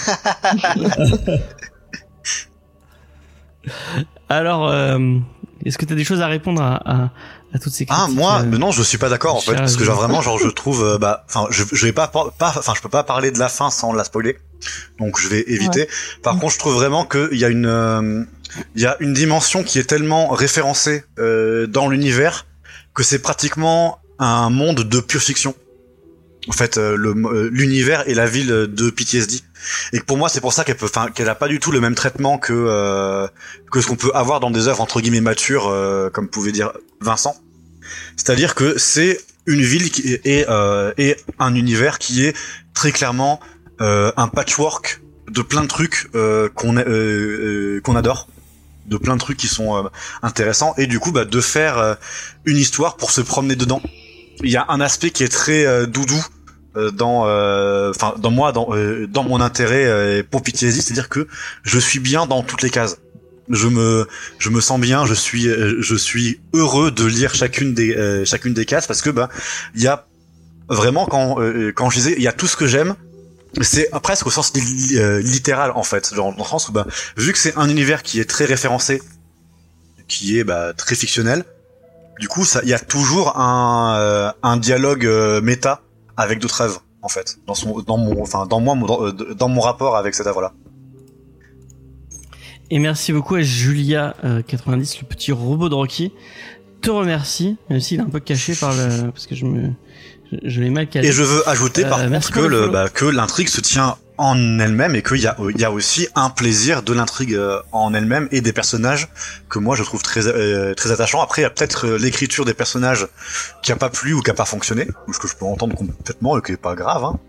Alors 4.30 4.68
euh, 4.70 5.00
est-ce 5.66 5.78
que 5.78 5.86
t'as 5.86 5.96
des 5.96 6.04
choses 6.04 6.22
à 6.22 6.28
répondre 6.28 6.62
à, 6.62 7.04
à, 7.06 7.10
à 7.54 7.60
toutes 7.60 7.74
ces 7.74 7.86
critiques 7.86 8.06
Ah 8.08 8.12
moi, 8.12 8.42
euh, 8.42 8.58
non, 8.58 8.72
je 8.72 8.82
suis 8.82 8.98
pas 8.98 9.10
d'accord 9.10 9.36
en 9.36 9.40
fait, 9.40 9.56
parce 9.56 9.76
que 9.76 9.84
genre 9.84 9.98
vraiment, 9.98 10.22
genre 10.22 10.40
je 10.40 10.50
trouve, 10.50 10.84
euh, 10.84 10.98
bah, 10.98 11.24
enfin, 11.28 11.48
je, 11.52 11.64
je 11.72 11.86
vais 11.86 11.94
pas, 11.94 12.08
pas, 12.08 12.32
enfin, 12.58 12.74
je 12.76 12.82
peux 12.82 12.90
pas 12.90 13.04
parler 13.04 13.32
de 13.32 13.40
la 13.40 13.50
fin 13.50 13.70
sans 13.70 13.94
la 13.94 14.04
spoiler, 14.04 14.38
donc 15.00 15.20
je 15.20 15.28
vais 15.28 15.44
éviter. 15.48 15.88
Par 16.24 16.38
contre, 16.40 16.54
je 16.54 16.60
trouve 16.60 16.74
vraiment 16.74 17.06
qu'il 17.06 17.38
y 17.38 17.46
a 17.46 17.50
une, 17.50 17.68
euh, 17.68 18.24
il 18.76 18.82
y 18.82 18.86
a 18.86 18.98
une 19.00 19.14
dimension 19.14 19.64
qui 19.64 19.80
est 19.80 19.84
tellement 19.84 20.30
référencée 20.30 21.04
euh, 21.20 21.68
dans 21.68 21.88
l'univers 21.88 22.46
que 22.94 23.04
c'est 23.04 23.20
pratiquement 23.20 24.00
un 24.20 24.50
monde 24.50 24.82
de 24.82 25.00
pure 25.00 25.22
fiction. 25.22 25.56
En 26.50 26.52
fait, 26.52 26.78
euh, 26.78 26.96
le- 26.98 27.12
euh, 27.16 27.50
l'univers 27.52 28.08
et 28.08 28.14
la 28.14 28.26
ville 28.26 28.48
de 28.48 28.90
PTSD. 28.90 29.40
Et 29.94 30.02
pour 30.02 30.18
moi, 30.18 30.28
c'est 30.28 30.42
pour 30.42 30.52
ça 30.52 30.66
qu'elle 30.66 30.76
peut, 30.76 30.88
enfin, 30.88 31.08
qu'elle 31.10 31.30
a 31.30 31.36
pas 31.36 31.48
du 31.48 31.60
tout 31.60 31.72
le 31.72 31.80
même 31.80 31.96
traitement 31.96 32.38
que 32.38 32.52
euh, 32.54 33.28
que 33.72 33.80
ce 33.80 33.88
qu'on 33.88 33.96
peut 33.96 34.12
avoir 34.14 34.42
dans 34.42 34.52
des 34.52 34.68
œuvres 34.68 34.82
entre 34.82 35.00
guillemets 35.00 35.22
matures, 35.22 35.68
euh, 35.68 36.10
comme 36.10 36.28
pouvait 36.28 36.52
dire 36.52 36.74
Vincent. 37.00 37.36
C'est-à-dire 38.18 38.56
que 38.56 38.78
c'est 38.78 39.22
une 39.46 39.62
ville 39.62 39.90
qui 39.90 40.14
est, 40.14 40.22
et, 40.26 40.46
euh, 40.50 40.92
un 41.40 41.56
univers 41.56 41.98
qui 41.98 42.26
est 42.26 42.36
très 42.74 42.92
clairement 42.92 43.40
euh, 43.82 44.12
un 44.18 44.28
patchwork 44.28 45.02
de 45.30 45.42
plein 45.42 45.62
de 45.62 45.68
trucs 45.68 46.10
qu'on 46.56 46.76
qu'on 47.84 47.96
adore, 47.96 48.28
de 48.88 48.98
plein 48.98 49.16
de 49.16 49.20
trucs 49.22 49.38
qui 49.38 49.48
sont 49.48 49.90
intéressants, 50.22 50.74
et 50.78 50.88
du 50.88 51.00
coup, 51.00 51.12
bah, 51.14 51.24
de 51.26 51.42
faire 51.42 51.98
une 52.46 52.58
histoire 52.58 52.98
pour 52.98 53.12
se 53.12 53.22
promener 53.22 53.56
dedans. 53.56 53.82
Il 54.44 54.50
y 54.52 54.58
a 54.58 54.66
un 54.70 54.82
aspect 54.82 55.12
qui 55.12 55.24
est 55.24 55.30
très 55.32 55.66
euh, 55.66 55.86
doudou 55.86 56.22
dans, 56.92 57.28
euh, 57.28 57.92
enfin, 57.92 58.16
dans 58.18 58.32
moi, 58.32 58.52
dans, 58.52 58.68
euh, 58.72 59.08
dans 59.08 59.24
mon 59.24 59.42
intérêt 59.42 59.86
euh, 59.86 60.24
pour 60.30 60.42
PTSD, 60.42 60.82
c'est-à-dire 60.82 61.10
que 61.10 61.28
je 61.64 61.80
suis 61.80 62.00
bien 62.00 62.26
dans 62.26 62.44
toutes 62.44 62.62
les 62.62 62.70
cases. 62.70 62.98
Je 63.50 63.68
me, 63.68 64.08
je 64.40 64.50
me 64.50 64.62
sens 64.62 64.80
bien, 64.80 65.06
je 65.06 65.14
suis, 65.14 65.48
euh, 65.50 65.76
je 65.82 65.96
suis 65.96 66.40
heureux 66.54 66.92
de 66.92 67.04
lire 67.06 67.36
chacune 67.36 67.74
des, 67.74 67.94
euh, 67.96 68.24
chacune 68.26 68.54
des 68.54 68.66
cases 68.66 68.88
parce 68.88 69.02
que 69.02 69.10
bah, 69.10 69.30
il 69.76 69.82
y 69.82 69.88
a 69.88 70.08
vraiment 70.70 71.06
quand, 71.06 71.42
euh, 71.42 71.74
quand 71.76 71.90
je 71.90 71.98
disais, 71.98 72.14
il 72.18 72.24
y 72.24 72.28
a 72.28 72.32
tout 72.32 72.48
ce 72.48 72.56
que 72.56 72.68
j'aime. 72.68 72.96
C'est 73.62 73.90
presque 74.02 74.26
au 74.26 74.32
sens 74.32 74.54
li- 74.56 74.98
euh, 74.98 75.22
littéral 75.22 75.72
en 75.76 75.84
fait, 75.84 76.14
genre 76.16 76.32
dans 76.36 76.44
le 76.44 76.50
sens 76.50 76.70
où 76.70 76.72
bah, 76.72 76.88
vu 77.18 77.34
que 77.34 77.38
c'est 77.38 77.56
un 77.58 77.70
univers 77.70 78.02
qui 78.02 78.20
est 78.20 78.26
très 78.30 78.46
référencé, 78.46 79.02
qui 80.08 80.40
est 80.40 80.44
bah, 80.44 80.74
très 80.74 80.96
fictionnel, 80.96 81.44
du 82.20 82.28
coup 82.28 82.46
ça, 82.46 82.62
il 82.64 82.70
y 82.70 82.74
a 82.74 82.80
toujours 82.80 83.38
un, 83.38 83.96
euh, 84.00 84.32
un 84.42 84.58
dialogue 84.58 85.06
euh, 85.06 85.42
méta 85.42 85.82
avec 86.18 86.40
d'autres 86.40 86.62
œuvres 86.62 86.84
en 87.02 87.10
fait, 87.10 87.38
dans 87.48 87.54
son, 87.54 87.82
dans 87.82 87.98
mon, 87.98 88.22
enfin 88.22 88.46
dans 88.46 88.60
moi, 88.62 88.76
dans, 88.76 89.06
euh, 89.06 89.12
dans 89.12 89.50
mon 89.50 89.62
rapport 89.62 89.98
avec 89.98 90.16
cette 90.16 90.28
œuvre-là. 90.28 90.54
Et 92.72 92.80
merci 92.80 93.12
beaucoup 93.14 93.36
à 93.36 93.42
Julia 93.42 94.16
euh, 94.24 94.42
90, 94.42 95.02
le 95.02 95.08
petit 95.08 95.32
robot 95.32 95.70
de 95.70 95.76
Rocky. 95.76 96.12
Te 96.82 96.90
remercie, 96.90 97.58
même 97.70 97.80
s'il 97.80 98.00
est 98.00 98.04
un 98.04 98.10
peu 98.10 98.20
caché 98.20 98.56
par 98.56 98.74
le, 98.74 99.12
parce 99.12 99.28
que 99.28 99.36
je 99.36 99.46
me, 99.46 99.70
je, 100.32 100.38
je 100.44 100.62
l'ai 100.62 100.70
mal 100.70 100.88
calé. 100.88 101.08
Et 101.08 101.12
je 101.12 101.24
veux 101.24 101.48
ajouter 101.48 101.84
par 101.84 102.00
Euh, 102.00 102.10
contre 102.10 102.32
que 102.32 102.40
le 102.40 102.68
bah, 102.70 102.90
que 102.90 103.06
l'intrigue 103.06 103.48
se 103.50 103.62
tient 103.62 103.98
en 104.18 104.60
elle-même 104.60 104.96
et 104.96 105.02
qu'il 105.02 105.22
y 105.22 105.28
a 105.28 105.36
y 105.58 105.64
a 105.64 105.72
aussi 105.72 106.08
un 106.16 106.30
plaisir 106.30 106.84
de 106.84 106.94
l'intrigue 106.94 107.34
euh, 107.34 107.62
en 107.72 107.94
elle-même 107.94 108.28
et 108.32 108.42
des 108.42 108.54
personnages 108.54 109.08
que 109.50 109.60
moi 109.60 109.76
je 109.76 109.84
trouve 109.84 110.02
très 110.02 110.28
euh, 110.28 110.74
très 110.74 110.92
attachants. 110.92 111.22
Après 111.22 111.42
il 111.42 111.46
y 111.46 111.48
a 111.48 111.50
peut-être 111.50 111.88
euh, 111.88 111.98
l'écriture 111.98 112.46
des 112.46 112.54
personnages 112.54 113.08
qui 113.62 113.72
a 113.72 113.76
pas 113.76 113.90
plu 113.90 114.14
ou 114.14 114.22
qui 114.22 114.30
a 114.30 114.34
pas 114.34 114.46
fonctionné, 114.46 114.88
ce 115.12 115.20
que 115.20 115.28
je 115.28 115.36
peux 115.36 115.46
entendre 115.46 115.76
complètement 115.76 116.38
et 116.38 116.42
qui 116.42 116.52
est 116.54 116.58
pas 116.58 116.76
grave. 116.76 117.04
Hein. 117.04 117.20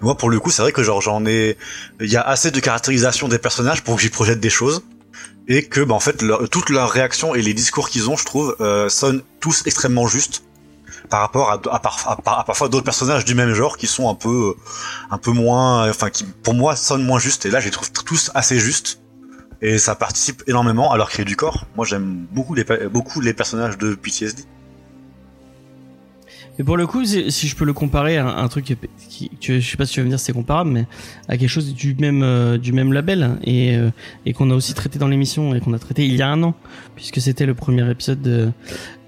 Moi 0.00 0.16
pour 0.16 0.30
le 0.30 0.38
coup 0.38 0.50
c'est 0.50 0.62
vrai 0.62 0.72
que 0.72 0.82
genre 0.82 1.00
j'en 1.00 1.24
ai 1.26 1.56
il 2.00 2.10
y 2.10 2.16
a 2.16 2.22
assez 2.22 2.50
de 2.50 2.60
caractérisation 2.60 3.28
des 3.28 3.38
personnages 3.38 3.82
pour 3.82 3.96
que 3.96 4.02
j'y 4.02 4.10
projette 4.10 4.40
des 4.40 4.50
choses 4.50 4.82
et 5.48 5.64
que 5.64 5.80
bah, 5.80 5.94
en 5.94 6.00
fait 6.00 6.22
toutes 6.50 6.70
leurs 6.70 6.90
réactions 6.90 7.34
et 7.34 7.42
les 7.42 7.54
discours 7.54 7.88
qu'ils 7.88 8.08
ont 8.10 8.16
je 8.16 8.24
trouve 8.24 8.54
euh, 8.60 8.88
sonnent 8.88 9.22
tous 9.40 9.62
extrêmement 9.66 10.06
justes 10.06 10.44
par 11.08 11.20
rapport 11.20 11.50
à, 11.50 11.54
à, 11.54 11.78
par- 11.78 12.04
à 12.08 12.16
par- 12.16 12.38
à 12.40 12.44
parfois 12.44 12.68
d'autres 12.68 12.84
personnages 12.84 13.24
du 13.24 13.34
même 13.34 13.52
genre 13.54 13.76
qui 13.76 13.86
sont 13.86 14.08
un 14.10 14.14
peu 14.14 14.54
euh, 14.56 14.60
un 15.10 15.18
peu 15.18 15.30
moins 15.32 15.86
euh, 15.86 15.90
enfin 15.90 16.10
qui 16.10 16.24
pour 16.24 16.54
moi 16.54 16.76
sonnent 16.76 17.04
moins 17.04 17.18
justes. 17.18 17.46
Et 17.46 17.50
là 17.50 17.60
je 17.60 17.66
les 17.66 17.70
trouve 17.70 17.90
tous 17.92 18.30
assez 18.34 18.58
justes. 18.58 19.00
Et 19.60 19.78
ça 19.78 19.96
participe 19.96 20.44
énormément 20.46 20.92
à 20.92 20.96
leur 20.96 21.10
créer 21.10 21.24
du 21.24 21.34
corps. 21.34 21.64
Moi 21.76 21.84
j'aime 21.84 22.26
beaucoup 22.30 22.54
beaucoup 22.92 23.20
les 23.20 23.32
personnages 23.34 23.76
de 23.76 23.94
PTSD 23.94 24.44
Mais 26.58 26.64
pour 26.64 26.76
le 26.76 26.86
coup, 26.88 27.04
si 27.04 27.46
je 27.48 27.54
peux 27.56 27.64
le 27.64 27.72
comparer 27.72 28.16
à 28.16 28.26
un, 28.38 28.48
truc 28.48 28.64
qui, 28.64 28.76
qui- 29.08 29.30
je 29.40 29.60
sais 29.60 29.76
pas 29.76 29.86
si 29.86 29.94
tu 29.94 30.00
vas 30.00 30.04
me 30.04 30.10
dire 30.10 30.18
c'est 30.18 30.32
comparable, 30.32 30.70
mais 30.70 30.86
à 31.28 31.36
quelque 31.36 31.48
chose 31.48 31.72
du 31.72 31.94
même 31.94 32.22
euh, 32.24 32.58
du 32.58 32.72
même 32.72 32.92
label 32.92 33.38
et 33.44 33.76
euh, 33.76 33.90
et 34.26 34.32
qu'on 34.32 34.50
a 34.50 34.54
aussi 34.54 34.74
traité 34.74 34.98
dans 34.98 35.06
l'émission 35.08 35.54
et 35.54 35.60
qu'on 35.60 35.72
a 35.72 35.78
traité 35.78 36.04
il 36.04 36.16
y 36.16 36.22
a 36.22 36.28
un 36.28 36.42
an, 36.42 36.54
puisque 36.96 37.20
c'était 37.20 37.46
le 37.46 37.54
premier 37.54 37.88
épisode 37.90 38.20
de 38.20 38.50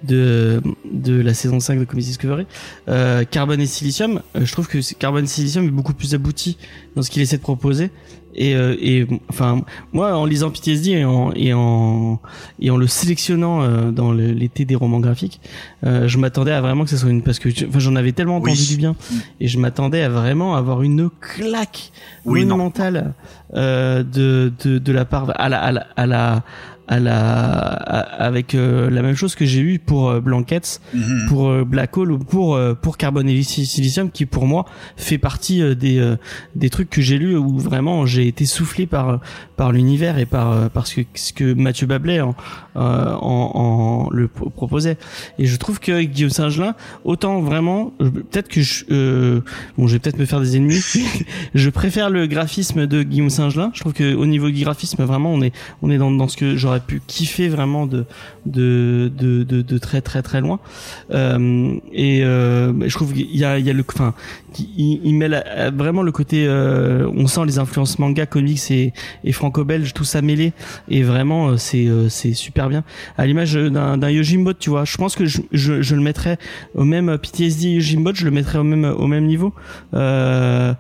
de 0.05 0.63
de 0.91 1.21
la 1.21 1.35
saison 1.35 1.59
5 1.61 1.79
de 1.81 1.85
Comedy 1.85 2.07
Discovery. 2.09 2.47
Euh, 2.89 3.25
Carbone 3.25 3.61
et 3.61 3.67
Silicium, 3.67 4.23
euh, 4.37 4.45
je 4.45 4.53
trouve 4.53 4.69
que 4.69 4.79
Carbone 4.95 5.25
et 5.25 5.29
Silicium 5.29 5.65
est 5.67 5.71
beaucoup 5.71 5.93
plus 5.95 6.15
abouti 6.15 6.57
dans 6.95 7.03
ce 7.03 7.11
qu'il 7.11 7.21
essaie 7.21 7.37
de 7.37 7.43
proposer. 7.43 7.91
Et, 8.35 8.55
euh, 8.55 8.77
et 8.81 9.07
enfin 9.29 9.63
moi 9.93 10.15
en 10.17 10.25
lisant 10.25 10.51
PTSD 10.51 10.91
et 10.91 11.05
en 11.05 11.33
et 11.35 11.53
en 11.53 12.21
et 12.61 12.71
en 12.71 12.77
le 12.77 12.87
sélectionnant 12.87 13.63
euh, 13.63 13.91
dans 13.91 14.13
l'été 14.13 14.65
des 14.65 14.77
romans 14.77 15.01
graphiques 15.01 15.41
euh, 15.85 16.07
je 16.07 16.17
m'attendais 16.17 16.53
à 16.53 16.61
vraiment 16.61 16.85
que 16.85 16.91
ce 16.91 16.97
soit 16.97 17.11
une 17.11 17.23
parce 17.23 17.41
que 17.41 17.49
enfin, 17.69 17.81
j'en 17.81 17.97
avais 17.97 18.13
tellement 18.13 18.37
entendu 18.37 18.53
Oui. 18.61 18.67
du 18.69 18.77
bien 18.77 18.95
et 19.41 19.49
je 19.49 19.59
m'attendais 19.59 20.03
à 20.03 20.09
vraiment 20.09 20.55
avoir 20.55 20.83
une 20.83 21.11
claque 21.21 21.91
Oui, 22.25 22.45
monumentale 22.45 23.15
euh, 23.55 24.05
de, 24.05 24.53
de 24.65 24.79
de 24.79 24.93
la 24.93 25.05
part 25.05 25.33
à 25.35 25.49
la 25.49 25.59
à 25.61 25.73
la 25.73 25.87
à 25.97 26.07
la, 26.07 26.43
à 26.91 26.99
la 26.99 27.17
à- 27.19 28.25
avec 28.25 28.55
euh, 28.55 28.91
la 28.91 29.01
même 29.03 29.15
chose 29.15 29.35
que 29.37 29.45
j'ai 29.47 29.61
eu 29.61 29.79
pour 29.79 30.11
euh, 30.11 30.21
Blankets 30.21 30.81
Mhm. 30.93 31.27
pour 31.29 31.49
euh, 31.49 31.65
Black 31.65 31.97
Hole 31.97 32.11
ou 32.13 32.19
pour 32.19 32.57
euh, 32.57 32.75
pour 32.75 32.99
Carbon 32.99 33.27
et 33.27 33.43
Sil- 33.47 33.65
Silicium 33.65 34.11
qui 34.11 34.27
pour 34.27 34.47
moi 34.47 34.67
fait 34.97 35.17
partie 35.19 35.63
euh, 35.63 35.75
des 35.75 35.99
euh, 35.99 36.17
des 36.57 36.69
trucs 36.69 36.91
que 36.91 37.01
j'ai 37.01 37.17
lus 37.19 37.37
où 37.37 37.59
vraiment 37.59 38.05
j'ai 38.07 38.27
été 38.27 38.45
soufflé 38.45 38.87
par 38.87 39.21
par 39.61 39.73
l'univers 39.73 40.17
et 40.17 40.25
par 40.25 40.53
euh, 40.53 40.69
parce 40.73 40.95
que 40.95 41.03
ce 41.15 41.35
que 41.35 41.53
Mathieu 41.53 41.87
Bablet 41.87 42.23
en, 42.23 42.35
euh, 42.77 43.13
en, 43.21 43.51
en 43.55 44.09
le 44.11 44.27
pro- 44.27 44.49
proposait. 44.49 44.97
Et 45.39 45.45
je 45.45 45.55
trouve 45.57 45.81
que 45.81 46.01
Guillaume 46.01 46.31
Singelin 46.31 46.75
autant 47.05 47.43
vraiment 47.43 47.93
peut-être 47.99 48.49
que 48.49 48.63
je 48.63 48.87
euh, 48.91 49.43
bon 49.77 49.87
je 49.87 49.93
vais 49.93 49.99
peut-être 49.99 50.19
me 50.19 50.25
faire 50.25 50.41
des 50.41 50.57
ennemis. 50.57 50.81
Je 51.55 51.69
préfère 51.69 52.09
le 52.09 52.27
graphisme 52.27 52.87
de 52.87 53.03
Guillaume 53.03 53.29
Singelin 53.29 53.71
je 53.75 53.81
trouve 53.81 53.93
que 53.93 54.15
au 54.15 54.25
niveau 54.25 54.49
du 54.51 54.63
graphisme 54.65 55.05
vraiment 55.05 55.31
on 55.35 55.43
est 55.43 55.53
on 55.83 55.91
est 55.91 55.99
dans 55.99 56.11
dans 56.11 56.29
ce 56.29 56.39
que 56.39 56.57
j'aurais 56.57 56.81
pu 56.81 57.03
kiffer 57.07 57.49
vraiment 57.49 57.87
de 57.87 58.07
de 58.47 59.13
de 59.15 59.43
de, 59.43 59.79
très 59.79 60.01
très 60.01 60.23
très 60.23 60.41
loin. 60.41 60.59
Euh, 61.11 61.75
et 61.93 62.25
euh, 62.25 62.73
je 62.89 62.95
trouve 62.95 63.13
qu'il 63.13 63.37
y 63.37 63.45
a 63.45 63.59
il 63.59 63.67
y 63.67 63.71
a 63.71 63.75
le 63.75 63.85
enfin 63.93 64.15
il, 64.59 65.01
il 65.05 65.15
met 65.15 65.29
vraiment 65.75 66.03
le 66.03 66.13
côté 66.13 66.47
euh, 66.47 67.11
on 67.15 67.27
sent 67.27 67.45
les 67.45 67.59
influences 67.59 67.99
manga 67.99 68.25
comics 68.25 68.71
et 68.71 68.93
et 69.25 69.33
franco-belge 69.51 69.93
tout 69.93 70.05
ça 70.05 70.23
mêlé. 70.23 70.53
Et 70.89 71.03
vraiment 71.03 71.49
euh, 71.49 71.57
c'est 71.57 71.87
euh, 71.87 72.09
c'est 72.09 72.35
super 72.35 72.69
bien. 72.69 72.85
À 73.19 73.27
l'image 73.27 73.55
d'un 73.55 73.99
d'un 73.99 74.11
Yojimbot 74.11 74.55
tu 74.55 74.71
vois. 74.71 74.85
Je 74.85 74.97
pense 74.97 75.17
que 75.17 75.27
je, 75.27 75.41
je, 75.53 75.95
le 75.95 76.01
mettrais 76.01 76.39
au 76.75 76.85
même 76.85 77.19
PTSD 77.19 77.71
Yojimbot 77.71 78.15
je 78.15 78.25
le 78.25 78.31
mettrais 78.31 78.59
au 78.59 78.65
même 78.65 78.85
au 78.85 79.07
même 79.07 79.27
niveau. 79.27 79.53
Euh, 79.95 80.73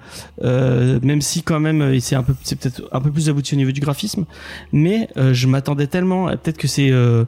euh, 0.43 0.99
même 1.03 1.21
si 1.21 1.43
quand 1.43 1.61
même 1.61 1.83
euh, 1.83 1.99
c'est 2.01 2.17
un 2.17 2.23
peu 2.23 2.35
c'est 2.43 2.59
peut-être 2.59 2.83
un 2.93 3.01
peu 3.01 3.11
plus 3.11 3.29
abouti 3.29 3.55
au 3.55 3.59
niveau 3.59 3.73
du 3.73 3.81
graphisme. 3.81 4.25
Mais 4.73 5.09
euh, 5.17 5.35
je 5.35 5.47
m'attendais 5.47 5.87
tellement, 5.87 6.27
peut-être 6.29 6.59
que 6.59 6.69
c'est 6.69 6.91
euh, 6.91 7.25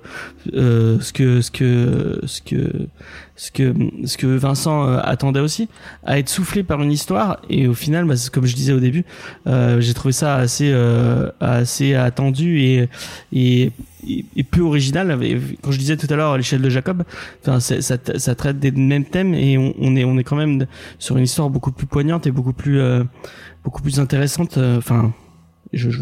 euh, 0.55 0.99
ce 1.01 1.13
que 1.13 1.41
ce 1.41 1.51
que 1.51 2.21
ce 2.25 2.41
que 2.43 2.89
ce 3.43 3.51
que 3.51 3.75
ce 4.05 4.17
que 4.17 4.29
Vincent 4.29 4.87
euh, 4.87 5.01
attendait 5.03 5.41
aussi, 5.41 5.69
à 6.05 6.21
être 6.21 6.29
soufflé 6.29 6.63
par 6.63 6.81
une 6.81 6.93
histoire. 6.93 7.41
Et 7.51 7.67
au 7.67 7.75
final, 7.75 8.05
bah, 8.05 8.15
comme 8.33 8.47
je 8.47 8.55
disais 8.55 8.73
au 8.73 8.79
début, 8.79 9.05
euh, 9.49 9.81
j'ai 9.81 9.95
trouvé 9.95 10.13
ça 10.13 10.37
assez 10.37 10.71
euh, 10.73 11.29
assez 11.41 11.97
attendu 11.97 12.61
et 12.61 12.89
et 13.33 13.73
et, 14.09 14.45
peu 14.45 14.61
original. 14.61 15.19
Quand 15.61 15.73
je 15.73 15.79
disais 15.79 15.97
tout 15.97 16.07
à 16.11 16.15
l'heure 16.15 16.33
à 16.33 16.37
l'échelle 16.37 16.63
de 16.63 16.71
Jacob, 16.71 17.03
enfin, 17.41 17.59
ça, 17.59 17.81
ça 17.81 18.35
traite 18.37 18.61
des 18.61 18.71
mêmes 18.71 19.05
thèmes 19.05 19.35
et 19.35 19.59
on, 19.59 19.75
on 19.81 19.97
est 19.97 20.05
on 20.05 20.17
est 20.19 20.25
quand 20.25 20.37
même 20.37 20.67
sur 21.01 21.17
une 21.17 21.25
histoire 21.25 21.51
beaucoup 21.51 21.73
plus 21.73 21.87
poignante 21.87 22.29
et 22.29 22.31
beaucoup 22.31 22.53
plus 22.53 22.79
euh, 22.79 23.03
beaucoup 23.65 23.83
plus 23.83 23.99
intéressante. 23.99 24.57
euh, 24.57 24.79
Enfin, 24.79 25.13
je, 25.73 25.91
je, 25.91 26.01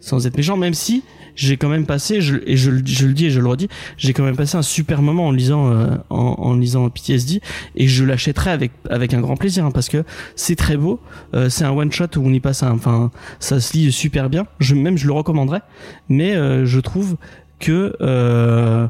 sans 0.00 0.26
être 0.26 0.36
méchant, 0.36 0.56
même 0.56 0.74
si 0.74 1.02
j'ai 1.34 1.56
quand 1.56 1.68
même 1.68 1.86
passé, 1.86 2.20
je, 2.20 2.36
et 2.46 2.56
je, 2.56 2.70
le- 2.70 2.82
je 2.84 3.06
le 3.06 3.14
dis 3.14 3.26
et 3.26 3.30
je 3.30 3.40
le 3.40 3.46
redis, 3.48 3.68
j'ai 3.96 4.12
quand 4.12 4.22
même 4.24 4.36
passé 4.36 4.56
un 4.56 4.62
super 4.62 5.00
moment 5.00 5.28
en 5.28 5.30
lisant 5.32 5.70
euh, 5.72 5.86
en, 6.10 6.34
en 6.38 6.54
lisant 6.54 6.88
PTSD 6.90 7.40
et 7.76 7.88
je 7.88 8.04
l'achèterai 8.04 8.50
avec 8.50 8.72
avec 8.90 9.14
un 9.14 9.20
grand 9.20 9.36
plaisir 9.36 9.64
hein, 9.64 9.70
parce 9.70 9.88
que 9.88 10.04
c'est 10.36 10.56
très 10.56 10.76
beau, 10.76 11.00
euh, 11.34 11.48
c'est 11.48 11.64
un 11.64 11.70
one 11.70 11.90
shot 11.90 12.04
où 12.16 12.20
on 12.26 12.32
y 12.32 12.40
passe, 12.40 12.62
enfin 12.62 13.10
ça 13.40 13.60
se 13.60 13.72
lit 13.74 13.90
super 13.92 14.28
bien, 14.28 14.46
je 14.60 14.74
même 14.74 14.98
je 14.98 15.06
le 15.06 15.12
recommanderais, 15.14 15.62
mais 16.08 16.34
euh, 16.34 16.66
je 16.66 16.80
trouve 16.80 17.16
que 17.60 17.96
euh, 18.02 18.86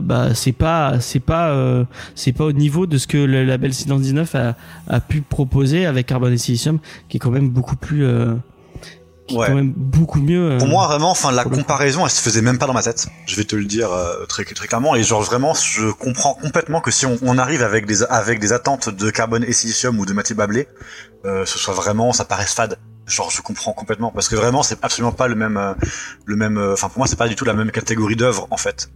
bah 0.00 0.34
c'est 0.34 0.52
pas 0.52 1.00
c'est 1.00 1.20
pas 1.20 1.50
euh, 1.50 1.84
c'est 2.14 2.32
pas 2.32 2.44
au 2.44 2.52
niveau 2.52 2.86
de 2.86 2.98
ce 2.98 3.06
que 3.06 3.16
le 3.18 3.44
label 3.44 3.72
Silence 3.72 4.02
19 4.02 4.34
a, 4.34 4.56
a 4.88 5.00
pu 5.00 5.22
proposer 5.22 5.86
avec 5.86 6.06
Carbon 6.06 6.30
et 6.30 6.36
Silicium 6.36 6.78
qui 7.08 7.16
est 7.16 7.20
quand 7.20 7.30
même 7.30 7.48
beaucoup 7.48 7.76
plus 7.76 8.04
euh, 8.04 8.34
qui 9.32 9.38
Ouais. 9.38 9.46
est 9.46 9.50
quand 9.50 9.56
même 9.56 9.72
beaucoup 9.74 10.20
mieux 10.20 10.52
euh, 10.52 10.58
Pour 10.58 10.68
moi, 10.68 10.86
vraiment, 10.86 11.10
enfin, 11.10 11.32
la 11.32 11.44
comparaison, 11.44 12.04
elle 12.04 12.10
se 12.10 12.20
faisait 12.20 12.42
même 12.42 12.58
pas 12.58 12.66
dans 12.66 12.72
ma 12.72 12.82
tête. 12.82 13.06
Je 13.26 13.36
vais 13.36 13.44
te 13.44 13.56
le 13.56 13.64
dire 13.64 13.92
euh, 13.92 14.24
très, 14.26 14.44
très 14.44 14.66
clairement. 14.66 14.94
Et 14.94 15.02
genre, 15.02 15.22
vraiment, 15.22 15.54
je 15.54 15.90
comprends 15.90 16.34
complètement 16.34 16.80
que 16.80 16.90
si 16.90 17.06
on, 17.06 17.18
on 17.22 17.38
arrive 17.38 17.62
avec 17.62 17.86
des, 17.86 18.02
avec 18.04 18.38
des 18.40 18.52
attentes 18.52 18.88
de 18.88 19.10
carbone 19.10 19.44
et 19.44 19.52
silicium 19.52 19.98
ou 19.98 20.06
de 20.06 20.12
Mathieu 20.12 20.34
Bablé, 20.34 20.68
euh, 21.24 21.44
ce 21.46 21.58
soit 21.58 21.74
vraiment, 21.74 22.12
ça 22.12 22.24
paraisse 22.24 22.52
fade. 22.54 22.78
Genre, 23.06 23.30
je 23.30 23.42
comprends 23.42 23.72
complètement. 23.72 24.10
Parce 24.12 24.28
que 24.28 24.36
vraiment, 24.36 24.62
c'est 24.62 24.78
absolument 24.82 25.12
pas 25.12 25.26
le 25.28 25.34
même, 25.34 25.56
euh, 25.56 25.74
le 26.24 26.36
même, 26.36 26.56
euh, 26.56 26.74
enfin, 26.74 26.88
pour 26.88 26.98
moi, 26.98 27.06
c'est 27.06 27.18
pas 27.18 27.28
du 27.28 27.34
tout 27.34 27.44
la 27.44 27.54
même 27.54 27.70
catégorie 27.70 28.16
d'œuvre, 28.16 28.46
en 28.50 28.56
fait. 28.56 28.90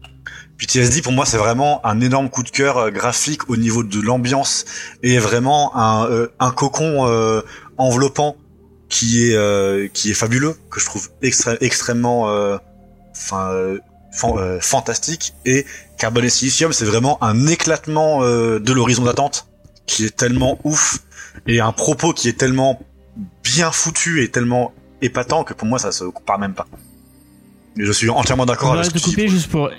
PTSD, 0.59 1.03
pour 1.03 1.13
moi, 1.13 1.27
c'est 1.27 1.37
vraiment 1.37 1.85
un 1.85 2.01
énorme 2.01 2.31
coup 2.31 2.43
de 2.43 2.49
cœur 2.51 2.79
euh, 2.79 2.91
graphique 2.91 3.51
au 3.51 3.57
niveau 3.57 3.83
de 3.83 4.01
l'ambiance 4.01 4.65
et 5.03 5.19
vraiment 5.19 5.77
un, 5.77 6.07
euh, 6.09 6.29
un 6.41 6.51
cocon 6.51 7.07
euh, 7.09 7.43
enveloppant 7.77 8.37
qui 8.89 9.25
est 9.31 9.35
euh, 9.37 9.89
qui 9.93 10.11
est 10.11 10.15
fabuleux 10.15 10.57
que 10.71 10.81
je 10.81 10.87
trouve 10.87 11.09
extré- 11.23 11.59
extrêmement 11.61 12.31
euh, 12.31 12.57
enfin 13.17 13.51
euh, 13.51 13.79
fan- 14.13 14.39
euh, 14.39 14.59
fantastique 14.61 15.35
et 15.45 15.67
Carbone 15.99 16.25
et 16.25 16.31
Silicium 16.31 16.73
c'est 16.73 16.85
vraiment 16.85 17.23
un 17.23 17.47
éclatement 17.47 18.23
euh, 18.23 18.59
de 18.61 18.73
l'horizon 18.73 19.03
d'attente 19.05 19.49
qui 19.87 20.05
est 20.05 20.17
tellement 20.17 20.59
ouf 20.65 21.01
et 21.47 21.61
un 21.61 21.73
propos 21.73 22.13
qui 22.13 22.29
est 22.29 22.39
tellement 22.39 22.81
bien 23.43 23.73
foutu 23.73 24.23
et 24.23 24.31
tellement 24.31 24.73
épatant 25.03 25.43
que 25.45 25.55
pour 25.55 25.67
moi 25.67 25.79
ça 25.79 25.91
se 25.93 26.05
compare 26.05 26.39
même 26.39 26.55
pas. 26.55 26.67
Mais 27.77 27.85
je 27.85 27.93
suis 27.93 28.09
entièrement 28.09 28.47
d'accord 28.47 28.73
avec 28.73 28.85
ce 28.87 28.91
que 28.91 28.99
tu 28.99 29.05
dis. 29.05 29.11
couper 29.17 29.29
juste 29.29 29.51
pour 29.51 29.71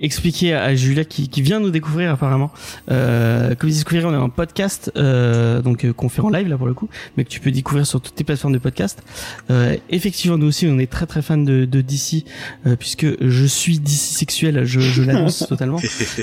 expliquer 0.00 0.54
à 0.54 0.74
Julia 0.74 1.04
qui, 1.04 1.28
qui 1.28 1.42
vient 1.42 1.60
nous 1.60 1.70
découvrir 1.70 2.12
apparemment. 2.12 2.50
Euh, 2.90 3.54
comme 3.54 3.70
vous 3.70 3.76
découvrir, 3.76 4.08
on 4.08 4.12
est 4.12 4.16
en 4.16 4.30
podcast, 4.30 4.90
euh, 4.96 5.62
donc 5.62 5.84
euh, 5.84 5.92
qu'on 5.92 6.08
fait 6.08 6.22
en 6.22 6.30
live 6.30 6.48
là 6.48 6.56
pour 6.56 6.66
le 6.66 6.74
coup, 6.74 6.88
mais 7.16 7.24
que 7.24 7.28
tu 7.28 7.40
peux 7.40 7.50
découvrir 7.50 7.86
sur 7.86 8.00
toutes 8.00 8.14
tes 8.14 8.24
plateformes 8.24 8.54
de 8.54 8.58
podcast. 8.58 9.02
Euh, 9.50 9.76
effectivement, 9.90 10.38
nous 10.38 10.46
aussi, 10.46 10.66
on 10.66 10.78
est 10.78 10.90
très 10.90 11.06
très 11.06 11.22
fans 11.22 11.36
de, 11.36 11.64
de 11.64 11.80
DC, 11.80 12.24
euh, 12.66 12.76
puisque 12.76 13.06
je 13.20 13.44
suis 13.44 13.78
DC 13.78 13.90
sexuel, 13.92 14.64
je, 14.64 14.80
je 14.80 15.02
l'annonce 15.02 15.40
totalement 15.48 15.78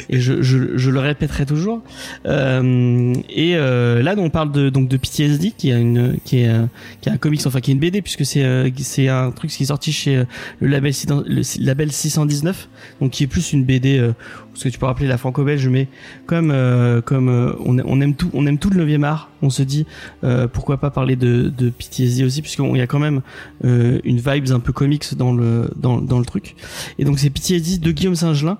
et 0.09 0.19
je, 0.19 0.41
je, 0.41 0.77
je 0.77 0.89
le 0.89 0.99
répéterai 0.99 1.45
toujours. 1.45 1.81
Euh, 2.25 3.13
et 3.29 3.55
euh, 3.55 4.01
là, 4.01 4.15
on 4.17 4.29
parle 4.29 4.51
de 4.51 4.69
donc 4.69 4.87
de 4.87 4.97
PTSD, 4.97 5.51
qui 5.51 5.69
est 5.69 5.79
une 5.79 6.17
qui 6.25 6.39
est 6.39 6.51
qui 7.01 7.09
est 7.09 7.11
un 7.11 7.17
comics, 7.17 7.41
enfin 7.45 7.59
qui 7.61 7.71
est 7.71 7.73
une 7.73 7.79
BD, 7.79 8.01
puisque 8.01 8.25
c'est 8.25 8.43
euh, 8.43 8.69
c'est 8.77 9.07
un 9.07 9.31
truc 9.31 9.51
qui 9.51 9.63
est 9.63 9.67
sorti 9.67 9.91
chez 9.91 10.23
le 10.59 10.67
label 10.67 10.93
6 10.93 11.07
le 11.09 11.65
label 11.65 11.91
619, 11.91 12.69
donc 13.01 13.11
qui 13.11 13.23
est 13.23 13.27
plus 13.27 13.53
une 13.53 13.66
BD, 13.67 13.99
euh, 13.99 14.13
ce 14.57 14.63
que 14.63 14.69
tu 14.69 14.79
peux 14.79 14.85
rappeler 14.85 15.07
la 15.07 15.17
franco-belge, 15.17 15.67
mais 15.67 15.87
comme 16.25 16.51
euh, 16.51 17.01
comme 17.01 17.29
euh, 17.29 17.53
on, 17.59 18.01
aime 18.01 18.15
tout, 18.15 18.29
on 18.33 18.45
aime 18.47 18.57
tout 18.57 18.69
le 18.69 18.85
9e 18.85 19.03
art, 19.03 19.29
on 19.41 19.49
se 19.49 19.61
dit 19.61 19.85
euh, 20.23 20.47
pourquoi 20.47 20.77
pas 20.77 20.89
parler 20.89 21.15
de 21.15 21.51
de 21.55 21.71
aussi, 22.25 22.41
puisqu'il 22.41 22.77
y 22.77 22.81
a 22.81 22.87
quand 22.87 22.99
même 22.99 23.21
une 23.63 24.17
vibes 24.17 24.51
un 24.51 24.59
peu 24.59 24.73
comics 24.73 25.15
dans 25.15 25.33
le 25.33 25.69
dans 25.75 26.19
le 26.19 26.25
truc. 26.25 26.55
Et 26.97 27.05
donc 27.05 27.19
c'est 27.19 27.29
PTSD 27.29 27.77
de 27.77 27.91
Guillaume 27.91 28.15
Saint-Gelin 28.15 28.57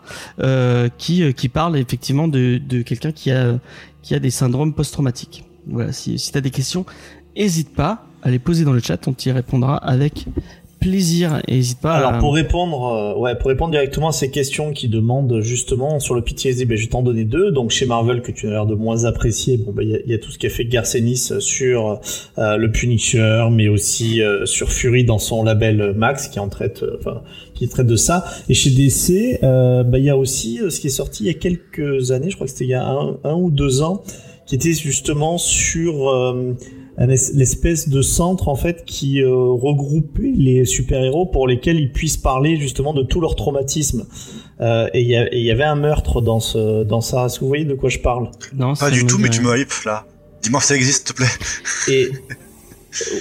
qui 0.98 1.34
qui 1.34 1.50
parle 1.50 1.78
effectivement 1.78 2.28
de 2.28 2.60
de 2.64 2.82
quelqu'un 2.84 3.12
qui 3.12 3.32
a 3.32 3.60
qui 4.04 4.14
a 4.14 4.20
des 4.20 4.30
syndromes 4.30 4.74
post-traumatiques. 4.74 5.44
Voilà, 5.68 5.92
si 5.92 6.20
si 6.20 6.32
t'as 6.32 6.42
des 6.42 6.52
questions, 6.52 6.86
hésite 7.36 7.74
pas 7.74 8.06
à 8.24 8.30
les 8.30 8.40
poser 8.40 8.66
dans 8.66 8.74
le 8.74 8.80
chat, 8.80 9.08
on 9.08 9.14
t'y 9.14 9.32
répondra 9.32 9.78
avec 9.78 10.26
plaisir. 10.80 11.42
Et 11.48 11.58
hésite 11.58 11.80
pas. 11.80 11.94
Alors 11.94 12.14
à... 12.14 12.18
pour 12.20 12.34
répondre, 12.34 12.86
euh, 12.88 13.20
ouais, 13.20 13.36
pour 13.36 13.50
répondre 13.50 13.72
directement 13.72 14.10
à 14.10 14.12
ces 14.12 14.30
questions 14.32 14.72
qui 14.74 14.88
demandent 14.88 15.40
justement 15.42 16.00
sur 16.00 16.16
le 16.16 16.22
PTSD, 16.22 16.66
ben, 16.66 16.78
je 16.78 16.84
vais 16.84 16.90
t'en 16.90 17.02
donner 17.04 17.24
deux. 17.24 17.52
Donc 17.52 17.72
chez 17.72 17.86
Marvel 17.86 18.22
que 18.22 18.32
tu 18.32 18.48
as 18.48 18.52
l'air 18.52 18.66
de 18.66 18.76
moins 18.76 19.06
apprécier, 19.06 19.58
bon 19.58 19.72
ben 19.72 19.84
il 19.84 19.90
y, 19.90 19.96
a- 19.96 20.00
il 20.06 20.12
y 20.12 20.14
a 20.14 20.18
tout 20.18 20.32
ce 20.32 20.38
qu'a 20.38 20.50
fait 20.50 20.66
Garcenis 20.66 21.32
sur 21.40 22.00
euh, 22.38 22.58
le 22.58 22.72
Punisher, 22.72 23.48
mais 23.52 23.68
aussi 23.68 24.22
euh, 24.22 24.46
sur 24.46 24.72
Fury 24.72 25.04
dans 25.04 25.20
son 25.20 25.44
label 25.44 25.94
Max 25.96 26.28
qui 26.28 26.40
en 26.40 26.50
traite, 26.50 26.84
euh, 26.84 26.98
enfin 27.00 27.22
qui 27.54 27.68
traite 27.68 27.88
de 27.88 27.96
ça. 27.96 28.24
Et 28.50 28.54
chez 28.54 28.70
DC, 28.70 29.40
euh, 29.44 29.84
ben, 29.84 29.98
il 29.98 30.06
y 30.06 30.10
a 30.10 30.18
aussi 30.18 30.60
euh, 30.62 30.70
ce 30.70 30.80
qui 30.80 30.88
est 30.88 30.92
sorti 30.92 31.24
il 31.24 31.28
y 31.28 31.30
a 31.32 31.34
quelques 31.34 32.12
années, 32.12 32.30
je 32.30 32.36
crois 32.36 32.46
que 32.46 32.52
c'était 32.54 32.66
il 32.66 32.70
y 32.70 32.74
a 32.76 32.86
un, 32.88 33.18
un 33.24 33.34
ou 33.36 33.50
deux 33.50 33.82
ans, 33.82 34.04
qui 34.46 34.56
était 34.56 34.74
justement 34.74 35.38
sur 35.38 36.10
euh, 36.10 36.54
l'espèce 37.06 37.90
de 37.90 38.02
centre 38.02 38.48
en 38.50 38.56
fait 38.56 38.84
qui 38.86 39.22
euh, 39.22 39.30
regroupait 39.36 40.32
les 40.36 40.66
super-héros 40.66 41.28
pour 41.28 41.48
lesquels 41.48 41.80
ils 41.80 41.92
puissent 41.92 42.18
parler 42.18 42.58
justement 42.58 42.94
de 42.94 43.04
tout 43.04 43.22
leur 43.22 43.36
traumatisme. 43.36 44.08
Euh, 44.62 44.88
et 44.96 45.02
il 45.02 45.08
y, 45.08 45.16
a- 45.16 45.32
et 45.32 45.38
il 45.38 45.46
y 45.46 45.52
avait 45.52 45.64
un 45.64 45.76
meurtre 45.76 46.22
dans 46.22 46.40
ce 46.40 46.84
dans 46.84 47.02
ça. 47.02 47.26
Est-ce 47.28 47.36
que 47.36 47.42
vous 47.42 47.50
voyez 47.50 47.66
de 47.66 47.76
quoi 47.76 47.90
je 47.90 48.00
parle? 48.00 48.32
Non, 48.56 48.74
Pas 48.76 48.90
du 48.90 49.06
tout, 49.06 49.20
mais 49.20 49.30
tu 49.30 49.42
me 49.42 49.56
hype 49.60 49.72
là. 49.86 50.06
Dis-moi 50.42 50.60
si 50.62 50.68
ça 50.68 50.76
existe, 50.76 51.08
s'il 51.08 51.16
te 51.16 51.22
plaît. 51.22 51.94
Et 51.94 52.10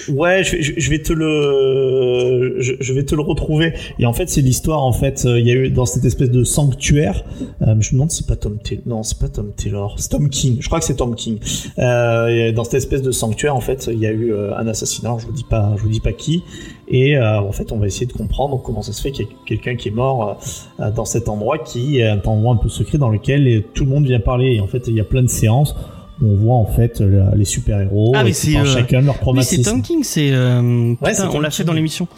ouais, 0.09 0.45
je, 0.45 0.57
je- 0.77 0.91
vais 0.91 1.01
te 1.01 1.13
le, 1.13 2.57
je, 2.61 2.73
je 2.81 2.93
vais 2.93 3.05
te 3.05 3.15
le 3.15 3.23
retrouver. 3.23 3.73
Et 3.99 4.07
en 4.07 4.13
fait, 4.13 4.29
c'est 4.29 4.41
l'histoire. 4.41 4.83
En 4.85 4.93
fait, 4.93 5.25
euh, 5.27 5.39
il 5.39 5.47
y 5.47 5.51
a 5.51 5.55
eu 5.55 5.71
dans 5.71 5.87
cette 5.87 6.05
espèce 6.05 6.31
de 6.31 6.45
sanctuaire. 6.45 7.25
euh, 7.63 7.75
je 7.81 7.89
me 7.91 7.93
demande 7.93 8.11
si 8.11 8.19
c'est 8.19 8.27
pas 8.27 8.37
Tom 8.37 8.59
Taylor. 8.59 8.83
Non, 8.87 9.03
c'est 9.03 9.19
pas 9.19 9.29
Tom 9.29 9.53
Taylor. 9.57 9.95
C'est 9.99 10.09
Tom 10.11 10.29
King. 10.29 10.59
Je 10.61 10.67
crois 10.67 10.79
que 10.79 10.85
c'est 10.85 10.97
Tom 10.97 11.15
King. 11.15 11.39
Euh, 11.79 12.53
dans 12.53 12.65
cette 12.65 12.75
espèce 12.75 13.03
de 13.03 13.11
sanctuaire, 13.11 13.55
en 13.57 13.61
fait, 13.61 13.89
il 13.93 13.99
y 13.99 14.07
a 14.07 14.13
eu 14.13 14.33
euh, 14.33 14.57
un 14.57 14.67
assassinat. 14.67 15.17
Je 15.21 15.27
vous 15.27 15.33
dis 15.33 15.45
pas, 15.49 15.75
je 15.77 15.83
vous 15.83 15.89
dis 15.89 16.01
pas 16.01 16.13
qui. 16.13 16.43
Et 16.89 17.17
euh, 17.17 17.41
en 17.41 17.53
fait, 17.53 17.73
on 17.73 17.79
va 17.79 17.87
essayer 17.87 18.07
de 18.07 18.13
comprendre 18.13 18.61
comment 18.65 18.83
ça 18.83 18.93
se 18.93 19.03
fait 19.03 19.11
qu'il 19.11 19.27
y 19.27 19.29
a 19.29 19.33
quelqu'un 19.47 19.75
qui 19.77 19.89
est 19.89 19.93
mort 19.93 20.39
euh, 20.81 20.91
dans 20.91 21.05
cet 21.05 21.29
endroit 21.29 21.59
qui 21.59 21.99
est 21.99 22.07
un 22.09 22.21
endroit 22.25 22.55
un 22.55 22.59
peu 22.59 22.69
secret 22.69 22.99
dans 22.99 23.09
lequel 23.09 23.65
tout 23.75 23.85
le 23.85 23.91
monde 23.91 24.07
vient 24.07 24.21
parler. 24.21 24.55
Et 24.55 24.61
en 24.61 24.67
fait, 24.67 24.85
il 24.89 24.95
y 24.95 25.01
a 25.01 25.05
plein 25.05 25.23
de 25.23 25.29
séances 25.29 25.75
on 26.23 26.35
voit 26.35 26.57
en 26.57 26.67
fait 26.67 27.01
le- 27.01 27.25
les 27.35 27.45
super-héros 27.45 28.13
Ah, 28.17 28.25
mais 28.25 28.31
euh, 28.31 28.33
c'est, 28.35 28.57
euh, 28.57 28.65
chacun 28.65 29.01
leur 29.03 29.15
Oui, 29.15 29.21
traumatisme. 29.21 29.63
c'est 29.63 29.71
Tom 29.71 29.83
King, 29.83 30.03
c'est. 30.03 30.31
Euh, 30.33 30.61
Ouais, 31.01 31.11
putain, 31.11 31.15
c'est 31.31 31.37
on 31.37 31.41
l'a 31.41 31.51
fait 31.51 31.65
dans 31.65 31.73
l'émission. 31.75 32.09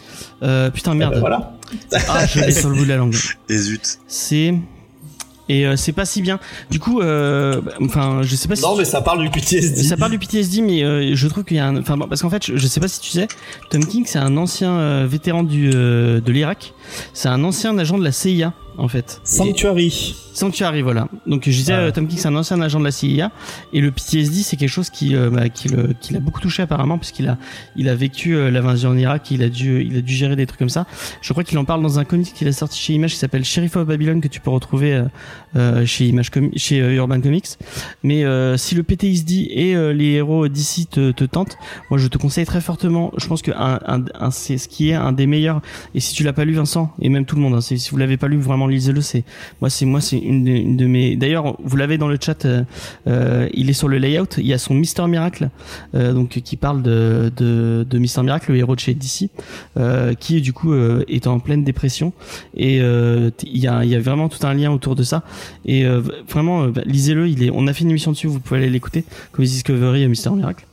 Euh, 0.43 0.69
putain, 0.69 0.91
Ah 0.91 0.95
merde. 0.95 1.13
bah 1.15 1.19
voilà. 1.19 1.53
Ah, 2.07 2.25
je 2.25 2.39
l'ai 2.39 2.51
sur 2.51 2.69
le 2.69 2.75
bout 2.75 2.83
de 2.85 2.89
la 2.89 2.97
langue. 2.97 3.15
Et 3.49 3.57
zut. 3.57 3.99
C'est. 4.07 4.53
Et 5.51 5.65
euh, 5.65 5.75
c'est 5.75 5.93
pas 5.93 6.05
si 6.05 6.21
bien. 6.21 6.39
Du 6.69 6.79
coup, 6.79 7.01
euh, 7.01 7.59
bah, 7.59 7.71
enfin, 7.81 8.19
je 8.21 8.35
sais 8.35 8.47
pas 8.47 8.55
si. 8.55 8.61
Non, 8.61 8.73
tu- 8.73 8.79
mais 8.79 8.85
ça 8.85 9.01
parle 9.01 9.23
du 9.23 9.31
PTSD. 9.31 9.81
Ça 9.81 9.97
parle 9.97 10.11
du 10.11 10.19
PTSD, 10.19 10.61
mais 10.61 10.83
euh, 10.83 11.15
je 11.15 11.27
trouve 11.27 11.43
qu'il 11.43 11.57
y 11.57 11.59
a 11.59 11.65
un. 11.65 11.75
Enfin, 11.77 11.97
bon, 11.97 12.07
parce 12.07 12.21
qu'en 12.21 12.29
fait, 12.29 12.45
je, 12.45 12.55
je 12.55 12.67
sais 12.67 12.79
pas 12.79 12.87
si 12.87 12.99
tu 13.01 13.09
sais, 13.09 13.27
Tom 13.71 13.83
King, 13.83 14.03
c'est 14.05 14.19
un 14.19 14.37
ancien 14.37 14.71
euh, 14.77 15.07
vétéran 15.09 15.41
du 15.43 15.71
euh, 15.73 16.21
de 16.21 16.31
l'Irak. 16.31 16.73
C'est 17.13 17.29
un 17.29 17.43
ancien 17.43 17.75
agent 17.79 17.97
de 17.97 18.03
la 18.03 18.11
CIA, 18.11 18.53
en 18.79 18.87
fait. 18.87 19.21
Et- 19.23 19.27
Sanctuary. 19.27 20.15
Sanctuary, 20.33 20.81
voilà. 20.81 21.07
Donc 21.27 21.43
je 21.45 21.51
disais, 21.51 21.73
Ouais. 21.73 21.79
euh, 21.79 21.91
Tom 21.91 22.07
King, 22.07 22.17
c'est 22.17 22.27
un 22.29 22.35
ancien 22.35 22.61
agent 22.61 22.79
de 22.79 22.85
la 22.85 22.91
CIA, 22.91 23.31
et 23.73 23.81
le 23.81 23.91
PTSD, 23.91 24.41
c'est 24.43 24.55
quelque 24.55 24.69
chose 24.69 24.89
qui, 24.89 25.15
euh, 25.15 25.29
bah, 25.29 25.49
qui, 25.49 25.67
le, 25.67 25.93
qui 25.99 26.13
l'a 26.13 26.19
beaucoup 26.19 26.39
touché 26.39 26.61
apparemment, 26.63 26.97
puisqu'il 26.97 27.27
a, 27.27 27.37
il 27.75 27.89
a 27.89 27.95
vécu 27.95 28.35
euh, 28.35 28.49
l'invasion 28.49 28.91
en 28.91 28.97
Irak, 28.97 29.31
il 29.31 29.43
a 29.43 29.49
dû, 29.49 29.83
il 29.83 29.97
a 29.97 30.01
dû 30.01 30.13
gérer 30.13 30.35
des 30.37 30.45
trucs 30.45 30.59
comme 30.59 30.69
ça. 30.69 30.85
Je 31.21 31.33
crois 31.33 31.43
qu'il 31.43 31.57
en 31.57 31.65
parle 31.65 31.81
dans 31.81 31.99
un 31.99 32.05
comic 32.05 32.33
qu'il 32.33 32.47
a 32.47 32.51
sorti 32.53 32.79
chez 32.79 32.93
Image 32.93 33.11
qui 33.11 33.17
s'appelle 33.17 33.43
Sheriff 33.43 33.75
of 33.75 33.85
Babylon 33.87 34.21
que 34.21 34.27
tu 34.29 34.39
peux 34.39 34.49
retrouver 34.49 35.03
euh, 35.57 35.85
chez 35.85 36.07
Image, 36.07 36.29
Com- 36.29 36.51
chez 36.55 36.77
Urban 36.77 37.19
Comics. 37.19 37.57
Mais 38.03 38.23
si 38.57 38.75
le 38.75 38.83
PTSD 38.83 39.47
et 39.51 39.93
les 39.93 40.11
héros 40.13 40.47
d'ici 40.47 40.85
te, 40.87 41.11
te 41.11 41.23
tentent, 41.25 41.57
moi 41.89 41.97
je 41.99 42.07
te 42.07 42.17
conseille 42.17 42.45
très 42.45 42.61
fortement. 42.61 43.11
Je 43.17 43.27
pense 43.27 43.41
que 43.41 43.51
un, 43.51 43.79
un, 43.85 44.03
un- 44.19 44.31
c'est 44.31 44.57
ce 44.57 44.67
qui 44.69 44.89
est 44.89 44.93
un 44.93 45.11
des 45.11 45.27
meilleurs. 45.27 45.61
Et 45.95 45.99
si 45.99 46.13
tu 46.13 46.23
l'as 46.23 46.33
pas 46.33 46.45
lu, 46.45 46.53
Vincent, 46.53 46.93
et 47.01 47.09
même 47.09 47.25
tout 47.25 47.35
le 47.35 47.41
monde, 47.41 47.55
hein, 47.55 47.61
si 47.61 47.75
vous 47.91 47.97
l'avez 47.97 48.17
pas 48.17 48.27
lu, 48.27 48.37
vraiment 48.37 48.67
lisez-le. 48.69 49.01
C'est 49.01 49.23
moi, 49.61 49.69
c'est 49.69 49.85
moi, 49.85 49.99
c'est 50.01 50.17
une, 50.17 50.77
de- 50.77 50.85
mes. 50.85 51.15
D'ailleurs, 51.17 51.57
vous 51.63 51.75
l'avez 51.75 51.97
dans 51.97 52.07
le 52.07 52.17
chat. 52.21 52.45
euh, 52.45 52.63
euh, 53.07 53.49
il 53.53 53.69
est 53.69 53.73
sur 53.73 53.87
le 53.89 53.97
layout. 53.97 54.37
Il 54.37 54.45
y 54.45 54.53
a 54.53 54.57
son 54.57 54.73
Mister 54.73 55.05
Miracle, 55.07 55.49
euh, 55.95 56.13
donc 56.13 56.29
qui 56.29 56.55
parle 56.55 56.81
de 56.81 57.31
de, 57.35 57.85
de 57.89 57.97
Mister 57.97 58.21
Miracle, 58.23 58.51
le 58.53 58.57
héros 58.59 58.75
de 58.75 58.79
chez 58.79 58.93
DC, 58.93 59.29
euh, 59.77 60.13
qui 60.13 60.39
du 60.41 60.53
coup 60.53 60.71
euh, 60.73 61.03
est 61.09 61.27
en 61.27 61.39
pleine 61.39 61.63
dépression. 61.63 62.13
Et 62.55 62.79
euh, 62.81 63.31
il 63.43 63.57
y 63.59 63.67
a 63.67 63.83
il 63.83 63.89
y 63.89 63.95
a 63.95 63.99
vraiment 63.99 64.29
tout 64.29 64.45
un 64.47 64.53
lien 64.53 64.71
autour 64.71 64.95
de 64.95 65.03
ça. 65.03 65.23
Et 65.65 65.85
vraiment, 66.29 66.67
bah, 66.67 66.81
lisez-le. 66.85 67.27
Il 67.27 67.43
est. 67.43 67.51
On 67.53 67.67
a 67.67 67.73
fait 67.73 67.83
une 67.83 67.89
émission 67.89 68.11
dessus. 68.11 68.27
Vous 68.27 68.39
pouvez 68.39 68.59
aller 68.61 68.69
l'écouter. 68.69 69.03
Comics 69.31 69.49
Discovery, 69.51 70.07
Mister 70.07 70.29
Miracle. 70.31 70.65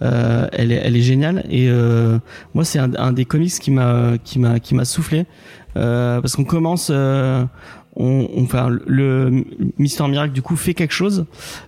Euh, 0.00 0.46
elle 0.52 0.72
est 0.72 0.76
elle 0.82 0.96
est 0.96 1.02
géniale 1.02 1.44
et 1.50 1.68
euh, 1.68 2.18
moi 2.54 2.64
c'est 2.64 2.78
un, 2.78 2.94
un 2.94 3.12
des 3.12 3.26
comics 3.26 3.52
qui 3.60 3.70
m'a 3.70 4.12
qui 4.24 4.38
m'a 4.38 4.60
qui 4.60 4.74
m'a 4.74 4.86
soufflé 4.86 5.26
parce 5.74 6.34
qu'on 6.36 6.44
commence 6.44 6.90
euh, 6.92 7.44
on, 8.00 8.28
on- 8.36 8.44
enfin 8.44 8.68
le 8.86 9.44
Mister 9.76 10.06
Miracle 10.06 10.32
du 10.32 10.40
coup 10.42 10.54
fait 10.54 10.74
quelque 10.74 10.94
chose. 10.94 11.26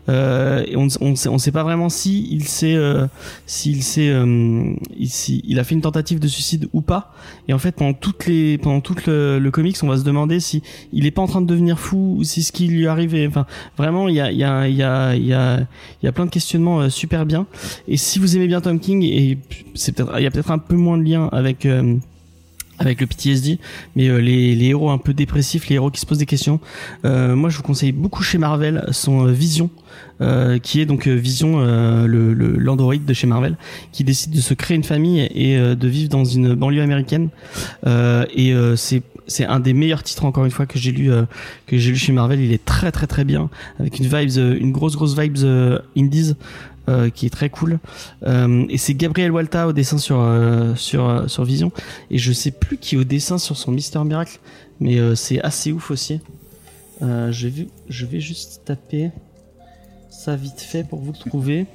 Euh, 0.08 0.62
et 0.68 0.76
on 0.76 0.86
on 1.00 1.16
sait 1.16 1.28
on 1.28 1.38
sait 1.38 1.50
pas 1.50 1.64
vraiment 1.64 1.88
si 1.88 2.28
il 2.30 2.44
s'est 2.44 2.74
euh, 2.76 3.06
s'il 3.46 3.82
s'est 3.82 4.10
euh, 4.10 4.72
si- 5.04 5.42
il 5.44 5.58
a 5.58 5.64
fait 5.64 5.74
une 5.74 5.80
tentative 5.80 6.20
de 6.20 6.28
suicide 6.28 6.68
ou 6.72 6.82
pas. 6.82 7.12
Et 7.48 7.52
en 7.52 7.58
fait 7.58 7.72
pendant 7.72 7.94
toutes 7.94 8.26
les 8.26 8.58
pendant 8.58 8.80
tout 8.80 8.94
le, 9.08 9.38
le 9.40 9.50
comics 9.50 9.76
on 9.82 9.88
va 9.88 9.96
se 9.96 10.04
demander 10.04 10.38
si 10.38 10.62
il 10.92 11.04
est 11.04 11.10
pas 11.10 11.22
en 11.22 11.26
train 11.26 11.40
de 11.40 11.46
devenir 11.46 11.80
fou 11.80 12.16
ou 12.18 12.22
si 12.24 12.44
ce 12.44 12.52
qui 12.52 12.68
lui 12.68 12.86
arrivait 12.86 13.26
enfin 13.26 13.46
vraiment 13.76 14.08
il 14.08 14.14
y 14.14 14.20
a 14.20 14.30
il 14.30 14.38
y 14.38 14.44
a 14.44 14.68
il 14.68 14.76
y 14.76 14.82
a 14.84 15.14
il 15.16 15.26
y 15.26 15.34
a 16.08 16.12
plein 16.12 16.26
de 16.26 16.30
questionnements 16.30 16.80
euh, 16.80 16.88
super 16.90 17.26
bien. 17.26 17.46
Et 17.88 17.96
si 17.96 18.20
vous 18.20 18.36
aimez 18.36 18.46
bien 18.46 18.60
Tom 18.60 18.78
King 18.78 19.02
et 19.02 19.38
c'est 19.74 19.92
peut-être 19.96 20.12
il 20.18 20.22
y 20.22 20.26
a 20.26 20.30
peut-être 20.30 20.52
un 20.52 20.58
peu 20.58 20.76
moins 20.76 20.96
de 20.98 21.02
lien 21.02 21.28
avec 21.32 21.66
euh, 21.66 21.96
avec 22.80 23.00
le 23.00 23.06
PTSD, 23.06 23.58
mais 23.94 24.08
euh, 24.08 24.20
les, 24.20 24.54
les 24.54 24.66
héros 24.66 24.90
un 24.90 24.98
peu 24.98 25.12
dépressifs, 25.12 25.68
les 25.68 25.76
héros 25.76 25.90
qui 25.90 26.00
se 26.00 26.06
posent 26.06 26.18
des 26.18 26.26
questions. 26.26 26.60
Euh, 27.04 27.36
moi, 27.36 27.50
je 27.50 27.58
vous 27.58 27.62
conseille 27.62 27.92
beaucoup 27.92 28.22
chez 28.22 28.38
Marvel 28.38 28.86
son 28.90 29.26
euh, 29.26 29.32
Vision, 29.32 29.70
euh, 30.22 30.58
qui 30.58 30.80
est 30.80 30.86
donc 30.86 31.06
euh, 31.06 31.12
Vision, 31.12 31.60
euh, 31.60 32.06
le 32.06 32.32
l'android 32.32 32.96
de 32.96 33.12
chez 33.14 33.26
Marvel, 33.26 33.56
qui 33.92 34.02
décide 34.02 34.32
de 34.32 34.40
se 34.40 34.54
créer 34.54 34.76
une 34.76 34.84
famille 34.84 35.20
et 35.34 35.58
de 35.58 35.88
vivre 35.88 36.08
dans 36.08 36.24
une 36.24 36.54
banlieue 36.54 36.82
américaine. 36.82 37.28
Et 37.86 38.54
c'est 38.76 39.02
c'est 39.30 39.46
un 39.46 39.60
des 39.60 39.72
meilleurs 39.72 40.02
titres 40.02 40.24
encore 40.24 40.44
une 40.44 40.50
fois 40.50 40.66
que 40.66 40.78
j'ai 40.78 40.90
lu 40.90 41.10
euh, 41.10 41.24
que 41.66 41.78
j'ai 41.78 41.90
lu 41.90 41.96
chez 41.96 42.12
Marvel. 42.12 42.40
Il 42.40 42.52
est 42.52 42.64
très 42.64 42.90
très 42.92 43.06
très 43.06 43.24
bien 43.24 43.48
avec 43.78 43.98
une 43.98 44.06
vibes, 44.06 44.58
une 44.60 44.72
grosse 44.72 44.96
grosse 44.96 45.18
vibes 45.18 45.38
euh, 45.42 45.78
indies. 45.96 46.34
Euh, 46.88 47.10
qui 47.10 47.26
est 47.26 47.30
très 47.30 47.50
cool. 47.50 47.78
Euh, 48.24 48.64
et 48.68 48.78
c'est 48.78 48.94
Gabriel 48.94 49.30
Walta 49.30 49.68
au 49.68 49.72
dessin 49.72 49.98
sur 49.98 50.20
euh, 50.20 50.74
sur 50.74 51.30
sur 51.30 51.44
Vision. 51.44 51.72
Et 52.10 52.18
je 52.18 52.32
sais 52.32 52.50
plus 52.50 52.78
qui 52.78 52.94
est 52.94 52.98
au 52.98 53.04
dessin 53.04 53.38
sur 53.38 53.56
son 53.56 53.72
Mister 53.72 54.02
Miracle 54.04 54.38
mais 54.80 54.98
c'est 55.14 55.42
assez 55.42 55.72
ouf 55.72 55.90
aussi. 55.90 56.20
Je 57.02 57.48
vais 57.48 57.68
je 57.88 58.06
vais 58.06 58.20
juste 58.20 58.62
taper 58.64 59.10
ça 60.08 60.36
vite 60.36 60.60
fait 60.60 60.84
pour 60.84 61.00
vous 61.00 61.12
le 61.12 61.18
trouver. 61.18 61.66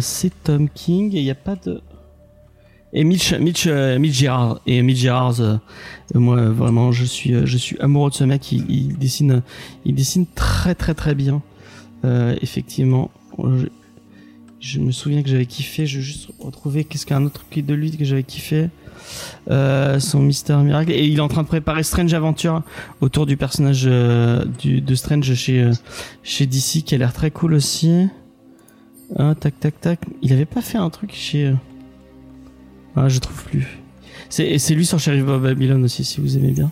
C'est 0.00 0.32
Tom 0.44 0.68
King 0.68 1.14
et 1.14 1.18
il 1.18 1.24
n'y 1.24 1.30
a 1.30 1.34
pas 1.34 1.56
de 1.56 1.80
et 2.94 3.02
Mitch 3.02 3.34
Mitch 3.34 3.66
Mitch 3.66 4.24
et 4.66 4.82
Mitch 4.82 4.98
Gerard 4.98 5.40
euh, 5.40 5.58
moi 6.14 6.48
vraiment 6.50 6.92
je 6.92 7.04
suis 7.04 7.34
je 7.44 7.56
suis 7.58 7.76
amoureux 7.80 8.10
de 8.10 8.14
ce 8.14 8.24
mec. 8.24 8.52
Il 8.52 8.96
dessine 8.96 9.42
il 9.84 9.94
dessine 9.94 10.26
très 10.34 10.76
très 10.76 10.94
très 10.94 11.14
bien 11.14 11.42
euh, 12.04 12.36
effectivement 12.42 13.10
je, 14.60 14.78
me 14.78 14.92
souviens 14.92 15.22
que 15.22 15.28
j'avais 15.28 15.46
kiffé. 15.46 15.86
Je 15.86 15.98
vais 15.98 16.04
juste 16.04 16.28
retrouver 16.38 16.84
qu'est-ce 16.84 17.06
qu'un 17.06 17.24
autre 17.24 17.44
truc 17.44 17.64
de 17.64 17.74
lui 17.74 17.96
que 17.96 18.04
j'avais 18.04 18.22
kiffé. 18.22 18.70
Euh, 19.50 19.98
son 19.98 20.20
Mister 20.20 20.56
Miracle. 20.56 20.92
Et 20.92 21.04
il 21.06 21.18
est 21.18 21.20
en 21.20 21.28
train 21.28 21.42
de 21.42 21.48
préparer 21.48 21.82
Strange 21.82 22.14
Aventure 22.14 22.62
autour 23.00 23.26
du 23.26 23.36
personnage 23.36 23.84
euh, 23.86 24.44
de 24.64 24.94
Strange 24.94 25.34
chez 25.34 25.70
chez 26.22 26.46
DC 26.46 26.84
qui 26.84 26.94
a 26.94 26.98
l'air 26.98 27.12
très 27.12 27.30
cool 27.30 27.54
aussi. 27.54 28.06
Ah, 29.16 29.34
tac 29.38 29.58
tac 29.60 29.80
tac. 29.80 30.00
Il 30.22 30.32
avait 30.32 30.46
pas 30.46 30.62
fait 30.62 30.78
un 30.78 30.90
truc 30.90 31.12
chez 31.12 31.52
ah 32.96 33.08
je 33.08 33.18
trouve 33.18 33.42
plus. 33.44 33.80
C'est 34.30 34.58
c'est 34.58 34.74
lui 34.74 34.86
sur 34.86 34.98
Sheriff 34.98 35.28
of 35.28 35.42
Babylon 35.42 35.82
aussi 35.82 36.04
si 36.04 36.20
vous 36.20 36.36
aimez 36.36 36.52
bien. 36.52 36.70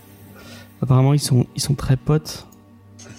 Apparemment 0.81 1.13
ils 1.13 1.19
sont 1.19 1.45
ils 1.55 1.61
sont 1.61 1.75
très 1.75 1.97
potes 1.97 2.47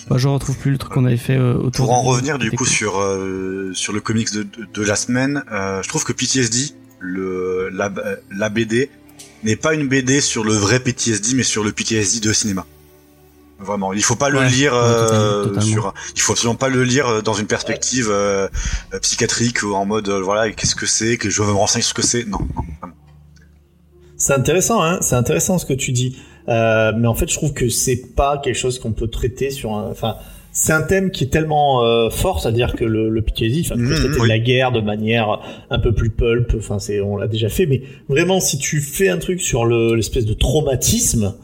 bah, 0.08 0.16
je 0.18 0.28
retrouve 0.28 0.56
plus 0.58 0.70
le 0.70 0.78
truc 0.78 0.92
qu'on 0.92 1.04
avait 1.04 1.16
fait 1.16 1.36
euh, 1.36 1.54
autour 1.54 1.86
Pour 1.86 1.94
en 1.94 2.02
de- 2.02 2.08
revenir 2.08 2.38
du 2.38 2.50
coup 2.52 2.66
sur 2.66 2.98
euh, 3.00 3.70
sur 3.74 3.92
le 3.92 4.00
comics 4.00 4.32
de, 4.32 4.42
de, 4.42 4.66
de 4.72 4.82
la 4.82 4.96
semaine, 4.96 5.42
euh, 5.52 5.82
je 5.82 5.88
trouve 5.88 6.04
que 6.04 6.12
PTSD, 6.12 6.72
le 7.00 7.68
la, 7.72 7.90
la 8.36 8.48
BD, 8.50 8.90
n'est 9.42 9.56
pas 9.56 9.74
une 9.74 9.88
BD 9.88 10.20
sur 10.20 10.44
le 10.44 10.52
vrai 10.52 10.80
PTSD, 10.80 11.34
mais 11.34 11.42
sur 11.42 11.64
le 11.64 11.72
PTSD 11.72 12.20
de 12.26 12.32
cinéma. 12.32 12.66
Vraiment, 13.60 13.92
il 13.92 14.02
faut 14.02 14.16
pas 14.16 14.28
le 14.30 14.42
lire 14.42 14.72
ouais, 14.74 14.80
totalement, 14.80 15.22
euh, 15.24 15.44
totalement. 15.44 15.60
sur, 15.70 15.94
il 16.16 16.20
faut 16.20 16.32
absolument 16.32 16.56
pas 16.56 16.68
le 16.68 16.82
lire 16.82 17.22
dans 17.22 17.34
une 17.34 17.46
perspective 17.46 18.08
euh, 18.10 18.48
euh, 18.92 18.98
psychiatrique 18.98 19.62
ou 19.62 19.74
en 19.74 19.86
mode 19.86 20.08
euh, 20.08 20.20
voilà 20.20 20.50
qu'est-ce 20.50 20.74
que 20.74 20.86
c'est, 20.86 21.16
que 21.18 21.30
je 21.30 21.40
veux 21.40 21.48
me 21.48 21.56
renseigner 21.56 21.82
sur 21.82 21.90
ce 21.90 21.94
que 21.94 22.02
c'est. 22.06 22.24
Non, 22.24 22.40
non. 22.56 22.90
C'est 24.16 24.32
intéressant, 24.32 24.82
hein. 24.82 24.98
C'est 25.02 25.14
intéressant 25.16 25.58
ce 25.58 25.66
que 25.66 25.72
tu 25.72 25.92
dis. 25.92 26.16
Euh, 26.48 26.92
mais 26.98 27.06
en 27.08 27.14
fait, 27.14 27.28
je 27.30 27.34
trouve 27.36 27.52
que 27.52 27.68
c'est 27.68 28.14
pas 28.14 28.38
quelque 28.38 28.56
chose 28.56 28.78
qu'on 28.78 28.92
peut 28.92 29.08
traiter 29.08 29.50
sur 29.50 29.72
un. 29.74 29.88
Enfin, 29.90 30.16
c'est 30.52 30.72
un 30.72 30.82
thème 30.82 31.10
qui 31.10 31.24
est 31.24 31.28
tellement 31.28 31.82
euh, 31.84 32.10
fort, 32.10 32.40
c'est-à-dire 32.40 32.74
que 32.76 32.84
le, 32.84 33.08
le 33.08 33.22
PTSD, 33.22 33.62
enfin, 33.64 33.76
Mhm, 33.76 33.90
traiter 33.94 34.08
oui. 34.16 34.22
de 34.22 34.28
la 34.28 34.38
guerre 34.38 34.70
de 34.72 34.80
manière 34.80 35.40
un 35.70 35.78
peu 35.78 35.92
plus 35.92 36.10
pulp. 36.10 36.54
Enfin, 36.56 36.78
c'est, 36.78 37.00
on 37.00 37.16
l'a 37.16 37.26
déjà 37.28 37.48
fait. 37.48 37.66
Mais 37.66 37.82
vraiment, 38.08 38.40
si 38.40 38.58
tu 38.58 38.80
fais 38.80 39.08
un 39.08 39.18
truc 39.18 39.40
sur 39.40 39.64
le, 39.64 39.94
l'espèce 39.94 40.26
de 40.26 40.34
traumatisme. 40.34 41.34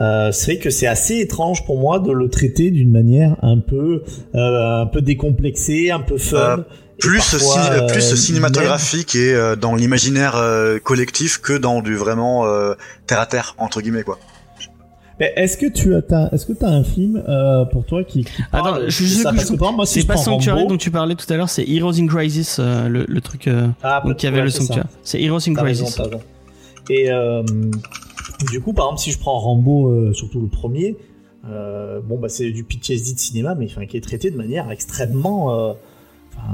Euh, 0.00 0.30
c'est 0.30 0.52
vrai 0.52 0.60
que 0.62 0.70
c'est 0.70 0.86
assez 0.86 1.16
étrange 1.18 1.64
pour 1.66 1.76
moi 1.76 1.98
de 1.98 2.12
le 2.12 2.28
traiter 2.28 2.70
d'une 2.70 2.92
manière 2.92 3.34
un 3.42 3.58
peu 3.58 4.04
euh, 4.36 4.82
un 4.82 4.86
peu 4.86 5.00
décomplexée, 5.00 5.90
un 5.90 5.98
peu 5.98 6.18
fun. 6.18 6.36
Euh, 6.36 6.56
et 6.58 6.98
plus 7.00 7.18
parfois, 7.18 7.62
euh, 7.72 7.86
plus 7.88 8.06
même- 8.06 8.16
cinématographique 8.16 9.16
et 9.16 9.34
euh, 9.34 9.56
dans 9.56 9.74
l'imaginaire 9.74 10.36
euh, 10.36 10.78
collectif 10.78 11.38
que 11.38 11.52
dans 11.52 11.82
du 11.82 11.96
vraiment 11.96 12.46
euh, 12.46 12.74
terre 13.08 13.18
à 13.18 13.26
terre 13.26 13.56
entre 13.58 13.80
guillemets 13.80 14.04
quoi. 14.04 14.20
Est-ce 15.20 15.56
que 15.56 15.66
tu 15.66 15.94
as, 15.94 16.28
est-ce 16.32 16.46
que 16.46 16.52
t'as 16.52 16.68
un 16.68 16.84
film 16.84 17.22
euh, 17.28 17.64
pour 17.64 17.84
toi 17.84 18.04
qui, 18.04 18.22
qui 18.24 18.30
Attends, 18.52 18.76
je- 18.86 18.90
je- 18.90 19.04
ça? 19.22 19.32
je- 19.34 19.52
que 19.54 19.74
moi, 19.74 19.84
si 19.84 20.00
c'est 20.02 20.06
pas 20.06 20.16
Sanctuary 20.16 20.60
Rambo- 20.60 20.68
dont 20.70 20.76
tu 20.76 20.90
parlais 20.92 21.16
tout 21.16 21.26
à 21.32 21.36
l'heure, 21.36 21.48
c'est 21.48 21.68
Heroes 21.68 21.98
in 22.00 22.06
Crisis, 22.06 22.58
euh, 22.60 22.88
le, 22.88 23.04
le 23.08 23.20
truc 23.20 23.48
euh, 23.48 23.66
Ah, 23.82 24.00
donc, 24.04 24.16
qui 24.16 24.26
avait 24.28 24.38
ouais, 24.38 24.44
le. 24.44 24.50
Sanctuary. 24.50 24.86
C'est 25.02 25.20
Heroes 25.20 25.48
in 25.48 25.54
Crisis. 25.54 25.98
raison. 25.98 26.20
Et 26.90 27.10
euh, 27.10 27.42
du 28.50 28.60
coup, 28.60 28.72
par 28.72 28.86
exemple, 28.86 29.00
si 29.00 29.10
je 29.10 29.18
prends 29.18 29.38
Rambo, 29.40 30.12
surtout 30.14 30.40
le 30.40 30.46
premier, 30.48 30.96
bon 31.44 32.18
bah 32.20 32.28
c'est 32.28 32.50
du 32.52 32.62
PTSD 32.62 33.14
de 33.14 33.18
cinéma, 33.18 33.54
mais 33.56 33.66
enfin 33.66 33.86
qui 33.86 33.96
est 33.96 34.00
traité 34.00 34.30
de 34.30 34.36
manière 34.36 34.70
extrêmement, 34.70 35.74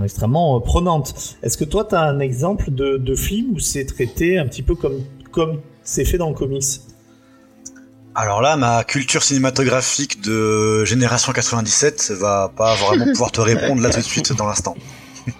extrêmement 0.03 0.59
prenante. 0.61 1.37
Est-ce 1.43 1.57
que 1.59 1.65
toi, 1.65 1.85
t'as 1.85 2.03
un 2.09 2.19
exemple 2.21 2.71
de, 2.73 2.97
de 2.97 3.15
film 3.15 3.53
où 3.55 3.59
c'est 3.59 3.85
traité 3.85 4.39
un 4.39 4.47
petit 4.47 4.63
peu 4.63 4.75
comme 4.75 5.01
comme 5.31 5.61
c'est 5.83 6.05
fait 6.05 6.17
dans 6.19 6.29
le 6.31 6.35
comics? 6.35 6.65
Alors 8.15 8.41
là, 8.41 8.57
ma 8.57 8.85
culture 8.85 9.23
cinématographique 9.23 10.21
de 10.21 10.85
génération 10.85 11.33
97 11.33 12.13
va 12.21 12.53
pas 12.57 12.77
vraiment 12.77 13.07
pouvoir 13.07 13.33
te 13.33 13.41
répondre 13.41 13.83
là 13.83 13.91
tout 13.91 13.99
de 13.99 14.05
suite 14.05 14.33
dans 14.37 14.47
l'instant. 14.47 14.77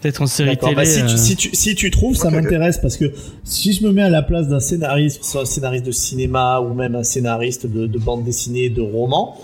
Peut-être 0.00 0.22
en 0.22 0.26
série 0.28 0.50
D'accord, 0.50 0.68
télé. 0.68 0.82
bah, 0.82 0.84
si, 0.84 1.00
euh, 1.00 1.06
tu, 1.06 1.18
si, 1.18 1.34
tu, 1.34 1.50
si 1.54 1.74
tu 1.74 1.90
trouves, 1.90 2.14
ça 2.14 2.30
m'intéresse 2.30 2.78
parce 2.78 2.96
que 2.96 3.12
si 3.42 3.72
je 3.72 3.84
me 3.84 3.90
mets 3.90 4.02
à 4.04 4.10
la 4.10 4.22
place 4.22 4.46
d'un 4.46 4.60
scénariste, 4.60 5.18
que 5.18 5.24
ce 5.24 5.32
soit 5.32 5.40
un 5.42 5.46
scénariste 5.46 5.84
de 5.86 5.90
cinéma 5.90 6.60
ou 6.60 6.72
même 6.72 6.94
un 6.94 7.02
scénariste 7.02 7.66
de, 7.66 7.88
de 7.88 7.98
bande 7.98 8.22
dessinée, 8.22 8.68
de 8.70 8.80
roman, 8.80 9.36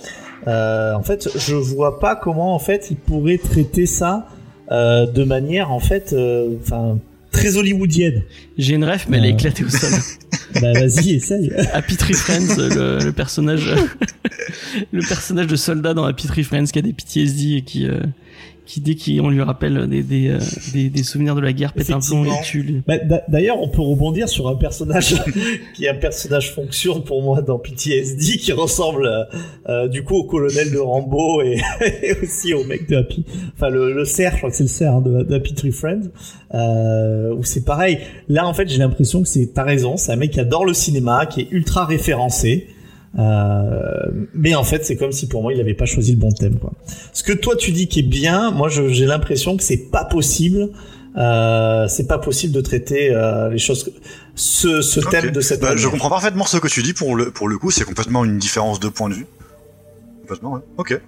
euh, 0.46 0.94
en 0.94 1.02
fait, 1.02 1.28
je 1.36 1.56
vois 1.56 1.98
pas 1.98 2.14
comment 2.14 2.54
en 2.54 2.60
fait 2.60 2.88
il 2.90 2.96
pourrait 2.96 3.38
traiter 3.38 3.86
ça 3.86 4.28
euh, 4.70 5.06
de 5.06 5.24
manière 5.24 5.72
en 5.72 5.80
fait, 5.80 6.12
euh, 6.12 6.50
enfin 6.62 6.98
très 7.34 7.56
hollywoodienne. 7.56 8.22
J'ai 8.56 8.74
une 8.74 8.84
ref, 8.84 9.06
mais 9.08 9.18
elle 9.18 9.26
est 9.26 9.32
Euh. 9.32 9.34
éclatée 9.34 9.64
au 9.64 9.68
sol. 9.68 9.90
bah 10.62 10.72
vas-y, 10.72 11.14
essaye. 11.16 11.50
Happy 11.72 11.96
Tree 11.96 12.14
Friends, 12.14 12.56
le, 12.56 12.98
le 13.04 13.12
personnage, 13.12 13.68
le 14.92 15.00
personnage 15.06 15.46
de 15.48 15.56
soldat 15.56 15.94
dans 15.94 16.04
Happy 16.04 16.26
Tree 16.26 16.44
Friends 16.44 16.66
qui 16.66 16.78
a 16.78 16.82
des 16.82 16.92
PTSD 16.92 17.56
et 17.56 17.62
qui, 17.62 17.86
euh, 17.86 18.00
qui 18.66 18.80
dès 18.80 18.94
qu'on 18.96 19.28
lui 19.28 19.42
rappelle 19.42 19.86
des, 19.88 20.02
des, 20.02 20.28
euh, 20.30 20.38
des, 20.72 20.88
des 20.88 21.02
souvenirs 21.02 21.34
de 21.34 21.40
la 21.42 21.52
guerre, 21.52 21.72
pète 21.74 21.90
un 21.90 22.00
plomb 22.00 22.24
et 22.24 22.42
tue. 22.42 22.62
lui. 22.62 22.82
Bah, 22.86 22.96
d'a- 22.98 23.22
D'ailleurs, 23.28 23.60
on 23.60 23.68
peut 23.68 23.82
rebondir 23.82 24.28
sur 24.28 24.48
un 24.48 24.54
personnage 24.54 25.14
qui 25.76 25.84
est 25.84 25.88
un 25.90 25.94
personnage 25.94 26.52
fonction 26.52 27.00
pour 27.02 27.22
moi 27.22 27.42
dans 27.42 27.58
PTSD 27.58 28.38
qui 28.38 28.52
ressemble 28.52 29.06
euh, 29.06 29.24
euh, 29.68 29.88
du 29.88 30.02
coup 30.02 30.14
au 30.16 30.24
colonel 30.24 30.70
de 30.72 30.78
Rambo 30.78 31.42
et, 31.42 31.60
et 32.02 32.14
aussi 32.22 32.54
au 32.54 32.64
mec 32.64 32.88
de 32.88 32.96
Happy, 32.96 33.24
enfin 33.54 33.68
le, 33.68 33.92
le 33.92 34.04
cerf, 34.04 34.32
je 34.32 34.36
crois 34.38 34.50
que 34.50 34.56
c'est 34.56 34.64
le 34.64 34.68
cerf 34.68 34.94
hein, 34.94 35.00
de, 35.02 35.22
de 35.24 35.34
Happy 35.34 35.52
Tree 35.54 35.70
Friends, 35.72 36.08
euh, 36.54 37.34
où 37.34 37.44
c'est 37.44 37.64
pareil. 37.64 37.98
Là, 38.28 38.46
en 38.46 38.54
fait, 38.54 38.68
j'ai 38.68 38.78
l'impression 38.78 39.22
que 39.22 39.28
c'est, 39.28 39.52
t'as 39.52 39.64
raison, 39.64 39.96
c'est 39.96 40.12
un 40.12 40.16
mec 40.16 40.30
qui 40.30 40.40
adore 40.40 40.64
le 40.64 40.72
cinéma, 40.74 41.26
qui 41.26 41.42
est 41.42 41.48
ultra 41.50 41.84
référencé. 41.84 42.68
Euh, 43.18 44.10
mais 44.34 44.54
en 44.54 44.64
fait, 44.64 44.84
c'est 44.84 44.96
comme 44.96 45.12
si 45.12 45.28
pour 45.28 45.42
moi 45.42 45.52
il 45.52 45.60
avait 45.60 45.74
pas 45.74 45.86
choisi 45.86 46.12
le 46.12 46.18
bon 46.18 46.32
thème. 46.32 46.58
Quoi. 46.58 46.72
Ce 47.12 47.22
que 47.22 47.32
toi 47.32 47.54
tu 47.56 47.70
dis 47.70 47.86
qui 47.88 48.00
est 48.00 48.02
bien, 48.02 48.50
moi 48.50 48.68
j'ai 48.68 49.06
l'impression 49.06 49.56
que 49.56 49.62
c'est 49.62 49.90
pas 49.90 50.04
possible 50.04 50.70
euh, 51.16 51.86
c'est 51.86 52.06
pas 52.08 52.18
possible 52.18 52.52
de 52.52 52.60
traiter 52.60 53.10
euh, 53.10 53.48
les 53.48 53.58
choses, 53.58 53.92
ce, 54.34 54.82
ce 54.82 54.98
thème 54.98 55.30
de 55.30 55.40
cette 55.40 55.60
Bah, 55.60 55.76
je 55.76 55.86
comprends 55.86 56.10
parfaitement 56.10 56.44
ce 56.44 56.56
que 56.56 56.66
tu 56.66 56.82
dis 56.82 56.92
pour 56.92 57.14
le, 57.14 57.30
pour 57.30 57.46
le 57.48 57.56
coup, 57.56 57.70
c'est 57.70 57.84
complètement 57.84 58.24
une 58.24 58.38
différence 58.38 58.80
de 58.80 58.88
point 58.88 59.08
de 59.08 59.14
vue. 59.14 59.26
Complètement, 60.22 60.54
ouais. 60.54 60.60
Ok. 60.76 61.00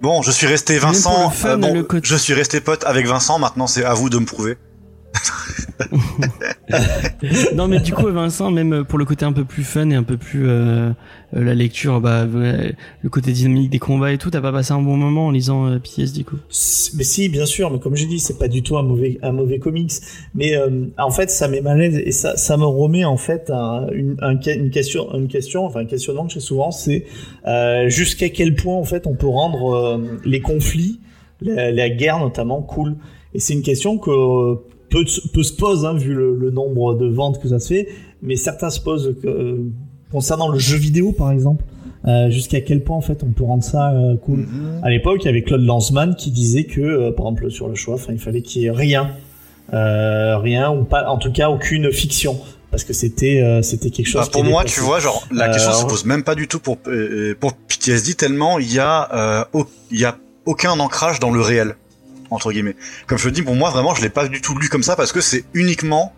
Bon, 0.00 0.22
je 0.22 0.30
suis 0.30 0.46
resté 0.46 0.78
Vincent. 0.78 1.28
fun, 1.30 1.60
euh, 1.60 1.82
bon, 1.82 2.00
je 2.04 2.14
suis 2.14 2.34
resté 2.34 2.60
pote 2.60 2.84
avec 2.84 3.06
Vincent. 3.06 3.40
Maintenant, 3.40 3.66
c'est 3.66 3.84
à 3.84 3.94
vous 3.94 4.10
de 4.10 4.18
me 4.18 4.26
prouver. 4.26 4.56
non 7.54 7.68
mais 7.68 7.80
du 7.80 7.92
coup 7.92 8.06
Vincent 8.08 8.50
même 8.50 8.84
pour 8.84 8.98
le 8.98 9.04
côté 9.04 9.24
un 9.24 9.32
peu 9.32 9.44
plus 9.44 9.62
fun 9.64 9.88
et 9.90 9.94
un 9.94 10.02
peu 10.02 10.16
plus 10.16 10.48
euh, 10.48 10.90
euh, 10.90 11.44
la 11.44 11.54
lecture 11.54 12.00
bah 12.00 12.26
ouais, 12.26 12.74
le 13.02 13.08
côté 13.08 13.32
dynamique 13.32 13.70
des 13.70 13.78
combats 13.78 14.12
et 14.12 14.18
tout 14.18 14.30
t'as 14.30 14.40
pas 14.40 14.52
passé 14.52 14.72
un 14.72 14.82
bon 14.82 14.96
moment 14.96 15.26
en 15.26 15.30
lisant 15.30 15.66
euh, 15.66 15.78
PTSD 15.78 16.24
quoi 16.24 16.38
Si- 16.48 16.96
Mais 16.96 17.04
si, 17.04 17.28
bien 17.28 17.46
sûr, 17.46 17.70
mais 17.70 17.78
comme 17.78 17.96
j'ai 17.96 18.06
dit, 18.06 18.18
c'est 18.18 18.38
pas 18.38 18.48
du 18.48 18.62
tout 18.62 18.76
un 18.78 18.82
mauvais, 18.82 19.18
un 19.22 19.32
mauvais 19.32 19.58
comics. 19.58 19.92
Mais 20.34 20.56
euh, 20.56 20.86
en 20.96 21.10
fait, 21.10 21.30
ça 21.30 21.48
met 21.48 21.60
mal 21.60 21.80
et 21.82 22.12
ça, 22.12 22.36
ça 22.36 22.56
me 22.56 22.64
remet 22.64 23.04
en 23.04 23.16
fait 23.16 23.50
une, 23.92 24.16
un- 24.20 24.38
une 24.40 24.70
question, 24.70 25.12
une 25.14 25.28
question, 25.28 25.66
enfin 25.66 25.80
un 25.80 25.84
questionnement 25.86 26.26
que 26.26 26.32
j'ai 26.32 26.40
souvent, 26.40 26.70
c'est 26.70 27.04
euh, 27.46 27.88
jusqu'à 27.88 28.30
quel 28.30 28.54
point 28.54 28.74
en 28.74 28.84
fait 28.84 29.06
on 29.06 29.14
peut 29.14 29.26
rendre 29.28 29.74
euh, 29.74 29.98
les 30.24 30.40
conflits, 30.40 31.00
la, 31.42 31.88
guerre 31.90 32.18
notamment, 32.18 32.62
cool. 32.62 32.96
Et 33.34 33.40
c'est 33.40 33.52
une 33.52 33.62
question 33.62 33.98
que 33.98 34.10
euh, 34.10 34.54
peu, 34.90 35.04
peu 35.32 35.42
se 35.42 35.52
pose 35.52 35.84
hein, 35.84 35.94
vu 35.94 36.14
le, 36.14 36.34
le 36.36 36.50
nombre 36.50 36.94
de 36.94 37.06
ventes 37.06 37.40
que 37.40 37.48
ça 37.48 37.58
se 37.58 37.68
fait, 37.68 37.88
mais 38.22 38.36
certains 38.36 38.70
se 38.70 38.80
posent 38.80 39.14
que, 39.22 39.28
euh, 39.28 39.56
concernant 40.12 40.48
le 40.48 40.58
jeu 40.58 40.76
vidéo 40.76 41.12
par 41.12 41.30
exemple. 41.32 41.64
euh, 42.06 42.30
jusqu'à 42.30 42.60
quel 42.60 42.82
point 42.84 42.96
en 42.96 43.00
fait 43.02 43.22
on 43.22 43.32
peut 43.32 43.44
rendre 43.44 43.64
ça 43.64 43.92
euh, 43.92 44.16
cool 44.16 44.46
à 44.82 44.88
l'époque, 44.90 45.18
il 45.22 45.26
y 45.26 45.28
avait 45.28 45.42
Claude 45.42 45.64
Lanzmann 45.64 46.14
qui 46.16 46.30
disait 46.30 46.64
que, 46.64 46.80
euh, 46.80 47.10
par 47.12 47.26
exemple, 47.26 47.50
sur 47.50 47.68
le 47.68 47.74
choix, 47.74 47.94
enfin, 47.94 48.12
il 48.12 48.18
fallait 48.20 48.40
qu'il 48.42 48.62
y 48.62 48.66
ait 48.66 48.70
rien, 48.70 49.10
euh, 49.72 50.38
rien 50.38 50.70
ou 50.72 50.84
pas, 50.84 51.08
en 51.08 51.18
tout 51.18 51.32
cas 51.32 51.50
aucune 51.50 51.92
fiction, 51.92 52.38
parce 52.70 52.84
que 52.84 52.92
c'était, 52.92 53.40
euh, 53.42 53.62
c'était 53.62 53.90
quelque 53.90 54.06
chose. 54.06 54.22
Bah, 54.22 54.28
pour 54.32 54.44
moi, 54.44 54.64
tu 54.64 54.80
vois, 54.80 55.00
genre, 55.00 55.26
la 55.32 55.48
question 55.48 55.72
se 55.72 55.84
pose 55.84 56.04
même 56.04 56.22
pas 56.22 56.34
du 56.34 56.48
tout 56.48 56.60
pour, 56.60 56.78
euh, 56.86 57.34
pour 57.38 57.52
PTSD, 57.54 58.14
tellement 58.14 58.58
il 58.58 58.72
y 58.72 58.78
a, 58.78 59.44
euh, 59.54 59.62
il 59.90 60.00
y 60.00 60.04
a 60.04 60.16
aucun 60.46 60.78
ancrage 60.80 61.18
dans 61.20 61.30
le 61.30 61.40
réel, 61.40 61.74
entre 62.30 62.52
guillemets. 62.52 62.76
Comme 63.06 63.18
je 63.18 63.28
te 63.28 63.34
dis, 63.34 63.42
pour 63.42 63.54
moi, 63.54 63.70
vraiment, 63.70 63.94
je 63.94 64.02
l'ai 64.02 64.10
pas 64.10 64.28
du 64.28 64.40
tout 64.40 64.56
lu 64.56 64.68
comme 64.68 64.82
ça 64.82 64.96
parce 64.96 65.12
que 65.12 65.20
c'est 65.20 65.44
uniquement 65.54 66.12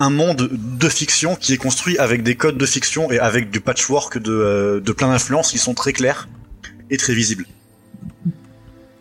un 0.00 0.10
monde 0.10 0.50
de 0.52 0.88
fiction 0.88 1.36
qui 1.36 1.52
est 1.52 1.56
construit 1.58 1.98
avec 1.98 2.22
des 2.22 2.34
codes 2.34 2.58
de 2.58 2.66
fiction 2.66 3.10
et 3.10 3.18
avec 3.18 3.50
du 3.50 3.60
patchwork 3.60 4.18
de, 4.18 4.32
euh, 4.32 4.80
de 4.80 4.92
plein 4.92 5.08
d'influences 5.08 5.50
qui 5.50 5.58
sont 5.58 5.74
très 5.74 5.92
clairs 5.92 6.28
et 6.90 6.96
très 6.96 7.14
visibles. 7.14 7.46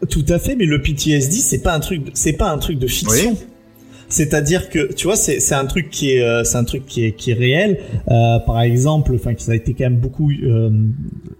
Tout 0.09 0.25
à 0.29 0.39
fait, 0.39 0.55
mais 0.55 0.65
le 0.65 0.81
PTSD, 0.81 1.37
c'est 1.37 1.61
pas 1.61 1.73
un 1.73 1.79
truc, 1.79 2.03
c'est 2.13 2.33
pas 2.33 2.49
un 2.49 2.57
truc 2.57 2.77
de 2.79 2.87
fiction. 2.87 3.37
C'est-à-dire 4.07 4.69
que 4.69 4.93
tu 4.93 5.07
vois, 5.07 5.15
c'est 5.15 5.39
c'est 5.39 5.55
un 5.55 5.65
truc 5.65 5.89
qui 5.89 6.11
est, 6.11 6.21
euh, 6.21 6.43
c'est 6.43 6.57
un 6.57 6.63
truc 6.63 6.85
qui 6.85 7.05
est 7.05 7.11
qui 7.13 7.31
est 7.31 7.33
réel. 7.33 7.79
Euh, 8.09 8.39
par 8.39 8.61
exemple, 8.61 9.13
enfin, 9.15 9.33
qui 9.33 9.43
ça 9.43 9.53
a 9.53 9.55
été 9.55 9.73
quand 9.73 9.85
même 9.85 9.97
beaucoup 9.97 10.31
euh, 10.31 10.69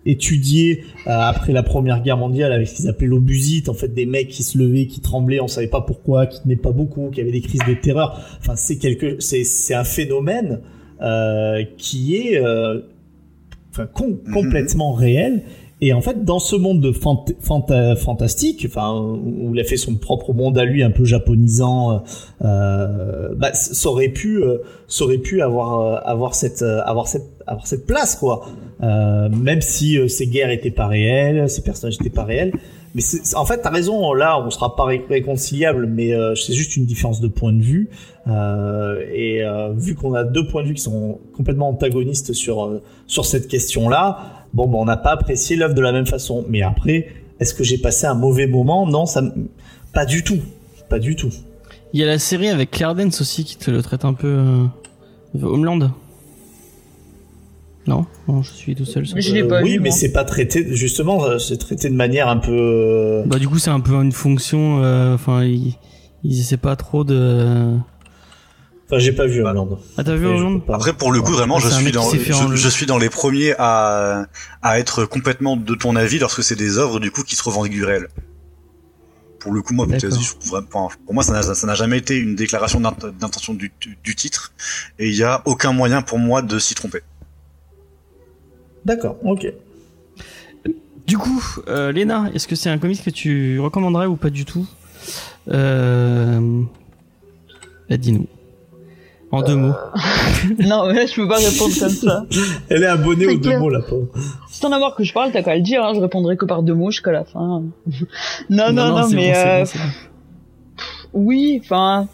étudié 0.05 0.83
euh, 1.07 1.11
après 1.11 1.53
la 1.53 1.63
Première 1.63 2.01
Guerre 2.01 2.17
mondiale 2.17 2.51
avec 2.51 2.67
ce 2.67 2.75
qu'ils 2.75 2.89
appelaient 2.89 3.07
l'obusite, 3.07 3.69
en 3.69 3.73
fait, 3.73 3.93
des 3.93 4.05
mecs 4.05 4.29
qui 4.29 4.43
se 4.43 4.57
levaient, 4.57 4.87
qui 4.87 4.99
tremblaient, 4.99 5.39
on 5.39 5.47
savait 5.47 5.67
pas 5.67 5.81
pourquoi, 5.81 6.25
qui 6.25 6.41
tenaient 6.41 6.55
pas 6.55 6.71
beaucoup, 6.71 7.09
qui 7.11 7.21
avaient 7.21 7.31
des 7.31 7.41
crises 7.41 7.61
de 7.67 7.73
terreur. 7.75 8.19
Enfin, 8.39 8.55
c'est 8.55 8.77
quelque, 8.77 9.17
c'est 9.19 9.43
c'est 9.43 9.73
un 9.75 9.83
phénomène 9.83 10.61
euh, 11.01 11.63
qui 11.77 12.15
est, 12.15 12.37
euh, 12.43 12.81
enfin, 13.71 13.87
com- 13.93 14.17
Mhm. 14.25 14.33
complètement 14.33 14.93
réel. 14.93 15.43
Et 15.81 15.91
en 15.91 15.99
fait, 16.01 16.23
dans 16.23 16.39
ce 16.39 16.55
monde 16.55 16.79
de 16.79 16.93
fant 16.93 17.25
fanta- 17.43 17.97
fantastique, 17.97 18.65
enfin, 18.69 18.93
où 18.97 19.53
il 19.53 19.59
a 19.59 19.65
fait 19.65 19.75
son 19.75 19.95
propre 19.95 20.33
monde 20.33 20.57
à 20.57 20.63
lui, 20.63 20.83
un 20.83 20.89
peu 20.91 21.03
japonisant, 21.03 22.01
euh, 22.43 23.29
bah, 23.35 23.53
c- 23.53 23.73
ça 23.73 23.89
aurait 23.89 24.07
pu, 24.09 24.41
euh, 24.41 24.59
ça 24.87 25.03
aurait 25.03 25.17
pu 25.17 25.41
avoir, 25.41 25.79
euh, 25.79 25.97
avoir 26.05 26.33
cette, 26.33 26.61
euh, 26.61 26.81
avoir 26.85 27.07
cette, 27.07 27.25
avoir 27.45 27.67
cette 27.67 27.85
place, 27.85 28.15
quoi. 28.15 28.45
Euh, 28.83 29.29
même 29.29 29.61
si 29.61 29.97
euh, 29.97 30.07
ces 30.07 30.27
guerres 30.27 30.49
étaient 30.51 30.71
pas 30.71 30.87
réelles, 30.87 31.49
ces 31.49 31.61
personnages 31.61 31.95
étaient 31.99 32.09
pas 32.09 32.23
réels. 32.23 32.53
Mais 32.93 33.01
en 33.35 33.43
fait, 33.43 33.57
t'as 33.61 33.69
raison. 33.69 34.13
Là, 34.13 34.41
on 34.45 34.49
sera 34.49 34.77
pas 34.77 34.85
ré- 34.85 35.05
réconciliable, 35.09 35.85
mais 35.87 36.13
euh, 36.13 36.33
c'est 36.35 36.53
juste 36.53 36.77
une 36.77 36.85
différence 36.85 37.19
de 37.19 37.27
point 37.27 37.51
de 37.51 37.61
vue. 37.61 37.89
Euh, 38.27 39.03
et 39.13 39.43
euh, 39.43 39.73
vu 39.73 39.95
qu'on 39.95 40.13
a 40.13 40.23
deux 40.23 40.47
points 40.47 40.63
de 40.63 40.69
vue 40.69 40.73
qui 40.75 40.81
sont 40.81 41.19
complètement 41.35 41.67
antagonistes 41.67 42.31
sur 42.33 42.63
euh, 42.63 42.81
sur 43.05 43.25
cette 43.25 43.47
question-là, 43.49 44.19
bon, 44.55 44.67
ben, 44.67 44.77
on 44.79 44.85
n'a 44.85 44.97
pas 44.97 45.11
apprécié 45.11 45.55
l'œuvre 45.55 45.75
de 45.75 45.81
la 45.81 45.91
même 45.91 46.07
façon. 46.07 46.43
Mais 46.49 46.63
après, 46.63 47.07
est-ce 47.39 47.53
que 47.53 47.63
j'ai 47.63 47.77
passé 47.77 48.07
un 48.07 48.15
mauvais 48.15 48.47
moment? 48.47 48.87
Non, 48.87 49.05
ça, 49.05 49.19
m- 49.19 49.47
pas 49.93 50.05
du 50.05 50.23
tout, 50.23 50.39
pas 50.89 50.97
du 50.99 51.15
tout. 51.15 51.29
il 51.93 51.99
y 51.99 52.03
a 52.03 52.07
la 52.07 52.17
série 52.19 52.49
avec 52.49 52.71
Claire 52.71 52.95
Danes 52.95 53.11
aussi 53.19 53.43
qui 53.43 53.57
te 53.57 53.69
le 53.69 53.81
traite 53.83 54.03
un 54.05 54.13
peu 54.13 54.27
euh, 54.27 54.65
Homeland 55.43 55.91
non? 57.87 58.05
Non 58.27 58.41
je 58.41 58.51
suis 58.51 58.73
tout 58.73 58.83
seul 58.85 59.05
sur 59.05 59.19
je 59.21 59.35
Euh, 59.43 59.61
oui, 59.63 59.73
vu, 59.73 59.79
mais 59.79 59.91
c'est 59.91 60.11
pas 60.11 60.23
traité. 60.23 60.65
Justement, 60.75 61.23
euh, 61.23 61.37
c'est 61.37 61.57
traité 61.57 61.87
de 61.89 61.93
manière 61.93 62.27
un 62.29 62.37
peu. 62.37 62.51
euh, 62.51 63.23
bah 63.27 63.37
du 63.37 63.47
coup 63.47 63.59
c'est 63.59 63.69
un 63.69 63.79
peu 63.79 63.93
une 63.93 64.11
fonction 64.11 64.81
euh, 64.83 65.13
enfin 65.13 65.43
ils 65.43 65.75
ils 66.23 66.39
essaient 66.39 66.57
pas 66.57 66.75
trop 66.75 67.03
de 67.03 67.77
Enfin, 68.87 68.99
j'ai 68.99 69.13
pas 69.13 69.25
vu 69.25 69.43
Homeland. 69.43 69.79
ah 69.97 70.03
t'as 70.03 70.15
vu 70.15 70.27
pas. 70.59 70.75
Après, 70.75 70.93
pour 70.93 71.11
le 71.11 71.19
coup, 71.21 71.31
vraiment, 71.31 71.59
je 71.59 71.69
suis 71.69 71.91
dans, 71.91 72.07
je, 72.11 72.55
je 72.55 72.69
suis 72.69 72.85
les 72.99 73.09
premiers 73.09 73.55
à, 73.57 74.27
à 74.61 74.79
être 74.79 75.05
complètement 75.05 75.57
de 75.57 75.73
ton 75.73 75.95
avis 75.95 76.19
lorsque 76.19 76.43
c'est 76.43 76.55
des 76.55 76.77
œuvres, 76.77 76.99
du 76.99 77.09
coup, 77.09 77.23
qui 77.23 77.35
se 77.35 77.43
revendiquent 77.43 77.73
du 77.73 77.83
réel. 77.83 78.09
Pour 79.39 79.53
le 79.53 79.61
coup, 79.63 79.73
moi, 79.73 79.87
je 79.91 80.07
trouve 80.07 80.65
pour 81.05 81.13
moi, 81.13 81.23
ça 81.23 81.65
n'a, 81.67 81.75
jamais 81.75 81.97
été 81.97 82.15
une 82.17 82.35
déclaration 82.35 82.79
d'int- 82.79 83.11
d'intention 83.19 83.55
du, 83.55 83.71
du- 83.81 83.97
du 84.03 84.15
titre, 84.15 84.53
et 84.99 85.07
il 85.07 85.15
y 85.15 85.23
a 85.23 85.41
aucun 85.45 85.71
moyen 85.71 86.03
pour 86.03 86.19
moi 86.19 86.43
de 86.43 86.59
s'y 86.59 86.75
tromper. 86.75 87.01
D'accord, 88.85 89.17
ok. 89.23 89.51
Du 91.07 91.17
coup, 91.17 91.43
euh, 91.67 91.91
Léna, 91.91 92.29
est-ce 92.33 92.47
que 92.47 92.55
c'est 92.55 92.69
un 92.69 92.77
comics 92.77 93.03
que 93.03 93.09
tu 93.09 93.59
recommanderais 93.59 94.05
ou 94.07 94.15
pas 94.15 94.29
du 94.29 94.45
tout? 94.45 94.67
Euh... 95.49 96.61
bah, 97.89 97.97
dis-nous. 97.97 98.27
En 99.35 99.41
deux 99.41 99.55
mots. 99.55 99.73
Non, 100.59 100.87
mais 100.87 100.93
là, 100.93 101.05
je 101.05 101.15
peux 101.15 101.27
pas 101.27 101.37
répondre 101.37 101.73
comme 101.79 101.89
ça. 101.89 102.25
Elle 102.69 102.83
est 102.83 102.87
abonnée 102.87 103.27
aux 103.27 103.37
deux 103.37 103.57
mots, 103.59 103.69
la 103.69 103.81
pauvre. 103.81 104.07
Si 104.49 104.61
t'en 104.61 104.71
as 104.71 104.79
marre 104.79 104.95
que 104.95 105.03
je 105.03 105.13
parle, 105.13 105.31
t'as 105.31 105.43
qu'à 105.43 105.55
le 105.55 105.61
dire, 105.61 105.83
hein, 105.83 105.93
je 105.93 105.99
répondrai 105.99 106.37
que 106.37 106.45
par 106.45 106.63
deux 106.63 106.73
mots 106.73 106.91
jusqu'à 106.91 107.11
la 107.11 107.23
fin. 107.25 107.63
non, 108.49 108.71
non, 108.71 108.95
non, 108.97 109.09
mais 109.09 109.31
bon, 109.31 109.37
euh, 109.37 109.59
bon, 109.59 109.65
c'est 109.65 109.77
bon. 109.79 109.83
oui, 111.13 111.59
enfin, 111.63 112.07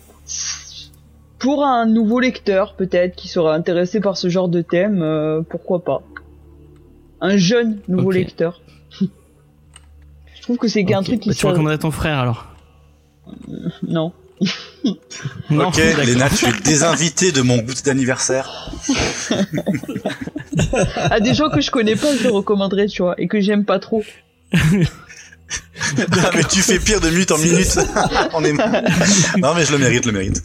pour 1.38 1.64
un 1.66 1.86
nouveau 1.86 2.20
lecteur 2.20 2.76
peut-être 2.76 3.16
qui 3.16 3.28
sera 3.28 3.54
intéressé 3.54 4.00
par 4.00 4.18
ce 4.18 4.30
genre 4.30 4.48
de 4.50 4.62
thème, 4.62 5.02
euh, 5.02 5.42
pourquoi 5.48 5.84
pas. 5.84 6.02
Un 7.20 7.38
jeune 7.38 7.78
nouveau 7.88 8.12
lecteur. 8.12 8.62
je 9.00 10.42
trouve 10.42 10.58
que 10.58 10.68
c'est 10.68 10.82
un 10.94 11.00
Ok. 11.00 11.06
truc 11.06 11.20
qui 11.20 11.30
Bah, 11.30 11.36
tu 11.36 11.46
recommanderais 11.46 11.78
ton 11.78 11.92
frère 11.92 12.18
alors? 12.20 12.48
Non. 13.88 14.12
Non, 15.50 15.68
ok. 15.68 15.78
Léna, 16.06 16.30
tu 16.30 16.48
es 16.48 16.54
désinvité 16.64 17.32
de 17.32 17.42
mon 17.42 17.58
goût 17.58 17.74
d'anniversaire. 17.86 18.72
À 20.96 21.20
des 21.20 21.34
gens 21.34 21.50
que 21.50 21.62
je 21.62 21.70
connais 21.70 21.96
pas, 21.96 22.16
je 22.16 22.24
le 22.24 22.32
recommanderais, 22.32 22.88
tu 22.88 23.04
vois, 23.04 23.16
et 23.20 23.28
que 23.28 23.40
j'aime 23.40 23.66
pas 23.66 23.80
trop. 23.80 24.04
Ah, 24.54 26.32
mais 26.34 26.44
tu 26.46 26.62
fais 26.62 26.80
pire 26.80 27.02
de 27.02 27.10
minute 27.10 27.32
en 27.32 27.38
minute. 27.38 27.78
On 28.34 28.44
est... 28.44 28.54
Non, 29.38 29.54
mais 29.56 29.66
je 29.66 29.72
le 29.74 29.78
mérite, 29.78 30.04
je 30.04 30.10
le 30.10 30.18
mérite. 30.18 30.44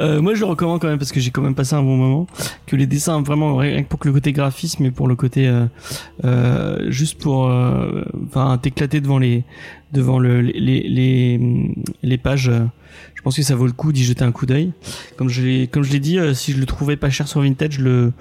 Euh, 0.00 0.20
moi 0.20 0.34
je 0.34 0.40
le 0.40 0.46
recommande 0.46 0.80
quand 0.80 0.88
même 0.88 0.98
parce 0.98 1.12
que 1.12 1.20
j'ai 1.20 1.30
quand 1.30 1.40
même 1.40 1.54
passé 1.54 1.74
un 1.74 1.82
bon 1.82 1.96
moment. 1.96 2.26
Que 2.66 2.76
les 2.76 2.86
dessins 2.86 3.22
vraiment 3.22 3.56
rien 3.56 3.82
que 3.82 3.88
pour 3.88 3.98
que 3.98 4.08
le 4.08 4.14
côté 4.14 4.32
graphisme 4.32 4.84
et 4.84 4.90
pour 4.90 5.08
le 5.08 5.16
côté 5.16 5.48
euh, 5.48 5.64
euh, 6.24 6.90
juste 6.90 7.18
pour 7.18 7.48
euh, 7.48 8.04
enfin 8.26 8.58
t'éclater 8.58 9.00
devant 9.00 9.18
les 9.18 9.44
devant 9.92 10.18
le, 10.18 10.40
les, 10.40 10.82
les 10.88 11.40
les 12.02 12.18
pages. 12.18 12.48
euh, 12.48 12.64
je 13.14 13.22
pense 13.22 13.36
que 13.36 13.42
ça 13.42 13.54
vaut 13.56 13.66
le 13.66 13.72
coup 13.72 13.92
d'y 13.92 14.04
jeter 14.04 14.24
un 14.24 14.32
coup 14.32 14.46
d'œil. 14.46 14.72
Comme 15.16 15.28
je 15.28 15.42
l'ai 15.42 15.66
comme 15.66 15.82
je 15.82 15.92
l'ai 15.92 16.00
dit, 16.00 16.18
euh, 16.18 16.34
si 16.34 16.52
je 16.52 16.58
le 16.58 16.66
trouvais 16.66 16.96
pas 16.96 17.10
cher 17.10 17.26
sur 17.28 17.40
Vintage, 17.42 17.72
je 17.74 17.82
le 17.82 18.12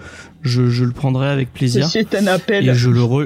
je, 0.41 0.69
je 0.69 0.83
le 0.85 0.91
prendrais 0.91 1.29
avec 1.29 1.53
plaisir. 1.53 1.87
C'est 1.87 2.15
un 2.15 2.27
appel. 2.27 2.67
Et 2.67 2.73
je 2.73 2.89
le 2.89 3.03
re 3.03 3.25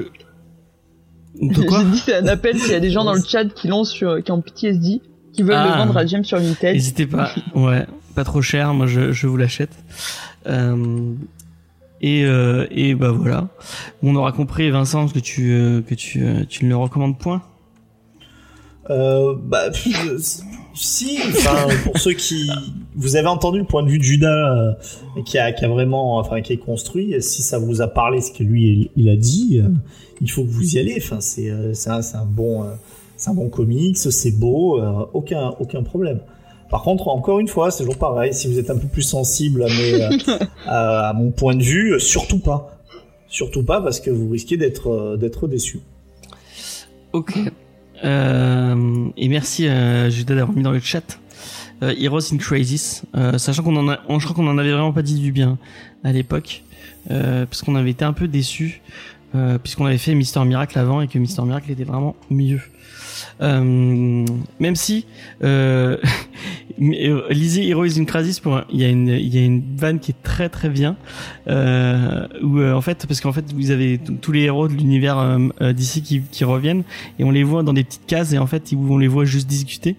de 1.40 1.62
quoi 1.62 1.82
J'ai 1.82 1.90
dit 1.90 1.98
c'est 1.98 2.16
un 2.16 2.26
appel 2.28 2.58
s'il 2.58 2.72
y 2.72 2.74
a 2.74 2.80
des 2.80 2.90
gens 2.90 3.04
dans 3.04 3.14
le 3.14 3.22
chat 3.26 3.46
qui 3.46 3.66
l'ont 3.68 3.84
sur, 3.84 4.22
qui 4.22 4.30
ont 4.30 4.40
PTSD, 4.42 5.00
qui 5.32 5.42
veulent 5.42 5.54
Ah. 5.56 5.72
le 5.72 5.78
vendre 5.84 5.96
à 5.96 6.04
James 6.06 6.24
sur 6.24 6.38
Vinted. 6.38 6.74
N'hésitez 6.74 7.06
pas. 7.06 7.30
Ouais, 7.54 7.86
pas 8.14 8.24
trop 8.24 8.42
cher. 8.42 8.74
Moi, 8.74 8.86
je, 8.86 9.12
je 9.12 9.26
vous 9.26 9.36
l'achète. 9.38 9.70
Euh, 10.46 11.14
et, 12.02 12.24
euh, 12.24 12.66
et 12.70 12.94
bah 12.94 13.10
voilà. 13.12 13.48
On 14.02 14.14
aura 14.14 14.32
compris, 14.32 14.70
Vincent, 14.70 15.08
que 15.08 15.18
tu 15.20 15.52
euh, 15.52 15.80
que 15.80 15.94
tu 15.94 16.22
tu 16.48 16.64
ne 16.64 16.68
le 16.70 16.76
recommandes 16.76 17.18
point. 17.18 17.42
Euh, 18.90 19.34
bah, 19.38 19.70
si, 20.74 21.18
enfin, 21.28 21.68
pour 21.84 21.98
ceux 21.98 22.12
qui, 22.12 22.50
vous 22.94 23.16
avez 23.16 23.28
entendu 23.28 23.58
le 23.58 23.64
point 23.64 23.82
de 23.82 23.88
vue 23.88 23.98
de 23.98 24.02
Judas, 24.02 24.28
euh, 24.28 24.72
qui 25.24 25.38
a, 25.38 25.52
qui 25.52 25.64
a 25.64 25.68
vraiment, 25.68 26.18
enfin, 26.18 26.40
qui 26.40 26.52
est 26.54 26.58
construit. 26.58 27.14
Si 27.22 27.42
ça 27.42 27.58
vous 27.58 27.80
a 27.80 27.88
parlé, 27.88 28.20
ce 28.20 28.32
que 28.32 28.42
lui 28.42 28.90
il, 28.96 29.02
il 29.04 29.08
a 29.08 29.16
dit, 29.16 29.60
euh, 29.62 29.68
il 30.20 30.30
faut 30.30 30.44
que 30.44 30.50
vous 30.50 30.76
y 30.76 30.78
allez. 30.78 30.96
Enfin, 30.98 31.20
c'est, 31.20 31.50
euh, 31.50 31.74
c'est 31.74 31.90
un, 31.90 32.02
c'est 32.02 32.16
un 32.16 32.24
bon, 32.24 32.64
euh, 32.64 32.68
c'est 33.16 33.30
un 33.30 33.34
bon 33.34 33.48
comics, 33.48 33.96
c'est 33.96 34.38
beau, 34.38 34.80
euh, 34.80 35.06
aucun, 35.12 35.54
aucun 35.60 35.82
problème. 35.82 36.20
Par 36.70 36.82
contre, 36.82 37.08
encore 37.08 37.38
une 37.38 37.48
fois, 37.48 37.70
c'est 37.70 37.84
toujours 37.84 37.98
pareil. 37.98 38.32
Si 38.32 38.48
vous 38.48 38.58
êtes 38.58 38.70
un 38.70 38.78
peu 38.78 38.88
plus 38.88 39.02
sensible 39.02 39.62
à, 39.64 39.66
mes, 39.66 40.02
à, 40.66 41.10
à 41.10 41.12
mon 41.12 41.30
point 41.30 41.54
de 41.54 41.62
vue, 41.62 42.00
surtout 42.00 42.38
pas. 42.38 42.78
Surtout 43.28 43.62
pas 43.62 43.80
parce 43.80 44.00
que 44.00 44.10
vous 44.10 44.30
risquez 44.30 44.56
d'être 44.56 45.16
d'être 45.18 45.48
déçu. 45.48 45.80
Ok. 47.12 47.38
Euh, 48.04 49.06
et 49.16 49.28
merci 49.28 49.66
euh, 49.68 50.10
Judas 50.10 50.34
d'avoir 50.34 50.56
mis 50.56 50.62
dans 50.62 50.72
le 50.72 50.80
chat 50.80 51.18
euh, 51.82 51.94
Heroes 51.98 52.32
in 52.32 52.36
Crisis, 52.38 53.02
euh, 53.16 53.38
sachant 53.38 53.62
qu'on 53.62 53.76
en 53.76 53.88
a, 53.88 54.00
on- 54.08 54.18
je 54.18 54.24
crois 54.26 54.34
qu'on 54.36 54.48
en 54.48 54.58
avait 54.58 54.72
vraiment 54.72 54.92
pas 54.92 55.02
dit 55.02 55.18
du 55.20 55.32
bien 55.32 55.58
à 56.04 56.12
l'époque, 56.12 56.62
euh, 57.10 57.46
parce 57.46 57.62
qu'on 57.62 57.74
avait 57.76 57.90
été 57.90 58.04
un 58.04 58.12
peu 58.12 58.28
déçus, 58.28 58.80
euh, 59.34 59.58
puisqu'on 59.58 59.86
avait 59.86 59.98
fait 59.98 60.14
Mister 60.14 60.44
Miracle 60.44 60.78
avant 60.78 61.00
et 61.00 61.08
que 61.08 61.18
Mister 61.18 61.42
Miracle 61.42 61.70
était 61.70 61.84
vraiment 61.84 62.16
mieux. 62.30 62.60
Euh, 63.40 64.24
même 64.60 64.76
si 64.76 65.06
euh, 65.42 65.96
euh, 66.80 67.22
lisez 67.30 67.68
Heroes 67.68 67.98
in 67.98 68.04
Crisis 68.04 68.40
pour 68.40 68.60
il 68.70 68.80
y 68.80 68.84
a 68.84 68.88
une 68.88 69.08
il 69.08 69.34
y 69.34 69.38
a 69.38 69.44
une 69.44 69.62
vanne 69.76 70.00
qui 70.00 70.12
est 70.12 70.22
très 70.22 70.48
très 70.48 70.68
bien 70.68 70.96
euh, 71.48 72.26
où 72.42 72.60
en 72.60 72.80
fait 72.80 73.06
parce 73.06 73.20
qu'en 73.20 73.32
fait 73.32 73.52
vous 73.52 73.70
avez 73.70 73.98
tous 73.98 74.32
les 74.32 74.42
héros 74.42 74.68
de 74.68 74.74
l'univers 74.74 75.38
d'ici 75.74 76.02
qui, 76.02 76.22
qui 76.22 76.44
reviennent 76.44 76.84
et 77.18 77.24
on 77.24 77.30
les 77.30 77.44
voit 77.44 77.62
dans 77.62 77.72
des 77.72 77.84
petites 77.84 78.06
cases 78.06 78.32
et 78.32 78.38
en 78.38 78.46
fait 78.46 78.72
on 78.76 78.98
les 78.98 79.08
voit 79.08 79.24
juste 79.24 79.48
discuter 79.48 79.96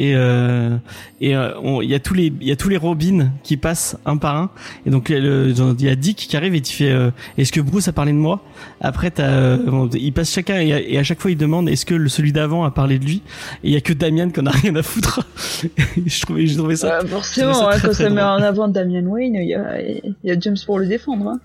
et 0.00 0.14
euh, 0.14 0.76
et 1.20 1.34
euh, 1.34 1.58
on- 1.60 1.82
il 1.82 1.90
y 1.90 1.94
a 1.94 1.98
tous 1.98 2.14
les 2.14 2.26
il 2.40 2.46
y 2.46 2.52
a 2.52 2.56
tous 2.56 2.68
les 2.68 2.76
Robins 2.76 3.30
qui 3.42 3.56
passent 3.56 3.96
un 4.06 4.16
par 4.16 4.36
un 4.36 4.50
et 4.86 4.90
donc 4.90 5.08
le- 5.08 5.52
genre, 5.52 5.74
il 5.76 5.84
y 5.84 5.88
a 5.88 5.96
Dick 5.96 6.16
qui 6.16 6.36
arrive 6.36 6.54
et 6.54 6.60
tu 6.60 6.72
fais 6.74 6.90
euh, 6.90 7.10
est-ce 7.36 7.50
que 7.50 7.60
Bruce 7.60 7.88
a 7.88 7.92
parlé 7.92 8.12
de 8.12 8.16
moi? 8.16 8.40
Après 8.80 9.10
t'as 9.10 9.24
euh, 9.28 9.56
bon, 9.66 9.88
ils 9.92 10.12
passent 10.12 10.32
chacun 10.32 10.60
et 10.60 10.72
à, 10.72 10.80
et 10.80 10.98
à 10.98 11.02
chaque 11.02 11.20
fois 11.20 11.32
il 11.32 11.36
demande 11.36 11.68
est-ce 11.68 11.84
que 11.84 11.94
le 11.96 12.08
celui 12.08 12.30
d'avant 12.32 12.62
a 12.64 12.70
parlé 12.70 13.00
de 13.00 13.04
lui? 13.04 13.22
Et 13.64 13.68
il 13.68 13.72
y 13.72 13.76
a 13.76 13.80
que 13.80 13.92
Damien 13.92 14.30
qu'on 14.30 14.46
a 14.46 14.50
rien 14.52 14.74
à 14.76 14.82
foutre 14.84 15.26
je 16.06 16.20
trouvais 16.20 16.46
j'ai 16.46 16.56
trouvé 16.56 16.76
ça 16.76 16.98
Euh, 17.00 17.06
forcément, 17.06 17.54
ça 17.54 17.66
hein, 17.66 17.70
très, 17.72 17.88
quand 17.88 17.94
très 17.94 18.04
ça 18.04 18.10
met 18.10 18.22
en 18.22 18.40
avant 18.40 18.68
Damian 18.68 19.02
Wayne, 19.04 19.34
il 19.34 19.48
y 19.48 19.54
a, 19.54 19.80
il 19.82 20.14
y 20.22 20.30
a 20.30 20.38
James 20.38 20.56
pour 20.64 20.78
le 20.78 20.86
défendre. 20.86 21.28
Hein. 21.28 21.40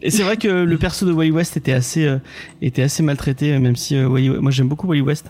Et 0.00 0.10
c'est 0.10 0.22
vrai 0.22 0.36
que 0.36 0.48
le 0.48 0.78
perso 0.78 1.04
de 1.06 1.12
Wally 1.12 1.30
West 1.30 1.56
était 1.56 1.72
assez 1.74 2.06
euh, 2.06 2.18
était 2.62 2.82
assez 2.82 3.02
maltraité, 3.02 3.58
même 3.58 3.76
si 3.76 3.96
euh, 3.96 4.08
Wally- 4.08 4.30
moi 4.40 4.50
j'aime 4.50 4.68
beaucoup 4.68 4.86
Wally 4.86 5.02
West. 5.02 5.26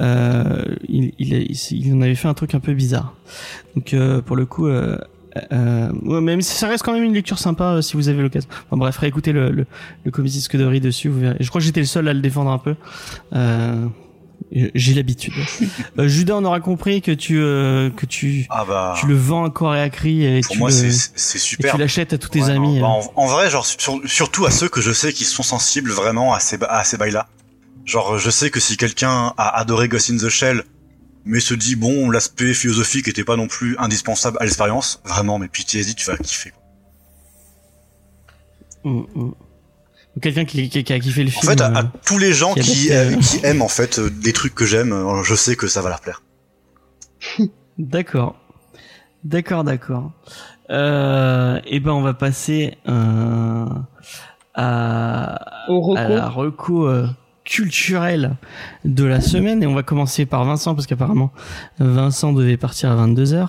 Euh, 0.00 0.64
il, 0.88 1.12
il, 1.18 1.32
il, 1.34 1.56
il 1.72 1.94
en 1.94 2.00
avait 2.02 2.14
fait 2.14 2.28
un 2.28 2.34
truc 2.34 2.54
un 2.54 2.60
peu 2.60 2.74
bizarre. 2.74 3.14
Donc 3.76 3.94
euh, 3.94 4.20
pour 4.22 4.36
le 4.36 4.44
coup, 4.46 4.66
euh, 4.66 4.98
euh, 5.52 5.88
ouais, 6.02 6.20
même 6.20 6.40
si 6.42 6.56
ça 6.56 6.68
reste 6.68 6.82
quand 6.84 6.92
même 6.92 7.04
une 7.04 7.14
lecture 7.14 7.38
sympa 7.38 7.64
euh, 7.76 7.82
si 7.82 7.96
vous 7.96 8.08
avez 8.08 8.22
l'occasion. 8.22 8.48
Enfin 8.66 8.76
bref, 8.76 8.96
réécoutez 8.98 9.32
le 9.32 9.50
le, 9.50 9.66
le 10.04 10.22
disque 10.24 10.56
de 10.56 10.64
Riz 10.64 10.80
dessus. 10.80 11.08
Vous 11.08 11.20
verrez. 11.20 11.36
Je 11.40 11.48
crois 11.48 11.60
que 11.60 11.64
j'étais 11.64 11.80
le 11.80 11.86
seul 11.86 12.08
à 12.08 12.12
le 12.12 12.20
défendre 12.20 12.50
un 12.50 12.58
peu. 12.58 12.74
Euh, 13.34 13.86
j'ai 14.74 14.94
l'habitude. 14.94 15.32
Euh, 15.98 16.08
Judas, 16.08 16.34
on 16.36 16.44
aura 16.44 16.58
compris 16.58 17.00
que 17.02 17.12
tu 17.12 17.38
euh, 17.38 17.88
que 17.90 18.04
tu 18.04 18.46
Ah 18.50 18.64
bah. 18.66 18.94
tu 18.98 19.06
le 19.06 19.14
vends 19.14 19.44
à 19.44 19.50
corps 19.50 19.76
et 19.76 19.80
à 19.80 19.88
cri 19.90 20.24
et 20.24 20.40
Pour 20.40 20.52
tu 20.54 20.58
moi, 20.58 20.70
le- 20.70 20.74
c'est 20.74 20.90
c'est 21.14 21.38
et 21.38 21.40
super. 21.40 21.72
tu 21.74 21.78
l'achètes 21.78 22.12
à 22.12 22.18
tous 22.18 22.30
tes 22.30 22.42
Ouais, 22.42 22.50
amis. 22.50 22.78
non, 22.80 22.98
euh. 22.98 23.02
bah, 23.04 23.10
en, 23.16 23.22
en 23.22 23.26
vrai, 23.28 23.48
genre 23.48 23.64
sur- 23.64 24.00
surtout 24.06 24.44
à 24.44 24.50
ceux 24.50 24.68
que 24.68 24.80
je 24.80 24.90
sais 24.90 25.12
qui 25.12 25.22
sont 25.24 25.44
sensibles 25.44 25.92
vraiment 25.92 26.34
à 26.34 26.40
ces 26.40 26.58
à 26.68 26.82
ces 26.82 26.96
bails-là. 26.96 27.28
Genre, 27.84 28.18
je 28.18 28.30
sais 28.30 28.50
que 28.50 28.60
si 28.60 28.76
quelqu'un 28.76 29.34
a 29.36 29.58
adoré 29.58 29.88
Ghost 29.88 30.10
in 30.10 30.16
the 30.16 30.28
Shell, 30.28 30.64
mais 31.24 31.40
se 31.40 31.54
dit 31.54 31.76
bon, 31.76 32.10
l'aspect 32.10 32.54
philosophique 32.54 33.08
était 33.08 33.24
pas 33.24 33.36
non 33.36 33.46
plus 33.46 33.76
indispensable 33.78 34.36
à 34.40 34.44
l'expérience, 34.44 35.00
vraiment, 35.04 35.38
mais 35.38 35.48
PTSD, 35.48 35.94
tu 35.94 36.06
vas 36.06 36.16
kiffer. 36.16 36.52
Mm, 38.84 39.02
mm. 39.14 39.32
Ou 40.16 40.20
Quelqu'un 40.20 40.44
qui, 40.44 40.68
qui, 40.68 40.84
qui 40.84 40.92
a 40.92 41.00
kiffé 41.00 41.24
le 41.24 41.28
En 41.28 41.32
film. 41.32 41.52
fait, 41.52 41.60
à, 41.60 41.70
euh, 41.70 41.74
à 41.74 41.84
tous 42.04 42.18
les 42.18 42.32
gens 42.32 42.54
qui 42.54 42.92
euh, 42.92 43.16
qui 43.16 43.40
aiment 43.44 43.62
en 43.62 43.68
fait 43.68 43.98
euh, 43.98 44.10
des 44.10 44.32
trucs 44.32 44.54
que 44.54 44.64
j'aime, 44.64 44.92
euh, 44.92 45.22
je 45.24 45.34
sais 45.34 45.56
que 45.56 45.66
ça 45.66 45.82
va 45.82 45.88
leur 45.88 46.00
plaire. 46.00 46.22
D'accord. 47.78 48.36
D'accord, 49.24 49.64
d'accord. 49.64 50.12
Euh, 50.70 51.58
et 51.66 51.80
ben, 51.80 51.92
on 51.92 52.02
va 52.02 52.12
passer 52.14 52.76
euh, 52.86 53.64
à, 54.54 55.64
Au 55.68 55.80
reco. 55.80 55.98
à 55.98 56.08
la 56.08 56.28
reco 56.28 56.88
culturelle 57.44 58.36
de 58.84 59.04
la 59.04 59.20
semaine. 59.20 59.62
Et 59.62 59.66
on 59.66 59.74
va 59.74 59.82
commencer 59.82 60.26
par 60.26 60.44
Vincent, 60.44 60.74
parce 60.74 60.86
qu'apparemment, 60.86 61.30
Vincent 61.78 62.32
devait 62.32 62.56
partir 62.56 62.90
à 62.90 63.06
22h. 63.06 63.48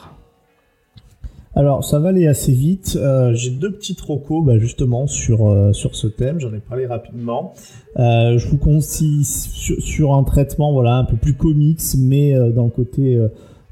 Alors, 1.58 1.86
ça 1.86 2.00
va 2.00 2.10
aller 2.10 2.28
assez 2.28 2.52
vite. 2.52 2.98
Euh, 3.02 3.34
J'ai 3.34 3.50
deux 3.50 3.72
petites 3.72 4.02
recos 4.02 4.44
bah, 4.44 4.58
justement 4.58 5.08
sur, 5.08 5.48
euh, 5.48 5.72
sur 5.72 5.96
ce 5.96 6.08
thème. 6.08 6.38
J'en 6.40 6.54
ai 6.54 6.60
parlé 6.60 6.86
rapidement. 6.86 7.54
Euh, 7.98 8.38
je 8.38 8.48
vous 8.50 8.58
conseille 8.58 9.24
sur, 9.24 10.14
un 10.14 10.24
traitement 10.24 10.74
voilà, 10.74 10.98
un 10.98 11.06
peu 11.06 11.16
plus 11.16 11.34
comics, 11.34 11.82
mais 11.98 12.34
dans 12.52 12.66
le 12.66 12.70
côté 12.70 13.20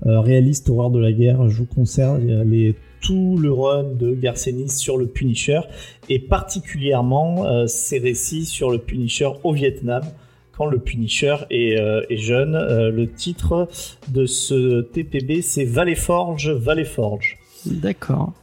réaliste, 0.05 0.69
horreur 0.69 0.91
de 0.91 0.99
la 0.99 1.11
guerre. 1.11 1.49
Je 1.49 1.57
vous 1.59 1.65
conseille 1.65 2.43
les, 2.45 2.75
tout 3.03 3.37
le 3.39 3.51
run 3.51 3.83
de 3.83 4.15
Garcenis 4.15 4.69
sur 4.69 4.97
le 4.97 5.05
Punisher 5.05 5.59
et 6.09 6.17
particulièrement 6.17 7.45
euh, 7.45 7.67
ses 7.67 7.99
récits 7.99 8.45
sur 8.45 8.71
le 8.71 8.79
Punisher 8.79 9.29
au 9.43 9.53
Vietnam 9.53 10.03
quand 10.57 10.65
le 10.65 10.79
Punisher 10.79 11.35
est, 11.51 11.79
euh, 11.79 12.01
est 12.09 12.17
jeune. 12.17 12.55
Euh, 12.55 12.89
le 12.89 13.11
titre 13.11 13.67
de 14.09 14.25
ce 14.25 14.81
TPB, 14.81 15.41
c'est 15.41 15.65
Valley 15.65 15.95
Forge, 15.95 16.49
Valley 16.49 16.85
Forge. 16.85 17.37
D'accord. 17.65 18.33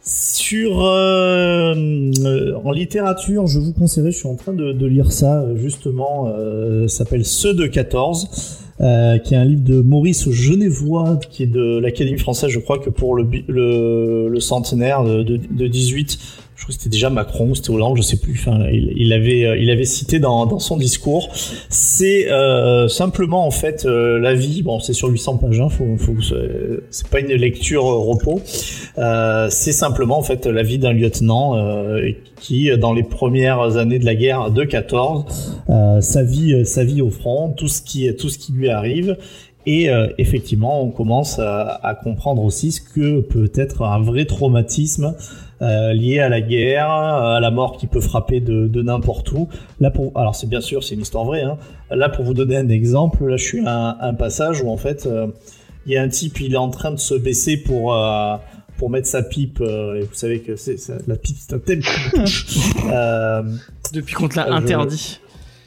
Sur 0.00 0.78
en 0.78 2.72
littérature, 2.72 3.46
je 3.46 3.58
vous 3.58 3.74
conseillerais, 3.74 4.10
je 4.10 4.16
suis 4.16 4.28
en 4.28 4.36
train 4.36 4.54
de, 4.54 4.72
de 4.72 4.86
lire 4.86 5.12
ça 5.12 5.44
justement, 5.56 6.32
s'appelle 6.88 7.26
Ceux 7.26 7.52
de 7.52 7.66
14, 7.66 8.67
euh, 8.80 9.18
qui 9.18 9.34
est 9.34 9.36
un 9.36 9.44
livre 9.44 9.64
de 9.64 9.80
Maurice 9.80 10.30
Genevois, 10.30 11.18
qui 11.30 11.42
est 11.42 11.46
de 11.46 11.78
l'Académie 11.78 12.18
française, 12.18 12.50
je 12.50 12.60
crois 12.60 12.78
que 12.78 12.90
pour 12.90 13.14
le, 13.14 13.26
le, 13.48 14.28
le 14.28 14.40
centenaire 14.40 15.04
de, 15.04 15.22
de, 15.22 15.36
de 15.36 15.66
18, 15.66 16.18
je 16.58 16.64
crois 16.64 16.74
que 16.74 16.80
c'était 16.82 16.90
déjà 16.90 17.08
Macron, 17.08 17.54
c'était 17.54 17.70
Hollande, 17.70 17.96
je 17.98 18.02
sais 18.02 18.16
plus. 18.16 18.32
Enfin, 18.36 18.66
il, 18.72 18.92
il 18.96 19.12
avait, 19.12 19.44
euh, 19.46 19.56
il 19.56 19.70
avait 19.70 19.84
cité 19.84 20.18
dans, 20.18 20.44
dans 20.44 20.58
son 20.58 20.76
discours. 20.76 21.28
C'est 21.68 22.32
euh, 22.32 22.88
simplement 22.88 23.46
en 23.46 23.52
fait 23.52 23.84
euh, 23.86 24.18
la 24.18 24.34
vie. 24.34 24.62
Bon, 24.62 24.80
c'est 24.80 24.92
sur 24.92 25.06
800 25.08 25.36
pages. 25.36 25.60
Hein, 25.60 25.68
faut, 25.68 25.96
faut, 25.96 26.16
c'est- 26.20 27.08
pas 27.08 27.20
une 27.20 27.28
lecture 27.28 27.86
euh, 27.86 27.98
repos. 27.98 28.40
Euh, 28.98 29.46
c'est 29.50 29.70
simplement 29.70 30.18
en 30.18 30.24
fait 30.24 30.46
la 30.46 30.64
vie 30.64 30.78
d'un 30.78 30.92
lieutenant 30.92 31.56
euh, 31.56 32.10
qui, 32.40 32.76
dans 32.76 32.92
les 32.92 33.04
premières 33.04 33.76
années 33.76 34.00
de 34.00 34.04
la 34.04 34.16
guerre 34.16 34.50
de 34.50 34.64
14, 34.64 35.60
euh, 35.70 36.00
sa 36.00 36.24
vie, 36.24 36.66
sa 36.66 36.82
vie 36.82 37.02
au 37.02 37.10
front, 37.10 37.50
tout 37.56 37.68
ce 37.68 37.82
qui, 37.82 38.12
tout 38.16 38.28
ce 38.28 38.36
qui 38.36 38.50
lui 38.50 38.68
arrive. 38.68 39.16
Et 39.64 39.90
euh, 39.90 40.08
effectivement, 40.18 40.82
on 40.82 40.88
commence 40.90 41.38
à, 41.38 41.78
à 41.84 41.94
comprendre 41.94 42.42
aussi 42.42 42.72
ce 42.72 42.80
que 42.80 43.20
peut 43.20 43.52
être 43.54 43.82
un 43.82 44.00
vrai 44.00 44.24
traumatisme 44.24 45.14
euh, 45.62 45.92
lié 45.92 46.20
à 46.20 46.28
la 46.28 46.40
guerre, 46.40 46.88
à 46.90 47.40
la 47.40 47.50
mort 47.50 47.76
qui 47.76 47.86
peut 47.86 48.00
frapper 48.00 48.40
de, 48.40 48.68
de 48.68 48.82
n'importe 48.82 49.32
où. 49.32 49.48
Là, 49.80 49.90
pour, 49.90 50.12
alors 50.16 50.34
c'est 50.34 50.48
bien 50.48 50.60
sûr, 50.60 50.82
c'est 50.84 50.94
une 50.94 51.00
histoire 51.02 51.24
vraie. 51.24 51.42
Hein. 51.42 51.56
Là, 51.90 52.08
pour 52.08 52.24
vous 52.24 52.34
donner 52.34 52.56
un 52.56 52.68
exemple, 52.68 53.24
là, 53.26 53.36
je 53.36 53.44
suis 53.44 53.66
à 53.66 53.74
un, 53.74 53.96
un 54.10 54.14
passage 54.14 54.62
où 54.62 54.70
en 54.70 54.76
fait, 54.76 55.06
euh, 55.06 55.26
il 55.86 55.92
y 55.92 55.96
a 55.96 56.02
un 56.02 56.08
type, 56.08 56.40
il 56.40 56.54
est 56.54 56.58
en 56.58 56.70
train 56.70 56.90
de 56.90 56.98
se 56.98 57.14
baisser 57.14 57.56
pour 57.56 57.94
euh, 57.94 58.36
pour 58.76 58.90
mettre 58.90 59.08
sa 59.08 59.22
pipe. 59.22 59.58
euh, 59.60 59.96
et 59.96 60.00
vous 60.02 60.14
savez 60.14 60.40
que 60.40 60.54
c'est 60.54 60.76
c'est- 60.76 61.06
la 61.08 61.16
pipe, 61.16 61.36
c'est 61.40 61.54
un 61.54 61.58
thème. 61.58 61.80
Euh, 62.92 63.42
Depuis 63.92 64.14
qu'on 64.14 64.28
te 64.28 64.36
l'a 64.36 64.46
Euh, 64.46 64.50
je- 64.50 64.56
interdit. 64.62 65.20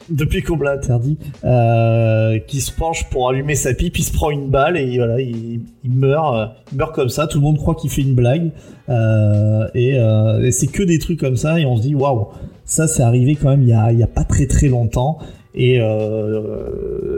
Depuis 0.10 0.42
qu'on 0.42 0.58
l'a 0.58 0.74
interdit, 0.74 1.18
euh, 1.44 2.40
qui 2.40 2.62
se 2.62 2.72
penche 2.72 3.10
pour 3.10 3.30
allumer 3.30 3.56
sa 3.56 3.74
pipe, 3.74 3.98
il 3.98 4.04
se 4.04 4.12
prend 4.12 4.32
une 4.32 4.50
balle 4.50 4.78
et 4.78 4.98
voilà, 4.98 5.20
il, 5.22 5.62
meurt, 5.86 6.36
euh, 6.36 6.46
il 6.72 6.78
meurt 6.78 6.94
comme 6.94 7.10
ça. 7.10 7.28
Tout 7.28 7.40
le 7.40 7.44
monde 7.44 7.58
croit 7.58 7.76
qu'il 7.76 7.90
fait 7.90 8.02
une 8.02 8.16
blague 8.16 8.52
euh, 8.90 9.68
et, 9.74 10.52
c'est 10.52 10.68
que 10.68 10.84
des 10.84 11.00
trucs 11.00 11.20
comme 11.20 11.38
ça 11.38 11.60
et 11.60 11.66
on 11.66 11.78
se 11.78 11.84
dit 11.84 11.96
waouh, 11.96 12.28
ça 12.66 12.88
c'est 12.88 13.04
arrivé 13.04 13.36
quand 13.36 13.50
même 13.50 13.62
il 13.62 13.70
y 13.70 14.04
a, 14.04 14.08
pas 14.08 14.24
très 14.24 14.48
très 14.48 14.68
longtemps 14.68 15.20
et 15.56 15.80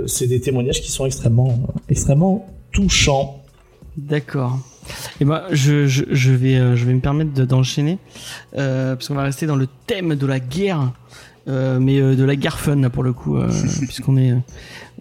c'est 0.07 0.27
des 0.27 0.41
témoignages 0.41 0.81
qui 0.81 0.91
sont 0.91 1.05
extrêmement 1.05 1.57
extrêmement 1.89 2.45
touchants. 2.71 3.39
D'accord. 3.95 4.57
Et 5.21 5.25
ben, 5.25 5.43
je, 5.51 5.85
je, 5.87 6.31
vais, 6.31 6.75
je 6.75 6.85
vais 6.85 6.93
me 6.93 6.99
permettre 6.99 7.33
de- 7.33 7.45
d'enchaîner 7.45 7.99
parce 8.53 9.07
qu'on 9.07 9.15
va 9.15 9.23
rester 9.23 9.45
dans 9.45 9.55
le 9.55 9.67
thème 9.87 10.15
de 10.15 10.25
la 10.25 10.39
guerre, 10.39 10.91
euh, 11.47 11.77
mais 11.79 11.99
euh, 11.99 12.15
de 12.15 12.23
la 12.23 12.35
guerre 12.35 12.59
fun 12.59 12.77
là, 12.77 12.89
pour 12.89 13.03
le 13.03 13.13
coup, 13.13 13.37
euh, 13.37 13.49
puisqu'on 13.81 14.17
est, 14.17 14.33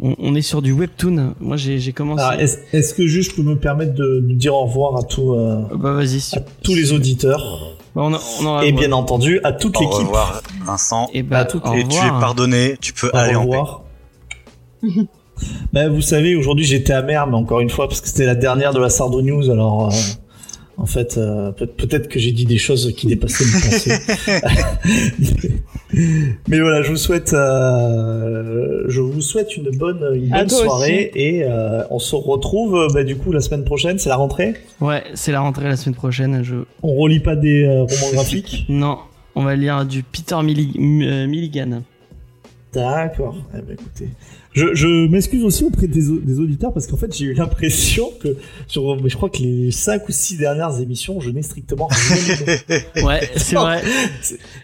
on, 0.00 0.14
on 0.18 0.34
est 0.34 0.42
sur 0.42 0.60
du 0.62 0.72
webtoon. 0.72 1.34
Moi, 1.40 1.56
j'ai, 1.56 1.92
commencé. 1.92 2.22
Alors, 2.22 2.40
Est-ce 2.40 2.94
que 2.94 3.06
juste 3.06 3.30
je 3.32 3.36
peux 3.36 3.42
me 3.42 3.56
permettre 3.56 3.94
de, 3.94 4.20
de 4.26 4.32
dire 4.34 4.54
au 4.54 4.64
revoir 4.64 4.96
à, 4.96 5.02
tout, 5.02 5.32
euh, 5.34 5.62
bah 5.76 5.92
vas-y. 5.92 6.20
si- 6.20 6.36
à 6.36 6.42
tous 6.62 6.74
les 6.74 6.92
auditeurs 6.92 7.76
Bah, 7.94 8.02
on, 8.04 8.12
a- 8.14 8.20
on 8.40 8.46
en 8.46 8.56
a- 8.58 8.64
et 8.64 8.72
bien 8.72 8.92
entendu 8.92 9.40
à 9.44 9.52
toute 9.52 9.76
Au 9.76 9.80
l'équipe. 9.80 9.98
revoir, 10.06 10.42
Vincent. 10.64 11.08
Et 11.14 11.22
bah, 11.22 11.38
à 11.40 11.44
tout- 11.44 11.60
au 11.64 11.74
Et 11.74 11.84
tu 11.86 11.96
es 11.96 12.00
revoir. 12.00 12.20
pardonné, 12.20 12.76
tu 12.80 12.92
peux 12.92 13.10
Au 13.12 13.16
aller 13.16 13.34
en 13.36 13.46
paix. 13.46 13.56
revoir. 13.58 13.82
ben, 15.72 15.88
vous 15.92 16.00
savez, 16.02 16.34
aujourd'hui 16.36 16.64
j'étais 16.64 16.92
amer, 16.92 17.26
mais 17.26 17.36
encore 17.36 17.60
une 17.60 17.70
fois, 17.70 17.88
parce 17.88 18.00
que 18.00 18.08
c'était 18.08 18.26
la 18.26 18.34
dernière 18.34 18.72
de 18.72 18.80
la 18.80 18.90
Sardo 18.90 19.22
News, 19.22 19.48
alors 19.50 19.88
euh, 19.88 19.96
en 20.78 20.86
fait, 20.86 21.16
euh, 21.18 21.52
peut- 21.52 21.66
peut-être 21.66 22.08
que 22.08 22.18
j'ai 22.18 22.32
dit 22.32 22.44
des 22.46 22.58
choses 22.58 22.92
qui 22.96 23.06
dépassaient 23.06 23.44
mes 23.44 23.70
pensées. 23.70 23.92
Mais 26.48 26.58
voilà, 26.60 26.82
je 26.82 26.90
vous 26.90 26.96
souhaite, 26.96 27.34
euh, 27.34 28.84
je 28.88 29.00
vous 29.00 29.20
souhaite 29.20 29.56
une 29.56 29.70
bonne, 29.76 30.02
une 30.14 30.30
bonne 30.30 30.48
soirée 30.48 31.10
et 31.14 31.44
euh, 31.44 31.82
on 31.90 31.98
se 31.98 32.16
retrouve 32.16 32.86
bah, 32.94 33.04
du 33.04 33.16
coup 33.16 33.30
la 33.32 33.40
semaine 33.40 33.64
prochaine. 33.64 33.98
C'est 33.98 34.08
la 34.08 34.16
rentrée? 34.16 34.54
Ouais, 34.80 35.02
c'est 35.14 35.32
la 35.32 35.40
rentrée 35.40 35.68
la 35.68 35.76
semaine 35.76 35.94
prochaine. 35.94 36.42
Je... 36.42 36.56
On 36.82 36.94
relit 36.94 37.20
pas 37.20 37.36
des 37.36 37.64
euh, 37.64 37.82
romans 37.82 38.12
graphiques? 38.14 38.64
Non, 38.70 38.98
on 39.34 39.42
va 39.44 39.54
lire 39.54 39.84
du 39.84 40.02
Peter 40.02 40.36
Milli- 40.36 40.78
Milligan. 41.26 41.82
D'accord. 42.72 43.36
Eh 43.54 43.60
ben, 43.60 43.74
écoutez, 43.74 44.08
je, 44.54 44.74
je 44.74 45.08
m'excuse 45.08 45.44
aussi 45.44 45.64
auprès 45.64 45.86
des, 45.86 46.02
des 46.02 46.38
auditeurs 46.40 46.72
parce 46.72 46.86
qu'en 46.86 46.96
fait 46.96 47.16
j'ai 47.16 47.26
eu 47.26 47.32
l'impression 47.34 48.10
que 48.20 48.36
sur, 48.66 49.00
mais 49.02 49.08
je 49.08 49.16
crois 49.16 49.30
que 49.30 49.38
les 49.38 49.70
5 49.70 50.08
ou 50.08 50.12
6 50.12 50.38
dernières 50.38 50.78
émissions, 50.80 51.20
je 51.20 51.30
n'ai 51.30 51.42
strictement 51.42 51.88
rien. 51.90 52.56
Ouais, 53.04 53.20
c'est 53.36 53.56
vrai. 53.56 53.82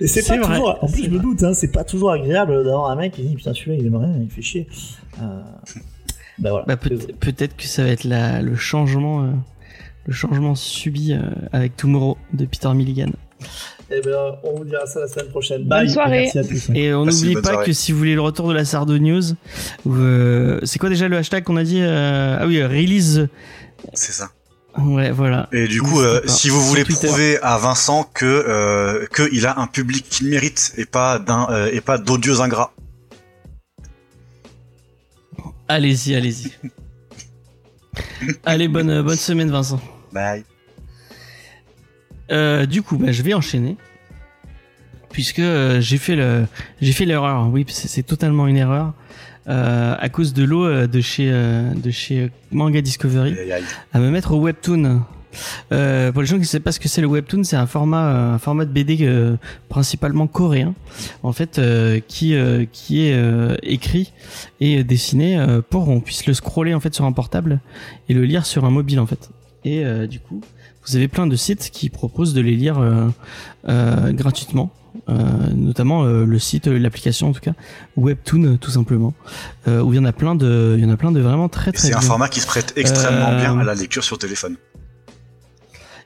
Et 0.01 0.06
c'est 0.06 0.27
pas 0.27 0.36
vrai, 0.39 0.47
toujours. 0.56 0.78
En 0.82 0.89
plus, 0.89 1.05
je 1.05 1.10
me 1.10 1.19
doute, 1.19 1.43
hein, 1.43 1.55
c'est 1.55 1.73
pas 1.73 1.85
toujours 1.85 2.10
agréable 2.12 2.65
d'avoir 2.65 2.90
un 2.90 2.97
mec 2.97 3.12
qui 3.15 3.23
dit 3.23 3.35
putain 3.35 3.55
celui-là 3.55 3.77
il 3.81 3.86
aime 3.86 3.97
rien, 3.97 4.15
il 4.23 4.31
fait 4.31 4.43
chier. 4.43 4.66
Euh... 5.23 5.40
Bah 6.39 6.51
voilà. 6.51 6.65
Bah, 6.66 6.77
peut- 6.77 6.98
peut-être 7.19 7.56
que 7.56 7.65
ça 7.65 7.82
va 7.82 7.90
être 7.90 8.05
la, 8.05 8.43
le 8.43 8.55
changement, 8.55 9.24
euh, 9.24 9.31
le 10.06 10.12
changement 10.12 10.55
subi 10.55 11.12
euh, 11.12 11.20
avec 11.52 11.77
Tomorrow 11.77 12.16
de 12.32 12.44
Peter 12.44 12.73
Milligan. 12.74 13.10
Eh 13.90 14.02
ben, 14.02 14.36
on 14.43 14.56
vous 14.59 14.65
dira 14.65 14.86
ça 14.86 15.01
la 15.01 15.09
semaine 15.09 15.28
prochaine. 15.28 15.60
Bonne 15.62 15.69
Bye. 15.69 15.90
soirée. 15.90 16.31
Merci 16.35 16.39
à 16.39 16.44
tous. 16.44 16.70
Et 16.74 16.93
on 16.93 17.06
n'oublie 17.06 17.35
bonne 17.35 17.43
pas 17.43 17.51
soirée. 17.51 17.66
que 17.66 17.73
si 17.73 17.93
vous 17.93 17.98
voulez 17.98 18.15
le 18.15 18.20
retour 18.20 18.48
de 18.48 18.52
la 18.55 18.65
Sardo 18.66 18.98
News, 18.98 19.23
euh, 19.86 20.60
c'est 20.65 20.78
quoi 20.78 20.90
déjà 20.90 21.09
le 21.09 21.16
hashtag 21.16 21.43
qu'on 21.44 21.56
a 21.56 21.65
dit 21.65 21.81
euh, 21.81 22.36
Ah 22.39 22.47
oui, 22.47 22.59
euh, 22.60 22.69
release. 22.69 23.28
C'est 23.94 24.12
ça. 24.12 24.28
Ouais, 24.77 25.10
voilà. 25.10 25.48
Et 25.52 25.66
du 25.66 25.81
coup, 25.82 26.01
euh, 26.01 26.20
si 26.27 26.51
vous 26.51 26.60
voulez 26.60 26.85
Twitter. 26.85 27.06
prouver 27.06 27.39
à 27.43 27.56
Vincent 27.56 28.05
que 28.15 28.27
euh, 28.27 29.06
que 29.10 29.28
il 29.32 29.47
a 29.47 29.59
un 29.59 29.66
public 29.66 30.06
qu'il 30.09 30.28
mérite 30.28 30.74
et 30.77 30.85
pas 30.85 31.19
d'un 31.19 31.48
euh, 31.51 31.70
et 31.73 31.81
pas 31.81 31.97
d'odieux 31.98 32.40
ingrats. 32.40 32.73
Allez-y, 35.66 36.15
allez-y. 36.15 36.52
Allez, 38.44 38.69
bonne, 38.69 39.02
bonne 39.02 39.16
semaine, 39.16 39.51
Vincent. 39.51 39.81
Bye. 40.12 40.44
Euh, 42.30 42.66
du 42.66 42.82
coup, 42.82 42.96
bah, 42.96 43.12
je 43.12 43.22
vais 43.22 43.34
enchaîner. 43.34 43.76
Puisque 45.10 45.38
euh, 45.38 45.80
j'ai 45.80 45.96
fait 45.96 46.16
le, 46.16 46.46
j'ai 46.80 46.92
fait 46.92 47.05
l'erreur. 47.05 47.48
Oui, 47.50 47.64
c'est 47.68 48.02
totalement 48.02 48.46
une 48.46 48.56
erreur. 48.56 48.92
Euh, 49.48 49.94
à 49.98 50.09
cause 50.10 50.34
de 50.34 50.44
l'eau 50.44 50.86
de 50.86 51.00
chez, 51.00 51.30
de 51.30 51.90
chez 51.90 52.30
Manga 52.52 52.82
Discovery. 52.82 53.34
À 53.92 53.98
me 53.98 54.10
mettre 54.10 54.32
au 54.32 54.40
webtoon. 54.40 55.02
Euh, 55.72 56.10
pour 56.10 56.22
les 56.22 56.26
gens 56.26 56.36
qui 56.36 56.42
ne 56.42 56.46
savent 56.46 56.62
pas 56.62 56.72
ce 56.72 56.80
que 56.80 56.88
c'est 56.88 57.00
le 57.00 57.06
webtoon, 57.06 57.44
c'est 57.44 57.56
un 57.56 57.66
format, 57.66 58.32
un 58.34 58.38
format 58.38 58.64
de 58.64 58.72
BD 58.72 58.98
euh, 59.02 59.36
principalement 59.68 60.26
coréen, 60.26 60.74
en 61.22 61.32
fait, 61.32 61.60
qui 62.09 62.34
qui 62.72 63.06
est 63.06 63.59
écrit 63.62 64.12
et 64.60 64.84
dessiné 64.84 65.42
pour 65.70 65.86
qu'on 65.86 66.00
puisse 66.00 66.26
le 66.26 66.34
scroller 66.34 66.74
en 66.74 66.80
fait 66.80 66.94
sur 66.94 67.06
un 67.06 67.12
portable 67.12 67.60
et 68.09 68.14
le 68.14 68.24
lire 68.24 68.44
sur 68.44 68.66
un 68.66 68.70
mobile 68.70 69.00
en 69.00 69.06
fait. 69.06 69.30
Et 69.64 69.82
du 70.06 70.20
coup, 70.20 70.42
vous 70.89 70.97
avez 70.97 71.09
plein 71.09 71.27
de 71.27 71.36
sites 71.36 71.70
qui 71.70 71.89
proposent 71.89 72.35
de 72.35 72.40
les 72.40 72.56
lire 72.56 72.78
euh, 72.78 73.09
euh, 73.69 74.12
gratuitement. 74.12 74.73
Euh, 75.09 75.15
notamment 75.55 76.05
euh, 76.05 76.24
le 76.27 76.39
site, 76.39 76.66
l'application 76.66 77.28
en 77.28 77.32
tout 77.32 77.40
cas, 77.40 77.52
Webtoon 77.97 78.59
tout 78.59 78.70
simplement, 78.70 79.15
euh, 79.66 79.81
où 79.81 79.93
il 79.93 79.97
y 79.97 79.98
en 79.98 80.05
a 80.05 80.12
plein 80.12 80.35
de, 80.35 80.74
il 80.77 80.85
y 80.85 80.86
en 80.86 80.90
a 80.90 80.97
plein 80.97 81.12
de 81.12 81.20
vraiment 81.20 81.48
très 81.48 81.73
très 81.73 81.89
C'est 81.89 81.94
un 81.94 82.01
format 82.01 82.28
qui 82.28 82.40
se 82.40 82.47
prête 82.47 82.73
extrêmement 82.77 83.36
bien 83.39 83.59
à 83.59 83.65
la 83.65 83.74
lecture 83.74 84.05
sur 84.05 84.19
téléphone. 84.19 84.56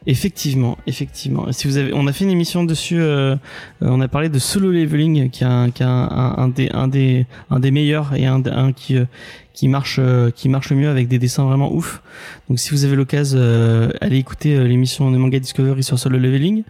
Effectivement, 0.07 0.79
effectivement. 0.87 1.47
Si 1.53 1.69
vous 1.69 1.77
avez, 1.77 1.93
on 1.95 2.07
a 2.09 2.13
fait 2.13 2.25
une 2.25 2.31
émission 2.31 2.65
dessus. 2.65 3.01
euh, 3.01 3.35
euh, 3.35 3.37
on 3.83 4.01
a 4.01 4.09
parlé 4.09 4.29
de 4.29 4.39
Solo 4.39 4.71
Leveling, 4.73 5.31
qui 5.31 5.45
est 5.45 5.47
un, 5.47 5.71
qui 5.71 5.83
est 5.83 5.87
un, 5.87 6.09
un, 6.11 6.35
un 6.39 6.49
des, 6.49 6.71
un 6.73 6.89
des, 6.89 7.27
un 7.51 7.61
des 7.61 7.71
meilleurs 7.71 8.13
et 8.15 8.27
un, 8.27 8.43
un 8.47 8.73
qui, 8.73 8.97
euh, 8.97 9.05
qui 9.53 9.69
marche, 9.69 9.97
euh, 10.01 10.31
qui 10.33 10.49
marche 10.49 10.71
le 10.71 10.77
mieux 10.77 10.89
avec 10.89 11.07
des 11.07 11.21
dessins 11.21 11.45
vraiment 11.45 11.73
ouf. 11.73 12.03
Donc, 12.49 12.59
si 12.59 12.71
vous 12.71 12.85
avez 12.85 12.97
l'occasion, 12.97 13.39
euh, 13.41 13.91
allez 14.01 14.17
écouter 14.17 14.57
euh, 14.57 14.65
l'émission 14.67 15.09
de 15.13 15.17
Manga 15.19 15.39
Discovery 15.39 15.85
sur 15.85 15.99
Solo 16.01 16.19
Leveling. 16.19 16.65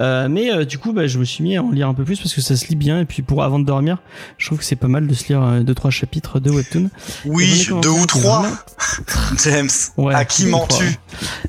Euh, 0.00 0.28
mais 0.28 0.50
euh, 0.52 0.64
du 0.64 0.78
coup, 0.78 0.92
bah, 0.92 1.06
je 1.06 1.18
me 1.20 1.24
suis 1.24 1.44
mis 1.44 1.56
à 1.56 1.62
en 1.62 1.70
lire 1.70 1.88
un 1.88 1.94
peu 1.94 2.02
plus 2.02 2.18
parce 2.18 2.34
que 2.34 2.40
ça 2.40 2.56
se 2.56 2.66
lit 2.66 2.74
bien. 2.76 2.98
Et 3.00 3.04
puis, 3.04 3.22
pour 3.22 3.44
avant 3.44 3.60
de 3.60 3.64
dormir, 3.64 3.98
je 4.38 4.46
trouve 4.46 4.58
que 4.58 4.64
c'est 4.64 4.74
pas 4.74 4.88
mal 4.88 5.06
de 5.06 5.14
se 5.14 5.28
lire 5.28 5.62
deux 5.62 5.74
trois 5.74 5.92
chapitres 5.92 6.40
de 6.40 6.50
webtoon. 6.50 6.90
Oui, 7.24 7.68
deux 7.82 7.88
ou 7.90 8.04
trois. 8.06 8.40
vraiment- 8.42 8.56
James, 9.44 9.68
Ouais, 9.96 10.14
à 10.14 10.24
qui 10.24 10.46
mens-tu? 10.46 10.98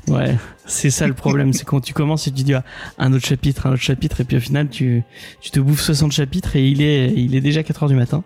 Ouais, 0.06 0.36
c'est 0.66 0.90
ça 0.90 1.06
le 1.06 1.14
problème, 1.14 1.52
c'est 1.52 1.64
quand 1.64 1.80
tu 1.80 1.92
commences 1.94 2.26
et 2.26 2.32
tu 2.32 2.42
dis 2.42 2.54
ah, 2.54 2.64
un 2.98 3.12
autre 3.12 3.26
chapitre, 3.26 3.66
un 3.66 3.72
autre 3.72 3.82
chapitre, 3.82 4.20
et 4.20 4.24
puis 4.24 4.36
au 4.36 4.40
final 4.40 4.68
tu, 4.68 5.02
tu 5.40 5.50
te 5.50 5.60
bouffes 5.60 5.80
60 5.82 6.12
chapitres 6.12 6.56
et 6.56 6.66
il 6.68 6.82
est, 6.82 7.12
il 7.14 7.34
est 7.34 7.40
déjà 7.40 7.62
4 7.62 7.84
heures 7.84 7.88
du 7.88 7.94
matin. 7.94 8.22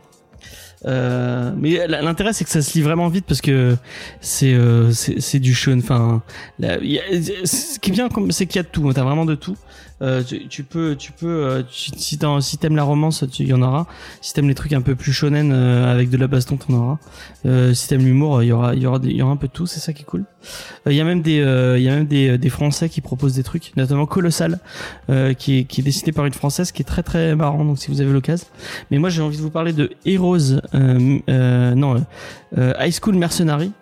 Euh, 0.86 1.52
mais 1.58 1.86
l'intérêt 1.86 2.32
c'est 2.32 2.44
que 2.44 2.50
ça 2.50 2.62
se 2.62 2.72
lit 2.72 2.80
vraiment 2.82 3.08
vite 3.08 3.26
parce 3.28 3.42
que 3.42 3.76
c'est 4.22 4.54
euh, 4.54 4.90
c'est 4.92 5.38
du 5.38 5.54
shonen. 5.54 5.80
Enfin, 5.80 6.22
là, 6.58 6.78
y 6.82 6.98
a- 6.98 7.02
ce 7.44 7.78
qui 7.78 7.90
est 7.90 7.92
bien 7.92 8.08
c'est 8.30 8.46
qu'il 8.46 8.56
y 8.56 8.60
a 8.60 8.62
de 8.62 8.68
tout. 8.68 8.90
T'as 8.94 9.02
vraiment 9.04 9.26
de 9.26 9.34
tout. 9.34 9.56
Euh, 10.02 10.22
tu, 10.22 10.48
tu 10.48 10.62
peux 10.64 10.96
tu 10.96 11.12
peux 11.12 11.26
euh, 11.44 11.62
tu- 11.70 11.90
si 11.98 12.58
t'aimes 12.58 12.76
la 12.76 12.82
romance, 12.84 13.24
tu 13.30 13.44
y 13.44 13.52
en 13.52 13.60
aura. 13.60 13.86
Si 14.22 14.32
t'aimes 14.32 14.48
les 14.48 14.54
trucs 14.54 14.72
un 14.72 14.80
peu 14.80 14.94
plus 14.94 15.12
shonen 15.12 15.52
euh, 15.52 15.92
avec 15.92 16.08
de 16.08 16.16
la 16.16 16.26
baston, 16.26 16.56
t'en 16.56 16.72
auras. 16.74 16.98
Euh, 17.44 17.74
si 17.74 17.86
t'aimes 17.88 18.04
l'humour, 18.04 18.42
il 18.42 18.46
y 18.46 18.52
aura 18.52 18.74
il 18.74 18.82
y 18.82 18.86
aura 18.86 18.98
il 19.02 19.12
y 19.16 19.20
aura 19.22 19.32
un 19.32 19.36
peu 19.36 19.46
de 19.48 19.52
tout. 19.52 19.66
C'est 19.66 19.80
ça 19.80 19.92
qui 19.92 20.02
est 20.02 20.06
cool. 20.06 20.24
Euh, 20.86 20.92
Il 20.92 20.96
y 20.96 21.00
a 21.00 21.04
même 21.04 21.20
des 21.20 21.40
euh, 21.40 21.78
il 21.78 21.84
y 21.84 21.88
a 21.90 21.94
même 21.94 22.06
des, 22.06 22.38
des 22.38 22.48
Français 22.48 22.88
qui 22.88 23.00
proposent 23.02 23.34
des 23.34 23.42
trucs, 23.42 23.76
notamment 23.76 24.06
Colossal, 24.06 24.58
qui 25.38 25.58
est 25.58 25.64
qui 25.64 25.80
est 25.80 25.84
dessiné 25.84 26.12
par 26.12 26.24
une 26.24 26.32
Française 26.32 26.72
qui 26.72 26.80
est 26.82 26.86
très 26.86 27.02
très 27.02 27.36
marrant. 27.36 27.64
Donc 27.64 27.78
si 27.78 27.88
vous 27.90 28.00
avez 28.00 28.12
l'occasion. 28.12 28.46
Mais 28.90 28.98
moi 28.98 29.10
j'ai 29.10 29.20
envie 29.20 29.36
de 29.36 29.42
vous 29.42 29.50
parler 29.50 29.72
de 29.74 29.90
Heroes, 30.06 30.60
non, 30.72 32.04
High 32.56 32.94
School 33.00 33.16
Mercenary, 33.16 33.72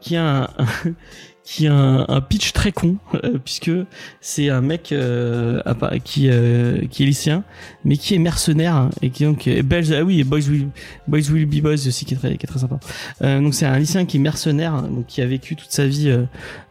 qui 0.00 0.16
a 0.16 0.42
un, 0.42 0.48
qui 1.44 1.66
a 1.66 1.74
un, 1.74 2.06
un 2.08 2.20
pitch 2.20 2.52
très 2.52 2.70
con 2.72 2.96
euh, 3.14 3.38
puisque 3.44 3.70
c'est 4.20 4.48
un 4.48 4.60
mec 4.60 4.92
euh, 4.92 5.60
qui 6.04 6.28
euh, 6.30 6.86
qui 6.88 7.02
est 7.02 7.06
lycéen 7.06 7.42
mais 7.84 7.96
qui 7.96 8.14
est 8.14 8.18
mercenaire 8.18 8.76
hein, 8.76 8.90
et 9.02 9.10
qui 9.10 9.24
donc 9.24 9.46
est 9.46 9.62
belge. 9.62 9.90
Ah 9.92 10.04
oui 10.04 10.20
et 10.20 10.24
Boys 10.24 10.48
Will 10.48 10.68
Boys 11.08 11.30
Will 11.30 11.46
Be 11.46 11.60
Boys 11.60 11.86
aussi 11.86 12.04
qui 12.04 12.14
est 12.14 12.16
très 12.16 12.36
qui 12.36 12.44
est 12.44 12.46
très 12.46 12.60
sympa. 12.60 12.78
Euh, 13.22 13.40
donc 13.40 13.54
c'est 13.54 13.66
un 13.66 13.78
lycéen 13.78 14.04
qui 14.04 14.18
est 14.18 14.20
mercenaire 14.20 14.74
hein, 14.74 14.88
donc 14.88 15.06
qui 15.06 15.20
a 15.20 15.26
vécu 15.26 15.56
toute 15.56 15.72
sa 15.72 15.86
vie 15.86 16.10
euh, 16.10 16.24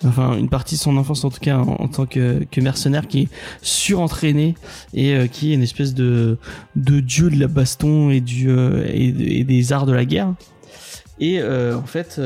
enfin 0.05 0.37
une 0.37 0.49
partie 0.49 0.75
de 0.75 0.79
son 0.79 0.95
enfance 0.97 1.25
en 1.25 1.29
tout 1.29 1.39
cas 1.41 1.57
en, 1.57 1.87
tant 1.87 2.05
que, 2.05 2.45
que 2.49 2.61
mercenaire 2.61 3.07
qui 3.07 3.23
est 3.23 3.29
surentraîné 3.61 4.55
et 4.93 5.13
euh, 5.13 5.27
qui 5.27 5.51
est 5.51 5.55
une 5.55 5.63
espèce 5.63 5.93
de 5.93 6.37
de 6.77 7.01
dieu 7.01 7.29
de 7.29 7.39
la 7.39 7.47
baston 7.47 8.09
et 8.09 8.21
du 8.21 8.49
et, 8.49 9.39
et 9.39 9.43
des 9.43 9.73
arts 9.73 9.85
de 9.85 9.93
la 9.93 10.05
guerre. 10.05 10.33
Et 11.19 11.43
en 11.43 11.85
fait 11.85 12.19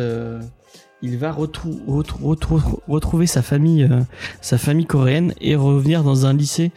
il 1.05 1.17
va 1.17 1.31
retrou- 1.31 1.79
retrou- 1.87 2.23
retrou- 2.23 2.79
retrouver 2.87 3.27
sa 3.27 3.41
famille 3.41 3.83
euh, 3.83 4.01
sa 4.41 4.57
famille 4.57 4.85
coréenne 4.87 5.33
et 5.39 5.55
revenir 5.55 6.03
dans 6.03 6.25
un 6.25 6.33
lycée 6.33 6.71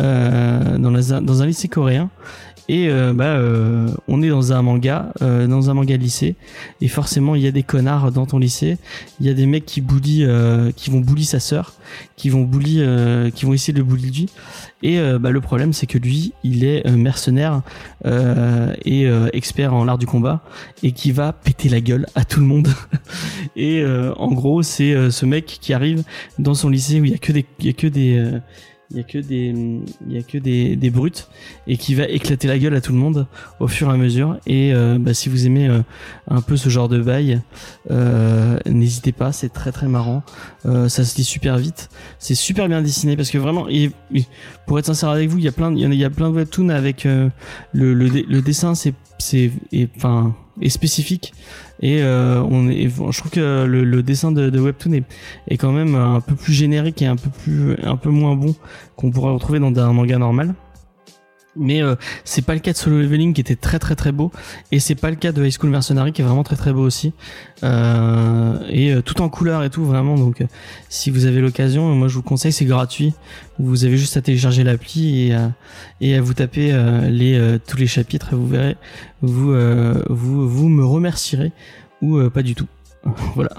euh, 0.00 0.78
dans, 0.78 1.42
un 1.42 1.46
lycée 1.46 1.68
coréen. 1.68 2.10
Et 2.70 2.90
euh, 2.90 3.14
bah 3.14 3.38
on 4.08 4.20
est 4.20 4.28
dans 4.28 4.52
un 4.52 4.60
manga 4.60 5.12
dans 5.20 5.70
un 5.70 5.74
manga 5.74 5.96
lycée. 5.96 6.34
Et 6.82 6.88
forcément 6.88 7.34
il 7.34 7.42
y 7.42 7.46
a 7.46 7.50
des 7.50 7.62
connards 7.62 8.12
dans 8.12 8.26
ton 8.26 8.38
lycée. 8.38 8.76
Il 9.20 9.26
y 9.26 9.30
a 9.30 9.34
des 9.34 9.46
mecs 9.46 9.64
qui 9.64 9.80
bully 9.80 10.26
qui 10.76 10.90
vont 10.90 11.00
bully 11.00 11.24
sa 11.24 11.40
sœur 11.40 11.72
qui 12.16 12.28
vont 12.28 12.42
bully 12.42 12.82
qui 13.34 13.46
vont 13.46 13.54
essayer 13.54 13.72
de 13.72 13.78
le 13.78 13.84
bully 13.84 14.10
lui 14.10 14.26
et 14.82 14.98
euh, 14.98 15.18
bah, 15.18 15.30
le 15.30 15.40
problème 15.40 15.72
c'est 15.72 15.86
que 15.86 15.98
lui 15.98 16.32
il 16.44 16.64
est 16.64 16.86
euh, 16.86 16.96
mercenaire 16.96 17.62
euh, 18.06 18.74
et 18.84 19.06
euh, 19.06 19.28
expert 19.32 19.74
en 19.74 19.84
l'art 19.84 19.98
du 19.98 20.06
combat 20.06 20.40
et 20.82 20.92
qui 20.92 21.12
va 21.12 21.32
péter 21.32 21.68
la 21.68 21.80
gueule 21.80 22.06
à 22.14 22.24
tout 22.24 22.40
le 22.40 22.46
monde. 22.46 22.68
Et 23.56 23.84
en 23.84 24.30
gros 24.32 24.62
c'est 24.62 25.10
ce 25.10 25.26
mec 25.26 25.46
qui 25.46 25.72
arrive 25.72 26.04
dans 26.38 26.54
son 26.54 26.68
lycée 26.68 27.00
où 27.00 27.04
il 27.04 27.10
y 27.10 27.14
a 27.14 27.18
que 27.18 27.32
des 27.32 27.44
il 27.58 27.66
y 27.66 27.68
a 27.68 27.72
que 27.72 27.86
des 27.88 28.40
il 28.90 28.96
y 28.96 29.00
a 29.00 29.02
que 29.02 29.18
des 29.18 29.54
il 30.06 30.12
y 30.12 30.18
a 30.18 30.22
que 30.22 30.38
des, 30.38 30.76
des 30.76 30.90
brutes 30.90 31.28
et 31.66 31.76
qui 31.76 31.94
va 31.94 32.04
éclater 32.04 32.48
la 32.48 32.58
gueule 32.58 32.74
à 32.74 32.80
tout 32.80 32.92
le 32.92 32.98
monde 32.98 33.26
au 33.60 33.68
fur 33.68 33.90
et 33.90 33.92
à 33.92 33.96
mesure. 33.96 34.38
Et 34.46 34.72
euh, 34.72 34.98
bah, 34.98 35.12
si 35.12 35.28
vous 35.28 35.46
aimez 35.46 35.68
euh, 35.68 35.80
un 36.28 36.40
peu 36.40 36.56
ce 36.56 36.68
genre 36.68 36.88
de 36.88 37.00
bail 37.00 37.40
euh, 37.90 38.58
n'hésitez 38.66 39.12
pas 39.12 39.32
c'est 39.32 39.50
très 39.50 39.72
très 39.72 39.88
marrant. 39.88 40.22
Euh, 40.66 40.88
ça 40.88 41.04
se 41.04 41.16
lit 41.16 41.24
super 41.24 41.58
vite. 41.58 41.90
C'est 42.18 42.34
super 42.34 42.68
bien 42.68 42.80
dessiné 42.80 43.16
parce 43.16 43.30
que 43.30 43.38
vraiment 43.38 43.66
pour 44.66 44.78
être 44.78 44.86
sincère 44.86 45.10
avec 45.10 45.28
vous 45.28 45.38
il 45.38 45.44
y 45.44 45.48
a 45.48 45.52
plein 45.52 45.74
il 45.74 45.94
y 45.94 46.04
a, 46.04 46.10
plein 46.10 46.30
de 46.30 46.34
webtoons 46.34 46.70
avec 46.70 47.04
le, 47.04 47.30
le, 47.72 47.92
le 47.94 48.42
dessin 48.42 48.74
c'est 48.74 48.94
c'est 49.18 49.50
enfin 49.96 50.34
est 50.60 50.68
spécifique 50.70 51.32
et 51.80 52.02
euh, 52.02 52.42
on 52.50 52.68
est 52.68 52.88
je 52.88 53.18
trouve 53.18 53.30
que 53.30 53.64
le, 53.64 53.84
le 53.84 54.02
dessin 54.02 54.32
de, 54.32 54.50
de 54.50 54.60
webtoon 54.60 54.92
est, 54.92 55.04
est 55.48 55.56
quand 55.56 55.72
même 55.72 55.94
un 55.94 56.20
peu 56.20 56.34
plus 56.34 56.52
générique 56.52 57.02
et 57.02 57.06
un 57.06 57.16
peu 57.16 57.30
plus 57.30 57.76
un 57.82 57.96
peu 57.96 58.10
moins 58.10 58.34
bon 58.34 58.54
qu'on 58.96 59.10
pourrait 59.10 59.32
retrouver 59.32 59.60
dans 59.60 59.76
un 59.78 59.92
manga 59.92 60.18
normal 60.18 60.54
Mais 61.58 61.82
euh, 61.82 61.96
c'est 62.24 62.42
pas 62.42 62.54
le 62.54 62.60
cas 62.60 62.72
de 62.72 62.76
Solo 62.76 62.98
Leveling 63.00 63.34
qui 63.34 63.40
était 63.40 63.56
très 63.56 63.78
très 63.78 63.94
très 63.94 64.12
beau. 64.12 64.30
Et 64.72 64.80
c'est 64.80 64.94
pas 64.94 65.10
le 65.10 65.16
cas 65.16 65.32
de 65.32 65.44
High 65.44 65.52
School 65.52 65.70
Mercenary 65.70 66.12
qui 66.12 66.22
est 66.22 66.24
vraiment 66.24 66.44
très 66.44 66.56
très 66.56 66.72
beau 66.72 66.82
aussi. 66.82 67.12
Euh, 67.64 68.58
et 68.68 68.92
euh, 68.92 69.02
tout 69.02 69.20
en 69.20 69.28
couleur 69.28 69.64
et 69.64 69.70
tout 69.70 69.84
vraiment. 69.84 70.16
Donc 70.16 70.40
euh, 70.40 70.46
si 70.88 71.10
vous 71.10 71.26
avez 71.26 71.40
l'occasion 71.40 71.94
moi 71.94 72.08
je 72.08 72.14
vous 72.14 72.22
conseille 72.22 72.52
c'est 72.52 72.64
gratuit. 72.64 73.14
Vous 73.58 73.84
avez 73.84 73.96
juste 73.96 74.16
à 74.16 74.22
télécharger 74.22 74.62
l'appli 74.62 75.26
et 75.28 75.34
à, 75.34 75.52
et 76.00 76.14
à 76.14 76.20
vous 76.20 76.34
taper 76.34 76.72
euh, 76.72 77.08
les 77.08 77.36
euh, 77.36 77.58
tous 77.58 77.76
les 77.76 77.88
chapitres. 77.88 78.32
Et 78.32 78.36
vous 78.36 78.46
verrez 78.46 78.76
vous 79.22 79.52
euh, 79.52 80.02
vous 80.08 80.48
vous 80.48 80.68
me 80.68 80.84
remercierez 80.84 81.52
ou 82.00 82.16
euh, 82.18 82.30
pas 82.30 82.42
du 82.42 82.54
tout. 82.54 82.68
Voilà. 83.34 83.50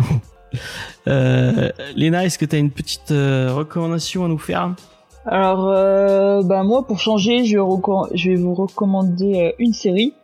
Euh, 1.07 1.69
Léna 1.95 2.26
est-ce 2.26 2.38
que 2.39 2.45
tu 2.45 2.55
as 2.55 2.59
une 2.59 2.71
petite 2.71 3.11
euh, 3.11 3.53
recommandation 3.53 4.26
à 4.26 4.27
nous 4.27 4.38
faire? 4.39 4.73
Alors, 5.31 5.69
euh, 5.69 6.41
bah 6.41 6.64
moi, 6.64 6.88
pour 6.88 6.97
changer, 6.99 7.45
je, 7.45 7.57
je 8.14 8.30
vais 8.30 8.35
vous 8.35 8.56
recommander 8.56 9.39
euh, 9.39 9.51
une 9.60 9.73
série. 9.73 10.14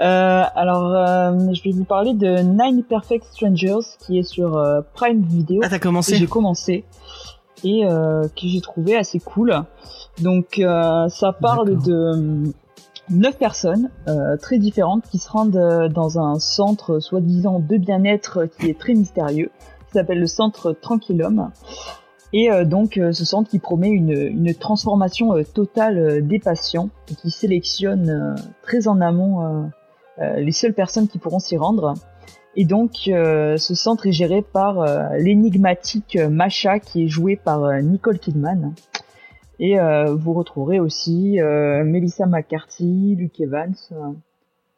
Euh, 0.00 0.44
alors, 0.54 0.94
euh, 0.94 1.52
je 1.52 1.60
vais 1.64 1.72
vous 1.72 1.82
parler 1.82 2.14
de 2.14 2.38
Nine 2.38 2.84
Perfect 2.84 3.24
Strangers, 3.32 3.84
qui 3.98 4.20
est 4.20 4.22
sur 4.22 4.56
euh, 4.56 4.80
Prime 4.94 5.22
Video. 5.22 5.60
ah 5.64 5.68
t'as 5.68 5.78
que 5.78 5.82
commencé? 5.82 6.14
J'ai 6.14 6.28
commencé 6.28 6.84
et 7.64 7.84
euh, 7.84 8.22
que 8.28 8.46
j'ai 8.46 8.60
trouvé 8.60 8.96
assez 8.96 9.18
cool. 9.18 9.60
Donc, 10.20 10.60
euh, 10.60 11.08
ça 11.08 11.32
parle 11.32 11.82
de 11.82 11.92
euh, 11.92 12.52
neuf 13.10 13.36
personnes 13.38 13.90
euh, 14.06 14.36
très 14.36 14.58
différentes 14.58 15.02
qui 15.10 15.18
se 15.18 15.28
rendent 15.28 15.90
dans 15.92 16.20
un 16.20 16.38
centre 16.38 17.00
soi-disant 17.00 17.58
de 17.58 17.76
bien-être 17.76 18.44
qui 18.44 18.70
est 18.70 18.78
très 18.78 18.94
mystérieux, 18.94 19.50
qui 19.88 19.94
s'appelle 19.94 20.20
le 20.20 20.28
centre 20.28 20.70
Tranquillum. 20.80 21.50
Et 22.32 22.50
euh, 22.50 22.64
donc 22.64 22.98
euh, 22.98 23.12
ce 23.12 23.24
centre 23.24 23.48
qui 23.48 23.58
promet 23.58 23.88
une, 23.88 24.10
une 24.10 24.54
transformation 24.54 25.34
euh, 25.34 25.44
totale 25.44 25.98
euh, 25.98 26.20
des 26.20 26.38
patients 26.38 26.90
et 27.10 27.14
qui 27.14 27.30
sélectionne 27.30 28.10
euh, 28.10 28.34
très 28.62 28.86
en 28.86 29.00
amont 29.00 29.42
euh, 29.42 29.62
euh, 30.20 30.40
les 30.40 30.52
seules 30.52 30.74
personnes 30.74 31.08
qui 31.08 31.18
pourront 31.18 31.38
s'y 31.38 31.56
rendre. 31.56 31.94
Et 32.54 32.64
donc 32.64 32.92
euh, 33.08 33.56
ce 33.56 33.74
centre 33.74 34.06
est 34.06 34.12
géré 34.12 34.42
par 34.42 34.80
euh, 34.80 35.16
l'énigmatique 35.18 36.18
Masha 36.30 36.80
qui 36.80 37.04
est 37.04 37.08
jouée 37.08 37.36
par 37.36 37.64
euh, 37.64 37.80
Nicole 37.80 38.18
Kidman. 38.18 38.74
Et 39.60 39.80
euh, 39.80 40.14
vous 40.14 40.34
retrouverez 40.34 40.80
aussi 40.80 41.40
euh, 41.40 41.82
Melissa 41.82 42.26
McCarthy, 42.26 43.16
Luke 43.16 43.40
Evans 43.40 43.74
euh, 43.92 44.12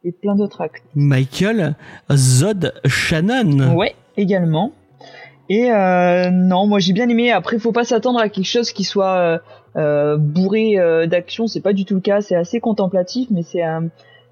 et 0.04 0.12
plein 0.12 0.36
d'autres 0.36 0.60
acteurs. 0.62 0.86
Michael 0.94 1.74
Zod 2.12 2.74
Shannon 2.86 3.76
Ouais, 3.76 3.94
également. 4.16 4.72
Et 5.50 5.70
euh, 5.72 6.30
non, 6.30 6.66
moi 6.66 6.78
j'ai 6.78 6.92
bien 6.92 7.08
aimé. 7.08 7.32
Après, 7.32 7.58
faut 7.58 7.72
pas 7.72 7.84
s'attendre 7.84 8.20
à 8.20 8.28
quelque 8.30 8.46
chose 8.46 8.70
qui 8.72 8.84
soit 8.84 9.16
euh, 9.16 9.38
euh, 9.76 10.16
bourré 10.16 10.78
euh, 10.78 11.06
d'action. 11.06 11.46
C'est 11.48 11.60
pas 11.60 11.72
du 11.72 11.84
tout 11.84 11.96
le 11.96 12.00
cas. 12.00 12.20
C'est 12.22 12.36
assez 12.36 12.60
contemplatif, 12.60 13.28
mais 13.30 13.42
c'est 13.42 13.64
euh, 13.66 13.80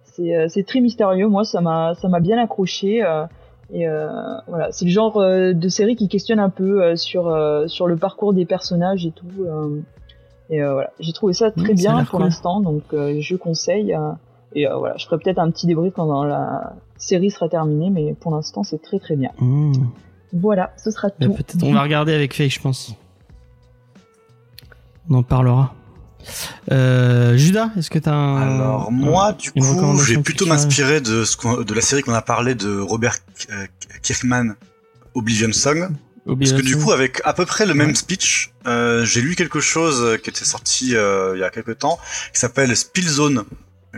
c'est 0.05 0.35
euh, 0.37 0.47
c'est 0.49 0.63
très 0.65 0.81
mystérieux. 0.81 1.27
Moi, 1.29 1.45
ça 1.45 1.61
m'a 1.61 1.95
ça 2.01 2.09
m'a 2.09 2.21
bien 2.21 2.39
accroché. 2.43 3.03
euh, 3.03 3.25
et 3.71 3.87
euh, 3.87 4.09
voilà, 4.47 4.69
c'est 4.71 4.87
le 4.87 4.91
genre 4.93 5.19
de 5.21 5.69
série 5.69 5.95
qui 5.97 6.09
questionne 6.09 6.39
un 6.41 6.49
peu 6.51 6.83
euh, 6.83 6.97
sur 6.97 7.29
euh, 7.29 7.67
sur 7.67 7.87
le 7.87 7.97
parcours 7.97 8.33
des 8.33 8.47
personnages 8.47 9.05
et 9.05 9.11
tout. 9.11 9.27
euh, 9.45 9.81
et 10.51 10.63
euh, 10.63 10.73
voilà, 10.73 10.91
j'ai 11.01 11.13
trouvé 11.13 11.35
ça 11.35 11.51
très 11.51 11.75
Mmh, 11.75 11.77
bien 11.77 12.05
pour 12.05 12.13
cool. 12.21 12.21
l'instant, 12.23 12.61
donc 12.61 12.85
euh, 12.95 13.17
je 13.21 13.37
conseille. 13.37 13.93
euh, 13.93 14.13
et 14.55 14.67
euh, 14.67 14.77
voilà, 14.77 14.97
je 14.97 15.05
ferai 15.05 15.19
peut-être 15.19 15.39
un 15.41 15.51
petit 15.51 15.67
débrief 15.67 15.93
quand 15.95 16.23
la 16.25 16.73
série 16.97 17.31
sera 17.31 17.51
terminée, 17.51 17.91
mais 17.91 18.15
pour 18.15 18.33
l'instant, 18.35 18.63
c'est 18.63 18.81
très 18.81 18.99
très 18.99 19.17
bien. 19.17 19.31
Mmh. 19.41 19.73
Voilà, 20.33 20.75
ce 20.83 20.91
sera 20.91 21.11
tout. 21.11 21.33
Peut-être 21.33 21.63
on 21.63 21.73
va 21.73 21.83
regarder 21.83 22.13
avec 22.15 22.35
Faye, 22.35 22.51
je 22.51 22.61
pense. 22.61 22.95
On 25.11 25.15
en 25.15 25.23
parlera. 25.23 25.75
Euh, 26.71 27.37
Judas, 27.39 27.71
est-ce 27.79 27.89
que 27.91 27.99
t'as 27.99 28.13
un... 28.13 28.57
Alors 28.59 28.93
moi, 28.93 29.33
du 29.33 29.51
coup, 29.53 29.61
je 29.99 30.13
vais 30.15 30.23
plutôt 30.23 30.45
m'inspirer 30.51 31.01
de 31.01 31.25
ce 31.25 31.37
qu'on- 31.37 31.63
de 31.63 31.75
la 31.75 31.81
série 31.81 32.03
qu'on 32.03 32.13
a 32.13 32.21
parlé 32.23 32.55
de 32.55 32.79
Robert 32.79 33.17
euh, 33.51 33.67
Kirkman, 34.03 34.55
Oblivion 35.15 35.53
Song, 35.53 35.89
parce 36.27 36.53
que 36.53 36.61
du 36.67 36.77
coup, 36.77 36.93
avec 36.93 37.23
à 37.25 37.33
peu 37.33 37.47
près 37.47 37.65
le 37.65 37.73
même 37.73 37.95
speech, 37.95 38.53
euh, 38.67 39.05
j'ai 39.07 39.23
lu 39.23 39.35
quelque 39.37 39.61
chose 39.61 40.19
qui 40.23 40.29
était 40.29 40.45
sorti 40.45 40.95
euh, 40.95 41.33
il 41.37 41.41
y 41.41 41.45
a 41.45 41.49
quelques 41.51 41.79
temps, 41.79 41.99
qui 42.35 42.41
s'appelle 42.41 42.77
Spillzone, 42.77 43.45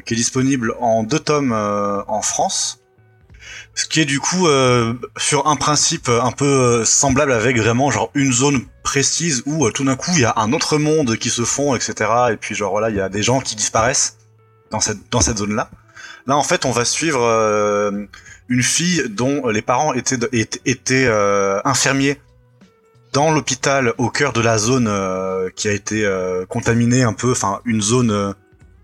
qui 0.06 0.14
est 0.14 0.16
disponible 0.16 0.74
en 0.78 1.02
deux 1.02 1.18
tomes 1.18 1.52
euh, 1.52 2.02
en 2.06 2.22
France. 2.22 2.79
Ce 3.74 3.86
qui 3.86 4.00
est 4.00 4.04
du 4.04 4.20
coup 4.20 4.46
euh, 4.46 4.94
sur 5.16 5.46
un 5.46 5.56
principe 5.56 6.08
un 6.08 6.32
peu 6.32 6.44
euh, 6.44 6.84
semblable 6.84 7.32
avec 7.32 7.56
vraiment 7.56 7.90
genre 7.90 8.10
une 8.14 8.32
zone 8.32 8.62
précise 8.82 9.42
où 9.46 9.66
euh, 9.66 9.70
tout 9.70 9.84
d'un 9.84 9.96
coup 9.96 10.10
il 10.14 10.20
y 10.20 10.24
a 10.24 10.34
un 10.36 10.52
autre 10.52 10.76
monde 10.78 11.16
qui 11.16 11.30
se 11.30 11.44
fond, 11.44 11.74
etc. 11.74 12.10
Et 12.32 12.36
puis 12.36 12.54
genre 12.54 12.72
voilà 12.72 12.90
il 12.90 12.96
y 12.96 13.00
a 13.00 13.08
des 13.08 13.22
gens 13.22 13.40
qui 13.40 13.56
disparaissent 13.56 14.18
dans 14.70 14.80
cette 14.80 15.10
dans 15.10 15.20
cette 15.20 15.38
zone 15.38 15.54
là. 15.54 15.70
En 16.28 16.42
fait 16.42 16.64
on 16.64 16.70
va 16.70 16.84
suivre 16.84 17.22
euh, 17.22 18.06
une 18.48 18.62
fille 18.62 19.04
dont 19.08 19.48
les 19.48 19.62
parents 19.62 19.94
étaient 19.94 20.18
étaient, 20.64 21.06
euh, 21.06 21.60
infirmiers 21.64 22.20
dans 23.12 23.32
l'hôpital 23.32 23.94
au 23.98 24.10
cœur 24.10 24.32
de 24.32 24.40
la 24.40 24.58
zone 24.58 24.86
euh, 24.88 25.50
qui 25.54 25.68
a 25.68 25.72
été 25.72 26.04
euh, 26.04 26.46
contaminée 26.46 27.02
un 27.02 27.12
peu, 27.12 27.32
enfin 27.32 27.60
une 27.64 27.80
zone 27.80 28.10
euh, 28.10 28.32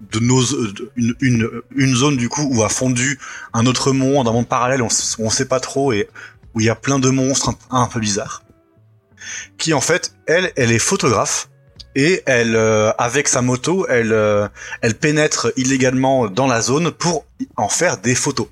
de 0.00 0.18
nos 0.18 0.42
de- 0.42 0.90
une, 0.96 1.14
une 1.20 1.50
une 1.74 1.94
zone 1.94 2.16
du 2.16 2.28
coup 2.28 2.48
où 2.50 2.62
a 2.62 2.68
fondu 2.68 3.18
un 3.52 3.66
autre 3.66 3.92
monde, 3.92 4.28
un 4.28 4.32
monde 4.32 4.48
parallèle, 4.48 4.82
on, 4.82 5.30
sait 5.30 5.46
pas 5.46 5.60
trop 5.60 5.92
et 5.92 6.08
où 6.54 6.60
il 6.60 6.66
y 6.66 6.70
a 6.70 6.74
plein 6.74 6.98
de 6.98 7.10
monstres 7.10 7.54
un, 7.70 7.86
peu 7.86 8.00
bizarres. 8.00 8.42
Qui 9.58 9.72
en 9.74 9.80
fait, 9.80 10.14
elle, 10.26 10.52
elle 10.56 10.70
est 10.72 10.78
photographe 10.78 11.48
et 11.94 12.22
elle, 12.26 12.56
euh, 12.56 12.92
avec 12.98 13.26
sa 13.26 13.42
moto, 13.42 13.86
elle, 13.88 14.12
euh, 14.12 14.48
elle 14.82 14.94
pénètre 14.94 15.52
illégalement 15.56 16.28
dans 16.28 16.46
la 16.46 16.60
zone 16.60 16.90
pour 16.90 17.24
en 17.56 17.68
faire 17.68 17.96
des 17.96 18.14
photos. 18.14 18.48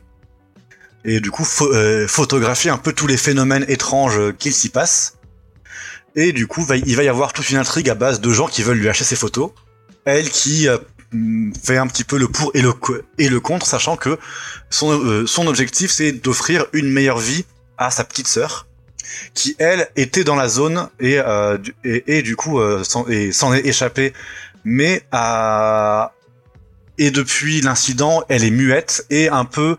Et 1.04 1.20
du 1.20 1.30
coup, 1.30 1.46
euh, 1.60 2.08
photographier 2.08 2.70
un 2.70 2.78
peu 2.78 2.94
tous 2.94 3.06
les 3.06 3.18
phénomènes 3.18 3.66
étranges 3.68 4.32
qu'il 4.38 4.54
s'y 4.54 4.70
passe. 4.70 5.18
Et 6.16 6.32
du 6.32 6.46
coup, 6.46 6.66
il 6.86 6.96
va 6.96 7.02
y 7.02 7.08
avoir 7.08 7.32
toute 7.32 7.50
une 7.50 7.58
intrigue 7.58 7.90
à 7.90 7.94
base 7.94 8.20
de 8.20 8.30
gens 8.32 8.46
qui 8.46 8.62
veulent 8.62 8.78
lui 8.78 8.88
acheter 8.88 9.04
ses 9.04 9.16
photos. 9.16 9.50
Elle 10.04 10.30
qui 10.30 10.68
euh, 10.68 10.78
fait 11.62 11.76
un 11.76 11.86
petit 11.86 12.04
peu 12.04 12.18
le 12.18 12.28
pour 12.28 12.50
et 12.54 12.62
le, 12.62 12.72
et 13.18 13.28
le 13.28 13.40
contre, 13.40 13.66
sachant 13.66 13.96
que 13.96 14.18
son, 14.70 14.92
euh, 14.92 15.26
son 15.26 15.46
objectif, 15.46 15.90
c'est 15.90 16.12
d'offrir 16.12 16.66
une 16.72 16.90
meilleure 16.90 17.18
vie 17.18 17.44
à 17.78 17.90
sa 17.90 18.04
petite 18.04 18.28
sœur, 18.28 18.66
qui 19.34 19.54
elle 19.58 19.88
était 19.96 20.24
dans 20.24 20.36
la 20.36 20.48
zone 20.48 20.88
et, 21.00 21.18
euh, 21.18 21.58
du- 21.58 21.74
et, 21.84 22.18
et 22.18 22.22
du 22.22 22.36
coup 22.36 22.58
euh, 22.60 22.82
s'en 22.84 23.06
est 23.08 23.66
échappée, 23.66 24.12
mais 24.64 25.02
à 25.12 26.12
et 26.96 27.10
depuis 27.10 27.60
l'incident, 27.60 28.22
elle 28.28 28.44
est 28.44 28.50
muette 28.52 29.04
et 29.10 29.28
un 29.28 29.44
peu 29.44 29.76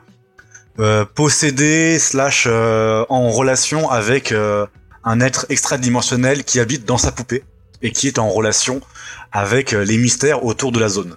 euh, 0.80 1.06
possédée 1.06 1.98
slash 2.00 2.46
euh, 2.48 3.06
en 3.08 3.30
relation 3.32 3.90
avec 3.90 4.34
euh, 4.34 4.66
un 5.06 5.22
être 5.22 5.46
extradimensionnel 5.50 6.44
qui 6.44 6.60
habite 6.60 6.84
dans 6.86 6.98
sa 6.98 7.12
poupée 7.14 7.44
et 7.82 7.92
qui 7.92 8.08
est 8.08 8.20
en 8.20 8.30
relation 8.30 8.82
avec 9.32 9.74
euh, 9.74 9.86
les 9.86 9.98
mystères 9.98 10.44
autour 10.44 10.74
de 10.74 10.80
la 10.80 10.90
zone. 10.90 11.16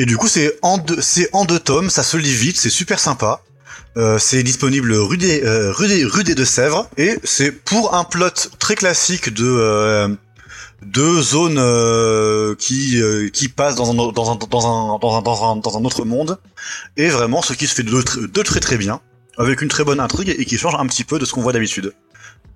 Et 0.00 0.06
du 0.06 0.16
coup, 0.16 0.28
c'est 0.28 0.58
en 0.62 0.78
deux, 0.78 0.98
c'est 1.02 1.28
en 1.34 1.44
deux 1.44 1.58
tomes, 1.58 1.90
ça 1.90 2.02
se 2.02 2.16
lit 2.16 2.32
vite, 2.32 2.58
c'est 2.58 2.70
super 2.70 2.98
sympa. 2.98 3.42
Euh, 3.98 4.18
c'est 4.18 4.42
disponible 4.42 4.94
rue 4.94 5.18
des, 5.18 5.44
euh, 5.44 5.72
rue 5.72 5.88
des, 5.88 6.06
rue 6.06 6.24
des 6.24 6.34
Deux-Sèvres 6.34 6.88
et 6.96 7.18
c'est 7.22 7.52
pour 7.52 7.94
un 7.94 8.04
plot 8.04 8.48
très 8.58 8.76
classique 8.76 9.28
de 9.28 9.44
euh, 9.44 10.08
de 10.80 11.20
zones 11.20 11.58
euh, 11.58 12.54
qui 12.54 13.02
euh, 13.02 13.28
qui 13.28 13.48
passent 13.48 13.74
dans 13.74 13.90
un, 13.90 13.94
dans 13.94 14.32
un 14.32 14.36
dans 14.36 14.94
un 14.94 14.98
dans 14.98 15.50
un 15.52 15.56
dans 15.56 15.76
un 15.76 15.84
autre 15.84 16.06
monde 16.06 16.38
et 16.96 17.08
vraiment 17.08 17.42
ce 17.42 17.52
qui 17.52 17.66
se 17.66 17.74
fait 17.74 17.82
de, 17.82 18.26
de 18.26 18.42
très 18.42 18.60
très 18.60 18.78
bien 18.78 19.02
avec 19.36 19.60
une 19.60 19.68
très 19.68 19.84
bonne 19.84 20.00
intrigue 20.00 20.34
et 20.38 20.46
qui 20.46 20.56
change 20.56 20.76
un 20.78 20.86
petit 20.86 21.04
peu 21.04 21.18
de 21.18 21.26
ce 21.26 21.34
qu'on 21.34 21.42
voit 21.42 21.52
d'habitude. 21.52 21.92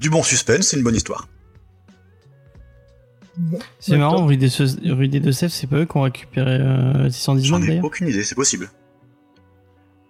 Du 0.00 0.08
bon 0.08 0.22
suspense, 0.22 0.68
c'est 0.68 0.78
une 0.78 0.82
bonne 0.82 0.96
histoire. 0.96 1.26
C'est 3.80 3.92
Ouais, 3.92 3.98
marrant, 3.98 4.26
rue 4.26 4.36
des, 4.36 4.48
rue 4.84 5.08
des 5.08 5.20
Deux-Sèvres, 5.20 5.52
c'est 5.52 5.66
pas 5.66 5.76
eux 5.78 5.86
qui 5.86 5.96
ont 5.96 6.02
récupéré 6.02 6.52
euh, 6.60 7.04
J'en 7.04 7.10
619 7.10 7.62
ai 7.62 7.66
d'ailleurs 7.66 7.84
aucune 7.84 8.08
idée, 8.08 8.22
c'est 8.22 8.34
possible. 8.34 8.70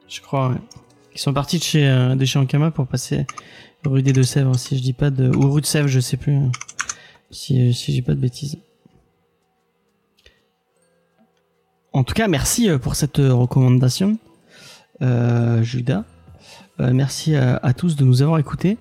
Je 0.09 0.20
crois, 0.20 0.51
ouais. 0.51 0.56
Ils 1.14 1.20
sont 1.20 1.32
partis 1.32 1.59
de 1.59 1.62
chez, 1.62 1.88
euh, 1.88 2.14
de 2.16 2.24
chez 2.24 2.38
Ankama 2.38 2.70
pour 2.70 2.86
passer 2.86 3.26
rue 3.86 4.02
des 4.02 4.12
Deux-Sèvres, 4.12 4.56
si 4.59 4.76
je 4.78 4.82
dis 4.82 4.92
pas 4.94 5.10
de... 5.10 5.28
Ou 5.34 5.51
rue 5.52 5.60
de 5.60 5.66
Sèvres, 5.66 5.88
je 5.88 6.01
sais 6.01 6.16
plus. 6.16 6.34
hein. 6.34 6.51
Si, 7.30 7.74
si 7.74 7.92
j'ai 7.94 8.01
pas 8.02 8.14
de 8.14 8.20
bêtises. 8.20 8.56
En 11.92 12.02
tout 12.05 12.14
cas, 12.14 12.26
merci 12.28 12.68
euh, 12.68 12.78
pour 12.78 12.94
cette 12.96 13.18
euh, 13.18 13.32
recommandation, 13.34 14.18
euh, 15.02 15.62
Judas. 15.62 16.05
Euh, 16.80 16.90
merci 16.92 17.36
à, 17.36 17.72
tous 17.72 17.96
de 17.96 18.05
nous 18.05 18.22
avoir 18.22 18.38
écoutés. 18.38 18.78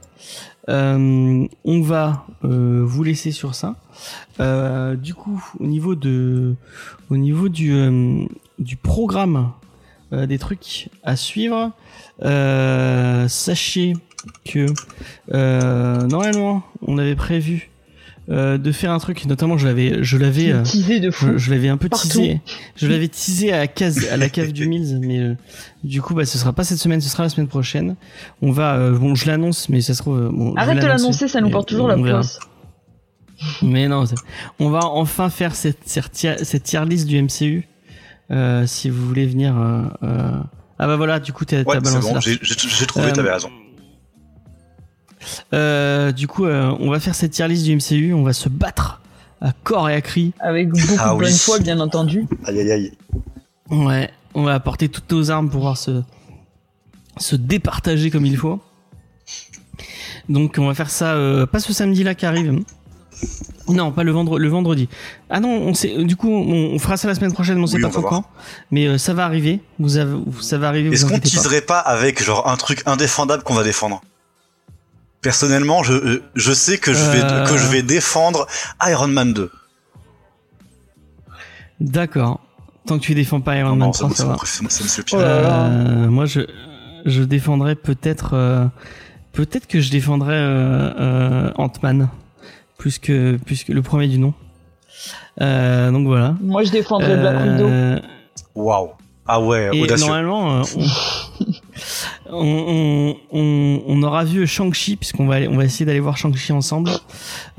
Euh, 0.70 1.46
on 1.66 1.82
va 1.82 2.26
euh, 2.44 2.82
vous 2.84 3.04
laisser 3.04 3.32
sur 3.32 3.54
ça. 3.56 3.76
Du 4.96 5.14
coup, 5.14 5.44
au 5.60 5.66
niveau 5.66 5.96
de, 5.96 6.56
au 7.10 7.18
niveau 7.18 7.50
du, 7.50 8.28
du 8.60 8.76
programme 8.78 9.52
des 10.12 10.38
trucs 10.38 10.90
à 11.04 11.16
suivre, 11.16 11.72
sachez 13.28 13.94
que 14.46 14.66
normalement, 16.08 16.64
on 16.82 16.98
avait 16.98 17.16
prévu 17.16 17.70
euh, 18.30 18.58
de 18.58 18.72
faire 18.72 18.92
un 18.92 19.00
truc. 19.00 19.26
Notamment, 19.26 19.58
je 19.58 19.68
l'avais, 19.68 20.04
je 20.04 20.18
l'avais, 20.18 20.52
euh, 20.52 20.64
Teasé 20.64 21.00
de 21.00 21.12
fou. 21.12 21.28
je, 21.34 21.38
je 21.38 21.52
l'avais 21.52 21.70
un 21.70 21.78
peu 21.78 21.90
Partout. 21.90 22.08
teasé. 22.08 22.42
Je 22.76 22.88
l'avais 22.88 23.08
teasé 23.10 23.52
à 23.52 23.58
la 23.60 23.68
case, 23.68 24.08
à 24.12 24.18
la 24.18 24.30
cave 24.30 24.52
du 24.54 24.68
Mills, 24.68 25.00
mais 25.02 25.20
euh, 25.20 25.36
du 25.84 26.02
coup, 26.02 26.14
bah, 26.14 26.26
ce 26.26 26.38
sera 26.38 26.54
pas 26.54 26.64
cette 26.64 26.78
semaine, 26.80 27.02
ce 27.02 27.10
sera 27.10 27.24
la 27.24 27.30
semaine 27.30 27.48
prochaine. 27.48 27.96
On 28.42 28.52
va, 28.52 28.76
euh, 28.76 28.98
bon, 28.98 29.16
je 29.16 29.26
l'annonce, 29.28 29.70
mais 29.70 29.82
ça 29.82 29.94
se 29.94 30.02
trouve. 30.02 30.30
Bon, 30.32 30.56
Arrête 30.56 30.80
de 30.82 30.88
l'annoncer, 30.88 31.28
ça 31.28 31.42
nous 31.42 31.50
porte 31.50 31.68
toujours 31.68 31.88
la 31.88 31.98
poisse. 31.98 32.40
Mais 33.62 33.90
non, 33.90 34.06
on 34.60 34.70
va 34.70 34.86
enfin 34.86 35.30
faire 35.30 35.54
cette, 35.54 35.80
cette, 35.86 36.12
tier, 36.12 36.36
cette 36.44 36.64
tier 36.64 36.86
list 36.86 37.08
du 37.08 37.22
MCU. 37.22 37.68
Euh, 38.32 38.66
si 38.66 38.90
vous 38.90 39.06
voulez 39.06 39.26
venir. 39.26 39.58
euh, 39.60 39.82
euh, 40.04 40.32
Ah 40.80 40.88
bah 40.88 40.96
voilà, 40.96 41.20
du 41.20 41.34
coup, 41.34 41.44
t'as 41.44 41.58
Ouais, 41.64 41.80
balancé 41.82 42.14
bon, 42.14 42.20
j'ai 42.22 42.40
j'ai- 42.42 42.56
j'ai 42.70 42.86
trouvé, 42.86 43.08
Euh, 43.08 43.12
t'avais 43.12 43.32
raison. 43.34 43.50
Euh, 45.54 46.12
du 46.12 46.28
coup, 46.28 46.46
euh, 46.46 46.76
on 46.80 46.90
va 46.90 47.00
faire 47.00 47.16
cette 47.16 47.32
tier 47.32 47.48
list 47.48 47.64
du 47.64 47.76
MCU. 47.76 48.14
On 48.14 48.24
va 48.24 48.34
se 48.34 48.50
battre 48.50 49.02
à 49.42 49.52
corps 49.64 49.90
et 49.90 49.96
à 49.96 50.02
cri. 50.02 50.34
Avec 50.40 50.70
beaucoup 50.70 50.96
Ah 51.00 51.10
de 51.10 51.14
oui. 51.16 51.26
bonne 51.26 51.34
foi, 51.34 51.60
bien 51.60 51.80
entendu. 51.80 52.26
Aïe 52.46 52.60
aïe 52.60 52.72
aïe. 52.72 52.92
Ouais, 53.70 54.10
on 54.34 54.44
va 54.44 54.54
apporter 54.54 54.90
toutes 54.90 55.12
nos 55.12 55.32
armes 55.32 55.50
pour 55.50 55.60
pouvoir 55.60 55.78
se, 55.78 56.02
se 57.18 57.36
départager 57.36 58.10
comme 58.12 58.26
il 58.26 58.38
faut. 58.38 58.60
Donc 60.30 60.56
on 60.58 60.68
va 60.68 60.74
faire 60.74 60.90
ça 60.90 61.14
euh, 61.16 61.46
pas 61.46 61.60
ce 61.60 61.74
samedi 61.74 62.04
là 62.04 62.16
qui 62.16 62.26
arrive. 62.26 62.62
Non, 63.70 63.92
pas 63.92 64.04
le 64.04 64.12
vendredi. 64.12 64.42
Le 64.44 64.50
vendredi. 64.50 64.90
Ah 65.30 65.40
non, 65.40 65.50
on 65.50 65.74
sait. 65.74 66.04
Du 66.04 66.16
coup, 66.16 66.30
on, 66.30 66.74
on 66.74 66.80
fera 66.80 66.98
ça 66.98 67.08
la 67.08 67.16
semaine 67.16 67.32
prochaine, 67.34 67.56
mais 67.58 67.64
on 67.64 67.68
sait 67.68 67.76
Oui, 67.78 67.82
pas 67.82 67.88
on 67.90 67.92
trop 67.92 68.02
quand. 68.02 68.26
Mais 68.72 68.88
euh, 68.88 68.98
ça 68.98 69.14
va 69.14 69.26
arriver. 69.26 69.62
Vous 69.80 69.98
avez, 69.98 70.18
ça 70.42 70.58
va 70.58 70.68
arriver. 70.68 70.90
Est-ce 70.94 71.06
qu'on 71.06 71.16
inquiétez 71.16 71.30
pas. 71.30 71.42
teaserait 71.42 71.62
pas 71.62 71.80
avec 71.80 72.22
genre 72.24 72.48
un 72.50 72.58
truc 72.58 72.84
indéfendable 72.86 73.44
qu'on 73.44 73.54
va 73.54 73.64
défendre? 73.64 74.02
Personnellement, 75.24 75.82
je, 75.84 76.22
je 76.36 76.54
sais 76.54 76.78
que 76.78 76.94
je 76.94 77.04
vais 77.12 77.24
Euh. 77.24 77.48
que 77.48 77.58
je 77.58 77.66
vais 77.68 77.82
défendre 77.82 78.46
Iron 78.86 79.08
Man 79.08 79.34
2. 79.34 79.50
D'accord. 81.80 82.40
Tant 82.86 82.98
que 83.00 83.04
tu 83.04 83.16
défends 83.16 83.42
pas 83.42 83.56
Iron 83.58 83.70
Non, 83.70 83.76
Man 83.78 83.88
non, 83.88 83.92
3, 83.92 84.40
c'est 84.46 84.84
ça 84.88 85.04
pire. 85.04 85.18
Euh, 85.20 86.08
moi, 86.10 86.26
je, 86.26 86.42
je 87.06 87.24
défendrais 87.24 87.76
peut-être, 87.76 88.32
euh, 88.34 88.66
peut-être 89.32 89.68
que 89.68 89.80
je 89.80 89.90
défendrais 89.90 90.34
euh, 90.36 90.92
euh, 91.00 91.52
Ant-Man 91.56 92.10
plus 92.78 93.00
que, 93.00 93.38
plus 93.38 93.64
que 93.64 93.72
le 93.72 93.82
premier 93.82 94.08
du 94.08 94.20
nom. 94.20 94.34
Euh, 95.42 95.92
donc 95.92 96.06
voilà. 96.08 96.36
Moi, 96.42 96.64
je 96.64 96.72
défendrais 96.72 97.16
Black 97.18 97.36
Widow. 97.44 97.66
Euh, 97.68 98.00
Waouh. 98.56 98.90
Ah 99.26 99.40
ouais, 99.40 99.70
et 99.72 99.82
audacieux. 99.82 100.06
normalement, 100.06 100.60
euh, 100.60 100.64
on, 100.76 101.46
on, 102.34 103.16
on, 103.32 103.82
on 103.86 104.04
aura 104.04 104.24
vu 104.24 104.46
Shang-Chi 104.48 104.96
puisqu'on 104.96 105.28
va 105.28 105.38
on 105.50 105.58
va 105.58 105.66
essayer 105.66 105.86
d'aller 105.86 106.00
voir 106.00 106.18
Shang-Chi 106.18 106.52
ensemble. 106.52 106.92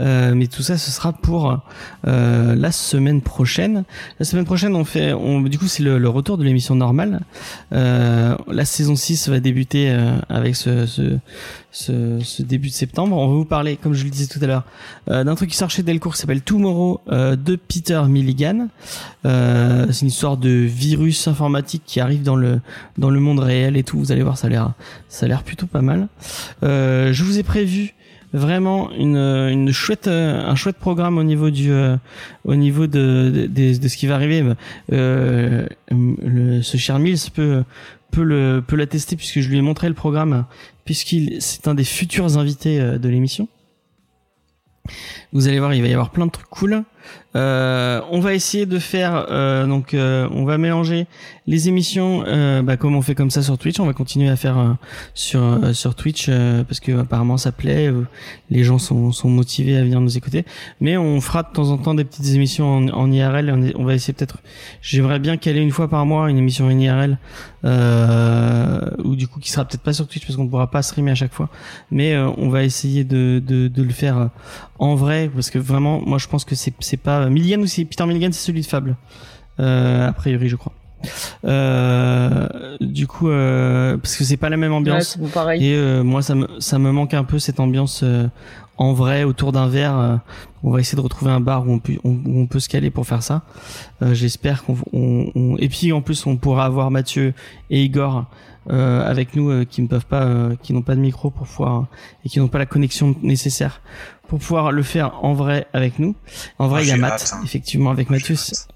Euh, 0.01 0.35
mais 0.35 0.47
tout 0.47 0.63
ça, 0.63 0.79
ce 0.79 0.91
sera 0.91 1.13
pour 1.13 1.59
euh, 2.07 2.55
la 2.55 2.73
semaine 2.73 3.21
prochaine. 3.21 3.85
La 4.19 4.25
semaine 4.25 4.45
prochaine, 4.45 4.75
on 4.75 4.85
fait, 4.85 5.13
on, 5.13 5.41
du 5.43 5.59
coup, 5.59 5.67
c'est 5.67 5.83
le, 5.83 5.99
le 5.99 6.09
retour 6.09 6.39
de 6.39 6.45
l'émission 6.45 6.75
normale. 6.75 7.21
Euh, 7.73 8.37
la 8.49 8.65
saison 8.65 8.97
6 8.97 9.29
va 9.29 9.41
débuter 9.41 9.91
euh, 9.91 10.17
avec 10.29 10.57
ce, 10.57 10.87
ce, 10.87 11.19
ce, 11.71 12.19
ce 12.23 12.43
début 12.43 12.69
de 12.69 12.75
septembre. 12.75 13.17
On 13.17 13.29
va 13.29 13.35
vous 13.35 13.45
parler, 13.45 13.77
comme 13.77 13.95
je 13.95 14.05
le 14.05 14.11
disais 14.11 14.27
tout 14.27 14.43
à 14.43 14.47
l'heure, 14.47 14.65
euh, 15.11 15.25
d'un 15.25 15.35
truc 15.35 15.51
qui 15.51 15.57
sort 15.57 15.71
chez 15.71 15.83
Delcourt 15.83 16.15
qui 16.15 16.21
s'appelle 16.21 16.43
Tomorrow 16.43 17.01
euh, 17.11 17.37
de 17.37 17.57
Peter 17.57 18.03
Milligan. 18.09 18.69
C'est 19.25 20.03
une 20.03 20.09
histoire 20.09 20.37
de 20.37 20.51
virus 20.51 21.29
informatique 21.29 21.83
qui 21.87 22.01
arrive 22.01 22.23
dans 22.23 22.37
le 22.37 22.61
dans 22.99 23.11
le 23.11 23.21
monde 23.21 23.39
réel 23.39 23.77
et 23.77 23.83
tout. 23.83 23.99
Vous 23.99 24.13
allez 24.13 24.23
voir, 24.23 24.37
ça 24.37 24.49
a 24.49 24.51
l'air 24.51 24.64
ça 25.09 25.27
a 25.27 25.29
l'air 25.29 25.43
plutôt 25.43 25.67
pas 25.67 25.83
mal. 25.83 26.09
Euh, 26.63 27.13
je 27.13 27.25
vous 27.25 27.39
ai 27.39 27.43
prévu 27.43 27.95
vraiment 28.33 28.91
une 28.93 29.17
une 29.17 29.73
chouette 29.73 30.09
euh, 30.09 30.45
un 30.45 30.57
chouette 30.57 30.77
programme 30.77 31.19
au 31.19 31.23
niveau 31.23 31.51
du 31.51 31.71
euh, 31.71 31.97
au 32.45 32.57
niveau 32.57 32.87
de 32.87 33.49
de, 33.49 33.89
ce 33.89 33.97
qui 33.97 34.07
va 34.07 34.17
arriver. 34.17 34.45
Ce 34.91 36.77
cher 36.77 36.99
Mills 36.99 37.31
peut 37.33 37.65
peut 38.11 38.25
le 38.25 38.63
peut 38.67 38.77
l'attester 38.77 39.17
puisque 39.17 39.41
je 39.41 39.49
lui 39.49 39.59
ai 39.59 39.63
montré 39.63 39.89
le 39.89 39.95
programme 39.95 40.47
puisqu'il 40.85 41.41
c'est 41.41 41.69
un 41.69 41.75
des 41.75 41.85
futurs 41.85 42.37
invités 42.39 42.79
de 42.81 43.09
l'émission. 43.09 43.49
Vous 45.33 45.49
allez 45.49 45.59
voir, 45.59 45.75
il 45.75 45.83
va 45.83 45.89
y 45.89 45.93
avoir 45.93 46.11
plein 46.11 46.27
de 46.27 46.31
trucs 46.31 46.49
cool. 46.49 46.85
Euh, 47.37 48.01
on 48.11 48.21
va 48.21 48.35
essayer 48.35 48.65
de 48.65 48.79
faire 48.79 49.27
euh, 49.31 49.67
donc 49.67 49.93
euh, 49.93 50.29
on 50.31 50.45
va 50.45 50.57
mélanger 50.57 51.09
les 51.47 51.69
émissions 51.69 52.25
euh, 52.27 52.63
bah, 52.63 52.77
comme 52.77 52.97
on 52.97 53.03
fait 53.03 53.15
comme 53.15 53.31
ça 53.31 53.43
sur 53.43 53.59
Twitch. 53.59 53.79
On 53.81 53.87
va 53.87 53.93
continuer 53.93 54.29
à 54.29 54.37
faire 54.37 54.59
euh, 54.59 54.73
sur 55.15 55.43
euh, 55.43 55.73
sur 55.73 55.95
Twitch 55.95 56.31
parce 56.67 56.81
que 56.81 57.01
apparemment 57.01 57.37
ça 57.37 57.53
plaît. 57.53 57.93
les 58.51 58.65
gens 58.65 58.79
sont 58.79 59.13
sont 59.13 59.29
motivés 59.29 59.77
à 59.77 59.83
venir 59.83 60.01
nous 60.01 60.17
écouter. 60.17 60.45
Mais 60.81 60.97
on 60.97 61.21
fera 61.21 61.43
de 61.43 61.49
temps 61.53 61.71
en 61.71 61.79
temps 61.79 61.95
des 61.95 62.05
petites 62.05 62.35
émissions 62.35 62.77
en, 62.77 62.89
en 62.89 63.13
IRL. 63.13 63.73
On, 63.77 63.85
va 63.85 63.95
essayer 63.95 64.15
peut-être. 64.15 64.39
J'aimerais 64.81 65.19
bien 65.19 65.37
caler 65.37 65.61
une 65.61 65.71
fois 65.71 65.89
par 65.89 66.07
mois 66.07 66.31
une 66.31 66.39
émission 66.39 66.67
en 66.67 66.71
IRL 66.71 67.19
ou 69.05 69.17
du 69.17 69.29
coup 69.29 69.41
qui 69.41 69.51
sera 69.51 69.65
peut-être 69.65 69.83
pas 69.83 69.93
sur 69.93 70.07
Twitch 70.07 70.27
parce 70.27 70.37
qu'on 70.37 70.49
pourra 70.49 70.71
pas 70.71 70.83
streamer 70.83 71.11
à 71.11 71.15
chaque 71.15 71.35
fois. 71.35 71.51
Mais 71.91 72.17
on 72.17 72.49
va 72.49 72.65
essayer 72.65 73.05
de 73.05 73.43
de, 73.45 73.69
de 73.69 73.83
le 73.83 73.91
faire 73.93 74.31
en 74.79 74.95
vrai 74.95 75.31
parce 75.33 75.51
que 75.51 75.59
vraiment 75.59 76.01
moi 76.05 76.19
je 76.19 76.27
pense 76.29 76.45
que 76.45 76.55
c'est 76.55 76.75
c'est 76.81 76.97
pas 76.97 77.29
Milligan 77.29 77.61
ou 77.61 77.67
c'est 77.67 77.85
Peter 77.85 78.05
Milligan 78.07 78.29
c'est 78.33 78.45
celui 78.47 78.61
de 78.63 78.67
Fable. 78.67 78.97
Euh, 79.61 80.09
a 80.09 80.13
priori 80.13 80.49
je 80.49 80.57
crois. 80.57 80.73
Euh, 81.45 82.49
du 82.81 83.07
coup 83.07 83.29
euh, 83.29 83.97
parce 83.99 84.17
que 84.17 84.25
c'est 84.25 84.37
pas 84.39 84.49
la 84.49 84.57
même 84.57 84.73
Ouais, 84.73 84.79
ambiance 84.79 85.11
c'est 85.11 85.21
bon, 85.21 85.29
pareil. 85.29 85.65
et 85.65 85.75
euh, 85.75 86.03
moi 86.03 86.23
ça 86.23 86.35
me 86.35 86.49
ça 86.61 86.79
me 86.79 86.91
manque 86.93 87.15
un 87.15 87.25
peu 87.25 87.39
cette 87.39 87.61
ambiance 87.61 88.01
euh, 88.03 88.27
en 88.79 88.93
vrai 88.95 89.23
autour 89.25 89.53
d'un 89.53 89.69
verre 89.69 89.99
euh, 89.99 90.17
on 90.63 90.71
va 90.71 90.81
essayer 90.81 90.97
de 90.97 91.03
retrouver 91.03 91.31
un 91.31 91.41
bar 91.41 91.67
où 91.69 91.73
on 91.73 91.79
peut 91.79 91.93
on, 92.05 92.11
où 92.25 92.41
on 92.41 92.47
peut 92.47 92.59
se 92.61 92.69
caler 92.71 92.91
pour 92.91 93.07
faire 93.07 93.23
ça. 93.23 93.43
Euh, 94.03 94.15
j'espère 94.15 94.65
qu'on 94.65 94.77
on, 94.95 95.31
on- 95.35 95.57
et 95.59 95.69
puis 95.69 95.93
en 95.93 96.01
plus 96.01 96.27
on 96.27 96.37
pourra 96.39 96.65
avoir 96.65 96.91
Mathieu 96.91 97.35
et 97.71 97.83
Igor 97.85 98.25
euh, 98.71 99.07
avec 99.07 99.37
nous 99.37 99.51
euh, 99.51 99.65
qui 99.67 99.83
ne 99.83 99.87
peuvent 99.89 100.07
pas 100.07 100.23
euh, 100.25 100.57
qui 100.63 100.73
n'ont 100.73 100.81
pas 100.83 100.95
de 100.95 101.01
micro 101.01 101.31
pour 101.31 101.47
pouvoir 101.47 101.87
et 102.25 102.31
qui 102.31 102.39
n'ont 102.41 102.49
pas 102.49 102.59
la 102.59 102.65
connexion 102.67 103.15
nécessaire 103.23 103.83
pour 104.29 104.39
pouvoir 104.39 104.73
le 104.73 104.83
faire 104.83 105.25
en 105.25 105.35
vrai 105.35 105.67
avec 105.73 105.99
nous 105.99 106.15
en 106.59 106.69
vrai 106.69 106.81
Ah, 106.81 106.85
il 106.85 106.89
y 106.89 106.93
a 106.93 106.97
Matt 106.97 107.13
hâte, 107.15 107.33
hein. 107.35 107.41
effectivement 107.45 107.91
avec 107.91 108.09
c'est- 108.37 108.67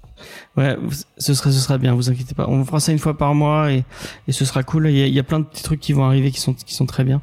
Ouais, 0.57 0.75
ce 1.17 1.33
sera 1.33 1.49
ce 1.51 1.59
sera 1.59 1.77
bien, 1.77 1.93
vous 1.93 2.09
inquiétez 2.09 2.35
pas. 2.35 2.45
On 2.49 2.65
fera 2.65 2.81
ça 2.81 2.91
une 2.91 2.99
fois 2.99 3.17
par 3.17 3.33
mois 3.33 3.71
et, 3.71 3.85
et 4.27 4.31
ce 4.33 4.43
sera 4.43 4.63
cool. 4.63 4.89
Il 4.89 4.97
y, 4.97 5.01
a, 5.03 5.07
il 5.07 5.13
y 5.13 5.19
a 5.19 5.23
plein 5.23 5.39
de 5.39 5.45
petits 5.45 5.63
trucs 5.63 5.79
qui 5.79 5.93
vont 5.93 6.03
arriver 6.03 6.31
qui 6.31 6.41
sont 6.41 6.53
qui 6.53 6.73
sont 6.73 6.85
très 6.85 7.05
bien. 7.05 7.21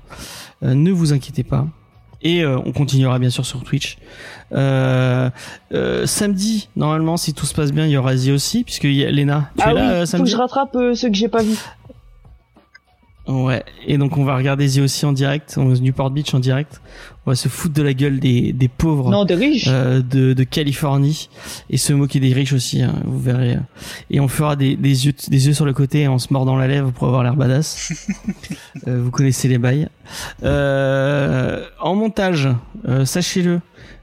Euh, 0.62 0.72
ne 0.74 0.90
vous 0.92 1.12
inquiétez 1.12 1.42
pas. 1.44 1.66
Et 2.22 2.42
euh, 2.42 2.58
on 2.64 2.72
continuera 2.72 3.18
bien 3.18 3.28
sûr 3.28 3.44
sur 3.44 3.62
Twitch. 3.62 3.98
Euh, 4.52 5.28
euh, 5.74 6.06
samedi, 6.06 6.70
normalement, 6.74 7.18
si 7.18 7.34
tout 7.34 7.44
se 7.44 7.54
passe 7.54 7.72
bien, 7.72 7.84
il 7.84 7.90
y 7.92 7.96
aura 7.98 8.16
Zia 8.16 8.32
aussi, 8.32 8.64
puisque 8.64 8.84
il 8.84 8.94
y 8.94 9.04
a 9.04 9.10
Léna. 9.10 9.50
Tu 9.58 9.62
Ah 9.64 9.70
es 9.70 9.74
oui, 9.74 9.80
là 9.80 9.90
euh, 9.90 10.06
faut 10.06 10.18
que 10.22 10.24
je 10.30 10.36
rattrape 10.36 10.74
euh, 10.76 10.94
ceux 10.94 11.08
que 11.10 11.14
j'ai 11.14 11.28
pas 11.28 11.42
vus. 11.42 11.58
Ouais. 13.28 13.64
Et 13.86 13.98
donc 13.98 14.16
on 14.18 14.24
va 14.24 14.36
regarder 14.36 14.68
Zia 14.68 14.84
aussi 14.84 15.04
en 15.04 15.12
direct, 15.12 15.54
on 15.56 15.64
Newport 15.64 16.10
Beach 16.10 16.32
en 16.34 16.38
direct. 16.38 16.80
On 17.26 17.32
va 17.32 17.34
se 17.34 17.48
foutre 17.48 17.74
de 17.74 17.82
la 17.82 17.92
gueule 17.92 18.20
des, 18.20 18.52
des 18.52 18.68
pauvres. 18.68 19.10
Non, 19.10 19.24
de 19.24 19.34
riches. 19.34 19.66
euh, 19.68 20.00
de, 20.00 20.32
de 20.32 20.44
Californie 20.44 21.28
et 21.70 21.76
se 21.76 21.92
moquer 21.92 22.20
des 22.20 22.32
riches 22.32 22.52
aussi, 22.52 22.82
hein, 22.82 22.94
vous 23.04 23.18
verrez. 23.18 23.58
Et 24.10 24.20
on 24.20 24.28
fera 24.28 24.54
des, 24.54 24.76
des, 24.76 25.06
yeux, 25.06 25.12
des 25.26 25.46
yeux 25.48 25.52
sur 25.52 25.64
le 25.64 25.72
côté 25.72 26.06
en 26.06 26.20
se 26.20 26.32
mordant 26.32 26.54
la 26.56 26.68
lèvre 26.68 26.92
pour 26.92 27.08
avoir 27.08 27.24
l'air 27.24 27.34
badass. 27.34 28.04
Euh, 28.86 29.00
vous 29.02 29.10
connaissez 29.10 29.48
les 29.48 29.58
bails. 29.58 29.88
Euh, 30.44 31.64
en 31.80 31.94
montage, 31.96 32.48
euh, 32.86 33.04
sachez-le, 33.04 33.60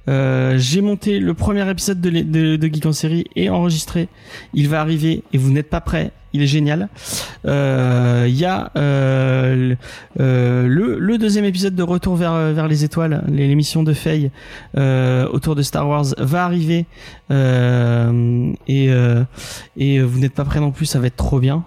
euh, 0.09 0.55
j'ai 0.57 0.81
monté 0.81 1.19
le 1.19 1.34
premier 1.34 1.69
épisode 1.69 2.01
de, 2.01 2.09
l'é- 2.09 2.23
de, 2.23 2.55
de 2.57 2.67
Geek 2.73 2.85
en 2.85 2.93
série 2.93 3.25
et 3.35 3.49
enregistré. 3.49 4.09
Il 4.53 4.67
va 4.69 4.81
arriver 4.81 5.23
et 5.34 5.38
vous 5.38 5.51
n'êtes 5.51 5.69
pas 5.69 5.81
prêts. 5.81 6.11
Il 6.35 6.41
est 6.41 6.47
génial. 6.47 6.89
Euh, 7.45 8.25
Il 8.27 8.35
y 8.35 8.43
a 8.45 8.71
euh, 8.75 9.55
le, 9.55 9.77
euh, 10.19 10.97
le, 10.99 11.17
deuxième 11.19 11.45
épisode 11.45 11.75
de 11.75 11.84
Retour 11.84 12.15
vers, 12.15 12.34
vers 12.53 12.67
les 12.67 12.84
étoiles, 12.84 13.23
l'émission 13.27 13.84
de 13.84 13.93
Faye 13.93 14.31
autour 14.75 15.53
de 15.55 15.61
Star 15.61 15.88
Wars 15.88 16.05
va 16.17 16.43
arriver 16.43 16.88
euh, 17.30 18.51
et 18.67 18.89
euh, 18.89 19.23
et 19.77 20.01
vous 20.01 20.17
n'êtes 20.19 20.34
pas 20.34 20.43
prêts 20.43 20.59
non 20.59 20.71
plus, 20.71 20.88
ça 20.88 20.99
va 20.99 21.05
être 21.07 21.15
trop 21.17 21.39
bien. 21.39 21.65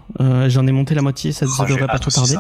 J'en 0.49 0.67
ai 0.67 0.73
monté 0.73 0.97
la 0.97 1.03
moitié, 1.03 1.31
ça, 1.31 1.47
ça 1.47 1.63
Oh, 1.65 1.71
devrait 1.71 1.87
pas 1.87 1.99
trop 2.01 2.11
tarder. 2.11 2.37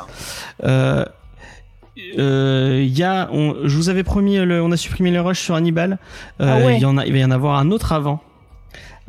Euh, 2.18 2.84
y 2.86 3.02
a, 3.02 3.28
on, 3.32 3.56
je 3.64 3.76
vous 3.76 3.88
avais 3.88 4.02
promis, 4.04 4.36
le, 4.36 4.62
on 4.62 4.70
a 4.72 4.76
supprimé 4.76 5.10
le 5.10 5.20
rush 5.20 5.40
sur 5.40 5.54
Hannibal. 5.54 5.98
Euh, 6.40 6.58
Ah 6.60 6.64
ouais. 6.66 6.76
Il 6.76 6.82
y 6.82 6.84
en 6.84 6.98
a, 6.98 7.06
il 7.06 7.12
va 7.12 7.18
y 7.18 7.24
en 7.24 7.30
avoir 7.30 7.58
un 7.58 7.70
autre 7.70 7.92
avant. 7.92 8.22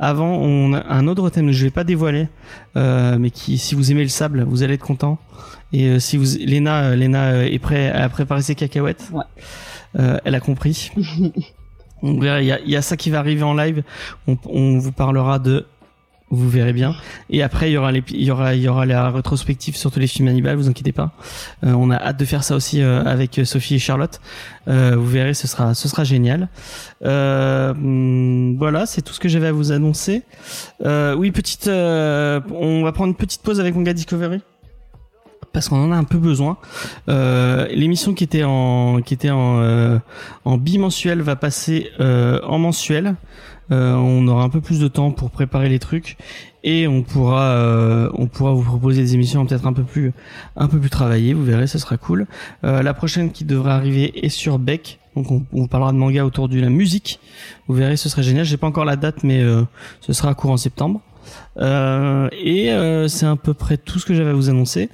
Avant, 0.00 0.36
on 0.36 0.72
a 0.74 0.86
un 0.88 1.08
autre 1.08 1.28
thème 1.28 1.46
que 1.46 1.52
je 1.52 1.64
vais 1.64 1.70
pas 1.72 1.82
dévoiler, 1.84 2.28
euh, 2.76 3.16
mais 3.18 3.30
qui, 3.30 3.58
si 3.58 3.74
vous 3.74 3.90
aimez 3.90 4.02
le 4.02 4.08
sable, 4.08 4.42
vous 4.44 4.62
allez 4.62 4.74
être 4.74 4.84
content. 4.84 5.18
Et 5.72 5.86
euh, 5.88 5.98
si 5.98 6.16
vous, 6.16 6.38
Lena, 6.38 6.84
euh, 6.84 6.96
Lena 6.96 7.24
euh, 7.32 7.42
est 7.44 7.58
prêt 7.58 7.90
à 7.90 8.08
préparer 8.08 8.42
ses 8.42 8.54
cacahuètes. 8.54 9.10
Ouais. 9.12 9.24
Euh, 9.98 10.18
elle 10.24 10.34
a 10.34 10.40
compris. 10.40 10.92
Il 12.04 12.22
y 12.22 12.28
a, 12.28 12.60
y 12.60 12.76
a 12.76 12.82
ça 12.82 12.96
qui 12.96 13.10
va 13.10 13.18
arriver 13.18 13.42
en 13.42 13.54
live. 13.54 13.82
On, 14.28 14.38
on 14.46 14.78
vous 14.78 14.92
parlera 14.92 15.40
de 15.40 15.66
Vous 16.30 16.48
verrez 16.48 16.74
bien. 16.74 16.94
Et 17.30 17.42
après, 17.42 17.70
il 17.70 17.74
y 17.74 17.76
aura 17.78 17.90
les, 17.90 18.02
il 18.10 18.22
y 18.22 18.30
aura, 18.30 18.54
il 18.54 18.60
y 18.60 18.68
aura 18.68 18.84
la 18.84 19.10
rétrospective 19.10 19.76
sur 19.76 19.90
tous 19.90 19.98
les 19.98 20.06
films 20.06 20.28
Hannibal. 20.28 20.56
Vous 20.56 20.68
inquiétez 20.68 20.92
pas. 20.92 21.12
Euh, 21.64 21.72
on 21.72 21.90
a 21.90 21.96
hâte 21.96 22.18
de 22.18 22.24
faire 22.26 22.44
ça 22.44 22.54
aussi 22.54 22.82
euh, 22.82 23.02
avec 23.04 23.40
Sophie 23.44 23.76
et 23.76 23.78
Charlotte. 23.78 24.20
Euh, 24.68 24.94
vous 24.96 25.06
verrez, 25.06 25.32
ce 25.32 25.46
sera, 25.46 25.72
ce 25.72 25.88
sera 25.88 26.04
génial. 26.04 26.48
Euh, 27.02 27.70
hum, 27.70 28.56
voilà, 28.58 28.84
c'est 28.84 29.00
tout 29.00 29.14
ce 29.14 29.20
que 29.20 29.28
j'avais 29.28 29.46
à 29.46 29.52
vous 29.52 29.72
annoncer. 29.72 30.22
Euh, 30.84 31.14
oui, 31.14 31.30
petite, 31.30 31.68
euh, 31.68 32.40
on 32.54 32.82
va 32.82 32.92
prendre 32.92 33.08
une 33.08 33.16
petite 33.16 33.40
pause 33.40 33.58
avec 33.58 33.74
mon 33.74 33.82
gars 33.82 33.94
Discovery 33.94 34.42
parce 35.52 35.68
qu'on 35.68 35.82
en 35.82 35.92
a 35.92 35.96
un 35.96 36.04
peu 36.04 36.18
besoin. 36.18 36.58
Euh, 37.08 37.66
L'émission 37.70 38.14
qui 38.14 38.24
était 38.24 38.44
en 38.44 39.00
qui 39.00 39.14
était 39.14 39.30
en 39.30 39.60
euh, 39.60 39.98
en 40.44 40.56
bimensuel 40.56 41.20
va 41.20 41.36
passer 41.36 41.90
euh, 42.00 42.40
en 42.44 42.58
mensuel. 42.58 43.16
Euh, 43.70 43.94
on 43.94 44.26
aura 44.28 44.44
un 44.44 44.48
peu 44.48 44.60
plus 44.60 44.80
de 44.80 44.88
temps 44.88 45.10
pour 45.10 45.30
préparer 45.30 45.68
les 45.68 45.78
trucs 45.78 46.16
et 46.64 46.88
on 46.88 47.02
pourra 47.02 47.42
euh, 47.50 48.10
on 48.14 48.26
pourra 48.26 48.52
vous 48.52 48.62
proposer 48.62 49.02
des 49.02 49.14
émissions 49.14 49.44
peut-être 49.44 49.66
un 49.66 49.72
peu 49.74 49.82
plus 49.82 50.12
un 50.56 50.68
peu 50.68 50.78
plus 50.78 50.90
travaillées. 50.90 51.34
Vous 51.34 51.44
verrez, 51.44 51.66
ce 51.66 51.78
sera 51.78 51.96
cool. 51.96 52.26
Euh, 52.64 52.82
la 52.82 52.94
prochaine 52.94 53.30
qui 53.30 53.44
devrait 53.44 53.72
arriver 53.72 54.24
est 54.24 54.30
sur 54.30 54.58
Beck. 54.58 55.00
Donc 55.16 55.30
on, 55.30 55.44
on 55.52 55.66
parlera 55.66 55.92
de 55.92 55.98
manga 55.98 56.24
autour 56.24 56.48
de 56.48 56.58
la 56.60 56.70
musique. 56.70 57.20
Vous 57.66 57.74
verrez, 57.74 57.96
ce 57.96 58.08
serait 58.08 58.22
génial. 58.22 58.44
J'ai 58.44 58.56
pas 58.56 58.66
encore 58.66 58.84
la 58.84 58.96
date, 58.96 59.22
mais 59.24 59.42
euh, 59.42 59.62
ce 60.00 60.12
sera 60.12 60.34
courant 60.34 60.56
septembre. 60.56 61.00
Euh, 61.58 62.28
et 62.32 62.70
euh, 62.70 63.08
c'est 63.08 63.26
à 63.26 63.36
peu 63.36 63.54
près 63.54 63.76
tout 63.76 63.98
ce 63.98 64.06
que 64.06 64.14
j'avais 64.14 64.30
à 64.30 64.34
vous 64.34 64.48
annoncer. 64.48 64.88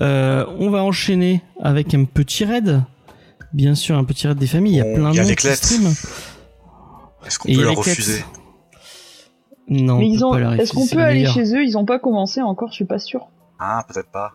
Euh, 0.00 0.44
on 0.58 0.70
va 0.70 0.82
enchaîner 0.82 1.42
avec 1.62 1.94
un 1.94 2.04
petit 2.04 2.44
raid. 2.44 2.82
Bien 3.52 3.74
sûr, 3.74 3.96
un 3.96 4.04
petit 4.04 4.26
raid 4.26 4.36
des 4.36 4.46
familles. 4.46 4.74
Il 4.74 4.78
y 4.78 4.80
a 4.80 4.94
plein 4.94 5.12
de 5.12 5.18
monde 5.18 5.34
qui 5.34 5.48
stream. 5.48 5.92
Est-ce 7.26 7.38
qu'on 7.38 7.48
peut 7.52 7.62
leur 7.62 7.76
refuser? 7.76 8.24
Non, 9.68 9.94
on 9.94 9.98
Mais 9.98 10.08
ils 10.08 10.24
ont. 10.24 10.34
Est-ce 10.54 10.72
qu'on 10.72 10.86
peut 10.86 10.98
aller 11.02 11.20
meilleur. 11.20 11.34
chez 11.34 11.54
eux? 11.54 11.62
Ils 11.64 11.76
ont 11.76 11.84
pas 11.84 11.98
commencé 11.98 12.40
encore, 12.40 12.68
je 12.70 12.74
suis 12.76 12.84
pas 12.86 12.98
sûr. 12.98 13.28
Ah, 13.58 13.84
peut-être 13.88 14.10
pas. 14.10 14.32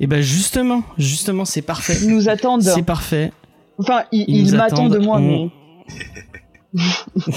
Et 0.00 0.06
ben 0.06 0.20
justement, 0.22 0.82
justement, 0.98 1.44
c'est 1.44 1.62
parfait. 1.62 1.96
Ils 2.02 2.08
nous 2.10 2.28
attendent. 2.28 2.62
C'est 2.62 2.82
parfait. 2.82 3.32
Enfin, 3.78 4.04
ils, 4.12 4.24
Ils 4.28 4.36
ils 4.46 4.50
nous 4.52 4.56
m'attendent 4.58 4.92
de 4.92 4.98
moi, 4.98 5.18
On- 5.18 5.50
mais. 6.74 6.82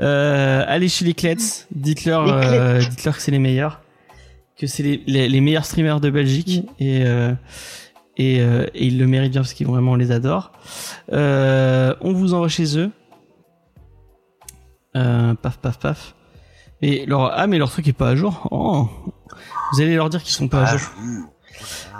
Euh, 0.00 0.62
allez 0.66 0.88
chez 0.90 1.06
les 1.06 1.14
Clets, 1.14 1.36
dites-leur, 1.74 2.26
Les 2.26 2.32
Clets. 2.46 2.58
euh, 2.58 2.78
dites-leur 2.80 3.16
que 3.16 3.22
c'est 3.22 3.30
les 3.30 3.38
meilleurs, 3.38 3.80
que 4.58 4.66
c'est 4.66 4.82
les, 4.82 5.02
les, 5.06 5.26
les 5.26 5.40
meilleurs 5.40 5.64
streamers 5.64 6.00
de 6.00 6.10
Belgique 6.10 6.64
et 6.78 7.02
euh, 7.06 7.32
et, 8.18 8.40
euh, 8.42 8.66
et 8.74 8.86
ils 8.88 8.98
le 8.98 9.06
méritent 9.06 9.32
bien 9.32 9.40
parce 9.40 9.54
qu'ils 9.54 9.66
vraiment 9.66 9.92
on 9.92 9.96
les 9.96 10.10
adore. 10.12 10.52
Euh, 11.14 11.94
on 12.02 12.12
vous 12.12 12.34
envoie 12.34 12.48
chez 12.48 12.76
eux. 12.78 12.90
Euh, 14.98 15.34
paf 15.34 15.58
paf 15.58 15.78
paf. 15.78 16.14
Et 16.82 17.06
leur 17.06 17.32
ah 17.36 17.46
mais 17.46 17.58
leur 17.58 17.70
truc 17.70 17.86
est 17.88 17.92
pas 17.92 18.08
à 18.10 18.16
jour. 18.16 18.48
Oh. 18.50 18.88
Vous 19.72 19.80
allez 19.80 19.96
leur 19.96 20.08
dire 20.10 20.22
qu'ils 20.22 20.34
sont 20.34 20.48
pas 20.48 20.62
à 20.62 20.70
Ah, 20.72 20.76
jour. 20.76 20.90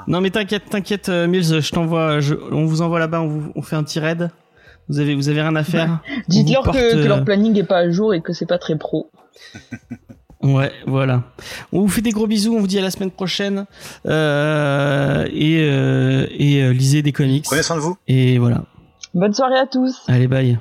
Non 0.07 0.21
mais 0.21 0.31
t'inquiète, 0.31 0.65
t'inquiète, 0.71 1.09
euh, 1.09 1.27
Mills, 1.27 1.61
je 1.61 1.71
t'envoie, 1.73 2.21
je- 2.21 2.35
on 2.53 2.65
vous 2.65 2.81
envoie 2.83 2.99
là-bas, 2.99 3.21
on, 3.21 3.29
vous- 3.29 3.53
on 3.55 3.63
fait 3.63 3.77
un 3.77 3.83
petit 3.83 4.01
raid. 4.01 4.31
Vous 4.89 5.01
avez, 5.01 5.15
vous 5.15 5.29
avez 5.29 5.43
rien 5.43 5.55
à 5.57 5.65
faire. 5.65 5.99
Dites-leur 6.29 6.65
vous 6.65 6.73
que, 6.73 6.79
que 6.93 6.97
euh, 6.99 7.09
leur 7.09 7.25
planning 7.25 7.57
est 7.59 7.65
pas 7.65 7.79
à 7.79 7.91
jour 7.91 8.15
et 8.15 8.23
que 8.23 8.33
c'est 8.33 8.47
pas 8.47 8.59
très 8.59 8.77
pro. 8.77 9.11
Ouais, 10.41 10.71
voilà. 10.87 11.25
On 11.73 11.81
vous 11.81 11.89
fait 11.89 12.01
des 12.01 12.13
gros 12.13 12.29
bisous, 12.29 12.55
on 12.55 12.61
vous 12.61 12.69
dit 12.69 12.79
à 12.79 12.83
la 12.83 12.93
semaine 12.93 13.11
prochaine. 13.11 13.67
Euh, 14.07 15.27
et 15.33 15.59
euh, 15.69 16.29
et 16.31 16.63
euh, 16.63 16.73
lisez 16.73 17.03
des 17.03 17.11
comics. 17.11 17.45
Prenez 17.45 17.65
soin 17.65 17.75
de 17.75 17.81
vous. 17.81 17.97
Et 18.07 18.39
voilà. 18.39 18.63
Bonne 19.15 19.35
soirée 19.35 19.59
à 19.59 19.67
tous. 19.67 20.01
Allez, 20.07 20.29
bye. 20.29 20.57